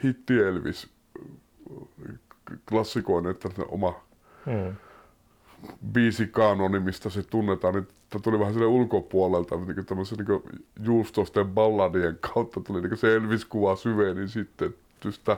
hitti 0.05 0.39
Elvis 0.39 0.94
klassikoinen, 2.69 3.31
että 3.31 3.49
se 3.57 3.63
oma 3.69 3.95
Mm. 4.47 4.77
biisi 5.93 6.27
kanoni, 6.27 6.81
mistä 6.81 7.11
se 7.11 7.23
tunnetaan, 7.23 7.75
niin 7.75 7.89
tämä 8.11 8.23
tuli 8.23 8.39
vähän 8.39 8.53
sille 8.53 8.67
ulkopuolelta, 8.67 9.57
niin 9.57 9.87
tämmöisen 9.87 10.19
niin 10.19 10.63
juustosten 10.83 11.49
balladien 11.49 12.19
kautta 12.35 12.61
tuli 12.61 12.81
niin 12.81 12.97
se 12.97 13.17
Elvis-kuva 13.17 13.77
syveni 13.77 14.29
sitten 14.29 14.75
sitä 15.11 15.37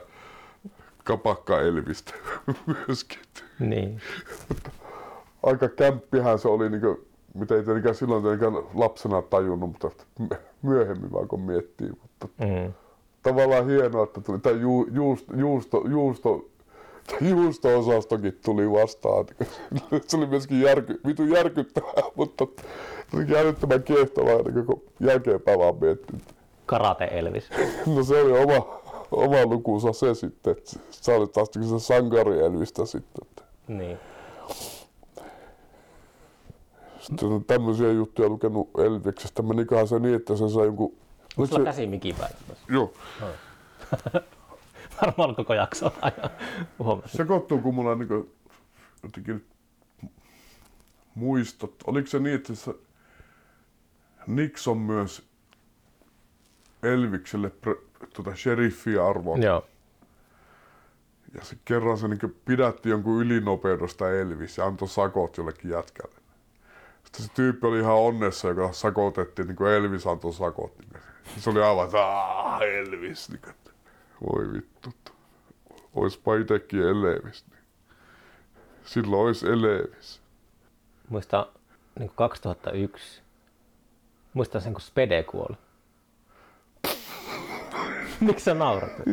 kapakka 1.05 1.61
Elvistä 1.61 2.15
myöskin. 2.89 3.19
Niin. 3.61 4.01
Aika 5.43 5.69
kämppihän 5.69 6.39
se 6.39 6.49
oli, 6.49 6.71
niin 6.71 6.81
kuin, 6.81 6.97
mitä 7.35 7.55
ei 7.55 7.63
tietenkään 7.63 7.95
silloin 7.95 8.23
tietenkään 8.23 8.65
lapsena 8.75 9.23
tajunnut, 9.23 9.71
mutta 9.71 9.91
myöhemmin 10.63 11.13
vaan 11.13 11.29
kun 11.29 11.41
miettii. 11.41 11.91
Mutta 12.03 12.29
Mm. 12.39 12.73
Tavallaan 13.27 13.67
hienoa, 13.67 14.05
että 14.05 14.21
tuli 14.21 14.39
tämä 14.39 14.61
ju, 14.61 14.87
juusto, 14.93 15.33
juusto, 15.37 15.83
juusto, 15.89 16.45
juusto-osastokin 17.21 18.39
tuli 18.45 18.71
vastaan. 18.71 19.27
Se 20.07 20.17
oli 20.17 20.27
myöskin 20.27 20.61
järky, 20.61 21.01
vitu 21.07 21.25
järkyttävää, 21.25 22.03
mutta 22.15 22.47
älyttömän 23.39 23.83
kiehtovaa, 23.83 24.43
niin 24.43 24.67
kun 24.67 24.83
jälkeenpäin 25.01 25.59
vaan 25.59 25.75
miettii. 25.81 26.19
Karate 26.67 27.05
Elvis. 27.05 27.51
No 27.97 28.03
se 28.03 28.23
oli 28.23 28.33
oma, 28.33 28.81
oma 29.11 29.47
lukuunsa 29.47 29.93
se 29.93 30.15
sitten, 30.15 30.51
että 30.51 30.71
sä 30.91 31.15
olit 31.15 31.33
taas 31.33 31.49
se 31.53 31.79
sankari 31.79 32.41
Elvistä 32.41 32.87
sitten. 32.87 33.27
Niin. 33.69 33.99
Sitten 37.01 37.29
on 37.29 37.45
tämmöisiä 37.45 37.93
juttuja 37.93 38.29
lukenut 38.29 38.71
Elviksestä. 38.79 39.43
Menikohan 39.43 39.89
se 39.89 39.99
niin, 39.99 40.15
että 40.15 40.37
se 40.37 40.49
sai 40.49 40.67
jonkun... 40.67 40.95
Onko 41.37 41.47
sulla 41.47 41.65
käsi 41.65 41.87
mikin 41.87 42.15
päällä? 42.15 42.37
Joo. 42.69 42.95
varmaan 45.03 45.35
koko 45.35 45.55
jakso 45.55 45.93
aina 46.01 46.31
huomasin. 46.79 47.17
Sekoittuu, 47.17 47.59
kun 47.59 47.75
mulla 47.75 47.91
on 47.91 47.99
niin 47.99 48.31
jotenkin 49.03 49.47
muistot. 51.15 51.75
Oliko 51.87 52.09
se 52.09 52.19
niin, 52.19 52.35
että 52.35 52.55
se 52.55 52.75
Nixon 54.27 54.79
myös 54.79 55.29
Elvikselle 56.83 57.49
pre- 57.49 58.07
tuota 58.15 58.37
sheriffiä 58.37 59.07
arvoa. 59.07 59.39
Joo. 59.39 59.67
Ja 61.35 61.45
se 61.45 61.57
kerran 61.65 61.99
se 61.99 62.09
niin 62.09 62.37
pidätti 62.45 62.89
jonkun 62.89 63.23
ylinopeudesta 63.23 64.11
Elvis 64.11 64.59
ja 64.59 64.67
antoi 64.67 64.89
sakot 64.89 65.37
jollekin 65.37 65.71
jätkälle. 65.71 66.17
Sitten 67.05 67.25
se 67.25 67.33
tyyppi 67.35 67.67
oli 67.67 67.79
ihan 67.79 67.95
onnessa, 67.95 68.49
joka 68.49 68.73
sakotettiin, 68.73 69.49
niin 69.49 69.57
kuin 69.57 69.73
Elvis 69.73 70.07
antoi 70.07 70.33
sakot. 70.33 70.79
Niin 70.79 70.96
se 71.39 71.51
oli 71.51 71.63
aivan, 71.63 71.85
että 71.85 72.07
"Aa, 72.07 72.61
Elvis. 72.65 73.29
Niin 73.31 73.41
että 73.51 73.71
voi 74.31 74.53
vittu. 74.53 74.91
Oispa 75.95 76.35
itekin 76.37 76.83
Elvis. 76.83 77.45
Niin. 77.51 77.61
Silloin 78.85 79.23
olisi 79.27 79.47
Elvis. 79.47 80.21
Muistan 81.09 81.47
niin 81.99 82.11
2001. 82.15 83.23
Muistan 84.35 84.61
sen, 84.61 84.73
kun 84.73 84.81
Spede 84.81 85.23
kuoli. 85.23 85.57
Miksi 88.21 88.45
sä 88.45 88.55
naurat? 88.55 88.91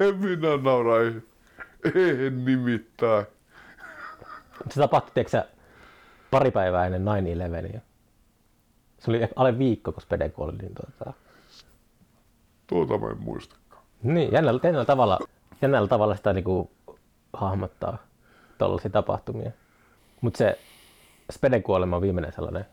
En 0.00 0.16
minä 0.16 0.56
naura, 0.62 1.00
ei, 1.00 1.12
ei 1.94 2.30
nimittäin. 2.30 3.26
Se 4.70 4.80
tapahtui, 4.80 5.10
tiedätkö 5.14 5.42
pari 6.30 6.50
päivää 6.50 6.86
ennen 6.86 7.02
9-11. 7.76 7.80
Se 8.98 9.10
oli 9.10 9.28
alle 9.36 9.58
viikko, 9.58 9.92
kun 9.92 10.02
Spede 10.02 10.28
kuoli. 10.28 10.52
Niin 10.56 10.72
tuota... 10.74 11.12
Tuota 12.66 12.98
mä 12.98 13.10
en 13.10 13.18
muistakaan. 13.18 13.82
Niin, 14.02 14.32
jännällä, 14.32 14.60
jännällä, 14.62 14.84
tavalla, 14.84 15.18
jännällä 15.62 15.88
tavalla 15.88 16.16
sitä 16.16 16.32
niinku 16.32 16.70
hahmottaa 17.32 17.98
tuollaisia 18.58 18.90
tapahtumia. 18.90 19.50
Mutta 20.20 20.38
se 20.38 20.58
Speden 21.32 21.62
kuolema 21.62 21.96
on 21.96 22.02
viimeinen 22.02 22.32
sellainen 22.32 22.66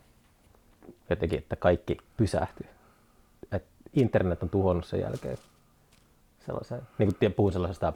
jotenkin, 1.09 1.39
että 1.39 1.55
kaikki 1.55 1.97
pysähtyi. 2.17 2.67
Et 3.51 3.65
internet 3.93 4.43
on 4.43 4.49
tuhonnut 4.49 4.85
sen 4.85 4.99
jälkeen 4.99 5.37
sellaisen, 6.45 6.81
niin 6.97 7.15
kuin 7.19 7.33
puhun 7.33 7.51
sellaisesta 7.51 7.93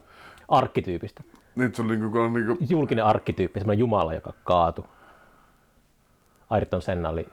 arkkityypistä. 0.48 1.22
Niin 1.56 1.74
se 1.74 1.82
oli 1.82 1.96
niinku, 1.96 2.10
kun 2.10 2.20
on 2.20 2.32
niinku, 2.32 2.56
Julkinen 2.68 3.04
arkkityyppi, 3.04 3.60
semmoinen 3.60 3.78
jumala, 3.78 4.14
joka 4.14 4.32
kaatui. 4.44 4.84
Ayrton 6.50 6.82
Senna 6.82 7.08
oli 7.08 7.28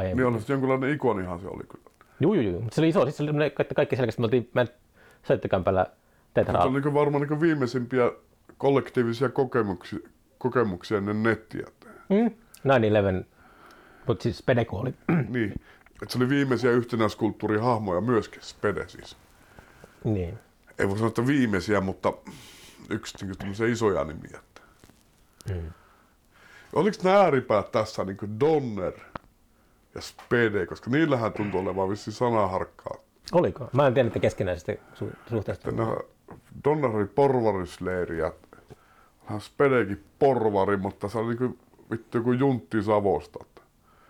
aiemmin. 0.00 0.16
niin 0.24 0.34
oli 0.34 0.40
se 0.42 0.52
jonkunlainen 0.52 0.90
ikonihan 0.90 1.40
se 1.40 1.46
oli 1.48 1.62
kyllä. 1.68 1.90
Juu, 2.20 2.34
juu. 2.34 2.60
Mutta 2.60 2.74
se 2.74 2.80
oli 2.80 2.88
iso, 2.88 3.04
siis 3.04 3.16
se 3.16 3.22
oli 3.22 3.28
semmoinen, 3.28 3.52
että 3.58 3.74
kaikki 3.74 3.96
selkeästi, 3.96 4.20
me 4.20 4.24
oltiin, 4.24 4.50
mä 4.54 4.66
soittokämpällä 5.22 5.84
Se 5.84 5.90
Tetra. 6.34 6.62
oli 6.62 6.72
niinku 6.72 6.94
varmaan 6.94 7.20
niinku 7.22 7.40
viimeisimpiä 7.40 8.12
kollektiivisia 8.58 9.28
kokemuksia, 9.28 9.98
kokemuksia 10.38 10.98
ennen 10.98 11.22
nettiä. 11.22 11.66
Mm. 12.08 12.30
9-11, 13.22 13.24
mutta 14.06 14.22
siis 14.22 14.38
Spede 14.38 14.64
kuoli. 14.64 14.94
niin. 15.28 15.54
Et 16.02 16.10
se 16.10 16.18
oli 16.18 16.28
viimeisiä 16.28 16.70
yhtenäiskulttuurihahmoja 16.70 18.00
myöskin, 18.00 18.42
Spede 18.42 18.88
siis. 18.88 19.16
niin. 20.04 20.38
Ei 20.78 20.88
voi 20.88 20.96
sanoa, 20.96 21.08
että 21.08 21.26
viimeisiä, 21.26 21.80
mutta 21.80 22.12
yksi 22.90 23.26
tämmöisiä 23.38 23.66
isoja 23.66 24.04
nimiä. 24.04 24.38
Että. 24.38 24.60
Mm. 25.54 25.70
Oliko 26.72 26.96
nämä 27.04 27.16
ääripäät 27.16 27.72
tässä 27.72 28.04
niinku 28.04 28.26
Donner 28.40 28.92
Spede, 30.00 30.66
koska 30.66 30.90
niillähän 30.90 31.32
tuntuu 31.32 31.60
olevan 31.60 31.88
vissiin 31.88 32.14
sanaharkkaa. 32.14 32.94
Oliko? 33.32 33.68
Mä 33.72 33.86
en 33.86 33.94
tiedä 33.94 34.06
niitä 34.08 34.18
keskinäisestä 34.20 34.72
su- 34.72 35.16
suhteesta. 35.30 35.70
Nämä 35.70 35.96
Donner 36.64 36.90
oli 36.96 37.06
porvarisleiri 37.06 38.18
ja 38.18 38.32
Spedekin 39.38 40.04
porvari, 40.18 40.76
mutta 40.76 41.08
se 41.08 41.18
oli 41.18 41.34
niinku 41.34 41.58
vittu 41.90 42.18
joku 42.18 42.32
juntti 42.32 42.82
Savosta. 42.82 43.38
että 43.44 43.62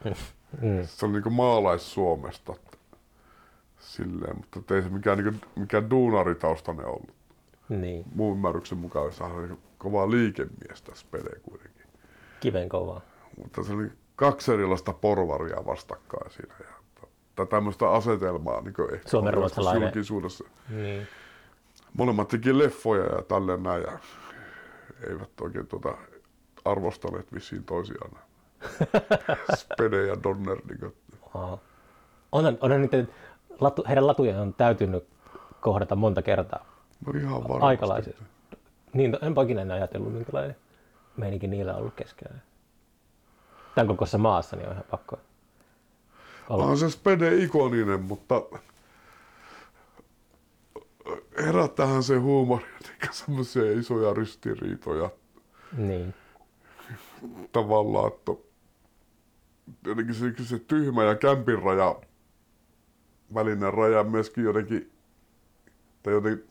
Mm. 0.60 0.82
Se 0.86 1.06
oli 1.06 1.12
niinku 1.12 1.31
maalais-Suomesta. 1.31 2.52
että 2.52 2.77
Silleen, 3.78 4.36
mutta 4.36 4.74
ei 4.74 4.82
se 4.82 4.89
mikään, 4.89 5.19
niinku, 5.19 5.47
mikään 5.56 5.90
duunaritaustainen 5.90 6.86
ollut. 6.86 7.10
Niin, 7.69 8.05
Mun 8.15 8.32
ymmärryksen 8.36 8.78
mukaan 8.78 9.12
se 9.12 9.24
oli 9.24 9.47
niinku 9.47 9.62
kovaa 9.78 10.10
liikemiestä 10.10 10.93
Spede 10.94 11.40
kuitenkin. 11.43 11.86
kiven 12.40 12.69
kovaa. 12.69 13.01
Mutta 13.36 13.62
se 13.65 13.73
oli 13.73 13.90
kaksi 14.19 14.53
erilaista 14.53 14.93
porvaria 14.93 15.66
vastakkain 15.66 16.31
siinä. 16.31 16.55
Ja 17.39 17.47
tämmöistä 17.47 17.90
asetelmaa 17.90 18.61
niin 18.61 18.95
ehkä 18.95 19.09
Suomen 19.09 19.35
ruotsalainen. 19.35 19.82
julkisuudessa. 19.82 20.45
Niin. 20.69 21.07
Molemmat 21.95 22.28
teki 22.28 22.59
leffoja 22.59 23.05
ja 23.05 23.23
tälleen 23.23 23.62
näin 23.62 23.82
ja 23.82 23.99
eivät 25.09 25.40
oikein 25.40 25.66
tuota 25.66 25.95
arvostaneet 26.65 27.32
vissiin 27.35 27.65
toisiaan. 27.65 28.11
Spede 29.57 30.07
ja 30.07 30.23
Donner. 30.23 30.59
Niin 30.69 30.81
kuin. 30.81 30.95
Onhan, 32.32 32.59
onhan 32.61 32.82
niiden, 32.82 33.09
latu, 33.61 33.85
heidän 33.89 34.07
latujen 34.07 34.40
on 34.40 34.55
täytynyt 34.55 35.07
kohdata 35.61 35.97
monta 35.97 36.23
kertaa. 36.23 36.65
no 37.07 37.20
ihan 37.20 37.49
varmasti. 37.49 38.16
Niin, 38.93 39.19
enpä 39.23 39.43
ikinä 39.43 39.74
ajatellut, 39.74 40.12
minkälainen 40.12 40.57
meininki 41.16 41.47
niillä 41.47 41.73
on 41.73 41.78
ollut 41.78 41.95
keskenään. 41.95 42.43
Tämän 43.78 43.88
kokoisessa 43.88 44.18
maassa 44.18 44.56
niin 44.56 44.66
on 44.66 44.72
ihan 44.72 44.84
pakko 44.90 45.18
olla. 46.48 46.64
On 46.64 46.78
se 46.78 46.90
Spede 46.90 47.36
ikoninen, 47.36 48.00
mutta 48.02 48.42
herättähän 51.42 52.02
se 52.02 52.16
huumori, 52.16 52.64
eikä 52.90 53.09
semmoisia 53.12 53.72
isoja 53.80 54.14
ristiriitoja 54.14 55.10
Niin. 55.76 56.14
tavallaan, 57.52 58.12
että 58.12 58.32
jotenkin 59.84 60.14
se, 60.14 60.44
se 60.44 60.59
tyhmä 60.59 61.05
ja 61.05 61.14
kämpin 61.14 61.62
raja, 61.62 62.00
välinen 63.34 63.74
raja 63.74 64.05
myöskin 64.05 64.44
jotenkin, 64.44 64.92
tai 66.02 66.12
jotenkin, 66.12 66.48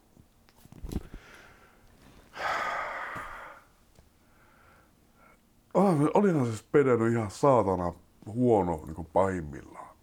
olihan 6.14 6.46
se 6.46 6.58
Spede 6.58 6.98
nyt 6.98 7.14
ihan 7.14 7.32
saatana 7.32 7.94
huono 8.26 8.82
niin 8.86 8.96
kuin 8.96 9.08
pahimmillaan. 9.14 9.96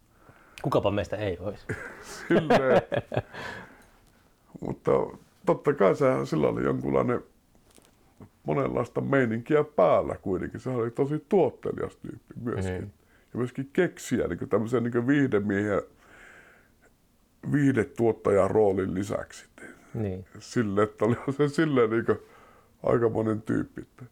Kukapa 0.62 0.90
meistä 0.90 1.16
ei 1.16 1.38
olisi. 1.38 1.66
Silleen. 2.28 2.82
Mutta 4.60 4.92
totta 5.46 5.72
kai 5.72 5.96
se, 5.96 6.06
sillä 6.24 6.48
oli 6.48 6.64
jonkunlainen 6.64 7.20
monenlaista 8.46 9.00
meininkiä 9.00 9.64
päällä 9.64 10.16
kuitenkin. 10.16 10.60
Se 10.60 10.70
oli 10.70 10.90
tosi 10.90 11.24
tuottelias 11.28 11.96
tyyppi 11.96 12.34
myöskin. 12.40 12.74
Mhm. 12.74 12.90
Ja 13.32 13.38
myöskin 13.38 13.70
keksiä 13.72 14.28
niin 14.28 14.48
tämmöisen 14.48 14.82
niin 14.82 15.06
viihdemiehen 15.06 15.82
viihdetuottajan 17.52 18.50
roolin 18.50 18.94
lisäksi. 18.94 19.46
Niin. 19.94 20.24
Sille, 20.38 20.82
että 20.82 21.04
oli 21.04 21.16
se 21.36 21.48
silleen 21.48 21.90
niin 21.90 22.06
aikamoinen 22.82 23.42
tyyppi. 23.42 23.80
Että. 23.80 24.04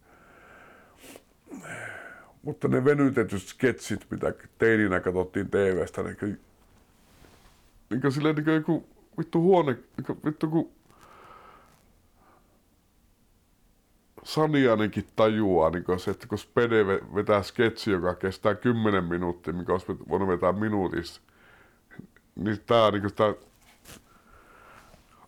Mutta 2.42 2.68
ne 2.68 2.84
venytetyt 2.84 3.42
sketsit, 3.42 4.06
mitä 4.10 4.34
teininä 4.58 5.00
katsottiin 5.00 5.50
TV-stä, 5.50 6.02
niin 6.02 6.16
kuin, 6.16 6.40
niin 7.90 8.00
kuin 8.00 8.12
silleen 8.12 8.34
niin 8.34 8.44
kuin 8.44 8.54
joku 8.54 8.86
vittu 9.18 9.42
huone, 9.42 9.72
niin 9.72 10.04
kuin, 10.06 10.18
vittu 10.24 10.48
kun 10.48 10.70
Sanianenkin 14.24 15.06
tajuaa, 15.16 15.70
niin 15.70 15.84
kuin 15.84 16.00
se, 16.00 16.10
että 16.10 16.26
kun 16.26 16.38
Spede 16.38 16.82
ve- 16.82 17.14
vetää 17.14 17.42
sketsi, 17.42 17.90
joka 17.90 18.14
kestää 18.14 18.54
10 18.54 19.04
minuuttia, 19.04 19.52
mikä 19.52 19.72
olisi 19.72 19.86
voinut 20.08 20.28
vetää 20.28 20.52
minuutissa, 20.52 21.20
niin 22.36 22.60
tää 22.66 22.90
niin 22.90 23.02
kuin 23.02 23.14
tää 23.14 23.34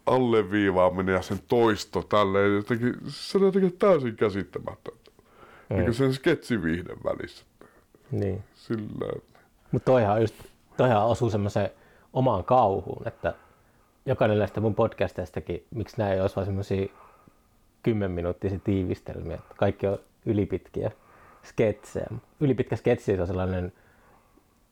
alleviivaaminen 0.07 1.15
ja 1.15 1.23
sen 1.23 1.41
toisto 1.49 2.03
tälleen, 2.03 2.55
jotenkin, 2.55 2.95
se 3.07 3.39
on 3.39 3.45
jotenkin 3.45 3.79
täysin 3.79 4.17
käsittämätöntä. 4.17 5.04
Mm. 5.71 5.77
Niin 5.77 5.95
sen 5.95 6.15
sketsiviihden 6.15 6.97
välissä. 7.05 7.45
niin. 8.11 8.45
Sillä, 8.55 9.21
Mutta 9.73 9.85
toihan, 9.85 10.21
just, 10.21 10.35
toihan 10.77 11.07
osuu 11.07 11.31
semmoiseen 11.31 11.71
omaan 12.13 12.45
kauhuun, 12.45 13.09
että 13.09 13.35
jokainen 14.07 14.39
näistä 14.39 14.61
mun 14.61 14.75
podcasteistakin, 14.75 15.65
miksi 15.75 15.99
nämä 15.99 16.13
ei 16.13 16.21
olisi 16.21 16.37
vain 16.37 16.47
semmoisia 16.47 16.87
kymmenminuuttisia 17.83 18.59
tiivistelmiä, 18.59 19.35
että 19.35 19.55
kaikki 19.59 19.87
on 19.87 19.99
ylipitkiä 20.27 20.91
sketsejä. 21.43 22.07
Ylipitkä 22.41 22.77
sketsi 22.77 23.21
on 23.21 23.27
sellainen, 23.27 23.73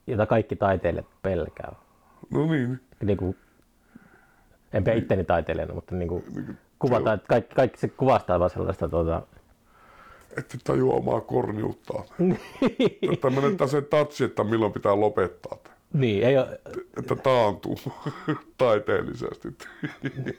jota 0.07 0.27
kaikki 0.27 0.57
taiteilijat 0.57 1.07
pelkää. 1.23 1.73
no 2.31 2.47
niin, 2.47 2.81
Niin 3.05 3.17
kuin, 3.17 3.37
en 4.73 4.85
pidä 4.85 4.97
itteni 4.97 5.25
taiteilijana, 5.25 5.75
mutta 5.75 5.95
niin 5.95 6.09
kuin 6.09 6.25
niin 6.35 6.47
kuin 6.47 6.59
kuvataan, 6.79 7.15
että 7.15 7.29
kaikki, 7.29 7.55
kaikki 7.55 7.79
se 7.79 7.89
kuvastaa 7.89 8.39
vaan 8.39 8.51
sellaista 8.51 8.89
tuota, 8.89 9.23
ette 10.37 10.59
tajua 10.65 10.95
omaa 10.95 11.21
korniuttaan. 11.21 12.05
Että 13.13 13.31
menettää 13.31 13.67
se 13.67 13.83
touch, 13.83 14.23
että 14.23 14.45
milloin 14.45 14.73
pitää 14.73 15.01
lopettaa. 15.01 15.59
Niin, 15.93 16.25
ei, 16.25 16.39
ole, 16.39 16.61
että 16.99 17.17
taantuu 17.17 17.79
taiteellisesti. 18.59 19.49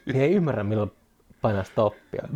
niin 0.06 0.22
ei 0.22 0.34
ymmärrä 0.34 0.64
milloin 0.64 0.92
painaa 1.42 1.64
stoppia. 1.64 2.24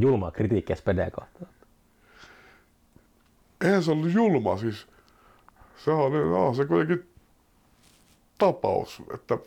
Julmaa 0.00 0.30
kritiikkiä 0.30 0.76
Spedeä 0.76 1.10
kohtaan. 1.10 1.52
Eihän 3.64 3.82
se 3.82 3.90
ollut 3.90 4.12
julma 4.12 4.56
siis. 4.56 4.86
Se 5.76 5.90
on, 5.90 6.30
no, 6.30 6.54
se 6.54 6.64
kuitenkin 6.64 7.10
tapaus, 8.38 9.02
että 9.14 9.38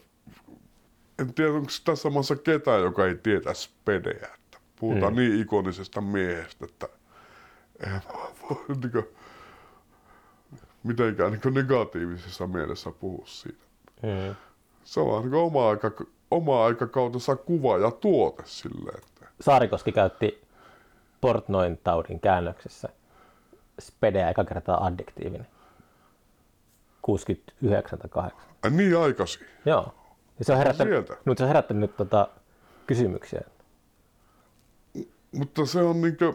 en 1.21 1.33
tiedä, 1.33 1.51
onko 1.51 1.71
tässä 1.85 2.09
maassa 2.09 2.35
ketään, 2.35 2.81
joka 2.81 3.05
ei 3.05 3.15
tietä 3.15 3.53
Spedeä. 3.53 4.29
Että 4.35 4.57
puhutaan 4.79 5.13
Mm. 5.13 5.19
niin 5.19 5.41
ikonisesta 5.41 6.01
miehestä, 6.01 6.65
että 6.65 6.89
eihän 7.85 8.01
voi 8.49 8.57
niin 8.67 8.91
kuin, 8.91 9.07
mitenkään 10.83 11.31
niin 11.31 11.53
negatiivisessa 11.53 12.47
mielessä 12.47 12.91
puhua 12.91 13.25
siitä. 13.25 13.63
Mm. 14.03 14.35
Se 14.83 14.99
on 14.99 15.21
niin 15.23 15.33
oma, 15.33 15.69
aika, 15.69 15.91
oma 16.31 16.65
aikakautensa 16.65 17.35
kuva 17.35 17.77
ja 17.77 17.91
tuote 17.91 18.43
silleen, 18.45 18.97
että 18.97 19.27
Saarikoski 19.41 19.91
käytti 19.91 20.41
Portnoin 21.21 21.79
taudin 21.83 22.19
käännöksessä 22.19 22.89
Spedeä 23.79 24.29
eka 24.29 24.43
kertaa 24.43 24.85
addiktiivinen. 24.85 25.47
69 27.01 27.99
tai 27.99 28.09
8. 28.09 28.41
ai 28.63 28.71
niin 28.71 28.97
aikaisin. 28.97 29.47
Joo. 29.65 29.93
Ja 30.41 30.45
se 30.45 30.51
on 30.51 30.57
herättänyt, 30.57 30.93
sieltä. 30.93 31.17
nyt 31.25 31.37
se 31.37 31.43
on 31.43 31.47
herättänyt 31.47 31.81
nyt 31.81 31.97
tota, 31.97 32.27
kysymyksiä. 32.87 33.41
Mutta 35.31 35.65
se 35.65 35.81
on 35.81 36.01
niinkö, 36.01 36.33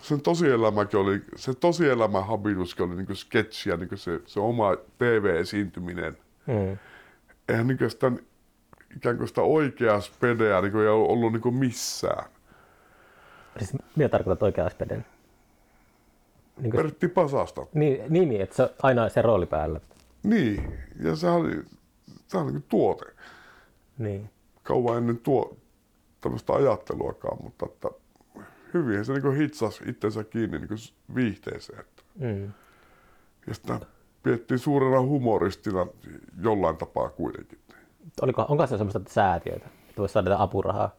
sen 0.00 0.20
tosielämäkin 0.20 1.00
oli, 1.00 1.22
se 1.36 1.54
tosielämän 1.54 2.26
habituskin 2.26 2.86
oli 2.86 2.96
niinkö 2.96 3.14
sketchiä, 3.14 3.76
niinkö 3.76 3.96
se, 3.96 4.20
se 4.26 4.40
oma 4.40 4.76
TV-esiintyminen. 4.98 6.18
Mm. 6.46 6.78
Eihän 7.48 7.66
niinkö 7.66 7.90
sitä, 7.90 8.12
ikään 8.96 9.16
kuin 9.16 9.28
sitä 9.28 9.42
oikeaa 9.42 10.00
spedeä 10.00 10.60
niinkö 10.60 10.82
ei 10.82 10.88
ollut, 10.88 11.10
ollut 11.10 11.32
niinkö 11.32 11.50
missään. 11.50 12.24
Siis 13.58 13.72
mitä 13.96 14.08
tarkoitat 14.08 14.42
oikeaa 14.42 14.70
Speden? 14.70 15.06
Niin, 16.60 16.70
kuin, 16.70 16.82
Pertti 16.82 17.08
Pasasta. 17.08 17.66
niin, 17.74 18.00
niin, 18.08 18.28
niin, 18.28 18.40
että 18.40 18.56
se 18.56 18.74
aina 18.82 19.08
se 19.08 19.22
rooli 19.22 19.46
päällä. 19.46 19.80
Niin, 20.22 20.78
ja 21.02 21.16
se 21.16 21.28
oli, 21.28 21.62
se 22.28 22.38
oli 22.38 22.52
niinkö 22.52 22.66
tuote. 22.68 23.04
Niin. 23.98 24.30
Kauan 24.62 24.96
ennen 24.96 25.18
tuo, 25.18 25.56
tämmöistä 26.20 26.52
ajatteluakaan, 26.52 27.38
mutta 27.42 27.66
että 27.66 27.88
hyvin 28.74 29.04
se 29.04 29.12
niinkö 29.12 29.32
hitsasi 29.32 29.84
itsensä 29.86 30.24
kiinni 30.24 30.58
niinkö 30.58 30.74
viihteeseen. 31.14 31.80
Että 31.80 32.02
Mm. 32.18 32.52
Ja 33.46 33.54
sitä 33.54 33.80
piettiin 34.22 34.58
suurena 34.58 35.02
humoristina 35.02 35.86
jollain 36.40 36.76
tapaa 36.76 37.10
kuitenkin. 37.10 37.58
Oliko, 38.22 38.46
onko 38.48 38.66
se 38.66 38.78
semmoista 38.78 39.00
säätiöitä, 39.08 39.66
että 39.88 39.98
voisi 39.98 40.12
saada 40.12 40.36
apurahaa 40.38 40.96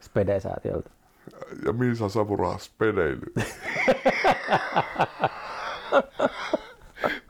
Spede-säätiöltä? 0.00 0.90
Ja 1.66 1.72
mihin 1.72 1.96
saa 1.96 2.08
savurahaa 2.08 2.58
spedeily? 2.58 3.32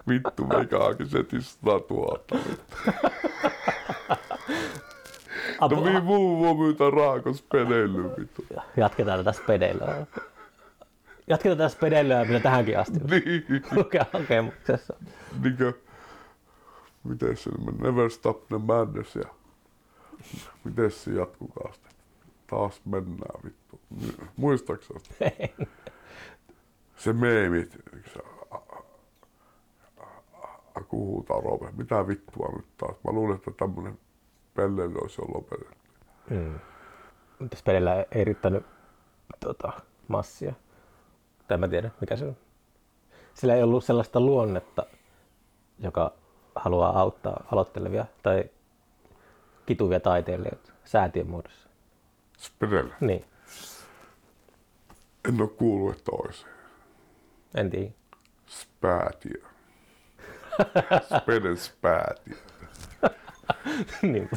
Vittu, 0.08 0.46
meikä 0.46 0.78
haki 0.78 1.06
setin 1.06 1.42
100 1.42 1.70
000. 1.94 2.18
Apu, 5.60 5.74
No 5.74 5.80
mihin 5.84 6.04
muu 6.04 6.44
voi 6.44 6.54
myytä 6.66 6.90
rahaa 6.90 7.20
kuin 7.20 7.34
spedeily, 7.34 8.10
vittu. 8.18 8.44
Jatketaan 8.76 9.18
tätä 9.24 9.32
Spedeilyä. 9.32 10.06
Jatketaan 11.26 11.58
tätä 11.58 11.68
Spedeilyä, 11.68 12.24
mitä 12.24 12.40
tähänkin 12.40 12.78
asti. 12.78 12.98
Niin, 13.10 13.64
lukea 13.76 14.06
hakemuksessa. 14.12 14.94
niinkö, 15.42 15.72
miten 17.04 17.36
se 17.36 17.50
meni? 17.64 17.78
Never 17.78 18.10
stop 18.10 18.48
the 18.48 18.58
madness 18.58 19.16
ja 19.16 19.24
miten 20.64 20.90
se 20.90 21.10
jatkukaa 21.10 21.72
sitten? 21.72 21.92
Taas 22.46 22.80
mennään 22.84 23.40
vittu. 23.44 23.80
Muistaaksä 24.36 24.94
sitä? 25.02 25.30
se 26.96 27.12
meemit, 27.12 27.76
a- 28.16 28.33
a- 30.74 30.80
Aku 30.80 31.06
huutaa 31.06 31.40
Roope, 31.40 31.66
mitä 31.76 32.08
vittua 32.08 32.48
nyt 32.56 32.66
taas? 32.76 32.96
Mä 33.04 33.12
luulen, 33.12 33.36
että 33.36 33.50
tämmönen 33.50 33.98
pelleily 34.54 34.94
olisi 35.02 35.20
jo 35.22 35.24
lopetettu. 35.34 35.76
Mm. 36.30 36.58
Mutta 37.38 37.56
Spedellä 37.56 38.06
ei 38.12 38.24
riittänyt 38.24 38.66
tota, 39.40 39.72
massia. 40.08 40.54
Tai 41.48 41.58
mä 41.58 41.68
tiedä, 41.68 41.90
mikä 42.00 42.16
se 42.16 42.24
on. 42.24 42.36
Sillä 43.34 43.54
ei 43.54 43.62
ollut 43.62 43.84
sellaista 43.84 44.20
luonnetta, 44.20 44.86
joka 45.78 46.12
haluaa 46.54 47.00
auttaa 47.00 47.44
aloittelevia 47.52 48.06
tai 48.22 48.44
kituvia 49.66 50.00
taiteilijoita 50.00 50.72
säätiön 50.84 51.26
muodossa. 51.26 51.68
Spedellä. 52.38 52.94
Niin, 53.00 53.24
En 55.28 55.40
oo 55.40 55.48
kuullut, 55.48 55.96
että 55.98 56.10
olisi. 56.12 56.46
en 57.54 57.70
tiedä. 57.70 57.90
Späätiö. 58.46 59.42
Speden 61.22 61.56
späätiö. 61.56 62.36
niin. 64.02 64.28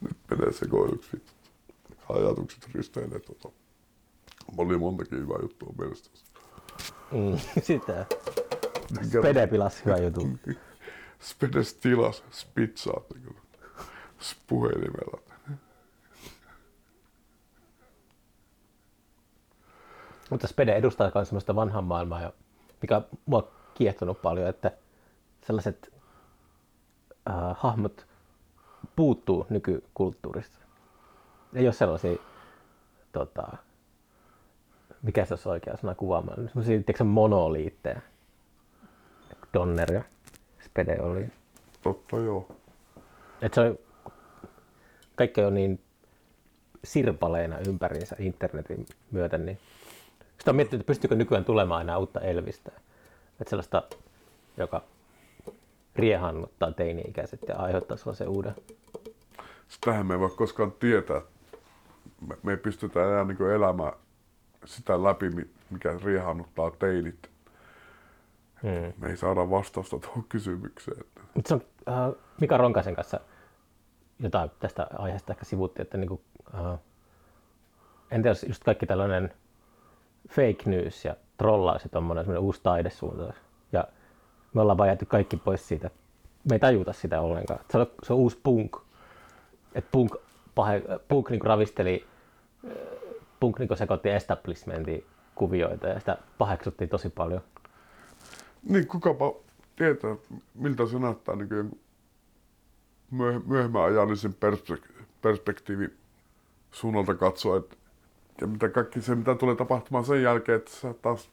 Nyt 0.00 0.16
menee 0.30 0.52
sekoiluksi. 0.52 1.22
Ajatukset 2.08 2.68
risteilee 2.74 3.18
tota. 3.20 3.48
Oli 4.56 4.78
montakin 4.78 5.18
hyvää 5.18 5.38
juttua 5.42 5.74
mielestäni. 5.78 6.16
mm, 7.12 7.38
sitä. 7.62 8.06
Spede 9.02 9.46
pilasi 9.46 9.84
hyvä 9.84 9.96
juttu. 9.96 10.28
Spedes 11.20 11.74
tilas 11.74 12.24
spitsaat 12.30 13.04
niin 13.14 13.36
Mutta 20.30 20.46
Spede 20.46 20.72
edustaa 20.72 21.10
myös 21.14 21.28
sellaista 21.28 21.54
vanhan 21.54 21.84
maailmaa, 21.84 22.32
mikä 22.82 23.02
mua 23.26 23.38
on 23.38 23.48
kiehtonut 23.74 24.22
paljon, 24.22 24.48
että 24.48 24.72
sellaiset 25.46 25.92
äh, 27.30 27.34
hahmot 27.56 28.06
puuttuu 28.96 29.46
nykykulttuurista. 29.50 30.58
Ei 31.54 31.66
ole 31.66 31.72
sellaisia, 31.72 32.16
tota, 33.12 33.56
mikä 35.02 35.24
se 35.24 35.34
olisi 35.34 35.48
oikea 35.48 35.76
sana 35.76 35.94
kuvaamaan, 35.94 36.36
sellaisia 36.36 36.78
tiedätkö, 36.78 37.04
monoliittejä. 37.04 38.00
Donner 39.54 39.92
ja 39.92 40.02
Spede 40.64 41.00
oli. 41.00 41.28
Totta 41.82 42.16
joo. 42.16 42.48
Et 43.42 43.54
se 43.54 43.60
on, 43.60 43.78
kaikki 45.14 45.40
on 45.44 45.54
niin 45.54 45.80
sirpaleina 46.84 47.58
ympäriinsä 47.68 48.16
internetin 48.18 48.86
myötä, 49.10 49.38
niin 49.38 49.58
sitä 50.38 50.50
on 50.50 50.56
miettinyt, 50.56 50.80
että 50.80 50.86
pystyykö 50.86 51.14
nykyään 51.14 51.44
tulemaan 51.44 51.82
enää 51.82 51.98
uutta 51.98 52.20
Elvistä. 52.20 52.72
Että 53.40 53.50
sellaista, 53.50 53.82
joka 54.56 54.82
riehannuttaa 55.96 56.72
teini-ikäiset 56.72 57.40
ja 57.48 57.56
aiheuttaa 57.56 57.96
sellaisen 57.96 58.28
uuden. 58.28 58.54
Sitähän 59.68 60.06
me 60.06 60.14
ei 60.14 60.20
voi 60.20 60.30
koskaan 60.30 60.72
tietää. 60.72 61.20
Me, 62.28 62.36
me 62.42 62.50
ei 62.50 62.56
pystytä 62.56 63.04
enää 63.04 63.24
niin 63.24 63.50
elämään 63.50 63.92
sitä 64.64 65.02
läpi, 65.02 65.30
mi- 65.30 65.50
mikä 65.70 65.98
riehannuttaa 66.04 66.70
teinit. 66.70 67.30
Hmm. 68.62 68.92
Me 68.98 69.10
ei 69.10 69.16
saada 69.16 69.50
vastausta 69.50 69.98
tuohon 69.98 70.24
kysymykseen. 70.28 71.04
Mutta 71.34 71.48
se 71.48 71.54
on 71.54 71.62
äh, 71.88 72.14
Mika 72.40 72.56
Ronkaisen 72.56 72.94
kanssa 72.94 73.20
jotain 74.20 74.50
tästä 74.58 74.86
aiheesta 74.98 75.32
ehkä 75.32 75.44
sivuttiin, 75.44 75.82
että 75.82 75.98
niinku, 75.98 76.22
äh, 76.54 76.78
en 78.10 78.22
tiedä, 78.22 78.28
jos 78.28 78.42
just 78.48 78.64
kaikki 78.64 78.86
tällainen 78.86 79.32
fake 80.28 80.70
news 80.70 81.04
ja 81.04 81.16
trollaus 81.36 81.82
ja 81.82 81.88
tommonen 81.88 82.24
semmoinen 82.24 82.42
uusi 82.42 82.60
taidesuunta. 82.62 83.32
Ja 83.72 83.84
me 84.54 84.60
ollaan 84.60 84.78
vaan 84.78 84.88
jääty 84.88 85.06
kaikki 85.06 85.36
pois 85.36 85.68
siitä. 85.68 85.90
Me 86.48 86.54
ei 86.54 86.58
tajuta 86.58 86.92
sitä 86.92 87.20
ollenkaan. 87.20 87.60
Se 87.70 87.78
on, 87.78 87.86
se 88.02 88.12
on 88.12 88.18
uusi 88.18 88.38
punk. 88.42 88.76
Et 89.74 89.84
punk, 89.92 90.14
pahe, 90.54 90.82
punk 91.08 91.30
niinku 91.30 91.46
ravisteli, 91.46 92.06
äh, 92.66 92.72
punk 93.40 93.58
niinku 93.58 93.76
sekoitti 93.76 94.10
establishmentin 94.10 95.04
kuvioita 95.34 95.88
ja 95.88 95.98
sitä 95.98 96.18
paheksuttiin 96.38 96.90
tosi 96.90 97.10
paljon. 97.10 97.40
Niin, 98.62 98.86
kukapa 98.86 99.34
tietää, 99.76 100.16
miltä 100.54 100.86
se 100.86 100.98
näyttää 100.98 101.36
niin 101.36 101.80
myöhemmän 103.46 103.82
ajallisen 103.82 104.32
perspek- 104.32 105.02
perspektiivin 105.22 105.96
suunnalta 106.70 107.14
katsoa, 107.14 107.56
että 107.56 107.76
ja 108.40 108.46
mitä 108.46 108.68
kaikki 108.68 109.00
se, 109.00 109.14
mitä 109.14 109.34
tulee 109.34 109.56
tapahtumaan 109.56 110.04
sen 110.04 110.22
jälkeen, 110.22 110.58
että 110.58 110.70
se 110.70 110.94
taas 110.94 111.30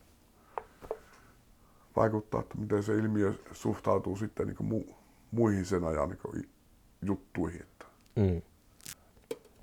vaikuttaa, 1.96 2.42
että 2.42 2.58
miten 2.58 2.84
se 2.84 2.96
ilmiö 2.96 3.34
suhtautuu 3.52 4.16
sitten 4.18 4.48
niin 4.48 4.58
mu- 4.72 4.94
muihin 5.32 5.66
sen 5.66 5.84
ajan 5.84 6.10
niin 6.10 6.50
juttuihin. 7.02 7.62
Että 7.62 7.86
Mm. 8.16 8.42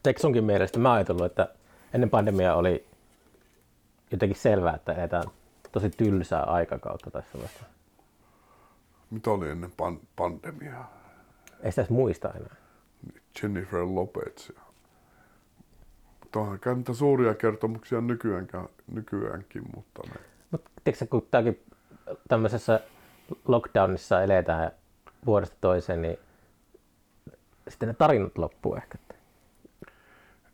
Eikö 0.07 0.21
sunkin 0.21 0.45
mielestä, 0.45 0.79
mä 0.79 0.93
ajatellut, 0.93 1.25
että 1.27 1.49
ennen 1.95 2.11
pandemiaa 2.11 2.57
oli 2.57 2.87
jotenkin 4.11 4.39
selvää, 4.39 4.75
että 4.75 4.93
eletään 4.93 5.25
tosi 5.73 5.91
tylsää 5.91 6.43
aikakautta 6.43 7.11
tai 7.11 7.23
sellaista. 7.33 7.65
Mitä 9.11 9.31
oli 9.31 9.51
ennen 9.51 9.71
pan- 9.71 10.07
pandemiaa? 10.17 10.93
Ei 11.63 11.73
sitä 11.73 11.83
edes 11.83 11.91
muista 11.91 12.31
enää. 12.31 12.57
Jennifer 13.43 13.81
Lopez. 13.85 14.51
Mutta 16.33 16.41
onhan 16.41 16.77
niitä 16.79 16.95
suuria 16.95 17.35
kertomuksia 17.35 18.01
nykyäänkään, 18.01 18.69
nykyäänkin, 18.93 19.63
mutta 19.77 20.03
ne, 20.07 20.21
Mutta 20.51 20.71
tiedätkö, 20.85 21.07
kun 21.07 21.27
tämäkin 21.31 21.65
tämmöisessä 22.29 22.81
lockdownissa 23.49 24.23
eletään 24.23 24.71
vuodesta 25.27 25.57
toiseen, 25.61 26.03
niin 26.03 26.19
sitten 27.69 27.89
ne 27.89 27.95
tarinat 27.95 28.39
loppuu 28.39 28.75
ehkä. 28.75 28.99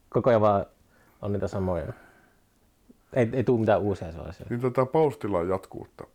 Koko 0.09 0.31
ajan 0.31 0.41
vaan 0.41 0.67
on 1.23 1.33
niitä 1.33 1.49
samoja. 1.49 1.93
Ei, 3.13 3.29
ei 3.33 3.45
tule 3.45 3.61
mitään 3.61 3.81
uusia 3.81 4.13
sellaisia. 4.13 4.47
niin 4.51 4.61
tätä 4.61 4.87
paustilla 4.87 5.43
jatkuutta. 5.43 6.07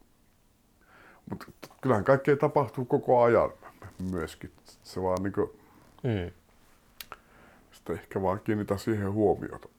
Mutta 1.29 1.45
kyllähän 1.81 2.03
kaikkea 2.03 2.37
tapahtuu 2.37 2.85
koko 2.85 3.23
ajan 3.23 3.51
myöskin. 4.11 4.51
Se 4.83 5.01
vaan 5.01 5.23
niinku, 5.23 5.55
Mm. 6.03 6.31
Sitten 7.83 7.95
ehkä 7.95 8.21
vaan 8.21 8.39
kiinnitä 8.39 8.77
siihen 8.77 9.11
huomiota. 9.11 9.69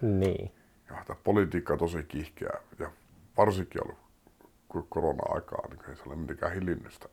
Niin. 0.00 0.52
Ja 0.90 1.04
tämä 1.06 1.18
politiikka 1.24 1.72
on 1.72 1.78
tosi 1.78 2.02
kiihkeä 2.02 2.50
ja 2.78 2.90
varsinkin 3.36 3.82
ollut 3.84 3.98
ko- 4.74 4.86
korona-aikaa, 4.88 5.68
niin 5.68 5.80
ei 5.88 5.96
se 5.96 6.02
ole 6.06 6.16
mitenkään 6.16 6.52
sitä. 6.88 7.08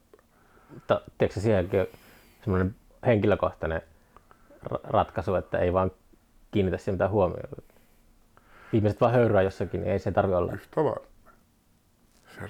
Mutta 0.74 1.02
tiedätkö 1.18 1.40
siihenkin 1.40 1.88
semmoinen 2.44 2.76
henkilökohtainen 3.06 3.82
ra- 4.66 4.80
ratkaisu, 4.84 5.36
että 5.36 5.58
ei 5.58 5.74
vaan 5.74 5.92
kiinnitä 6.52 6.78
siihen 6.78 6.94
mitään 6.94 7.12
huomiota. 7.12 7.62
Ihmiset 8.74 9.02
vaan 9.02 9.14
höyryä 9.14 9.42
jossakin, 9.42 9.82
niin 9.82 9.92
ei 9.92 10.00
se 10.00 10.12
tarvi 10.12 10.34
olla. 10.34 10.54
Yhtä 10.54 10.84
vaan. 10.84 11.02
Se, 12.36 12.42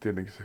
tietenkin 0.00 0.32
se 0.32 0.44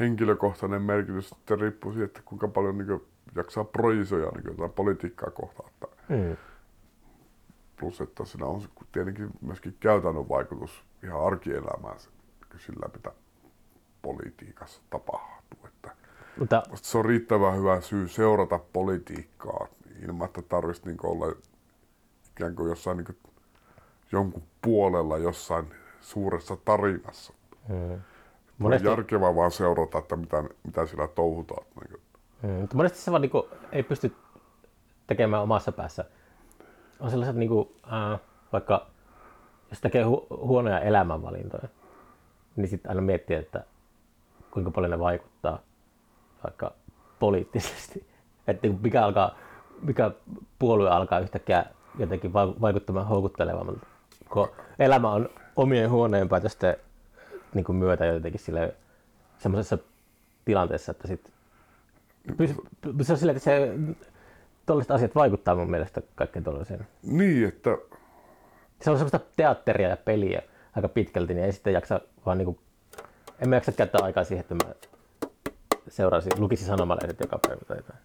henkilökohtainen 0.00 0.82
merkitys 0.82 1.34
riippuu 1.60 1.92
siitä, 1.92 2.04
että 2.04 2.20
kuinka 2.24 2.48
paljon 2.48 2.78
niin 2.78 3.11
jaksaa 3.36 3.64
projisoida 3.64 4.30
niin 4.30 4.44
jotain 4.46 4.72
politiikkaa 4.72 5.30
kohtaan. 5.30 5.68
Että 5.68 5.86
Mm. 6.08 6.36
plus, 7.76 8.00
että 8.00 8.24
siinä 8.24 8.46
on 8.46 8.62
tietenkin 8.92 9.30
myöskin 9.40 9.76
käytännön 9.80 10.28
vaikutus 10.28 10.84
ihan 11.04 11.26
arkielämään 11.26 11.98
sillä, 12.56 12.88
mitä 12.94 13.12
politiikassa 14.02 14.82
tapahtuu. 14.90 15.58
Että 15.66 15.96
Mutta 16.70 16.88
se 16.88 16.98
on 16.98 17.04
riittävän 17.04 17.56
hyvä 17.56 17.80
syy 17.80 18.08
seurata 18.08 18.60
politiikkaa 18.72 19.66
ilman, 20.02 20.26
että 20.26 20.42
tarvitsisi 20.42 20.88
niin 20.88 21.06
olla 21.06 21.26
ikään 22.30 22.54
kuin 22.54 22.68
jossain 22.68 22.96
niin 22.96 23.18
jonkun 24.12 24.42
puolella 24.62 25.18
jossain 25.18 25.66
suuressa 26.00 26.56
tarinassa. 26.64 27.32
mm. 27.68 27.74
Monesti... 27.74 28.02
monesti, 28.58 28.88
On 28.88 28.92
järkevää 28.92 29.34
vaan 29.34 29.50
seurata, 29.50 29.98
että 29.98 30.16
mitä, 30.16 30.44
mitä 30.64 30.86
siellä 30.86 31.08
touhutaan. 31.08 31.66
Niin 31.80 31.90
kuin, 31.90 32.02
mm. 32.42 32.68
monesti 32.74 32.98
se 32.98 33.10
vaan 33.10 33.22
niinku, 33.22 33.48
ei 33.72 33.82
pysty 33.82 34.16
tekemään 35.06 35.42
omassa 35.42 35.72
päässä. 35.72 36.04
On 37.00 37.10
sellaiset 37.10 37.36
niinku, 37.36 37.72
äh, 37.92 38.20
vaikka 38.52 38.86
jos 39.70 39.80
tekee 39.80 40.04
hu- 40.04 40.36
huonoja 40.36 40.80
elämänvalintoja, 40.80 41.68
niin 42.56 42.68
sitten 42.68 42.90
aina 42.90 43.02
miettii, 43.02 43.36
että 43.36 43.64
kuinka 44.50 44.70
paljon 44.70 44.90
ne 44.90 44.98
vaikuttaa 44.98 45.58
vaikka 46.44 46.72
poliittisesti. 47.18 48.06
Että 48.46 48.66
niinku 48.66 48.82
mikä, 48.82 49.04
alkaa, 49.04 49.34
mikä 49.82 50.10
puolue 50.58 50.90
alkaa 50.90 51.18
yhtäkkiä 51.18 51.64
jotenkin 51.98 52.32
va- 52.32 52.60
vaikuttamaan 52.60 53.06
houkuttelevammalta. 53.06 53.86
Kun 54.28 54.48
elämä 54.78 55.12
on 55.12 55.28
omien 55.56 55.90
huoneen 55.90 56.28
päätösten 56.28 56.76
niin 57.54 57.64
kuin 57.64 57.76
myötä 57.76 58.06
jotenkin 58.06 58.40
sille 58.40 58.74
semmoisessa 59.38 59.78
tilanteessa, 60.44 60.90
että 60.90 61.08
sit 61.08 61.30
pysy, 61.30 61.30
py, 61.30 61.41
se 63.02 63.12
on 63.12 63.18
silleen, 63.18 63.36
että 63.36 63.44
se 63.44 63.72
tuollaiset 64.66 64.90
asiat 64.90 65.14
vaikuttaa 65.14 65.54
mun 65.54 65.70
mielestä 65.70 66.02
kaikkeen 66.14 66.44
tuollaiseen. 66.44 66.86
niin, 67.02 67.48
että 67.48 67.70
Se 68.80 68.90
on 68.90 68.96
semmoista 68.96 69.20
teatteria 69.36 69.88
ja 69.88 69.96
peliä 69.96 70.42
aika 70.76 70.88
pitkälti, 70.88 71.34
niin 71.34 71.44
ei 71.44 71.52
sitten 71.52 71.72
jaksa 71.72 72.00
vaan 72.26 72.38
niinku, 72.38 72.58
en 73.38 73.48
mä 73.48 73.56
jaksa 73.56 73.72
käyttää 73.72 74.00
aikaa 74.04 74.24
siihen, 74.24 74.40
että 74.40 74.54
mä 74.54 74.72
seuraisin, 75.88 76.32
lukisin 76.38 76.66
sanomalehdet 76.66 77.20
joka 77.20 77.38
päivä 77.38 77.60
tai 77.68 77.76
jotain. 77.76 77.98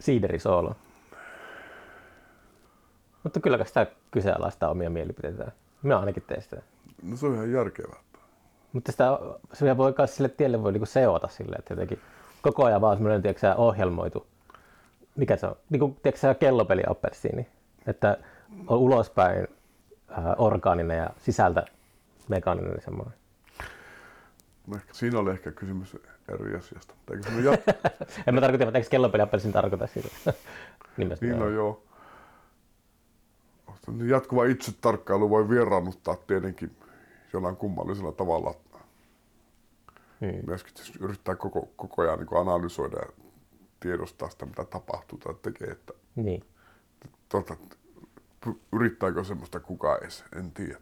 Siiderisoolo. 0.00 0.76
Mutta 3.22 3.40
kyllä 3.40 3.64
sitä 3.64 3.86
kyseenalaistaa 4.10 4.70
omia 4.70 4.90
mielipiteitä. 4.90 5.52
Minä 5.82 5.98
ainakin 5.98 6.22
teen 6.26 6.42
sitä. 6.42 6.62
no 7.02 7.16
se 7.16 7.26
on 7.26 7.34
ihan 7.34 7.52
järkevää. 7.52 8.00
Mutta 8.72 8.92
sitä, 8.92 9.18
sitä 9.52 9.76
voi 9.76 9.94
myös 9.98 10.16
sille 10.16 10.28
tielle 10.28 10.62
voi 10.62 10.72
niinku 10.72 10.86
seota 10.86 11.28
sille, 11.28 11.56
että 11.58 11.72
jotenkin 11.72 12.00
koko 12.42 12.64
ajan 12.64 12.80
vaan 12.80 12.96
semmoinen 12.96 13.22
tiedätkö, 13.22 13.54
ohjelmoitu. 13.54 14.26
Mikä 15.16 15.36
se 15.36 15.46
on? 15.46 15.56
Niin 15.70 15.80
kuin 15.80 15.96
tiedätkö, 16.02 16.34
kellopeli 16.34 16.82
appelsiini. 16.86 17.48
Että 17.86 18.18
on 18.66 18.78
ulospäin 18.78 19.48
äh, 20.18 20.24
orgaaninen 20.38 20.98
ja 20.98 21.10
sisältä 21.18 21.66
mekaaninen 22.28 22.80
semmoinen. 22.80 23.14
No 24.66 24.76
ehkä, 24.76 24.94
siinä 24.94 25.18
oli 25.18 25.30
ehkä 25.30 25.50
kysymys 25.50 25.96
eri 26.28 26.56
asiasta. 26.56 26.94
Se 27.20 27.40
jat... 27.40 27.60
En 28.26 28.34
mä 28.34 28.40
tarkoita, 28.40 28.64
että 28.64 28.78
eikö 28.78 28.90
kellopeli 28.90 29.22
appelsiini 29.22 29.52
tarkoita 29.52 29.86
sitä. 29.86 30.08
Niin 30.96 31.42
on 31.42 31.54
joo. 31.54 31.82
Niin 33.86 34.08
Jatkuva 34.08 34.44
itsetarkkailu 34.44 35.30
voi 35.30 35.48
vieraannuttaa 35.48 36.16
tietenkin 36.16 36.76
jollain 37.32 37.56
kummallisella 37.56 38.12
tavalla. 38.12 38.54
Hmm. 40.20 40.46
Myöskin 40.46 40.74
jos 40.78 40.92
yrittää 41.00 41.36
koko, 41.36 41.68
koko 41.76 42.02
ajan 42.02 42.18
niin 42.18 42.40
analysoida 42.40 42.96
ja 42.96 43.12
tiedostaa 43.80 44.30
sitä, 44.30 44.46
mitä 44.46 44.64
tapahtuu 44.64 45.18
tai 45.18 45.34
tekee. 45.42 45.68
Että, 45.68 45.92
Niin. 46.16 46.44
py- 48.46 48.58
yrittääkö 48.72 49.24
semmoista 49.24 49.60
kukaan 49.60 49.98
edes, 50.02 50.24
en 50.36 50.50
tiedä. 50.52 50.78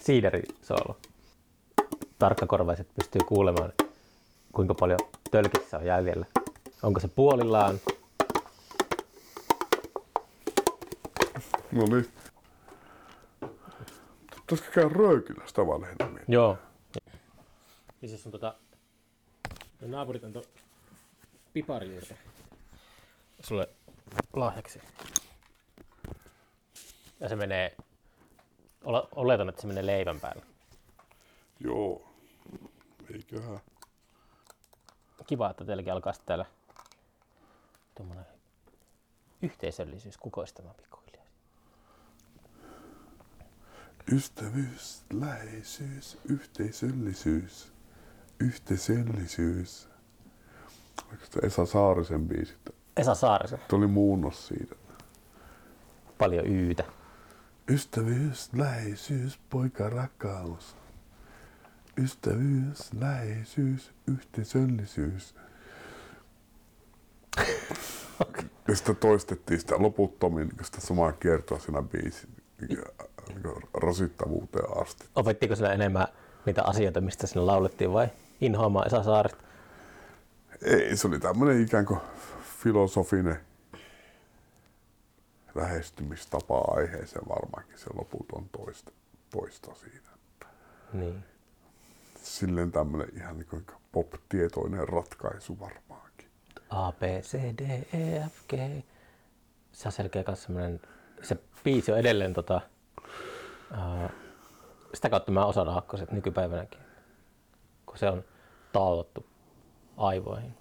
Siiderisoolo. 0.00 0.96
Tarkkakorvaiset 2.24 2.88
pystyy 2.94 3.20
kuulemaan, 3.28 3.72
kuinka 4.52 4.74
paljon 4.74 4.98
tölkissä 5.30 5.78
on 5.78 5.86
jäljellä. 5.86 6.26
Onko 6.82 7.00
se 7.00 7.08
puolillaan? 7.08 7.80
No 11.72 11.84
niin. 11.86 12.10
Pitäisikö 14.40 14.70
käydä 14.70 14.88
röykillä 14.88 15.46
sitä 15.46 15.66
vaan 15.66 15.84
enemmän? 15.84 16.22
Joo. 16.28 16.58
Siis 18.00 18.26
on 18.26 18.32
tota... 18.32 18.54
No 19.80 19.88
naapurit 19.88 20.24
antoi 20.24 20.42
piparijuurta. 21.52 22.14
Sulle 23.40 23.68
lahjaksi. 24.32 24.80
Ja 27.20 27.28
se 27.28 27.36
menee... 27.36 27.76
Ole- 28.84 29.08
Oletan, 29.12 29.48
että 29.48 29.60
se 29.62 29.68
menee 29.68 29.86
leivän 29.86 30.20
päälle. 30.20 30.42
Joo. 31.60 32.13
Eiköhän. 33.14 33.60
Kiva, 35.26 35.50
että 35.50 35.64
teilläkin 35.64 35.92
alkaa 35.92 36.12
sitten 36.12 36.26
täällä 36.26 36.46
tuommoinen 37.94 38.26
yhteisöllisyys 39.42 40.18
kukoistamaan 40.18 40.74
pikkuhiljaa. 40.74 41.24
Ystävyys, 44.12 45.04
läheisyys, 45.12 46.18
yhteisöllisyys, 46.28 47.72
yhteisöllisyys. 48.40 49.88
Oliko 51.08 51.24
se 51.30 51.46
Esa 51.46 51.66
Saarisen 51.66 52.28
biisi? 52.28 52.54
Esa 52.96 53.14
Saarisen. 53.14 53.58
Tuli 53.68 53.86
muunnos 53.86 54.46
siitä. 54.46 54.74
Paljon 56.18 56.46
yytä. 56.46 56.84
Ystävyys, 57.68 58.52
läheisyys, 58.52 59.38
poika 59.50 59.88
rakkaus. 59.90 60.76
Ystävyys, 62.02 62.92
läheisyys, 63.00 63.92
yhteisöllisyys. 64.06 65.34
Ja 68.68 68.76
sitten 68.76 68.96
toistettiin 68.96 69.60
sitä 69.60 69.74
loputtomiin 69.78 70.48
niin 70.48 70.64
sitä 70.64 70.80
samaa 70.80 71.12
kiertoa 71.12 71.58
siinä 71.58 71.82
biisin 71.82 72.30
niin 72.68 72.78
rasittavuuteen 73.74 74.78
asti. 74.82 75.06
Opettiko 75.14 75.56
sinä 75.56 75.72
enemmän 75.72 76.06
niitä 76.46 76.62
asioita, 76.64 77.00
mistä 77.00 77.26
sinne 77.26 77.40
laulettiin 77.40 77.92
vai 77.92 78.08
inhoamaan 78.40 78.86
Esa 78.86 79.02
Saarista? 79.02 79.44
Ei, 80.62 80.96
se 80.96 81.08
oli 81.08 81.18
tämmöinen 81.18 81.62
ikään 81.62 81.86
kuin 81.86 82.00
filosofinen 82.62 83.38
lähestymistapa 85.54 86.58
aiheeseen 86.58 87.28
varmaankin 87.28 87.78
se 87.78 87.86
loputon 87.94 88.48
toista, 88.48 88.92
toista 89.30 89.74
siinä. 89.74 90.08
Niin. 90.92 91.24
Silleen 92.24 92.72
tämmöinen 92.72 93.16
ihan 93.16 93.38
niin 93.38 93.46
kuin 93.46 93.66
pop-tietoinen 93.92 94.88
ratkaisu 94.88 95.60
varmaankin. 95.60 96.28
A, 96.70 96.92
B, 96.92 97.02
C, 97.20 97.38
D, 97.38 97.60
E, 97.92 98.20
F, 98.28 98.46
G. 98.48 98.52
Se 99.72 99.88
on 99.88 99.92
selkeä 99.92 100.24
kanssa 100.24 100.46
semmoinen, 100.46 100.80
se 101.22 101.36
biisi 101.64 101.92
on 101.92 101.98
edelleen 101.98 102.34
tota, 102.34 102.60
uh, 103.70 104.10
sitä 104.94 105.10
kautta 105.10 105.32
mä 105.32 105.46
osaan 105.46 105.68
aakkoset 105.68 106.12
nykypäivänäkin, 106.12 106.80
kun 107.86 107.98
se 107.98 108.08
on 108.08 108.24
taottu 108.72 109.26
aivoihin. 109.96 110.54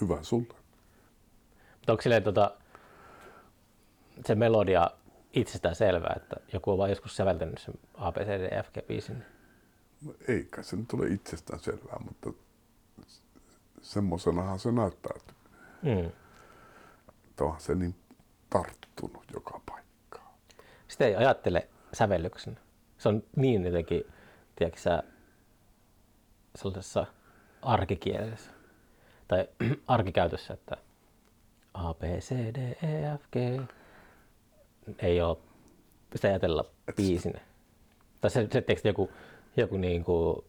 Hyvä 0.00 0.22
sulle. 0.22 0.54
Mutta 1.74 1.92
onko 1.92 2.02
silleen 2.02 2.22
tota, 2.22 2.50
se 4.26 4.34
melodia 4.34 4.90
itsestään 5.32 5.74
selvää, 5.74 6.14
että 6.16 6.36
joku 6.52 6.72
on 6.72 6.78
vain 6.78 6.90
joskus 6.90 7.16
säveltänyt 7.16 7.58
sen 7.58 7.74
A, 7.94 8.12
ei 10.28 10.44
kai 10.44 10.64
se 10.64 10.76
nyt 10.76 10.92
ole 10.92 11.06
itsestään 11.06 11.60
selvää, 11.60 11.98
mutta 12.04 12.32
semmoisenahan 13.82 14.58
se 14.58 14.72
näyttäytyy. 14.72 15.36
Mm. 15.82 16.10
Että 17.30 17.44
onhan 17.44 17.60
se 17.60 17.74
niin 17.74 17.94
tarttunut 18.50 19.24
joka 19.34 19.60
paikkaan. 19.66 20.34
Sitä 20.88 21.06
ei 21.06 21.16
ajattele 21.16 21.68
sävellyksen. 21.92 22.58
Se 22.98 23.08
on 23.08 23.22
niin 23.36 23.64
jotenkin, 23.64 24.04
tiedätkö 24.56 24.80
sä, 24.80 25.02
sellaisessa 26.54 27.06
arkikielessä 27.62 28.50
tai 29.28 29.48
arkikäytössä, 29.86 30.54
että 30.54 30.76
A, 31.74 31.94
B, 31.94 32.02
C, 32.02 32.34
D, 32.34 32.56
E, 32.56 33.16
F, 33.18 33.22
G 33.32 33.36
ei 34.98 35.20
ole 35.20 35.36
sitä 36.14 36.28
ajatella 36.28 36.64
biisinä. 36.96 37.40
Tai 38.20 38.30
se, 38.30 38.48
se 38.52 38.60
teksti 38.60 38.88
joku, 38.88 39.10
joku 39.56 39.76
niin 39.76 40.04
kuin, 40.04 40.44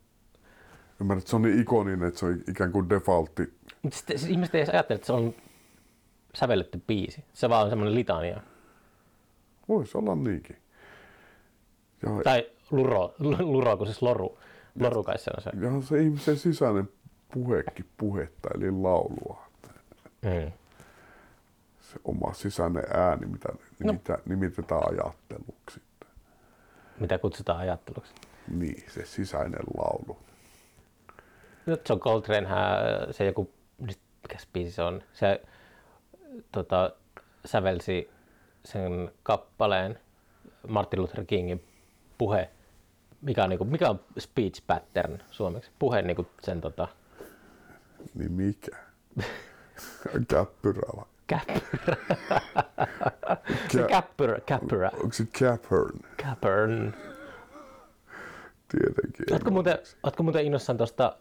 Ymmärrät, 1.02 1.22
että 1.22 1.30
se 1.30 1.36
on 1.36 1.42
niin 1.42 1.60
ikoninen, 1.62 2.08
että 2.08 2.20
se 2.20 2.26
on 2.26 2.40
ikään 2.50 2.72
kuin 2.72 2.90
defaultti. 2.90 3.54
mutta 3.82 3.98
sitten 3.98 4.18
ihmiset 4.30 4.56
ei 4.56 4.62
edes 4.62 4.74
ajattele, 4.74 4.96
että 4.96 5.06
se 5.08 5.14
on 5.14 5.34
sävelletty 6.36 6.82
biisi. 6.88 7.24
Se 7.34 7.50
vaan 7.50 7.64
on 7.64 7.70
semmoinen 7.70 7.96
litania. 7.96 8.42
Voisi 9.68 9.98
olla 9.98 10.16
niinkin. 10.16 10.58
Ja, 12.04 12.10
Tai 12.24 12.50
luro, 12.72 13.14
luro 13.40 13.78
kun 13.78 13.88
siis 13.88 14.02
loru. 14.02 14.40
Loru 14.80 15.04
kai 15.04 15.20
se 15.20 15.32
on 15.38 15.44
se. 15.44 15.50
ja 15.62 15.82
se 15.82 16.02
ihmisen 16.02 16.38
sisäinen 16.38 16.90
puhekin 17.34 17.86
puhetta, 17.98 18.50
eli 18.56 18.72
laulua. 18.72 19.48
Mm. 20.22 20.52
Se 21.82 22.00
oma 22.04 22.34
sisäinen 22.34 22.84
ääni, 22.94 23.26
mitä 23.26 23.50
No. 23.84 23.96
nimitetään 24.26 24.82
ajatteluksi. 24.90 25.82
Mitä 27.00 27.18
kutsutaan 27.20 27.60
ajatteluksi. 27.60 28.14
Niin, 28.48 28.84
se 28.92 29.06
sisäinen 29.06 29.60
laulu. 29.78 30.18
No, 31.66 31.78
John 31.90 32.00
Coltrane, 32.02 32.48
se 33.12 33.26
joku, 33.26 33.52
mikä 33.78 34.38
biisi 34.54 34.72
se 34.72 34.84
on, 34.84 35.04
se 35.14 35.42
tota, 36.52 36.92
sävelsi 37.46 38.10
sen 38.66 39.12
kappaleen 39.24 40.00
Martin 40.68 41.02
Luther 41.02 41.26
Kingin 41.26 41.64
puhe, 42.18 42.50
mikä 43.22 43.44
on, 43.44 43.50
niinku, 43.50 43.66
mikä 43.66 43.90
on 43.90 44.00
speech 44.20 44.62
pattern 44.68 45.18
suomeksi, 45.32 45.72
puhe 45.80 46.02
niinku 46.02 46.28
sen 46.44 46.62
tota, 46.62 46.88
Niin 48.16 48.32
mikä? 48.32 48.78
Käppyrä 50.28 50.82
vai? 50.98 51.06
käppyrä. 51.28 51.98
Kä- 53.68 53.88
käppyrä, 53.90 54.40
käppyrä, 54.46 54.90
Onko 54.94 55.14
se 55.14 55.26
Caphern? 55.26 56.00
käppyrn. 56.18 56.94
Tietenkin. 58.72 59.26
Oletko 59.32 59.52
muuten, 59.52 59.78
muuten 60.24 60.46
innossaan 60.46 60.78
tuosta 60.78 61.18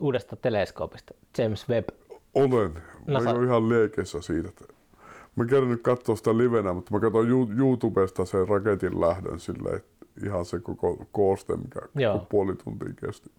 uudesta 0.00 0.36
teleskoopista, 0.36 1.14
James 1.38 1.68
Webb? 1.68 1.88
Olen. 2.34 2.72
Mä 2.72 2.80
Nasa- 3.18 3.30
oon 3.30 3.44
ihan 3.44 3.68
liekeissä 3.68 4.20
siitä. 4.20 4.48
että- 4.48 4.74
Mä 5.36 5.44
en 5.44 5.68
nyt 5.68 5.82
katsoa 5.82 6.16
sitä 6.16 6.38
livenä, 6.38 6.72
mutta 6.72 6.94
mä 6.94 7.00
katson 7.00 7.28
YouTubesta 7.58 8.24
sen 8.24 8.48
raketin 8.48 9.00
lähdön 9.00 9.40
että 9.76 10.06
ihan 10.24 10.44
se 10.44 10.58
koko 10.58 11.06
kooste, 11.12 11.56
mikä 11.56 11.80
Joo. 11.94 12.12
koko 12.12 12.26
puoli 12.30 12.56
tuntia 12.56 12.88
kesti. 13.06 13.30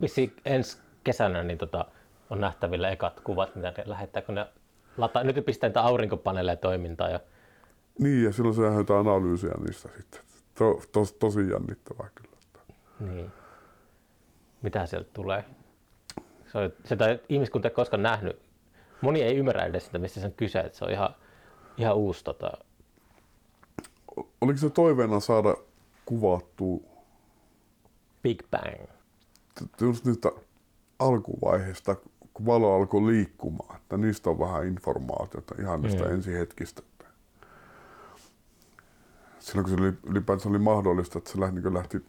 Vissi 0.00 0.32
ensi 0.44 0.78
kesänä 1.04 1.42
niin 1.42 1.58
tota, 1.58 1.84
on 2.30 2.40
nähtävillä 2.40 2.90
ekat 2.90 3.20
kuvat, 3.20 3.54
mitä 3.56 3.72
ne 3.76 3.84
lähettää, 3.86 4.22
kun 4.22 4.34
ne 4.34 4.46
lata, 4.96 5.24
nyt 5.24 5.44
pistää 5.44 5.68
niitä 5.68 5.80
aurinkopaneeleja 5.82 6.56
toimintaan. 6.56 7.12
Ja, 7.12 7.20
Niin, 7.98 8.24
ja 8.24 8.32
silloin 8.32 8.54
se 8.54 8.62
jotain 8.62 9.06
analyysiä 9.08 9.52
niistä 9.66 9.88
sitten. 9.96 10.20
To, 10.54 10.80
tos, 10.92 11.12
tosi 11.12 11.50
jännittävää 11.50 12.08
kyllä. 12.14 12.36
niin. 13.00 13.32
Mitä 14.62 14.86
sieltä 14.86 15.10
tulee? 15.12 15.44
Se 16.52 16.58
on, 16.58 16.72
sitä 16.84 17.18
ihmiskunta 17.28 17.68
ei 17.68 17.74
koskaan 17.74 18.02
nähnyt. 18.02 18.42
Moni 19.00 19.22
ei 19.22 19.36
ymmärrä 19.36 19.64
edes 19.64 19.84
sitä, 19.86 19.98
mistä 19.98 20.20
se 20.20 20.26
on 20.26 20.32
kyse. 20.32 20.60
Että 20.60 20.78
se 20.78 20.84
on 20.84 20.90
ihan, 20.90 21.14
ihan 21.76 21.96
uusi. 21.96 22.24
Tota, 22.24 22.50
Oliko 24.40 24.58
se 24.58 24.70
toiveena 24.70 25.20
saada 25.20 25.56
kuvattua 26.06 26.80
Big 28.22 28.42
Bang. 28.50 28.88
just 29.80 30.04
niistä 30.04 30.30
alkuvaiheista, 30.98 31.96
kun 32.34 32.46
valo 32.46 32.74
alkoi 32.74 33.06
liikkumaan, 33.06 33.76
että 33.76 33.96
niistä 33.96 34.30
on 34.30 34.38
vähän 34.38 34.66
informaatiota 34.66 35.54
ihan 35.60 35.82
niistä 35.82 36.04
Mm. 36.04 36.10
ensihetkistä. 36.14 36.82
Silloin 39.44 39.64
kun 39.64 39.78
se 39.78 39.82
oli, 39.84 39.92
ylipäänsä 40.06 40.48
oli 40.48 40.58
mahdollista, 40.58 41.18
että 41.18 41.30
se 41.30 41.40
lähti, 41.40 41.60
niin 41.60 41.74
lähti 41.74 42.04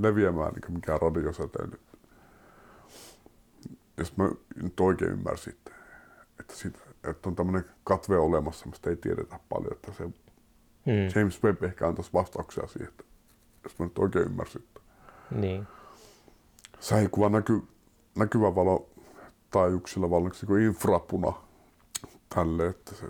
leviämään 0.00 0.52
niin 0.52 0.72
mikään 0.74 1.00
radiosäteily. 1.00 1.80
Jos 3.96 4.16
mä 4.16 4.30
nyt 4.62 4.80
oikein 4.80 5.10
ymmärsin, 5.10 5.52
että, 5.52 5.70
että, 6.40 6.56
siitä, 6.56 6.78
että 7.04 7.28
on 7.28 7.36
tämmöinen 7.36 7.64
katve 7.84 8.18
olemassa, 8.18 8.66
mistä 8.66 8.90
ei 8.90 8.96
tiedetä 8.96 9.40
paljon, 9.48 9.72
että 9.72 9.92
se 9.92 10.10
Mm. 10.86 11.20
James 11.20 11.42
Webb 11.42 11.62
ehkä 11.62 11.88
antaisi 11.88 12.10
vastauksia 12.12 12.66
siihen, 12.66 12.88
että, 12.88 13.04
jos 13.64 13.78
mä 13.78 13.86
nyt 13.86 13.98
oikein 13.98 14.24
ymmärsin. 14.24 14.62
Että 14.62 14.80
Niin. 15.30 15.66
säikuva 16.80 17.28
näky, 17.28 17.62
näkyvä 18.18 18.54
valo 18.54 18.90
taajuuksilla 19.50 20.10
valmiiksi 20.10 20.46
kuin 20.46 20.62
infrapuna 20.62 21.32
tälle, 22.34 22.66
että 22.66 22.94
se, 22.94 23.06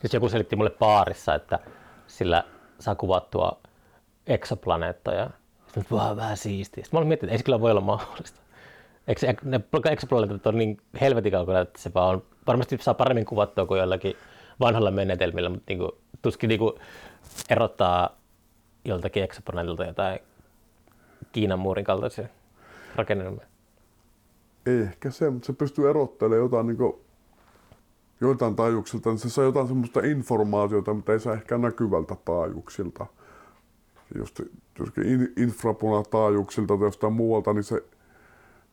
Siis 0.00 0.14
joku 0.14 0.28
selitti 0.28 0.56
mulle 0.56 0.70
baarissa, 0.70 1.34
että 1.34 1.58
sillä 2.06 2.44
saa 2.80 2.94
kuvattua 2.94 3.60
eksoplaneettoja. 4.26 5.30
Sitten 5.66 5.84
mä 5.90 5.96
vähän, 5.96 6.16
vähän 6.16 6.36
siistiä. 6.36 6.84
Sitten 6.84 6.96
mä 6.96 6.98
olin 6.98 7.08
miettinyt, 7.08 7.28
että 7.30 7.34
ei 7.34 7.38
se 7.38 7.44
kyllä 7.44 7.60
voi 7.60 7.70
olla 7.70 7.80
mahdollista. 7.80 8.40
Eikö 9.08 9.34
ne 9.42 9.60
eksoplaneetat 9.90 10.46
on 10.46 10.58
niin 10.58 10.80
helvetin 11.00 11.32
kaukana, 11.32 11.60
että 11.60 11.82
se 11.82 11.94
vaan 11.94 12.14
on, 12.14 12.22
varmasti 12.46 12.78
saa 12.80 12.94
paremmin 12.94 13.24
kuvattua 13.24 13.66
kuin 13.66 13.80
jollakin 13.80 14.16
vanhalla 14.60 14.90
menetelmillä, 14.90 15.48
mutta 15.48 15.64
niin 15.68 15.78
kuin, 15.78 15.90
tuskin 16.22 16.48
niin 16.48 16.58
kuin 16.58 16.72
erottaa 17.50 18.16
joltakin 18.84 19.22
eksoplaneetilta 19.22 19.84
jotain 19.84 20.18
Kiinan 21.32 21.58
muurin 21.58 21.84
kaltaisia 21.84 22.28
rakennelmia. 22.96 23.46
ehkä 24.66 25.10
se, 25.10 25.30
mutta 25.30 25.46
se 25.46 25.52
pystyy 25.52 25.90
erottelemaan 25.90 26.42
jotain 26.42 26.66
niin 26.66 26.76
kuin, 28.18 28.28
joitain 28.28 28.56
taajuuksilta, 28.56 29.10
niin 29.10 29.18
se 29.18 29.30
saa 29.30 29.44
jotain 29.44 29.68
semmoista 29.68 30.00
informaatiota, 30.00 30.94
mitä 30.94 31.12
ei 31.12 31.20
saa 31.20 31.34
ehkä 31.34 31.58
näkyvältä 31.58 32.16
taajuuksilta. 32.24 33.06
Just, 34.18 34.40
just 34.78 34.98
in, 34.98 35.32
infrapunataajuuksilta 35.36 36.76
tai 36.76 36.86
jostain 36.86 37.12
muualta, 37.12 37.52
niin 37.52 37.64
se 37.64 37.84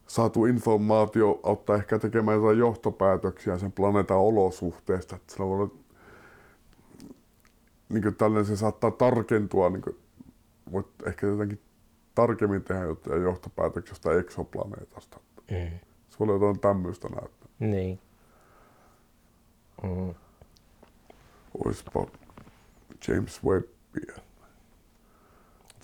saatu 0.07 0.45
informaatio 0.45 1.39
auttaa 1.43 1.75
ehkä 1.75 1.99
tekemään 1.99 2.37
jotain 2.37 2.59
johtopäätöksiä 2.59 3.57
sen 3.57 3.71
planeetan 3.71 4.17
olosuhteesta. 4.17 5.15
Että 5.15 5.33
sillä 5.33 5.45
voi 5.45 5.61
olla, 5.61 5.69
niin 7.89 8.15
tällainen 8.15 8.45
se 8.45 8.55
saattaa 8.55 8.91
tarkentua, 8.91 9.69
niin 9.69 9.81
kuin, 9.81 9.95
voit 10.71 10.87
ehkä 11.05 11.27
jotenkin 11.27 11.61
tarkemmin 12.15 12.63
tehdä 12.63 12.83
jotain 12.83 13.21
johtopäätöksiä 13.21 13.91
jostain 13.91 14.19
eksoplaneetasta. 14.19 15.19
Mm. 15.51 15.79
Se 16.09 16.19
voi 16.19 16.25
olla 16.25 16.33
jotain 16.33 16.59
tämmöistä 16.59 17.09
näyttää. 17.09 17.49
Niin. 17.59 17.99
Mm. 19.85 20.13
Oispa 21.65 22.05
James 23.07 23.43
Webbia. 23.43 24.15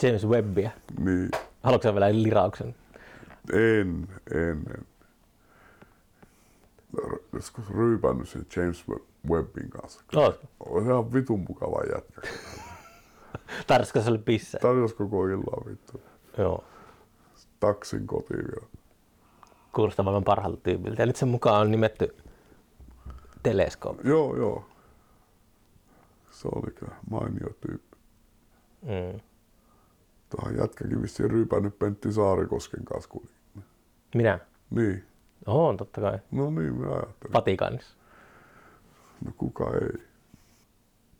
James 0.04 0.28
Webbia. 0.28 0.72
Niin, 1.00 1.30
Haluatko 1.64 1.94
vielä 1.94 2.12
lirauksen? 2.14 2.76
en, 3.54 4.08
en, 4.34 4.64
en. 4.70 4.86
Joskus 7.34 7.70
ryypännyt 7.70 8.30
sen 8.30 8.46
James 8.56 8.84
Web- 8.90 9.06
Webbin 9.30 9.70
kanssa. 9.70 10.02
Oot. 10.16 10.40
On 10.60 10.84
ihan 10.86 11.14
vitun 11.14 11.46
mukava 11.50 11.82
jätkä. 11.96 12.22
Tarvitsisiko 13.68 14.02
se 14.02 14.10
oli 14.10 14.18
pissää? 14.18 14.60
Tarjosi 14.62 14.96
koko 14.96 15.28
illan 15.28 15.66
vittu. 15.66 16.02
Joo. 16.38 16.64
Taksin 17.60 18.08
kotiin 18.08 18.40
vielä. 18.48 18.68
kuulostaa 19.74 20.04
maailman 20.04 20.24
parhaalta 20.24 20.58
tyypiltä. 20.64 21.02
Ja 21.02 21.06
nyt 21.06 21.16
sen 21.16 21.28
mukaan 21.30 21.62
on 21.62 21.72
nimetty 21.72 22.16
teleskooppi. 23.44 24.08
Joo, 24.08 24.36
joo. 24.38 24.66
Se 26.32 26.48
oli 26.56 26.72
kyllä 26.72 26.96
mainio 27.10 27.50
tyyppi. 27.68 27.98
Mm. 28.82 29.20
Tuohon 30.30 30.58
jätkäkin 30.58 31.02
vissiin 31.02 31.32
ryypännyt 31.32 31.80
Pentti 31.80 32.14
Saarikosken 32.14 32.86
kanssa 32.86 33.10
kuitenkin. 33.10 33.64
Minä? 34.16 34.40
Niin. 34.70 35.06
Oon, 35.48 35.78
totta 35.78 36.02
kai. 36.02 36.20
No 36.32 36.50
niin, 36.50 36.76
mä 36.76 36.88
ajattelin. 36.88 37.34
Vatikanissa. 37.34 37.96
No 39.26 39.32
kuka 39.38 39.64
ei. 39.74 40.04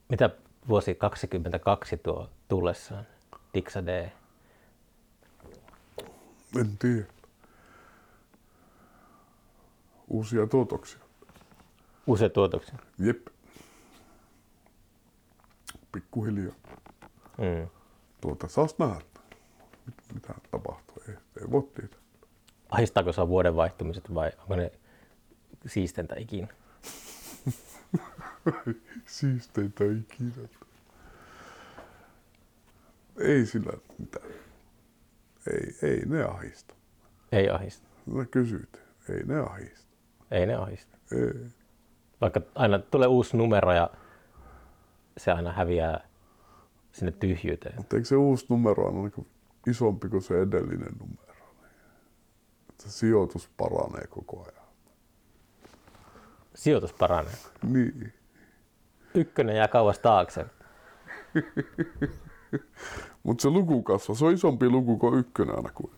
Mitä 0.10 0.30
vuosi 0.68 0.96
22 0.96 1.98
tuo 1.98 2.30
tullessaan? 2.48 3.08
Dixa 3.54 3.86
D. 3.86 4.10
En 6.60 6.78
tiedä. 6.80 7.06
Uusia 10.08 10.48
tuotoksia. 10.48 11.00
Uusia 12.12 12.30
tuotoksia. 12.30 12.76
Jep. 13.00 13.28
Pikkuhiljaa. 15.92 16.56
Mm. 17.38 17.68
Tuota, 18.22 18.48
saas 18.48 18.76
nähdä. 18.80 19.02
Mit- 19.86 20.14
Mitä 20.14 20.34
tapahtuu. 20.52 20.96
Ei, 21.08 21.14
ei 21.14 21.52
voi 21.52 21.70
tietää. 21.76 22.00
Ahistaako 22.70 23.14
se 23.14 23.28
vuoden 23.28 23.56
vaihtumiset 23.56 24.14
vai 24.14 24.32
onko 24.40 24.56
ne 24.56 24.72
siistentä 25.68 26.16
ikinä? 26.18 26.48
Siisteintä 29.06 29.84
ikinä. 29.84 30.32
Ei 33.20 33.46
sillä 33.46 33.74
mitään. 33.98 34.26
Ei, 35.54 35.90
ei 35.90 36.06
ne 36.06 36.24
ahista. 36.24 36.76
Ei 37.32 37.50
ahista. 37.50 37.88
No 38.06 38.26
kysyt. 38.32 38.82
Ei 39.10 39.24
ne 39.24 39.40
ahista. 39.40 39.92
Ei 40.32 40.46
ne 40.46 40.56
ahista. 40.56 40.98
Ei. 41.12 41.61
Vaikka 42.22 42.42
aina 42.56 42.80
tulee 42.80 43.08
uusi 43.08 43.38
numero 43.38 43.74
ja 43.74 43.90
se 45.18 45.32
aina 45.32 45.52
häviää 45.52 46.08
sinne 46.92 47.12
tyhjyyteen. 47.12 47.76
Mutta 47.78 47.96
eikö 47.96 48.08
se 48.08 48.16
uusi 48.16 48.46
numero 48.50 48.84
on 48.88 48.94
niin 48.96 49.28
isompi 49.68 50.10
kuin 50.10 50.22
se 50.22 50.42
edellinen 50.42 50.94
numero? 51.00 51.32
Että 52.70 52.84
se 52.84 52.90
sijoitus 52.90 53.50
paranee 53.58 54.08
koko 54.10 54.44
ajan. 54.44 54.66
Sijoitus 56.56 56.94
paranee. 56.94 57.34
Niin. 57.64 58.14
Ykkönen 59.14 59.56
jää 59.56 59.68
kauas 59.68 60.00
taakse. 60.00 60.46
Mutta 63.24 63.42
se 63.42 63.50
luku 63.50 63.84
kasvaa. 63.84 64.16
Se 64.16 64.26
on 64.26 64.34
isompi 64.34 64.70
luku 64.70 64.98
kuin 64.98 65.20
ykkönen 65.20 65.56
aina 65.56 65.70
kuin. 65.74 65.92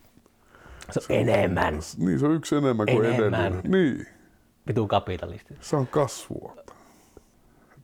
Se 0.90 1.00
on 1.00 1.18
enemmän. 1.18 1.74
Niin, 1.98 2.18
se 2.18 2.26
on 2.26 2.34
yksi 2.34 2.56
enemmän 2.56 2.86
kuin 2.86 3.04
Enemmän. 3.04 3.40
edellinen. 3.42 3.70
Niin. 3.70 4.06
Vitu 4.68 4.86
kapitalisti. 4.86 5.54
Se 5.60 5.76
on 5.76 5.86
kasvua. 5.86 6.56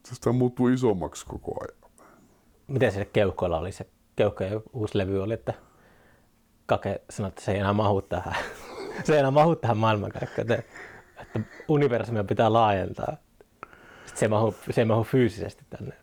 Sitä 0.05 0.31
muuttuu 0.31 0.67
isommaksi 0.67 1.25
koko 1.25 1.55
ajan. 1.61 1.91
Miten 2.67 2.91
sille 2.91 3.05
keuhkoilla 3.05 3.57
oli 3.57 3.71
se 3.71 3.85
keuhkojen 4.15 4.61
uusi 4.73 4.97
levy 4.97 5.23
oli, 5.23 5.33
että 5.33 5.53
Kake 6.65 7.01
sanoi, 7.09 7.29
että 7.29 7.41
se 7.41 7.51
ei 7.51 7.59
enää 7.59 7.73
mahu 7.73 8.01
tähän. 8.01 8.35
se 9.03 9.13
ei 9.13 9.19
enää 9.19 9.31
mahu 9.31 9.55
tähän 9.55 9.77
maailmankaikkeuteen. 9.77 10.63
Että 11.21 11.39
universumia 11.67 12.23
pitää 12.23 12.53
laajentaa. 12.53 13.17
Sitten 14.05 14.19
se 14.19 14.25
ei 14.25 14.29
mahu, 14.29 14.55
se 14.71 14.81
ei 14.81 14.85
mahu 14.85 15.03
fyysisesti 15.03 15.63
tänne. 15.69 15.93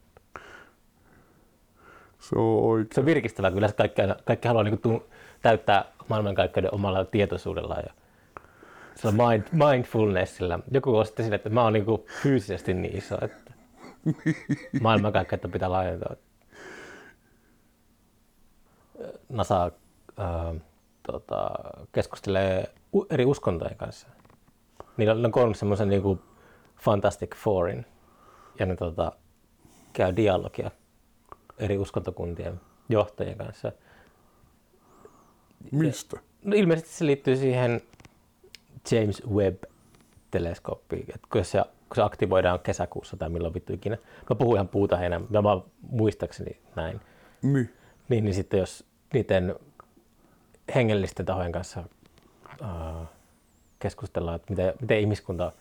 Se 2.18 2.38
on 2.38 2.64
oikein. 2.64 2.94
Se 2.94 3.00
on 3.00 3.06
virkistävää, 3.06 3.50
yleensä 3.50 3.76
kaikki, 3.76 4.02
aina- 4.02 4.16
kaikki 4.24 4.48
haluaa 4.48 4.64
niin 4.64 4.78
tu- 4.78 5.06
täyttää 5.42 5.84
maailmankaikkeuden 6.09 6.74
omalla 6.74 7.05
tietoisuudella 7.05 7.74
ja 7.74 7.92
sillä 8.99 9.29
mind, 9.29 9.45
mindfulnessilla. 9.53 10.59
Joku 10.70 10.97
on 10.97 11.07
sitten 11.07 11.25
sille, 11.25 11.37
että 11.37 11.49
mä 11.49 11.62
oon 11.62 11.73
niin 11.73 11.85
fyysisesti 12.23 12.75
niin 12.75 12.99
iso, 12.99 13.19
että 13.23 13.53
maailmankaikkeutta 14.81 15.49
pitää 15.49 15.70
laajentaa. 15.70 16.16
NASA 19.29 19.70
ää, 20.16 20.55
tota, 21.03 21.51
keskustelee 21.93 22.75
eri 23.11 23.25
uskontojen 23.25 23.77
kanssa. 23.77 24.09
Niillä 24.97 25.15
on, 25.15 25.33
koonnut 25.33 25.57
semmoisen 25.57 25.89
niin 25.89 26.20
Fantastic 26.81 27.37
Fourin 27.37 27.87
ja 28.59 28.66
ne 28.66 28.77
tota, 28.77 29.12
käy 29.93 30.16
dialogia 30.16 30.70
eri 31.59 31.79
uskontokuntien 31.79 32.61
johtajien 32.89 33.39
kanssa. 33.39 33.73
Mistä? 35.73 36.20
No 36.45 36.57
ilmeisesti 36.57 36.91
se 36.91 37.07
liittyy 37.07 37.37
siihen 37.37 37.83
James 38.93 39.23
Webb-teleskooppiin, 39.31 41.15
että 41.15 41.28
kun 41.32 41.44
se, 41.44 41.62
kun 41.62 41.94
se 41.94 42.02
aktivoidaan 42.02 42.60
kesäkuussa 42.60 43.16
tai 43.16 43.28
milloin 43.28 43.55
vittu 43.55 43.73
ikinä. 43.73 43.97
Mä 44.31 44.36
puhuin 44.36 44.56
ihan 44.56 44.69
puuta 44.69 44.97
heinää, 44.97 45.20
mä 45.31 45.43
vaan 45.43 45.65
muistaakseni 45.82 46.60
näin. 46.77 47.01
Niin. 47.43 47.74
Niin, 48.09 48.24
niin 48.24 48.35
sitten 48.35 48.60
jos 48.60 48.85
niiden 49.15 49.55
hengellisten 50.74 51.27
tahojen 51.27 51.52
kanssa 51.52 51.85
uh, 52.60 53.06
keskustellaan, 53.78 54.36
että 54.36 54.52
miten, 54.52 54.73
miten 54.81 55.01
ihmiskunta 55.01 55.52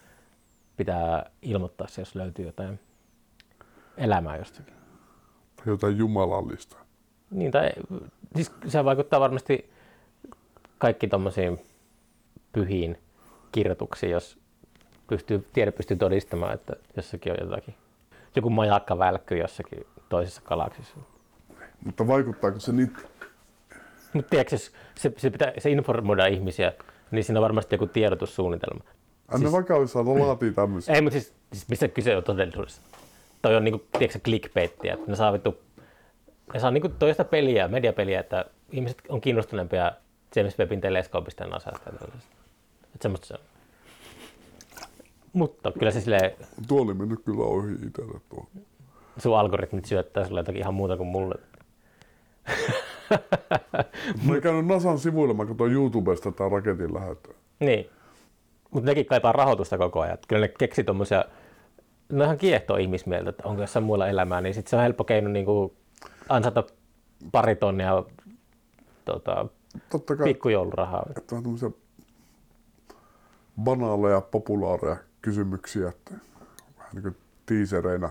pitää 0.78 1.32
ilmoittaa 1.42 1.88
se, 1.88 2.02
jos 2.02 2.16
löytyy 2.16 2.46
jotain 2.46 2.80
elämää 3.98 4.38
jostakin. 4.38 4.74
Tai 5.56 5.66
jotain 5.66 5.98
jumalallista. 5.98 6.78
Niin, 7.32 7.52
tai 7.52 7.70
siis 8.36 8.52
se 8.68 8.86
vaikuttaa 8.86 9.20
varmasti 9.20 9.70
kaikki 10.78 11.08
tommosiin 11.08 11.60
pyhiin 12.54 12.98
kirjoituksiin, 13.58 14.12
jos 14.12 14.38
pystyy, 15.08 15.48
tiede 15.54 15.72
pystyy 15.72 15.98
todistamaan, 15.98 16.54
että 16.54 16.76
jossakin 16.96 17.32
on 17.32 17.38
jotakin, 17.42 17.76
joku 18.36 18.50
majakka 18.50 18.98
välkkyy 18.98 19.38
jossakin 19.38 19.88
toisessa 20.10 20.42
galaksissa. 20.46 20.98
Mutta 21.86 22.08
vaikuttaako 22.08 22.60
se 22.60 22.72
niin? 22.72 22.94
Mutta 24.14 24.30
tiedätkö, 24.30 24.58
se, 24.58 25.12
se, 25.18 25.30
pitää, 25.30 25.54
se 25.58 25.70
informoida 25.70 26.26
ihmisiä, 26.26 26.74
niin 27.12 27.24
siinä 27.24 27.40
on 27.40 27.44
varmasti 27.44 27.76
joku 27.76 27.88
tiedotussuunnitelma. 27.88 28.84
Siis... 29.30 29.42
Ne 29.42 29.52
vakavissaan 29.52 30.20
laatii 30.20 30.52
tämmöisiä. 30.52 30.96
Ei, 30.96 31.02
mutta 31.02 31.20
siis, 31.20 31.34
siis 31.54 31.70
mistä 31.70 31.88
kyse 31.88 32.18
on 32.18 32.24
todellisuudessa? 32.24 32.82
Toi 33.42 33.56
on 33.56 33.64
niinku, 33.64 33.86
tiedätkö, 33.92 34.20
clickbaittia, 34.20 34.94
että 34.94 35.12
ne 35.12 35.16
saa 35.16 35.34
vittu, 35.34 35.58
ne 36.54 36.60
saa 36.60 36.72
niinku 36.72 36.90
toista 36.90 37.24
peliä, 37.24 37.68
mediapeliä, 37.68 38.20
että 38.20 38.46
ihmiset 38.72 38.98
on 39.10 39.22
kiinnostuneempia 39.22 39.92
James 40.36 40.60
Webbin 40.60 40.82
teleskoopista 40.82 41.44
ja 41.44 41.50
NASAsta 41.50 41.90
ja 41.90 41.98
tällaisesta. 41.98 42.38
Että 42.98 43.04
semmoista 43.04 43.28
se 43.28 43.34
on. 43.34 43.40
Mutta 45.34 45.72
kyllä 45.72 45.92
se 45.92 46.02
silleen, 46.02 46.32
Tuo 46.68 46.82
oli 46.82 46.94
mennyt 46.94 47.20
kyllä 47.26 47.44
ohi 47.44 47.72
itselle 47.88 48.20
tuo. 48.30 48.48
sun 49.18 49.38
algoritmit 49.40 49.86
syöttää 49.86 50.28
sulle 50.28 50.40
jotakin 50.40 50.62
ihan 50.62 50.74
muuta 50.74 50.98
kuin 50.98 51.08
mulle. 51.08 51.36
Mä 54.28 54.36
en 54.36 54.42
käynyt 54.42 54.66
Nasan 54.66 55.00
sivuilla, 55.00 55.34
mä 55.34 55.46
katsoin 55.46 55.72
YouTubesta 55.72 56.32
tää 56.32 56.50
raketin 56.50 56.94
lähettöä. 56.94 57.34
Niin. 57.60 57.90
Mutta 58.72 58.86
nekin 58.90 59.06
kaipaa 59.06 59.32
rahoitusta 59.32 59.78
koko 59.78 60.00
ajan. 60.02 60.18
Kyllä 60.28 60.42
ne 60.42 60.54
keksi 60.60 60.84
tommosia, 60.84 61.26
ne 62.12 62.24
ihan 62.24 62.38
kiehtoo 62.38 62.78
ihmismieltä, 62.78 63.30
että 63.30 63.48
onko 63.48 63.62
jossain 63.62 63.86
muulla 63.86 64.08
elämää, 64.08 64.42
niin 64.42 64.54
sitten 64.54 64.70
se 64.70 64.76
on 64.76 64.82
helppo 64.82 65.04
keino 65.04 65.30
niin 65.30 65.46
kuin 65.46 65.74
ansata 66.30 66.64
pari 67.32 67.56
tonnia 67.56 68.04
tota, 69.06 69.46
Totta 69.90 70.16
kai, 70.16 70.24
pikkujoulurahaa. 70.28 71.06
että 71.18 71.36
on 71.36 71.44
tämmöisiä 71.44 71.70
banaaleja, 73.64 74.22
populaareja 74.22 74.98
kysymyksiä, 75.22 75.90
että 75.90 76.12
vähän 76.78 76.90
niin 76.94 77.04
kuin 77.04 77.18
tiisereinä. 77.46 78.10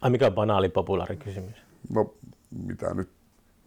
Ai 0.00 0.10
mikä 0.10 0.26
on 0.26 0.34
banaali 0.34 0.68
populaari 0.68 1.16
kysymys? 1.16 1.56
No, 1.90 2.14
mitä 2.66 2.94
nyt, 2.94 3.08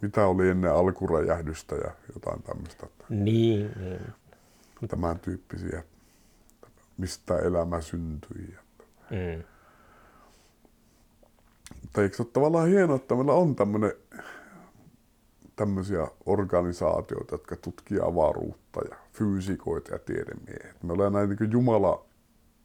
mitä 0.01 0.27
oli 0.27 0.49
ennen 0.49 0.71
alkuräjähdystä 0.71 1.75
ja 1.75 1.91
jotain 2.13 2.43
tämmöistä. 2.43 2.85
Että 2.85 3.05
Niin, 3.09 3.71
niin. 3.79 4.89
tämän 4.89 5.19
tyyppisiä, 5.19 5.83
mistä 6.97 7.37
elämä 7.37 7.81
syntyi. 7.81 8.55
Mm. 9.09 9.43
Mutta 11.81 12.01
eikö 12.01 12.15
se 12.15 12.21
ole 12.21 12.29
tavallaan 12.33 12.67
hienoa, 12.67 12.95
että 12.95 13.15
meillä 13.15 13.33
on 13.33 13.55
tämmöinen 13.55 13.91
tämmöisiä 15.61 16.07
organisaatioita, 16.25 17.33
jotka 17.33 17.55
tutkii 17.55 17.99
avaruutta 18.05 18.81
ja 18.89 18.95
fyysikoita 19.13 19.91
ja 19.91 19.99
tiedemiehiä. 19.99 20.73
Me 20.83 20.93
ollaan 20.93 21.13
näin 21.13 21.29
niin 21.29 21.51
Jumala 21.51 22.05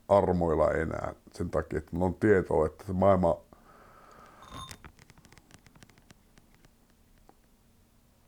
armoilla 0.08 0.72
enää 0.72 1.14
sen 1.32 1.50
takia, 1.50 1.78
että 1.78 1.96
on 2.00 2.14
tietoa, 2.14 2.66
että 2.66 2.84
se 2.86 2.92
maailma 2.92 3.36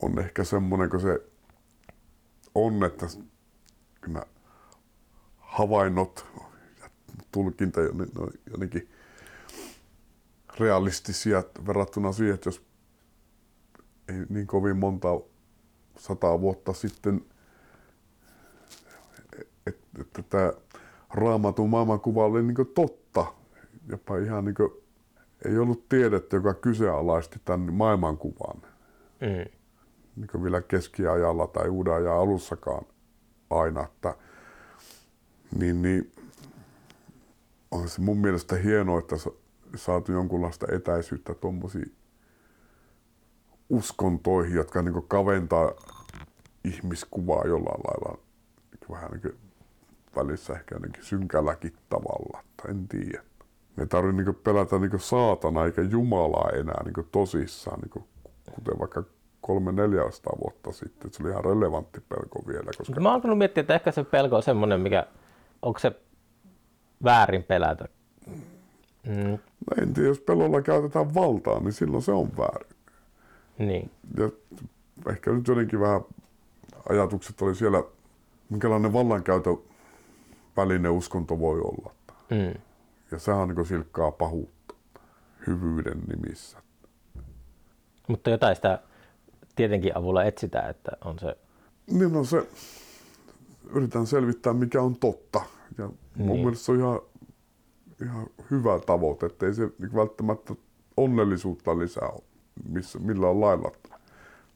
on 0.03 0.19
ehkä 0.19 0.45
semmoinen 0.45 0.91
kuin 0.91 1.01
se 1.01 1.23
on, 2.55 2.85
että 2.85 3.07
nämä 4.07 4.23
havainnot 5.39 6.27
ja 6.81 6.91
tulkinta 7.33 7.81
ne 7.81 8.07
on 8.19 8.31
jotenkin 8.51 8.91
realistisia 10.61 11.45
verrattuna 11.67 12.13
siihen, 12.13 12.35
että 12.35 12.49
jos 12.49 12.68
ei 14.09 14.27
niin 14.29 14.47
kovin 14.47 14.77
monta 14.77 15.09
sataa 15.99 16.41
vuotta 16.41 16.73
sitten 16.73 17.25
tämä 20.31 20.53
raamatun 21.15 21.71
maailmankuva 21.71 22.25
oli 22.25 22.43
niin 22.43 22.57
totta. 22.75 23.27
Jopa 23.89 24.19
ihan 24.19 24.45
niin 24.45 24.55
kuin, 24.55 24.71
ei 25.45 25.59
ollut 25.59 25.89
tiedettä, 25.89 26.37
joka 26.37 26.55
kyseenalaisti 26.55 27.41
tämän 27.45 27.75
maailmankuvan. 27.75 28.63
Mm. 29.21 29.53
Niin 30.17 30.43
vielä 30.43 30.61
keskiajalla 30.61 31.47
tai 31.47 31.69
uuden 31.69 31.95
ajan 31.95 32.19
alussakaan 32.19 32.85
aina. 33.51 33.85
Että, 33.85 34.17
niin, 35.59 35.83
niin 35.83 36.13
on 37.71 37.89
se 37.89 38.01
mun 38.01 38.19
mielestä 38.19 38.57
hienoa, 38.57 38.99
että 38.99 39.17
saatu 39.77 40.13
jonkunlaista 40.13 40.67
etäisyyttä 40.73 41.35
tuommoisiin 41.35 41.98
uskontoihin, 43.71 44.55
jotka 44.55 44.83
niin 44.83 45.09
kaventaa 45.09 45.73
ihmiskuvaa 46.65 47.47
jollain 47.47 47.81
lailla 47.89 48.19
vähän 48.91 49.11
niin 49.11 49.35
välissä 50.17 50.53
ehkä 50.53 50.75
jotenkin 50.75 51.05
synkälläkin 51.05 51.73
tavalla, 51.89 52.43
tai 52.57 52.71
en 52.71 52.89
tiedä. 52.89 53.23
Me 53.77 53.83
ei 53.83 53.87
tarvitse 53.87 54.23
niin 54.23 54.35
pelätä 54.35 54.79
niin 54.79 55.01
saatana 55.01 55.65
eikä 55.65 55.83
Jumalaa 55.83 56.51
enää 56.51 56.83
niin 56.85 57.07
tosissaan, 57.13 57.81
niin 57.81 58.07
kuten 58.55 58.79
vaikka 58.79 59.03
kolme 59.41 59.73
400 59.73 60.39
vuotta 60.41 60.73
sitten. 60.73 61.13
Se 61.13 61.23
oli 61.23 61.31
ihan 61.31 61.45
relevantti 61.45 62.01
pelko 62.09 62.43
vielä. 62.47 62.71
Koska... 62.79 63.01
Mä 63.01 63.09
oon 63.09 63.15
alkanut 63.15 63.39
miettiä, 63.39 63.61
että 63.61 63.75
ehkä 63.75 63.93
se 63.93 64.05
pelko 64.05 64.37
on 64.37 64.43
semmoinen, 64.43 64.81
mikä, 64.81 65.07
onko 65.63 65.79
se 65.79 65.93
väärin 67.05 67.43
pelätä? 67.43 67.89
Mm. 69.07 69.39
No 69.71 69.83
en 69.83 69.95
tiedä, 69.95 70.09
jos 70.09 70.21
pelolla 70.21 70.63
käytetään 70.63 71.15
valtaa, 71.15 71.61
niin 71.61 71.73
silloin 71.73 72.03
se 72.03 72.13
on 72.13 72.29
väärin. 72.39 72.78
Niin. 73.59 73.91
Ja 74.17 74.31
ehkä 75.11 75.33
nyt 75.33 75.49
jotenkin 75.49 75.81
vähän 75.81 76.01
ajatukset 76.89 77.43
oli 77.43 77.55
siellä, 77.55 77.83
minkälainen 78.51 78.93
vallankäytön 78.93 79.59
väline 80.57 80.89
uskonto 80.89 81.39
voi 81.39 81.61
olla. 81.61 81.95
Mm. 82.31 82.61
Ja 83.11 83.19
sehän 83.19 83.41
on 83.41 83.49
niin 83.49 83.67
silkkaa 83.67 84.11
pahuutta 84.11 84.75
hyvyyden 85.47 86.01
nimissä. 86.09 86.59
Mutta 88.09 88.31
jotain 88.31 88.57
sitä 88.57 88.83
tietenkin 89.57 89.97
avulla 89.97 90.25
etsitään, 90.25 90.71
että 90.71 90.91
on 91.05 91.19
se... 91.19 91.37
Niin 91.87 92.13
no 92.13 92.25
se, 92.25 92.47
yritän 93.71 94.07
selvittää 94.07 94.53
mikä 94.53 94.83
on 94.83 94.97
totta. 94.97 95.41
Ja 95.79 95.87
niin. 95.87 96.27
mun 96.27 96.39
mielestä 96.39 96.65
se 96.65 96.73
on 96.73 96.79
ihan, 96.79 97.01
ihan 98.03 98.27
hyvä 98.51 98.79
tavoite, 98.87 99.27
että 99.27 99.47
ei 99.47 99.55
se 99.55 99.69
välttämättä 99.95 100.55
onnellisuutta 100.97 101.79
lisää 101.79 102.09
missä, 102.69 102.99
millään 102.99 103.41
lailla. 103.41 103.73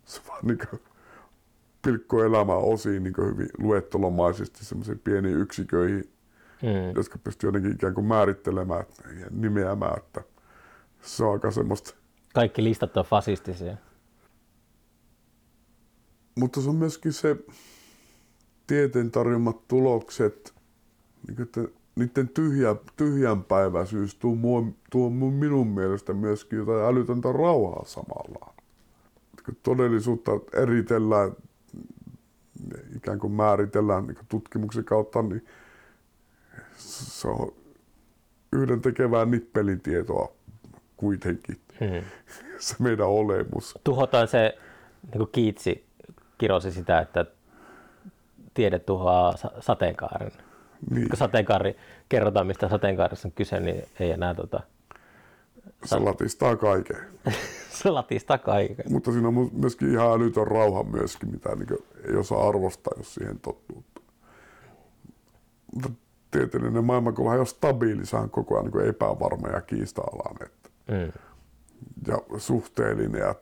Se 0.04 0.20
vaan 0.28 0.46
niin 0.46 0.58
pilkko 1.82 2.24
elämää 2.24 2.56
osiin 2.56 3.02
niin 3.02 3.14
hyvin 3.18 3.48
luettelomaisesti 3.58 4.64
semmoisiin 4.64 4.98
pieniin 4.98 5.38
yksiköihin, 5.38 6.12
mm. 6.62 6.96
jotka 6.96 7.18
pystyy 7.18 7.48
jotenkin 7.48 7.72
ikään 7.72 7.94
kuin 7.94 8.06
määrittelemään 8.06 8.84
ja 9.20 9.26
nimeämään, 9.30 9.98
että 9.98 10.22
se 11.02 11.24
on 11.24 11.32
aika 11.32 11.50
semmoista... 11.50 11.94
Kaikki 12.34 12.64
listat 12.64 12.96
on 12.96 13.04
fasistisia. 13.04 13.76
Mutta 16.38 16.60
se 16.60 16.68
on 16.68 16.76
myöskin 16.76 17.12
se 17.12 17.36
tieteen 18.66 19.10
tarjoamat 19.10 19.68
tulokset, 19.68 20.54
niin 21.28 21.42
että 21.42 21.60
niiden 21.96 22.28
tyhjä, 22.28 22.76
tyhjänpäiväisyys 22.96 24.14
tuo, 24.14 24.36
tuo 24.90 25.10
minun 25.10 25.66
mielestä 25.66 26.12
myöskin 26.12 26.58
jotain 26.58 26.84
älytöntä 26.84 27.32
rauhaa 27.32 27.84
samalla. 27.84 28.54
Kun 29.44 29.56
todellisuutta 29.62 30.32
eritellään, 30.52 31.32
ikään 32.96 33.18
kuin 33.18 33.32
määritellään 33.32 34.06
niin 34.06 34.14
kuin 34.14 34.26
tutkimuksen 34.28 34.84
kautta, 34.84 35.22
niin 35.22 35.46
se 36.76 37.28
on 37.28 37.52
yhden 38.52 38.80
tekevää 38.80 39.24
nippelin 39.24 39.80
tietoa 39.80 40.32
kuitenkin. 40.96 41.60
Hmm. 41.80 42.02
se 42.58 42.74
meidän 42.78 43.06
olemus. 43.06 43.78
Tuhotaan 43.84 44.28
se, 44.28 44.58
niin 45.02 45.18
kuin 45.18 45.30
Kiitsi 45.32 45.86
kirosi 46.38 46.72
sitä, 46.72 47.00
että 47.00 47.26
tiede 48.54 48.78
tuhoaa 48.78 49.34
sateenkaaren. 49.60 50.32
Niin. 50.90 51.08
Kun 51.08 51.16
sateenkaari, 51.16 51.76
kerrotaan 52.08 52.46
mistä 52.46 52.68
sateenkaarissa 52.68 53.28
on 53.28 53.32
kyse, 53.32 53.60
niin 53.60 53.84
ei 54.00 54.10
enää 54.10 54.34
tota... 54.34 54.60
Se 55.84 55.98
latistaa 55.98 56.56
kaiken. 56.56 56.96
se 57.82 57.90
latistaa 57.90 58.38
kaiken. 58.38 58.92
Mutta 58.92 59.12
siinä 59.12 59.28
on 59.28 59.50
myöskin 59.52 59.90
ihan 59.90 60.12
älytön 60.12 60.46
rauha 60.46 60.82
myöskin, 60.82 61.30
mitä 61.30 61.56
niin 61.56 61.68
ei 62.08 62.16
osaa 62.16 62.48
arvostaa, 62.48 62.92
jos 62.96 63.14
siihen 63.14 63.40
tottuu. 63.40 63.84
Mutta 65.74 65.90
tieteellinen 66.30 66.84
maailma, 66.84 67.12
kun 67.12 67.24
vähän 67.24 67.38
jo 67.38 67.44
stabiili, 67.44 68.06
se 68.06 68.16
on 68.16 68.30
koko 68.30 68.54
ajan 68.54 68.70
niin 68.70 68.88
epävarma 68.88 69.48
ja 69.48 69.60
kiista-alainen. 69.60 70.48
Mm. 70.88 71.12
Ja 72.06 72.38
suhteellinen 72.38 73.20
ja 73.20 73.34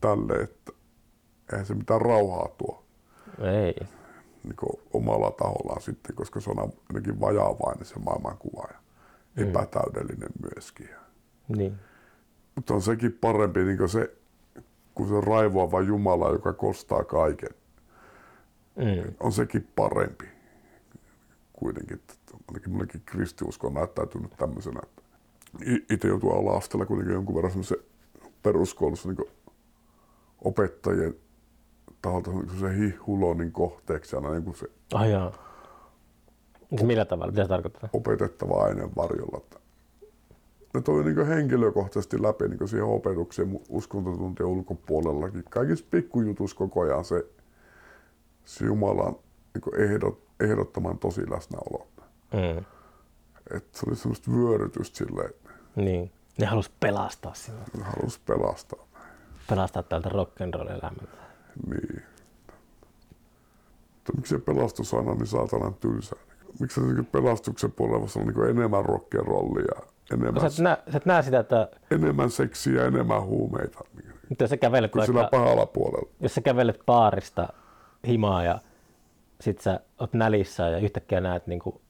tälle, 0.00 0.34
että 0.34 0.72
eihän 1.52 1.66
se 1.66 1.74
mitään 1.74 2.00
rauhaa 2.00 2.48
tuo. 2.58 2.84
Ei. 3.40 3.74
Niin 4.44 4.80
omalla 4.92 5.30
tahollaan 5.30 5.82
sitten, 5.82 6.16
koska 6.16 6.40
se 6.40 6.50
on 6.50 6.72
ainakin 6.88 7.20
vajaavainen 7.20 7.84
se 7.84 7.94
maailmankuva 7.98 8.68
ja 8.70 8.78
mm. 9.36 9.48
epätäydellinen 9.48 10.30
myöskin. 10.42 10.88
Niin. 11.48 11.78
Mutta 12.54 12.74
on 12.74 12.82
sekin 12.82 13.12
parempi 13.12 13.64
niin 13.64 13.88
se, 13.88 14.16
kuin 14.94 15.08
se 15.08 15.20
raivoava 15.20 15.80
Jumala, 15.80 16.30
joka 16.30 16.52
kostaa 16.52 17.04
kaiken. 17.04 17.50
Mm. 18.76 19.14
On 19.20 19.32
sekin 19.32 19.68
parempi 19.76 20.24
kuitenkin. 21.52 22.00
Ainakin 22.48 22.70
minullekin 22.70 23.02
kristiusko 23.06 23.66
on 23.66 23.74
näyttäytynyt 23.74 24.36
tämmöisenä, 24.36 24.80
itse 25.90 26.08
joutuu 26.08 26.32
olla 26.32 26.56
astella 26.56 26.86
kuitenkin 26.86 27.14
jonkun 27.14 27.34
verran 27.34 27.50
semmoisen 27.50 27.78
peruskoulussa 28.42 29.08
niin 29.08 29.30
opettajien 30.44 31.14
taholta 32.02 32.30
se 32.60 32.76
hihulonin 32.76 33.52
kohteeksi 33.52 34.16
aina 34.16 34.30
niin 34.30 34.44
kuin 34.44 34.56
se 34.56 34.66
ah, 34.94 35.08
jaa. 35.08 35.32
Siis 36.68 36.82
millä 36.82 37.04
tavalla? 37.04 37.32
Mitä 37.32 37.42
se 37.42 37.48
tarkoittaa? 37.48 37.88
Opetettava 37.92 38.64
aineen 38.64 38.96
varjolla. 38.96 39.40
Ne 40.74 40.80
toi 40.80 41.04
niin 41.04 41.26
henkilökohtaisesti 41.26 42.22
läpi 42.22 42.48
niin 42.48 42.68
siihen 42.68 42.86
opetukseen 42.86 43.60
uskontotuntien 43.68 44.46
ulkopuolellakin. 44.46 45.44
Kaikissa 45.50 45.84
pikkujutuissa 45.90 46.56
koko 46.56 46.80
ajan 46.80 47.04
se, 47.04 47.26
se 48.44 48.64
Jumalan 48.64 49.16
niin 49.54 49.90
ehdot, 49.90 50.18
ehdottoman 50.40 50.98
tosi 50.98 51.30
läsnäolo. 51.30 51.86
Mm. 52.32 52.64
Et 53.56 53.74
se 53.74 53.86
oli 53.86 53.96
semmoista 53.96 54.30
vyörytystä 54.30 54.96
silleen. 54.98 55.34
Niin. 55.76 56.12
Ne 56.38 56.46
halus 56.46 56.70
pelastaa 56.80 57.34
sinua. 57.34 57.60
Ne 57.78 57.84
halus 57.84 58.18
pelastaa. 58.18 58.86
Pelastaa 59.48 59.82
tältä 59.82 60.08
rock'n'roll 60.08 60.70
elämältä. 60.70 61.22
Niin. 61.66 62.02
Mutta 63.94 64.12
miksi 64.16 64.34
se 64.34 64.40
pelastus 64.40 64.94
aina 64.94 65.14
niin 65.14 65.26
saatanan 65.26 65.74
tylsää? 65.74 66.18
Miksi 66.60 66.80
se 66.80 66.86
niin 66.86 67.06
pelastuksen 67.06 67.72
puolella 67.72 68.06
on 68.16 68.26
niin 68.26 68.50
enemmän 68.50 68.84
rock'n'rollia? 68.84 69.82
Enemmän, 70.12 70.40
sä, 70.40 70.46
et 70.46 70.58
näe, 70.58 70.76
sä 70.92 70.96
et 70.98 71.06
näe 71.06 71.22
sitä, 71.22 71.38
että... 71.38 71.68
Enemmän 71.90 72.30
seksiä, 72.30 72.84
enemmän 72.86 73.22
huumeita. 73.22 73.84
Mutta 74.28 74.44
jos 74.44 74.50
sä 74.50 74.56
kävelet 74.56 74.94
vaikka, 74.94 75.06
sillä 75.06 75.28
pahalla 75.30 75.66
puolella. 75.66 76.08
Jos 76.20 76.34
sä 76.34 76.40
kävelet 76.40 76.80
baarista 76.86 77.48
himaa 78.06 78.44
ja 78.44 78.58
sit 79.40 79.60
sä 79.60 79.80
oot 79.98 80.12
nälissä 80.12 80.68
ja 80.68 80.78
yhtäkkiä 80.78 81.20
näet 81.20 81.46
niinku 81.46 81.80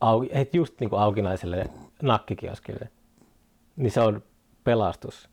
auki, 0.00 0.30
heit 0.34 0.54
just 0.54 0.80
niinku 0.80 0.96
aukinaiselle 0.96 1.70
nakkikioskille, 2.02 2.90
niin 3.76 3.90
se 3.90 4.00
on 4.00 4.22
pelastus. 4.64 5.28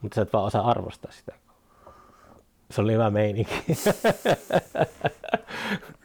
Mutta 0.00 0.14
sä 0.14 0.22
et 0.22 0.32
vaan 0.32 0.44
osaa 0.44 0.70
arvostaa 0.70 1.12
sitä. 1.12 1.34
Se 2.72 2.80
oli 2.80 2.92
hyvä 2.92 3.10
meininki. 3.10 3.54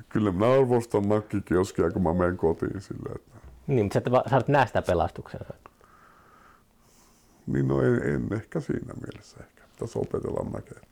Kyllä 0.09 0.31
mä 0.31 0.53
arvostan 0.53 1.09
nakkikioskia, 1.09 1.91
kun 1.91 2.03
mä 2.03 2.13
menen 2.13 2.37
kotiin 2.37 2.81
sillä, 2.81 3.11
että... 3.15 3.37
Niin, 3.67 3.85
mutta 3.85 3.99
sä, 3.99 4.29
sä 4.29 4.37
et 4.37 4.47
näe 4.47 4.67
sitä 4.67 4.81
pelastuksena. 4.81 5.45
Niin 7.47 7.67
no 7.67 7.81
en, 7.81 8.03
en 8.03 8.27
ehkä 8.33 8.59
siinä 8.59 8.93
mielessä 9.01 9.37
ehkä. 9.39 9.63
Pitäisi 9.71 9.99
opetella 9.99 10.49
näkemään. 10.53 10.87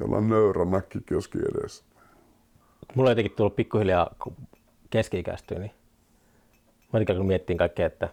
Jollain 0.00 0.28
nöyrä 0.28 0.64
nakkikioski 0.64 1.38
edessä. 1.38 1.84
Mulla 2.94 3.08
on 3.08 3.12
jotenkin 3.12 3.36
tullut 3.36 3.56
pikkuhiljaa, 3.56 4.14
keski-ikäistyy, 4.90 5.58
niin 5.58 5.70
mä 6.92 6.98
jotenkin 6.98 7.16
kun 7.16 7.26
miettiin 7.26 7.58
kaikkea, 7.58 7.86
että, 7.86 8.08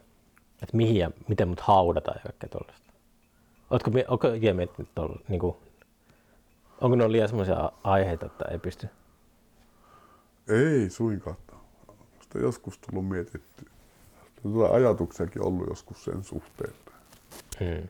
että 0.62 0.78
mihin 0.78 0.98
ja 0.98 1.12
miten 1.28 1.48
mut 1.48 1.60
haudataan 1.60 2.18
ja 2.18 2.24
kaikkea 2.24 2.50
tuollaista. 2.50 2.94
Oletko, 3.70 4.34
ikinä 4.34 4.54
miettinyt 4.54 4.90
tuolla, 4.96 5.20
niin 5.28 5.40
kuin, 5.40 5.56
onko 6.82 6.96
ne 6.96 7.12
liian 7.12 7.30
sellaisia 7.30 7.72
aiheita, 7.84 8.26
että 8.26 8.46
ei 8.52 8.60
pysty? 8.60 8.88
Ei 10.48 10.90
suinkaan. 10.90 11.36
Sitä 12.22 12.40
joskus 12.40 12.80
tullut 12.80 13.10
mietitty. 13.10 13.66
Tätä 14.36 14.74
ajatuksiakin 14.74 15.46
ollut 15.46 15.68
joskus 15.70 16.04
sen 16.04 16.24
suhteen. 16.24 16.74
Hmm. 17.60 17.88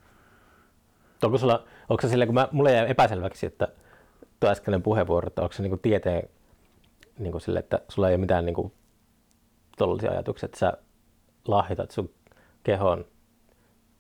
Onko, 1.24 1.38
sulla, 1.38 1.64
onko 1.90 2.08
silleen, 2.08 2.28
kun 2.28 2.36
mä, 2.36 2.48
mulle 2.52 2.72
jäi 2.74 2.92
epäselväksi, 2.92 3.46
että 3.46 3.68
tuo 4.40 4.50
äskeinen 4.50 4.84
puheenvuoro, 4.84 5.28
että 5.28 5.42
onko 5.42 5.54
se 5.54 5.62
niin 5.62 5.72
kuin 5.72 5.80
tieteen 5.80 6.30
niin 7.20 7.32
kuin 7.32 7.42
sille, 7.42 7.60
että 7.60 7.82
sulla 7.88 8.10
ei 8.10 8.16
ole 8.16 8.22
mitään 8.22 8.46
niin 8.46 8.54
kuin 8.54 8.74
tollaisia 9.78 10.12
ajatuksia, 10.12 10.46
että 10.46 10.60
sä 10.60 10.74
lahjoitat 11.48 11.92
sun 11.92 12.10
kehon 12.64 13.06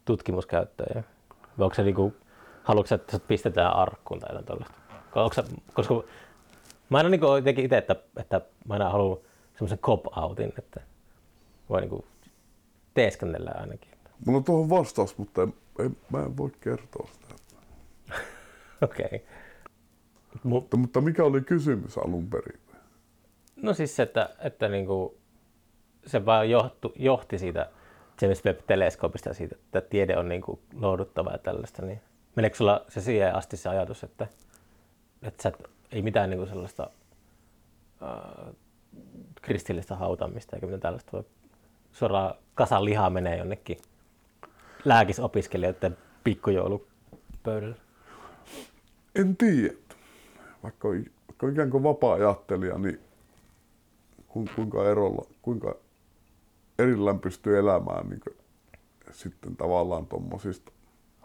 tutkimuskäyttöön? 0.06 1.06
Vai 1.58 1.64
onko 1.64 1.76
se 1.76 1.84
niinku, 1.84 2.14
haluatko 2.64 2.88
sä, 2.88 2.96
että 2.96 3.12
sut 3.12 3.28
pistetään 3.28 3.76
arkkuun 3.76 4.20
tai 4.20 4.30
jotain 4.30 4.46
tollaista? 4.46 4.81
Koska, 5.12 5.44
koska 5.74 6.04
mä 6.90 6.98
aina 6.98 7.10
niinku 7.10 7.26
jotenkin 7.36 7.66
itse, 7.66 7.78
että, 7.78 7.96
että 8.18 8.42
mä 8.68 8.74
aina 8.74 8.90
haluan 8.90 9.18
semmoisen 9.54 9.78
cop-outin, 9.78 10.54
että 10.58 10.82
voi 11.70 11.82
niinku 11.82 12.06
teeskennellä 12.94 13.52
ainakin. 13.56 13.92
Mulla 14.26 14.38
on 14.38 14.44
tuohon 14.44 14.70
vastaus, 14.70 15.18
mutta 15.18 15.44
en, 15.44 15.54
en, 15.80 15.98
mä 16.12 16.24
en 16.24 16.38
voi 16.38 16.52
kertoa 16.62 17.10
sitä. 17.14 17.36
Okei. 18.82 19.06
Okay. 19.06 19.20
Mu- 19.20 20.40
Mutta, 20.44 20.78
mutta 20.78 21.02
mikä 21.02 21.24
oli 21.24 21.42
kysymys 21.42 21.98
alun 21.98 22.30
perin? 22.30 22.62
no 23.62 23.74
siis 23.74 23.96
se, 23.96 24.04
että, 24.04 24.30
että 24.40 24.68
niinku, 24.68 25.18
se 26.06 26.26
vaan 26.26 26.50
johtu, 26.50 26.94
johti 26.96 27.40
siitä 27.40 27.70
James 28.22 28.44
Webb-teleskoopista 28.46 29.34
siitä, 29.34 29.56
että 29.56 29.82
tiede 29.82 30.18
on 30.18 30.30
niinku 30.30 30.60
lohduttavaa 30.74 31.34
ja 31.34 31.38
tällaista, 31.38 31.86
niin 31.86 32.02
meneekö 32.36 32.58
sulla 32.58 32.86
se 32.90 33.02
siihen 33.02 33.36
asti 33.36 33.58
se 33.58 33.70
ajatus, 33.70 34.04
että, 34.04 34.28
että 35.22 35.44
sä 35.44 35.52
ei 35.92 36.02
mitään 36.02 36.30
niinku 36.30 36.46
sellaista 36.46 36.90
äh, 38.04 38.54
kristillistä 39.42 39.96
hautamista 39.96 40.56
eikä 40.56 40.66
mitään 40.66 40.82
tällaista, 40.82 41.12
voi 41.12 41.24
suoraan 41.92 42.36
kasan 42.56 42.86
lihaa 42.86 43.10
menee 43.10 43.38
jonnekin 43.38 43.78
lääkisopiskelijoiden 44.86 45.98
pikkujoulupöydälle. 46.24 47.76
En 49.16 49.38
tiedä. 49.38 49.74
Vaikka 50.64 50.88
on, 50.88 51.06
vaikka 51.28 51.46
on 51.46 51.52
ikään 51.52 51.70
kuin 51.70 51.84
vapaa-ajattelija, 51.84 52.78
niin 52.78 53.00
ku- 54.28 54.50
kuinka 54.56 54.90
erolla, 54.90 55.26
kuinka 55.42 55.76
erillään 56.80 57.20
pystyy 57.20 57.58
elämään 57.58 58.10
niin 58.10 58.20
kuin, 58.20 58.38
sitten 59.12 59.56
tavallaan 59.56 60.08
tuommoisista 60.08 60.72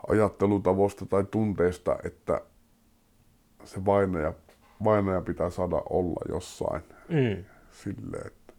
ajattelutavoista 0.09 1.07
tai 1.07 1.25
tunteista, 1.31 1.99
että 2.05 2.41
se 3.65 3.85
vainaja, 3.85 4.33
vainaja 4.85 5.21
pitää 5.21 5.51
saada 5.51 5.83
olla 5.91 6.21
jossain 6.29 6.83
Mm. 7.09 7.45
silleen, 7.71 8.27
että 8.27 8.53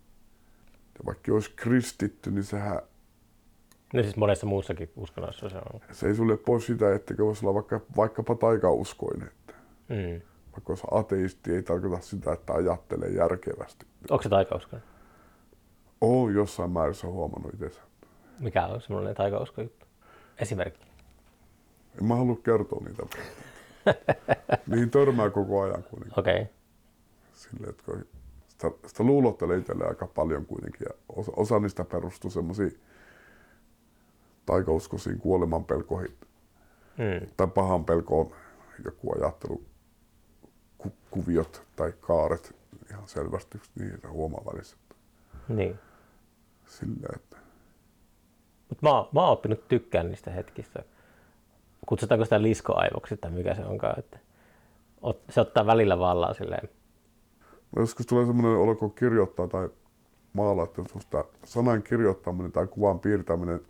ja 0.99 1.05
vaikka 1.05 1.33
olisi 1.33 1.51
kristitty, 1.55 2.31
niin 2.31 2.43
sehän 2.43 2.79
No 3.93 4.03
siis 4.03 4.15
monessa 4.17 4.45
muussakin 4.45 4.91
uskonnossa 4.95 5.49
se 5.49 5.57
on. 5.57 5.81
se 5.91 6.07
ei 6.07 6.15
sulle 6.15 6.37
pois 6.37 6.65
sitä, 6.65 6.95
että 6.95 7.13
voisi 7.17 7.45
olla 7.45 7.53
vaikka, 7.53 7.79
vaikkapa 7.97 8.35
taikauskoinen. 8.35 9.27
Että 9.27 9.53
Mm. 9.89 10.21
vaikka 10.51 10.71
olisi 10.71 10.87
ateisti, 10.91 11.53
ei 11.53 11.63
tarkoita 11.63 12.01
sitä, 12.01 12.33
että 12.33 12.53
ajattelee 12.53 13.09
järkevästi. 13.09 13.85
Onko 14.09 14.23
se 14.23 14.29
taikausko? 14.29 14.77
Oon 16.01 16.33
jossain 16.33 16.71
määrässä 16.71 17.07
huomannut 17.07 17.53
itse. 17.53 17.79
Mikä 18.39 18.65
on 18.65 18.81
semmoinen 18.81 19.15
taikausko 19.15 19.61
juttu? 19.61 19.85
Esimerkki. 20.37 20.87
En 22.01 22.05
mä 22.07 22.15
halua 22.15 22.35
kertoa 22.43 22.81
niitä. 22.85 23.03
Niihin 24.67 24.89
törmää 24.89 25.29
koko 25.29 25.61
ajan 25.61 25.83
kuitenkin. 25.83 26.19
Okei. 26.19 26.41
Okay. 26.41 26.53
Silleen, 27.33 27.69
että 27.69 27.83
kun 27.83 28.05
sitä, 28.47 28.71
sitä 28.85 29.03
luulottelee 29.03 29.57
itselleen 29.57 29.89
aika 29.89 30.07
paljon 30.07 30.45
kuitenkin. 30.45 30.87
Ja 30.89 30.93
osa, 31.15 31.31
osa 31.35 31.59
niistä 31.59 31.83
perustuu 31.85 32.31
semmoisiin 32.31 32.79
taikauskoisiin 34.45 35.19
kuolemanpelkoihin 35.19 36.17
Mm. 36.97 37.27
tai 37.37 37.47
pahan 37.47 37.85
pelkoon 37.85 38.31
joku 38.85 39.13
ajattelu, 39.15 39.61
ku, 40.77 40.91
kuviot 41.11 41.63
tai 41.75 41.93
kaaret 42.01 42.55
ihan 42.89 43.07
selvästi 43.07 43.61
niitä 43.79 44.09
huomaa 44.09 44.41
välissä. 44.53 44.77
Niin. 45.47 45.79
Silleen, 46.65 47.15
että 47.15 47.37
Mutta 48.69 48.89
mä, 48.89 48.89
mä 48.89 49.21
oon 49.21 49.31
oppinut 49.31 49.67
tykkään 49.67 50.07
niistä 50.09 50.31
hetkistä. 50.31 50.83
Kutsutaanko 51.87 52.25
sitä 52.25 52.41
liskoaivoksi 52.41 53.17
tai 53.17 53.31
mikä 53.31 53.55
se 53.55 53.65
onkaan. 53.65 53.99
Että 53.99 54.19
se 55.29 55.41
ottaa 55.41 55.65
välillä 55.65 55.99
vallaa 55.99 56.33
silleen. 56.33 56.69
no 57.75 57.81
joskus 57.81 58.05
tulee 58.05 58.25
semmoinen 58.25 58.57
olo, 58.57 58.75
kun 58.75 58.93
kirjoittaa 58.93 59.47
tai 59.47 59.69
maalaa, 60.33 60.65
että 60.65 61.23
sanan 61.43 61.83
kirjoittaminen 61.83 62.51
tai 62.51 62.67
kuvan 62.67 62.99
piirtäminen 62.99 63.61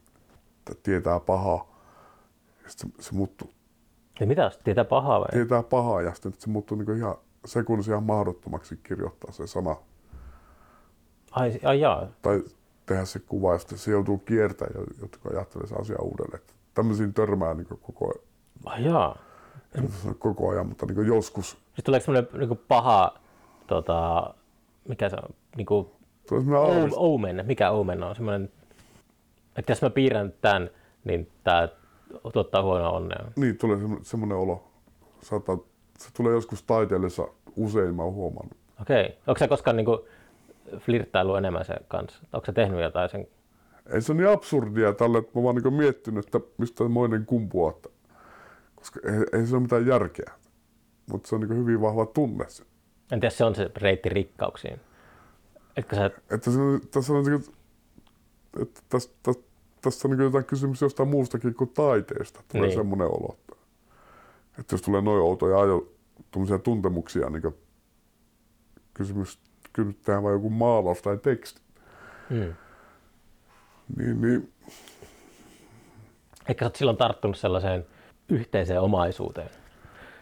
että 0.71 0.83
tietää 0.83 1.19
pahaa. 1.19 1.77
Ja 2.63 2.69
se, 2.69 2.87
se 2.99 3.13
muuttuu, 3.13 3.49
Ja 4.19 4.27
mitä, 4.27 4.51
tietää 4.63 4.85
pahaa 4.85 5.19
vai? 5.19 5.27
tietää 5.31 5.63
pahaa 5.63 6.01
ja 6.01 6.13
sitten 6.13 6.33
se 6.37 6.49
muuttuu 6.49 6.77
niin 6.77 6.97
ihan 6.97 7.15
sekunnissa 7.45 7.91
ihan 7.91 8.03
mahdottomaksi 8.03 8.79
kirjoittaa 8.83 9.31
se 9.31 9.47
sana. 9.47 9.75
Ai, 11.31 11.59
ai 11.63 11.79
jaa. 11.79 12.07
Tai 12.21 12.43
tehdä 12.85 13.05
se 13.05 13.19
kuva 13.19 13.53
ja 13.53 13.59
sitten 13.59 13.77
se 13.77 13.91
joutuu 13.91 14.17
kiertämään, 14.17 14.85
jotka 15.01 15.29
ajattelee 15.29 15.67
se 15.67 15.75
asia 15.75 15.97
uudelleen. 16.01 16.41
Että 16.41 16.53
Tämmöisiin 16.77 17.13
törmää 17.13 17.53
niin 17.53 17.67
koko, 17.67 18.13
Ai 18.65 18.85
jaa. 18.85 19.17
en 19.77 19.89
koko 20.19 20.49
ajan, 20.49 20.67
mutta 20.67 20.85
niin 20.85 21.07
joskus. 21.07 21.49
Siis 21.51 21.83
tuleeko 21.83 22.05
semmoinen 22.05 22.29
niinku 22.39 22.59
paha, 22.67 23.13
tota, 23.67 24.33
mikä 24.87 25.09
se 25.09 25.15
on, 25.15 25.29
Tulee 26.29 26.43
semmoinen 26.43 26.93
o- 26.93 27.13
omen. 27.13 27.43
Mikä 27.47 27.71
omen 27.71 28.03
on? 28.03 28.15
Semmoinen, 28.15 28.49
että 29.55 29.71
jos 29.71 29.81
mä 29.81 29.89
piirrän 29.89 30.33
tämän, 30.41 30.69
niin 31.03 31.31
tämä 31.43 31.67
tuottaa 32.33 32.63
huonoa 32.63 32.89
onnea. 32.91 33.25
niin 33.35 33.57
tulee 33.57 33.77
semmo- 33.77 33.99
semmoinen 34.03 34.37
olo. 34.37 34.63
Saattaa, 35.21 35.57
se 35.97 36.09
tulee 36.13 36.33
joskus 36.33 36.63
taiteellessa 36.63 37.27
usein, 37.55 37.95
mä 37.95 38.03
oon 38.03 38.13
huomannut. 38.13 38.57
Okei. 38.81 39.17
Onko 39.27 39.39
sä 39.39 39.47
koskaan 39.47 39.75
niinku 39.77 40.07
flirttailu 40.79 41.35
enemmän 41.35 41.65
sen 41.65 41.79
kanssa? 41.87 42.19
Onko 42.33 42.45
sä 42.45 42.53
tehnyt 42.53 42.81
jotain 42.81 43.09
sen? 43.09 43.27
Ei 43.93 44.01
se 44.01 44.11
ole 44.11 44.21
niin 44.21 44.29
absurdia 44.31 44.93
tälle, 44.93 45.17
että 45.17 45.31
mä 45.39 45.43
vaan 45.43 45.55
niin 45.55 45.73
miettinyt, 45.73 46.25
että 46.25 46.39
mistä 46.57 46.83
moinen 46.83 47.25
kumpuaa. 47.25 47.71
Että, 47.71 47.89
koska 48.75 48.99
ei, 49.03 49.39
ei 49.39 49.47
se 49.47 49.55
ole 49.55 49.61
mitään 49.61 49.87
järkeä. 49.87 50.31
Mutta 51.11 51.29
se 51.29 51.35
on 51.35 51.41
niin 51.41 51.57
hyvin 51.57 51.81
vahva 51.81 52.05
tunne. 52.05 52.45
Se. 52.47 52.63
En 53.11 53.19
tiedä, 53.19 53.29
se 53.35 53.45
on 53.45 53.55
se 53.55 53.71
reitti 53.77 54.09
rikkauksiin. 54.09 54.79
Etkö 55.77 55.95
sä, 55.95 56.05
Että 56.05 56.51
se, 56.51 56.59
tässä 56.91 57.13
on 57.13 57.25
niin 57.25 57.41
kuin, 57.43 57.55
että 58.61 58.81
tässä, 58.89 59.09
tässä, 59.23 59.41
tässä 59.81 60.07
on 60.07 60.11
niin 60.17 60.23
jotain 60.23 60.45
kysymys 60.45 60.81
jostain 60.81 61.09
muustakin 61.09 61.53
kuin 61.55 61.69
taiteesta. 61.69 62.43
Tulee 62.51 62.67
Niin. 62.67 62.77
semmoinen 62.77 63.07
olo. 63.07 63.37
Että, 63.39 63.55
että 64.59 64.73
jos 64.73 64.81
tulee 64.81 65.01
noin 65.01 65.21
outoja 65.21 65.59
ajo, 65.59 65.93
tuntemuksia, 66.63 67.29
niin 67.29 67.43
kysymys, 68.93 69.39
kyllä 69.73 69.93
tehdään 69.93 70.23
vain 70.23 70.33
joku 70.33 70.49
maalaus 70.49 71.01
tai 71.01 71.17
teksti. 71.17 71.61
mm. 72.29 72.53
Niin, 73.97 74.21
niin 74.21 74.53
Ehkä 76.49 76.65
sä 76.65 76.67
oot 76.67 76.75
silloin 76.75 76.97
tarttunut 76.97 77.37
sellaiseen 77.37 77.85
yhteiseen 78.29 78.81
omaisuuteen. 78.81 79.49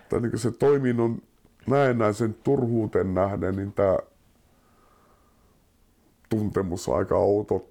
tai 0.09 0.21
niin 0.21 0.39
se 0.39 0.51
toiminnon 0.51 1.21
näennäisen 1.67 2.33
turhuuteen 2.33 3.13
nähden, 3.13 3.55
niin 3.55 3.73
tämä 3.73 3.97
tuntemus 6.29 6.87
on 6.89 6.97
aika 6.97 7.17
outo 7.17 7.69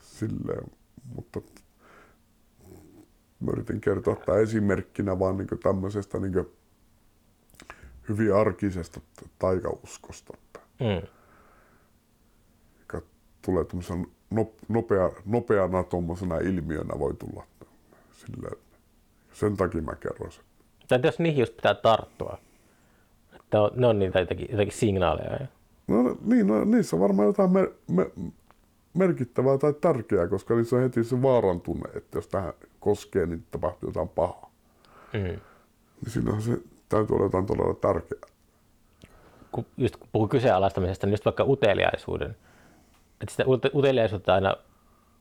silleen, 0.00 0.64
mutta 1.14 1.40
mä 3.40 3.50
yritin 3.52 3.80
kertoa 3.80 4.16
tämä 4.16 4.38
esimerkkinä 4.38 5.18
vaan 5.18 5.36
niin 5.36 5.48
tämmöisestä 5.62 6.18
niin 6.18 6.46
hyvin 8.08 8.34
arkisesta 8.34 9.00
taikauskosta, 9.38 10.32
Mm. 10.80 11.06
joka 12.80 13.02
tulee 13.42 13.64
tämmöisen 13.64 14.06
nopea, 14.68 15.10
nopeana 15.26 15.82
tuommoisena 15.82 16.36
ilmiönä 16.38 16.98
voi 16.98 17.14
tulla 17.14 17.44
silleen. 18.12 18.56
Sen 19.32 19.56
takia 19.56 19.82
mä 19.82 19.94
kerron 19.94 20.32
sen. 20.32 20.44
Tai 20.88 21.00
jos 21.04 21.18
niihin 21.18 21.40
just 21.40 21.56
pitää 21.56 21.74
tarttua? 21.74 22.38
Että 23.36 23.62
on, 23.62 23.70
ne 23.76 23.86
on 23.86 23.98
niitä 23.98 24.20
jotakin, 24.20 24.48
jotakin 24.50 24.72
signaaleja. 24.72 25.32
ja- 25.32 25.46
No 25.88 26.16
niin, 26.24 26.46
no, 26.46 26.64
niissä 26.64 26.96
on 26.96 27.00
varmaan 27.02 27.26
jotain 27.26 27.50
mer- 27.50 27.70
me- 27.88 28.10
merkittävää 28.94 29.58
tai 29.58 29.72
tärkeää, 29.80 30.26
koska 30.28 30.54
niissä 30.54 30.76
on 30.76 30.82
heti 30.82 31.04
se 31.04 31.22
vaaran 31.22 31.60
tunne, 31.60 31.90
että 31.94 32.18
jos 32.18 32.26
tähän 32.28 32.52
koskee, 32.80 33.26
niin 33.26 33.44
tapahtuu 33.50 33.88
jotain 33.88 34.08
pahaa. 34.08 34.50
Mm. 35.12 35.20
Niin 35.20 35.40
silloin 36.08 36.42
se 36.42 36.58
täytyy 36.88 37.14
olla 37.16 37.24
jotain 37.26 37.46
todella 37.46 37.74
tärkeää. 37.74 38.20
Kun 39.52 39.66
just 39.76 39.96
kun 39.96 40.08
puhuu 40.12 40.28
kyseenalaistamisesta, 40.28 41.06
niin 41.06 41.12
just 41.12 41.24
vaikka 41.24 41.44
uteliaisuuden. 41.44 42.36
Että 43.20 43.30
sitä 43.30 43.44
ute- 43.44 43.78
uteliaisuutta 43.78 44.34
aina 44.34 44.56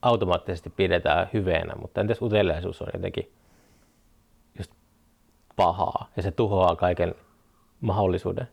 automaattisesti 0.02 0.70
pidetään 0.70 1.30
hyveenä, 1.34 1.76
mutta 1.76 2.02
entäs 2.02 2.22
uteliaisuus 2.22 2.82
on 2.82 2.88
jotenkin 2.94 3.32
just 4.58 4.72
pahaa 5.56 6.10
ja 6.18 6.24
se 6.24 6.32
tuhoaa 6.32 6.76
kaiken 6.76 7.16
mahdollisuuden 7.82 8.48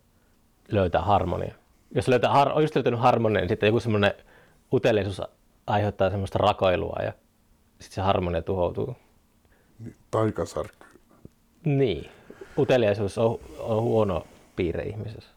löytää 0.71 1.01
harmonia. 1.01 1.55
Jos 1.95 2.07
löytää 2.07 2.31
har- 2.31 2.51
on 2.51 2.61
just 2.61 2.75
löytänyt 2.75 2.99
harmonia, 2.99 3.41
niin 3.41 3.49
sitten 3.49 3.67
joku 3.67 3.79
semmoinen 3.79 4.13
uteliaisuus 4.73 5.21
aiheuttaa 5.67 6.09
semmoista 6.09 6.37
rakoilua 6.37 6.99
ja 7.03 7.13
sitten 7.79 7.95
se 7.95 8.01
harmonia 8.01 8.41
tuhoutuu. 8.41 8.95
Niin, 9.79 9.95
taikasärky. 10.11 10.85
Niin. 11.65 12.09
Uteliaisuus 12.57 13.17
on, 13.17 13.39
on 13.59 13.81
huono 13.81 14.27
piirre 14.55 14.83
ihmisessä. 14.83 15.29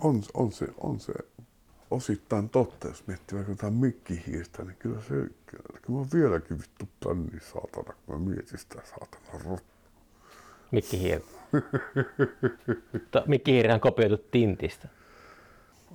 On, 0.00 0.22
on, 0.34 0.52
se, 0.52 0.66
on 0.80 1.00
se 1.00 1.12
osittain 1.90 2.48
totta, 2.48 2.88
jos 2.88 3.06
miettii 3.06 3.36
vaikka 3.36 3.52
jotain 3.52 3.74
mikkihiirtä, 3.74 4.64
niin 4.64 4.76
kyllä 4.78 5.00
se, 5.00 5.08
kyllä 5.46 6.00
mä 6.00 6.06
vieläkin 6.14 6.58
vittu 6.58 6.88
pänni 7.04 7.40
saatana, 7.52 7.96
kun 8.06 8.14
mä 8.22 8.28
mietin 8.30 8.58
sitä 8.58 8.82
saatana 8.84 9.44
rot. 9.50 9.64
Mikki 10.70 11.00
Hiiri. 11.00 11.24
Mikki 13.26 13.52
Hiirihän 13.52 13.74
on 13.74 13.80
kopioitu 13.80 14.16
Tintistä. 14.30 14.88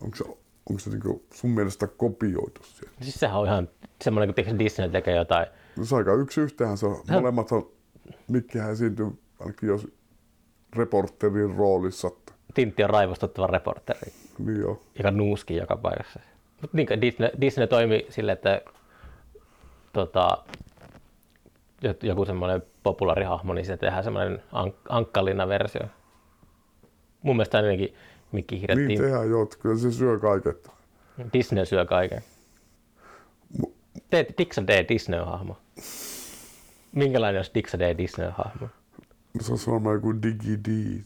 Onko 0.01 0.15
se, 0.15 0.23
onko 0.69 0.79
se 0.79 0.89
niinku 0.89 1.23
sun 1.33 1.49
mielestä 1.49 1.87
kopioitu 1.87 2.63
sieltä? 2.63 2.97
Siis 3.01 3.15
sehän 3.15 3.37
on 3.39 3.45
ihan 3.47 3.69
semmoinen, 4.03 4.27
kun 4.27 4.35
tiedätkö, 4.35 4.59
Disney 4.59 4.89
tekee 4.89 5.15
jotain. 5.15 5.47
No 5.77 5.85
se 5.85 5.95
aika 5.95 6.13
yksi 6.13 6.41
yhteen, 6.41 6.77
se 6.77 6.85
on, 6.85 6.95
Sehän- 7.05 7.21
molemmat 7.21 7.51
on, 7.51 7.71
Mikkihän 8.27 8.71
esiintyy 8.71 9.07
ainakin 9.39 9.69
jos 9.69 9.87
reporterin 10.75 11.55
roolissa, 11.55 12.11
Tintti 12.53 12.83
on 12.83 12.89
raivostuttava 12.89 13.47
reporteri, 13.47 14.11
joo. 14.59 14.81
joka 14.97 15.11
nuuskii 15.11 15.57
joka 15.57 15.75
paikassa. 15.77 16.19
Mut 16.61 16.73
niin, 16.73 16.87
Disney, 17.01 17.29
Disney 17.41 17.67
toimi 17.67 18.05
silleen, 18.09 18.33
että 18.33 18.61
tota, 19.93 20.37
jot- 21.87 22.05
joku 22.07 22.25
semmoinen 22.25 22.63
populaarihahmo, 22.83 23.53
niin 23.53 23.65
se 23.65 23.77
tehdään 23.77 24.03
semmoinen 24.03 24.39
ank- 24.53 24.85
ankkallina 24.89 25.47
versio. 25.47 25.81
Mun 27.21 27.35
mielestä 27.35 27.57
ainakin 27.57 27.95
Mikki 28.31 28.59
Hiiri 28.59 28.75
Niin 28.75 28.87
niin 28.87 29.01
tehdään 29.01 29.43
että 29.43 29.57
kyllä 29.59 29.77
se 29.77 29.91
syö 29.91 30.19
kaiket. 30.19 30.69
Disney 31.33 31.65
syö 31.65 31.85
kaiken. 31.85 32.21
Mu- 33.61 33.71
Tee 34.09 34.25
Dixon 34.37 34.67
D. 34.67 34.85
Disney-hahmo. 34.89 35.57
Minkälainen 36.91 37.39
olisi 37.39 37.51
Dixon 37.55 37.79
D. 37.79 37.97
Disney-hahmo? 37.97 38.67
Se 39.39 39.51
on 39.53 39.59
varmaan 39.67 39.95
joku 39.95 40.13
DigiD. 40.21 41.01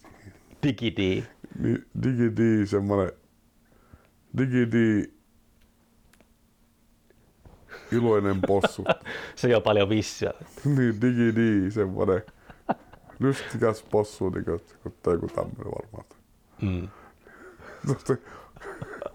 Digidi. 0.64 1.24
Niin 1.60 1.86
DigiD, 2.04 2.66
semmonen 2.66 3.12
DigiD 4.38 5.06
iloinen 7.92 8.42
possu. 8.48 8.84
Se 9.36 9.56
on 9.56 9.64
paljon 9.64 9.90
vissyä. 9.90 10.34
niin 10.76 11.02
DigiD, 11.02 11.72
semmonen 11.72 12.22
lystikäs 13.20 13.84
possu, 13.84 14.30
niin 14.30 14.46
kuin, 14.46 14.60
kuin 14.84 15.14
joku 15.14 15.28
tämmönen 15.28 15.66
varmaan. 15.66 16.06
Mm. 16.62 16.88
Tuosta 17.86 18.16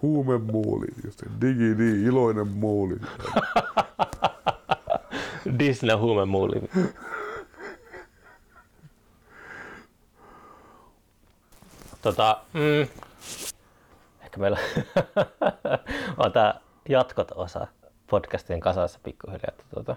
huumemuuli, 0.01 0.87
just 1.05 1.19
se 1.19 1.25
DigiD, 1.41 1.79
iloinen 1.79 2.47
muuli. 2.47 2.95
Disney 5.59 5.95
huumemuuli. 5.95 6.61
Tota, 12.01 12.41
mm, 12.53 12.87
ehkä 14.35 14.41
meillä 14.41 14.57
on 16.25 16.31
tämä 16.31 16.53
jatkot-osa 16.89 17.67
podcastien 18.09 18.59
kasassa 18.59 18.99
pikkuhiljaa. 19.03 19.47
Että 19.47 19.63
Tota, 19.75 19.95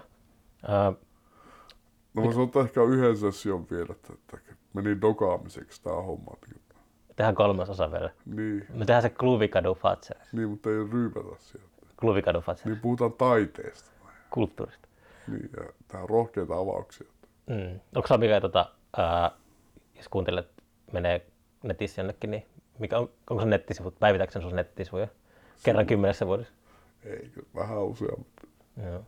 ää, 0.67 0.93
No 2.13 2.25
mä 2.25 2.31
sanon, 2.31 2.51
ehkä 2.65 2.83
yhden 2.83 3.17
session 3.17 3.67
vielä, 3.71 3.87
että, 3.91 4.37
meni 4.73 5.01
dokaamiseksi 5.01 5.83
tää 5.83 5.93
homma. 5.93 6.37
tehdään 7.15 7.35
kolmas 7.35 7.69
osa 7.69 7.91
vielä. 7.91 8.09
Niin, 8.25 8.65
Me 8.69 8.79
tehdään 8.85 9.01
se 9.01 9.09
Kluvikadu 9.09 9.75
Fatser. 9.75 10.17
niin 10.31 10.49
mutta 10.49 10.69
ei 10.69 10.75
ryypätä 10.91 11.35
sieltä. 11.39 11.69
Kluvikadu 11.99 12.41
Fatser. 12.41 12.67
Niin 12.67 12.81
puhutaan 12.81 13.13
taiteesta. 13.13 13.91
Kulttuurista. 14.29 14.87
Niin, 15.27 15.49
ja 15.57 15.63
tää 15.87 16.01
on 16.01 16.09
rohkeita 16.09 16.57
avauksia. 16.57 17.07
Mm. 17.47 17.79
Onko 17.95 18.17
mikä, 18.17 18.41
tota, 18.41 18.69
ää, 18.97 19.31
jos 19.95 20.09
kuuntelet, 20.09 20.47
menee 20.91 21.25
netissä 21.63 22.01
jonnekin, 22.01 22.31
niin 22.31 22.45
mikä 22.79 22.97
on, 22.99 23.09
onko 23.29 23.43
se 23.43 23.49
nettisivut, 23.49 23.99
päivitääkö 23.99 24.33
sen 24.33 24.41
sun 24.41 24.55
nettisivuja? 24.55 25.07
Kerran 25.63 25.85
kymmenessä 25.85 26.25
vuodessa? 26.27 26.53
Ei, 27.05 27.29
kyllä 27.33 27.47
vähän 27.55 27.83
useammin. 27.83 28.27
Joo. 28.85 29.03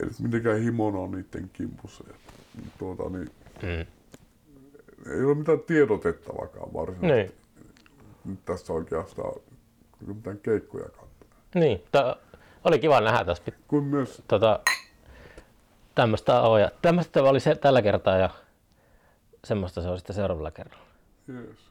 Ei 0.00 0.06
nyt 0.06 0.20
mitenkään 0.20 0.60
himona 0.60 0.98
on 0.98 1.10
niiden 1.10 1.50
kimpussa. 1.52 2.04
Tuota, 2.78 3.02
niin, 3.10 3.30
Mm. 3.62 3.86
ei 5.12 5.24
ole 5.24 5.34
mitään 5.34 5.60
tiedotettavakaan 5.60 6.72
varsinaisesti. 6.74 7.34
Niin. 7.56 7.70
Nyt 8.24 8.44
tässä 8.44 8.72
oikeastaan 8.72 9.40
mitään 10.06 10.38
keikkoja 10.38 10.84
katsoa. 10.84 11.28
Niin, 11.54 11.82
to, 11.92 12.16
oli 12.64 12.78
kiva 12.78 13.00
nähdä 13.00 13.24
tässä. 13.24 13.42
pit- 13.50 13.54
Kuin 13.68 13.84
myös, 13.84 14.22
Tota, 14.28 14.60
tämmöistä 15.94 16.40
on 16.40 16.60
ja 16.60 16.70
tämmöistä 16.82 17.22
oli 17.22 17.40
se 17.40 17.54
tällä 17.54 17.82
kertaa 17.82 18.16
ja 18.18 18.30
semmoista 19.44 19.82
se 19.82 19.88
on 19.88 19.98
sitten 19.98 20.16
seuraavalla 20.16 20.50
kerralla. 20.50 20.86
yes. 21.34 21.65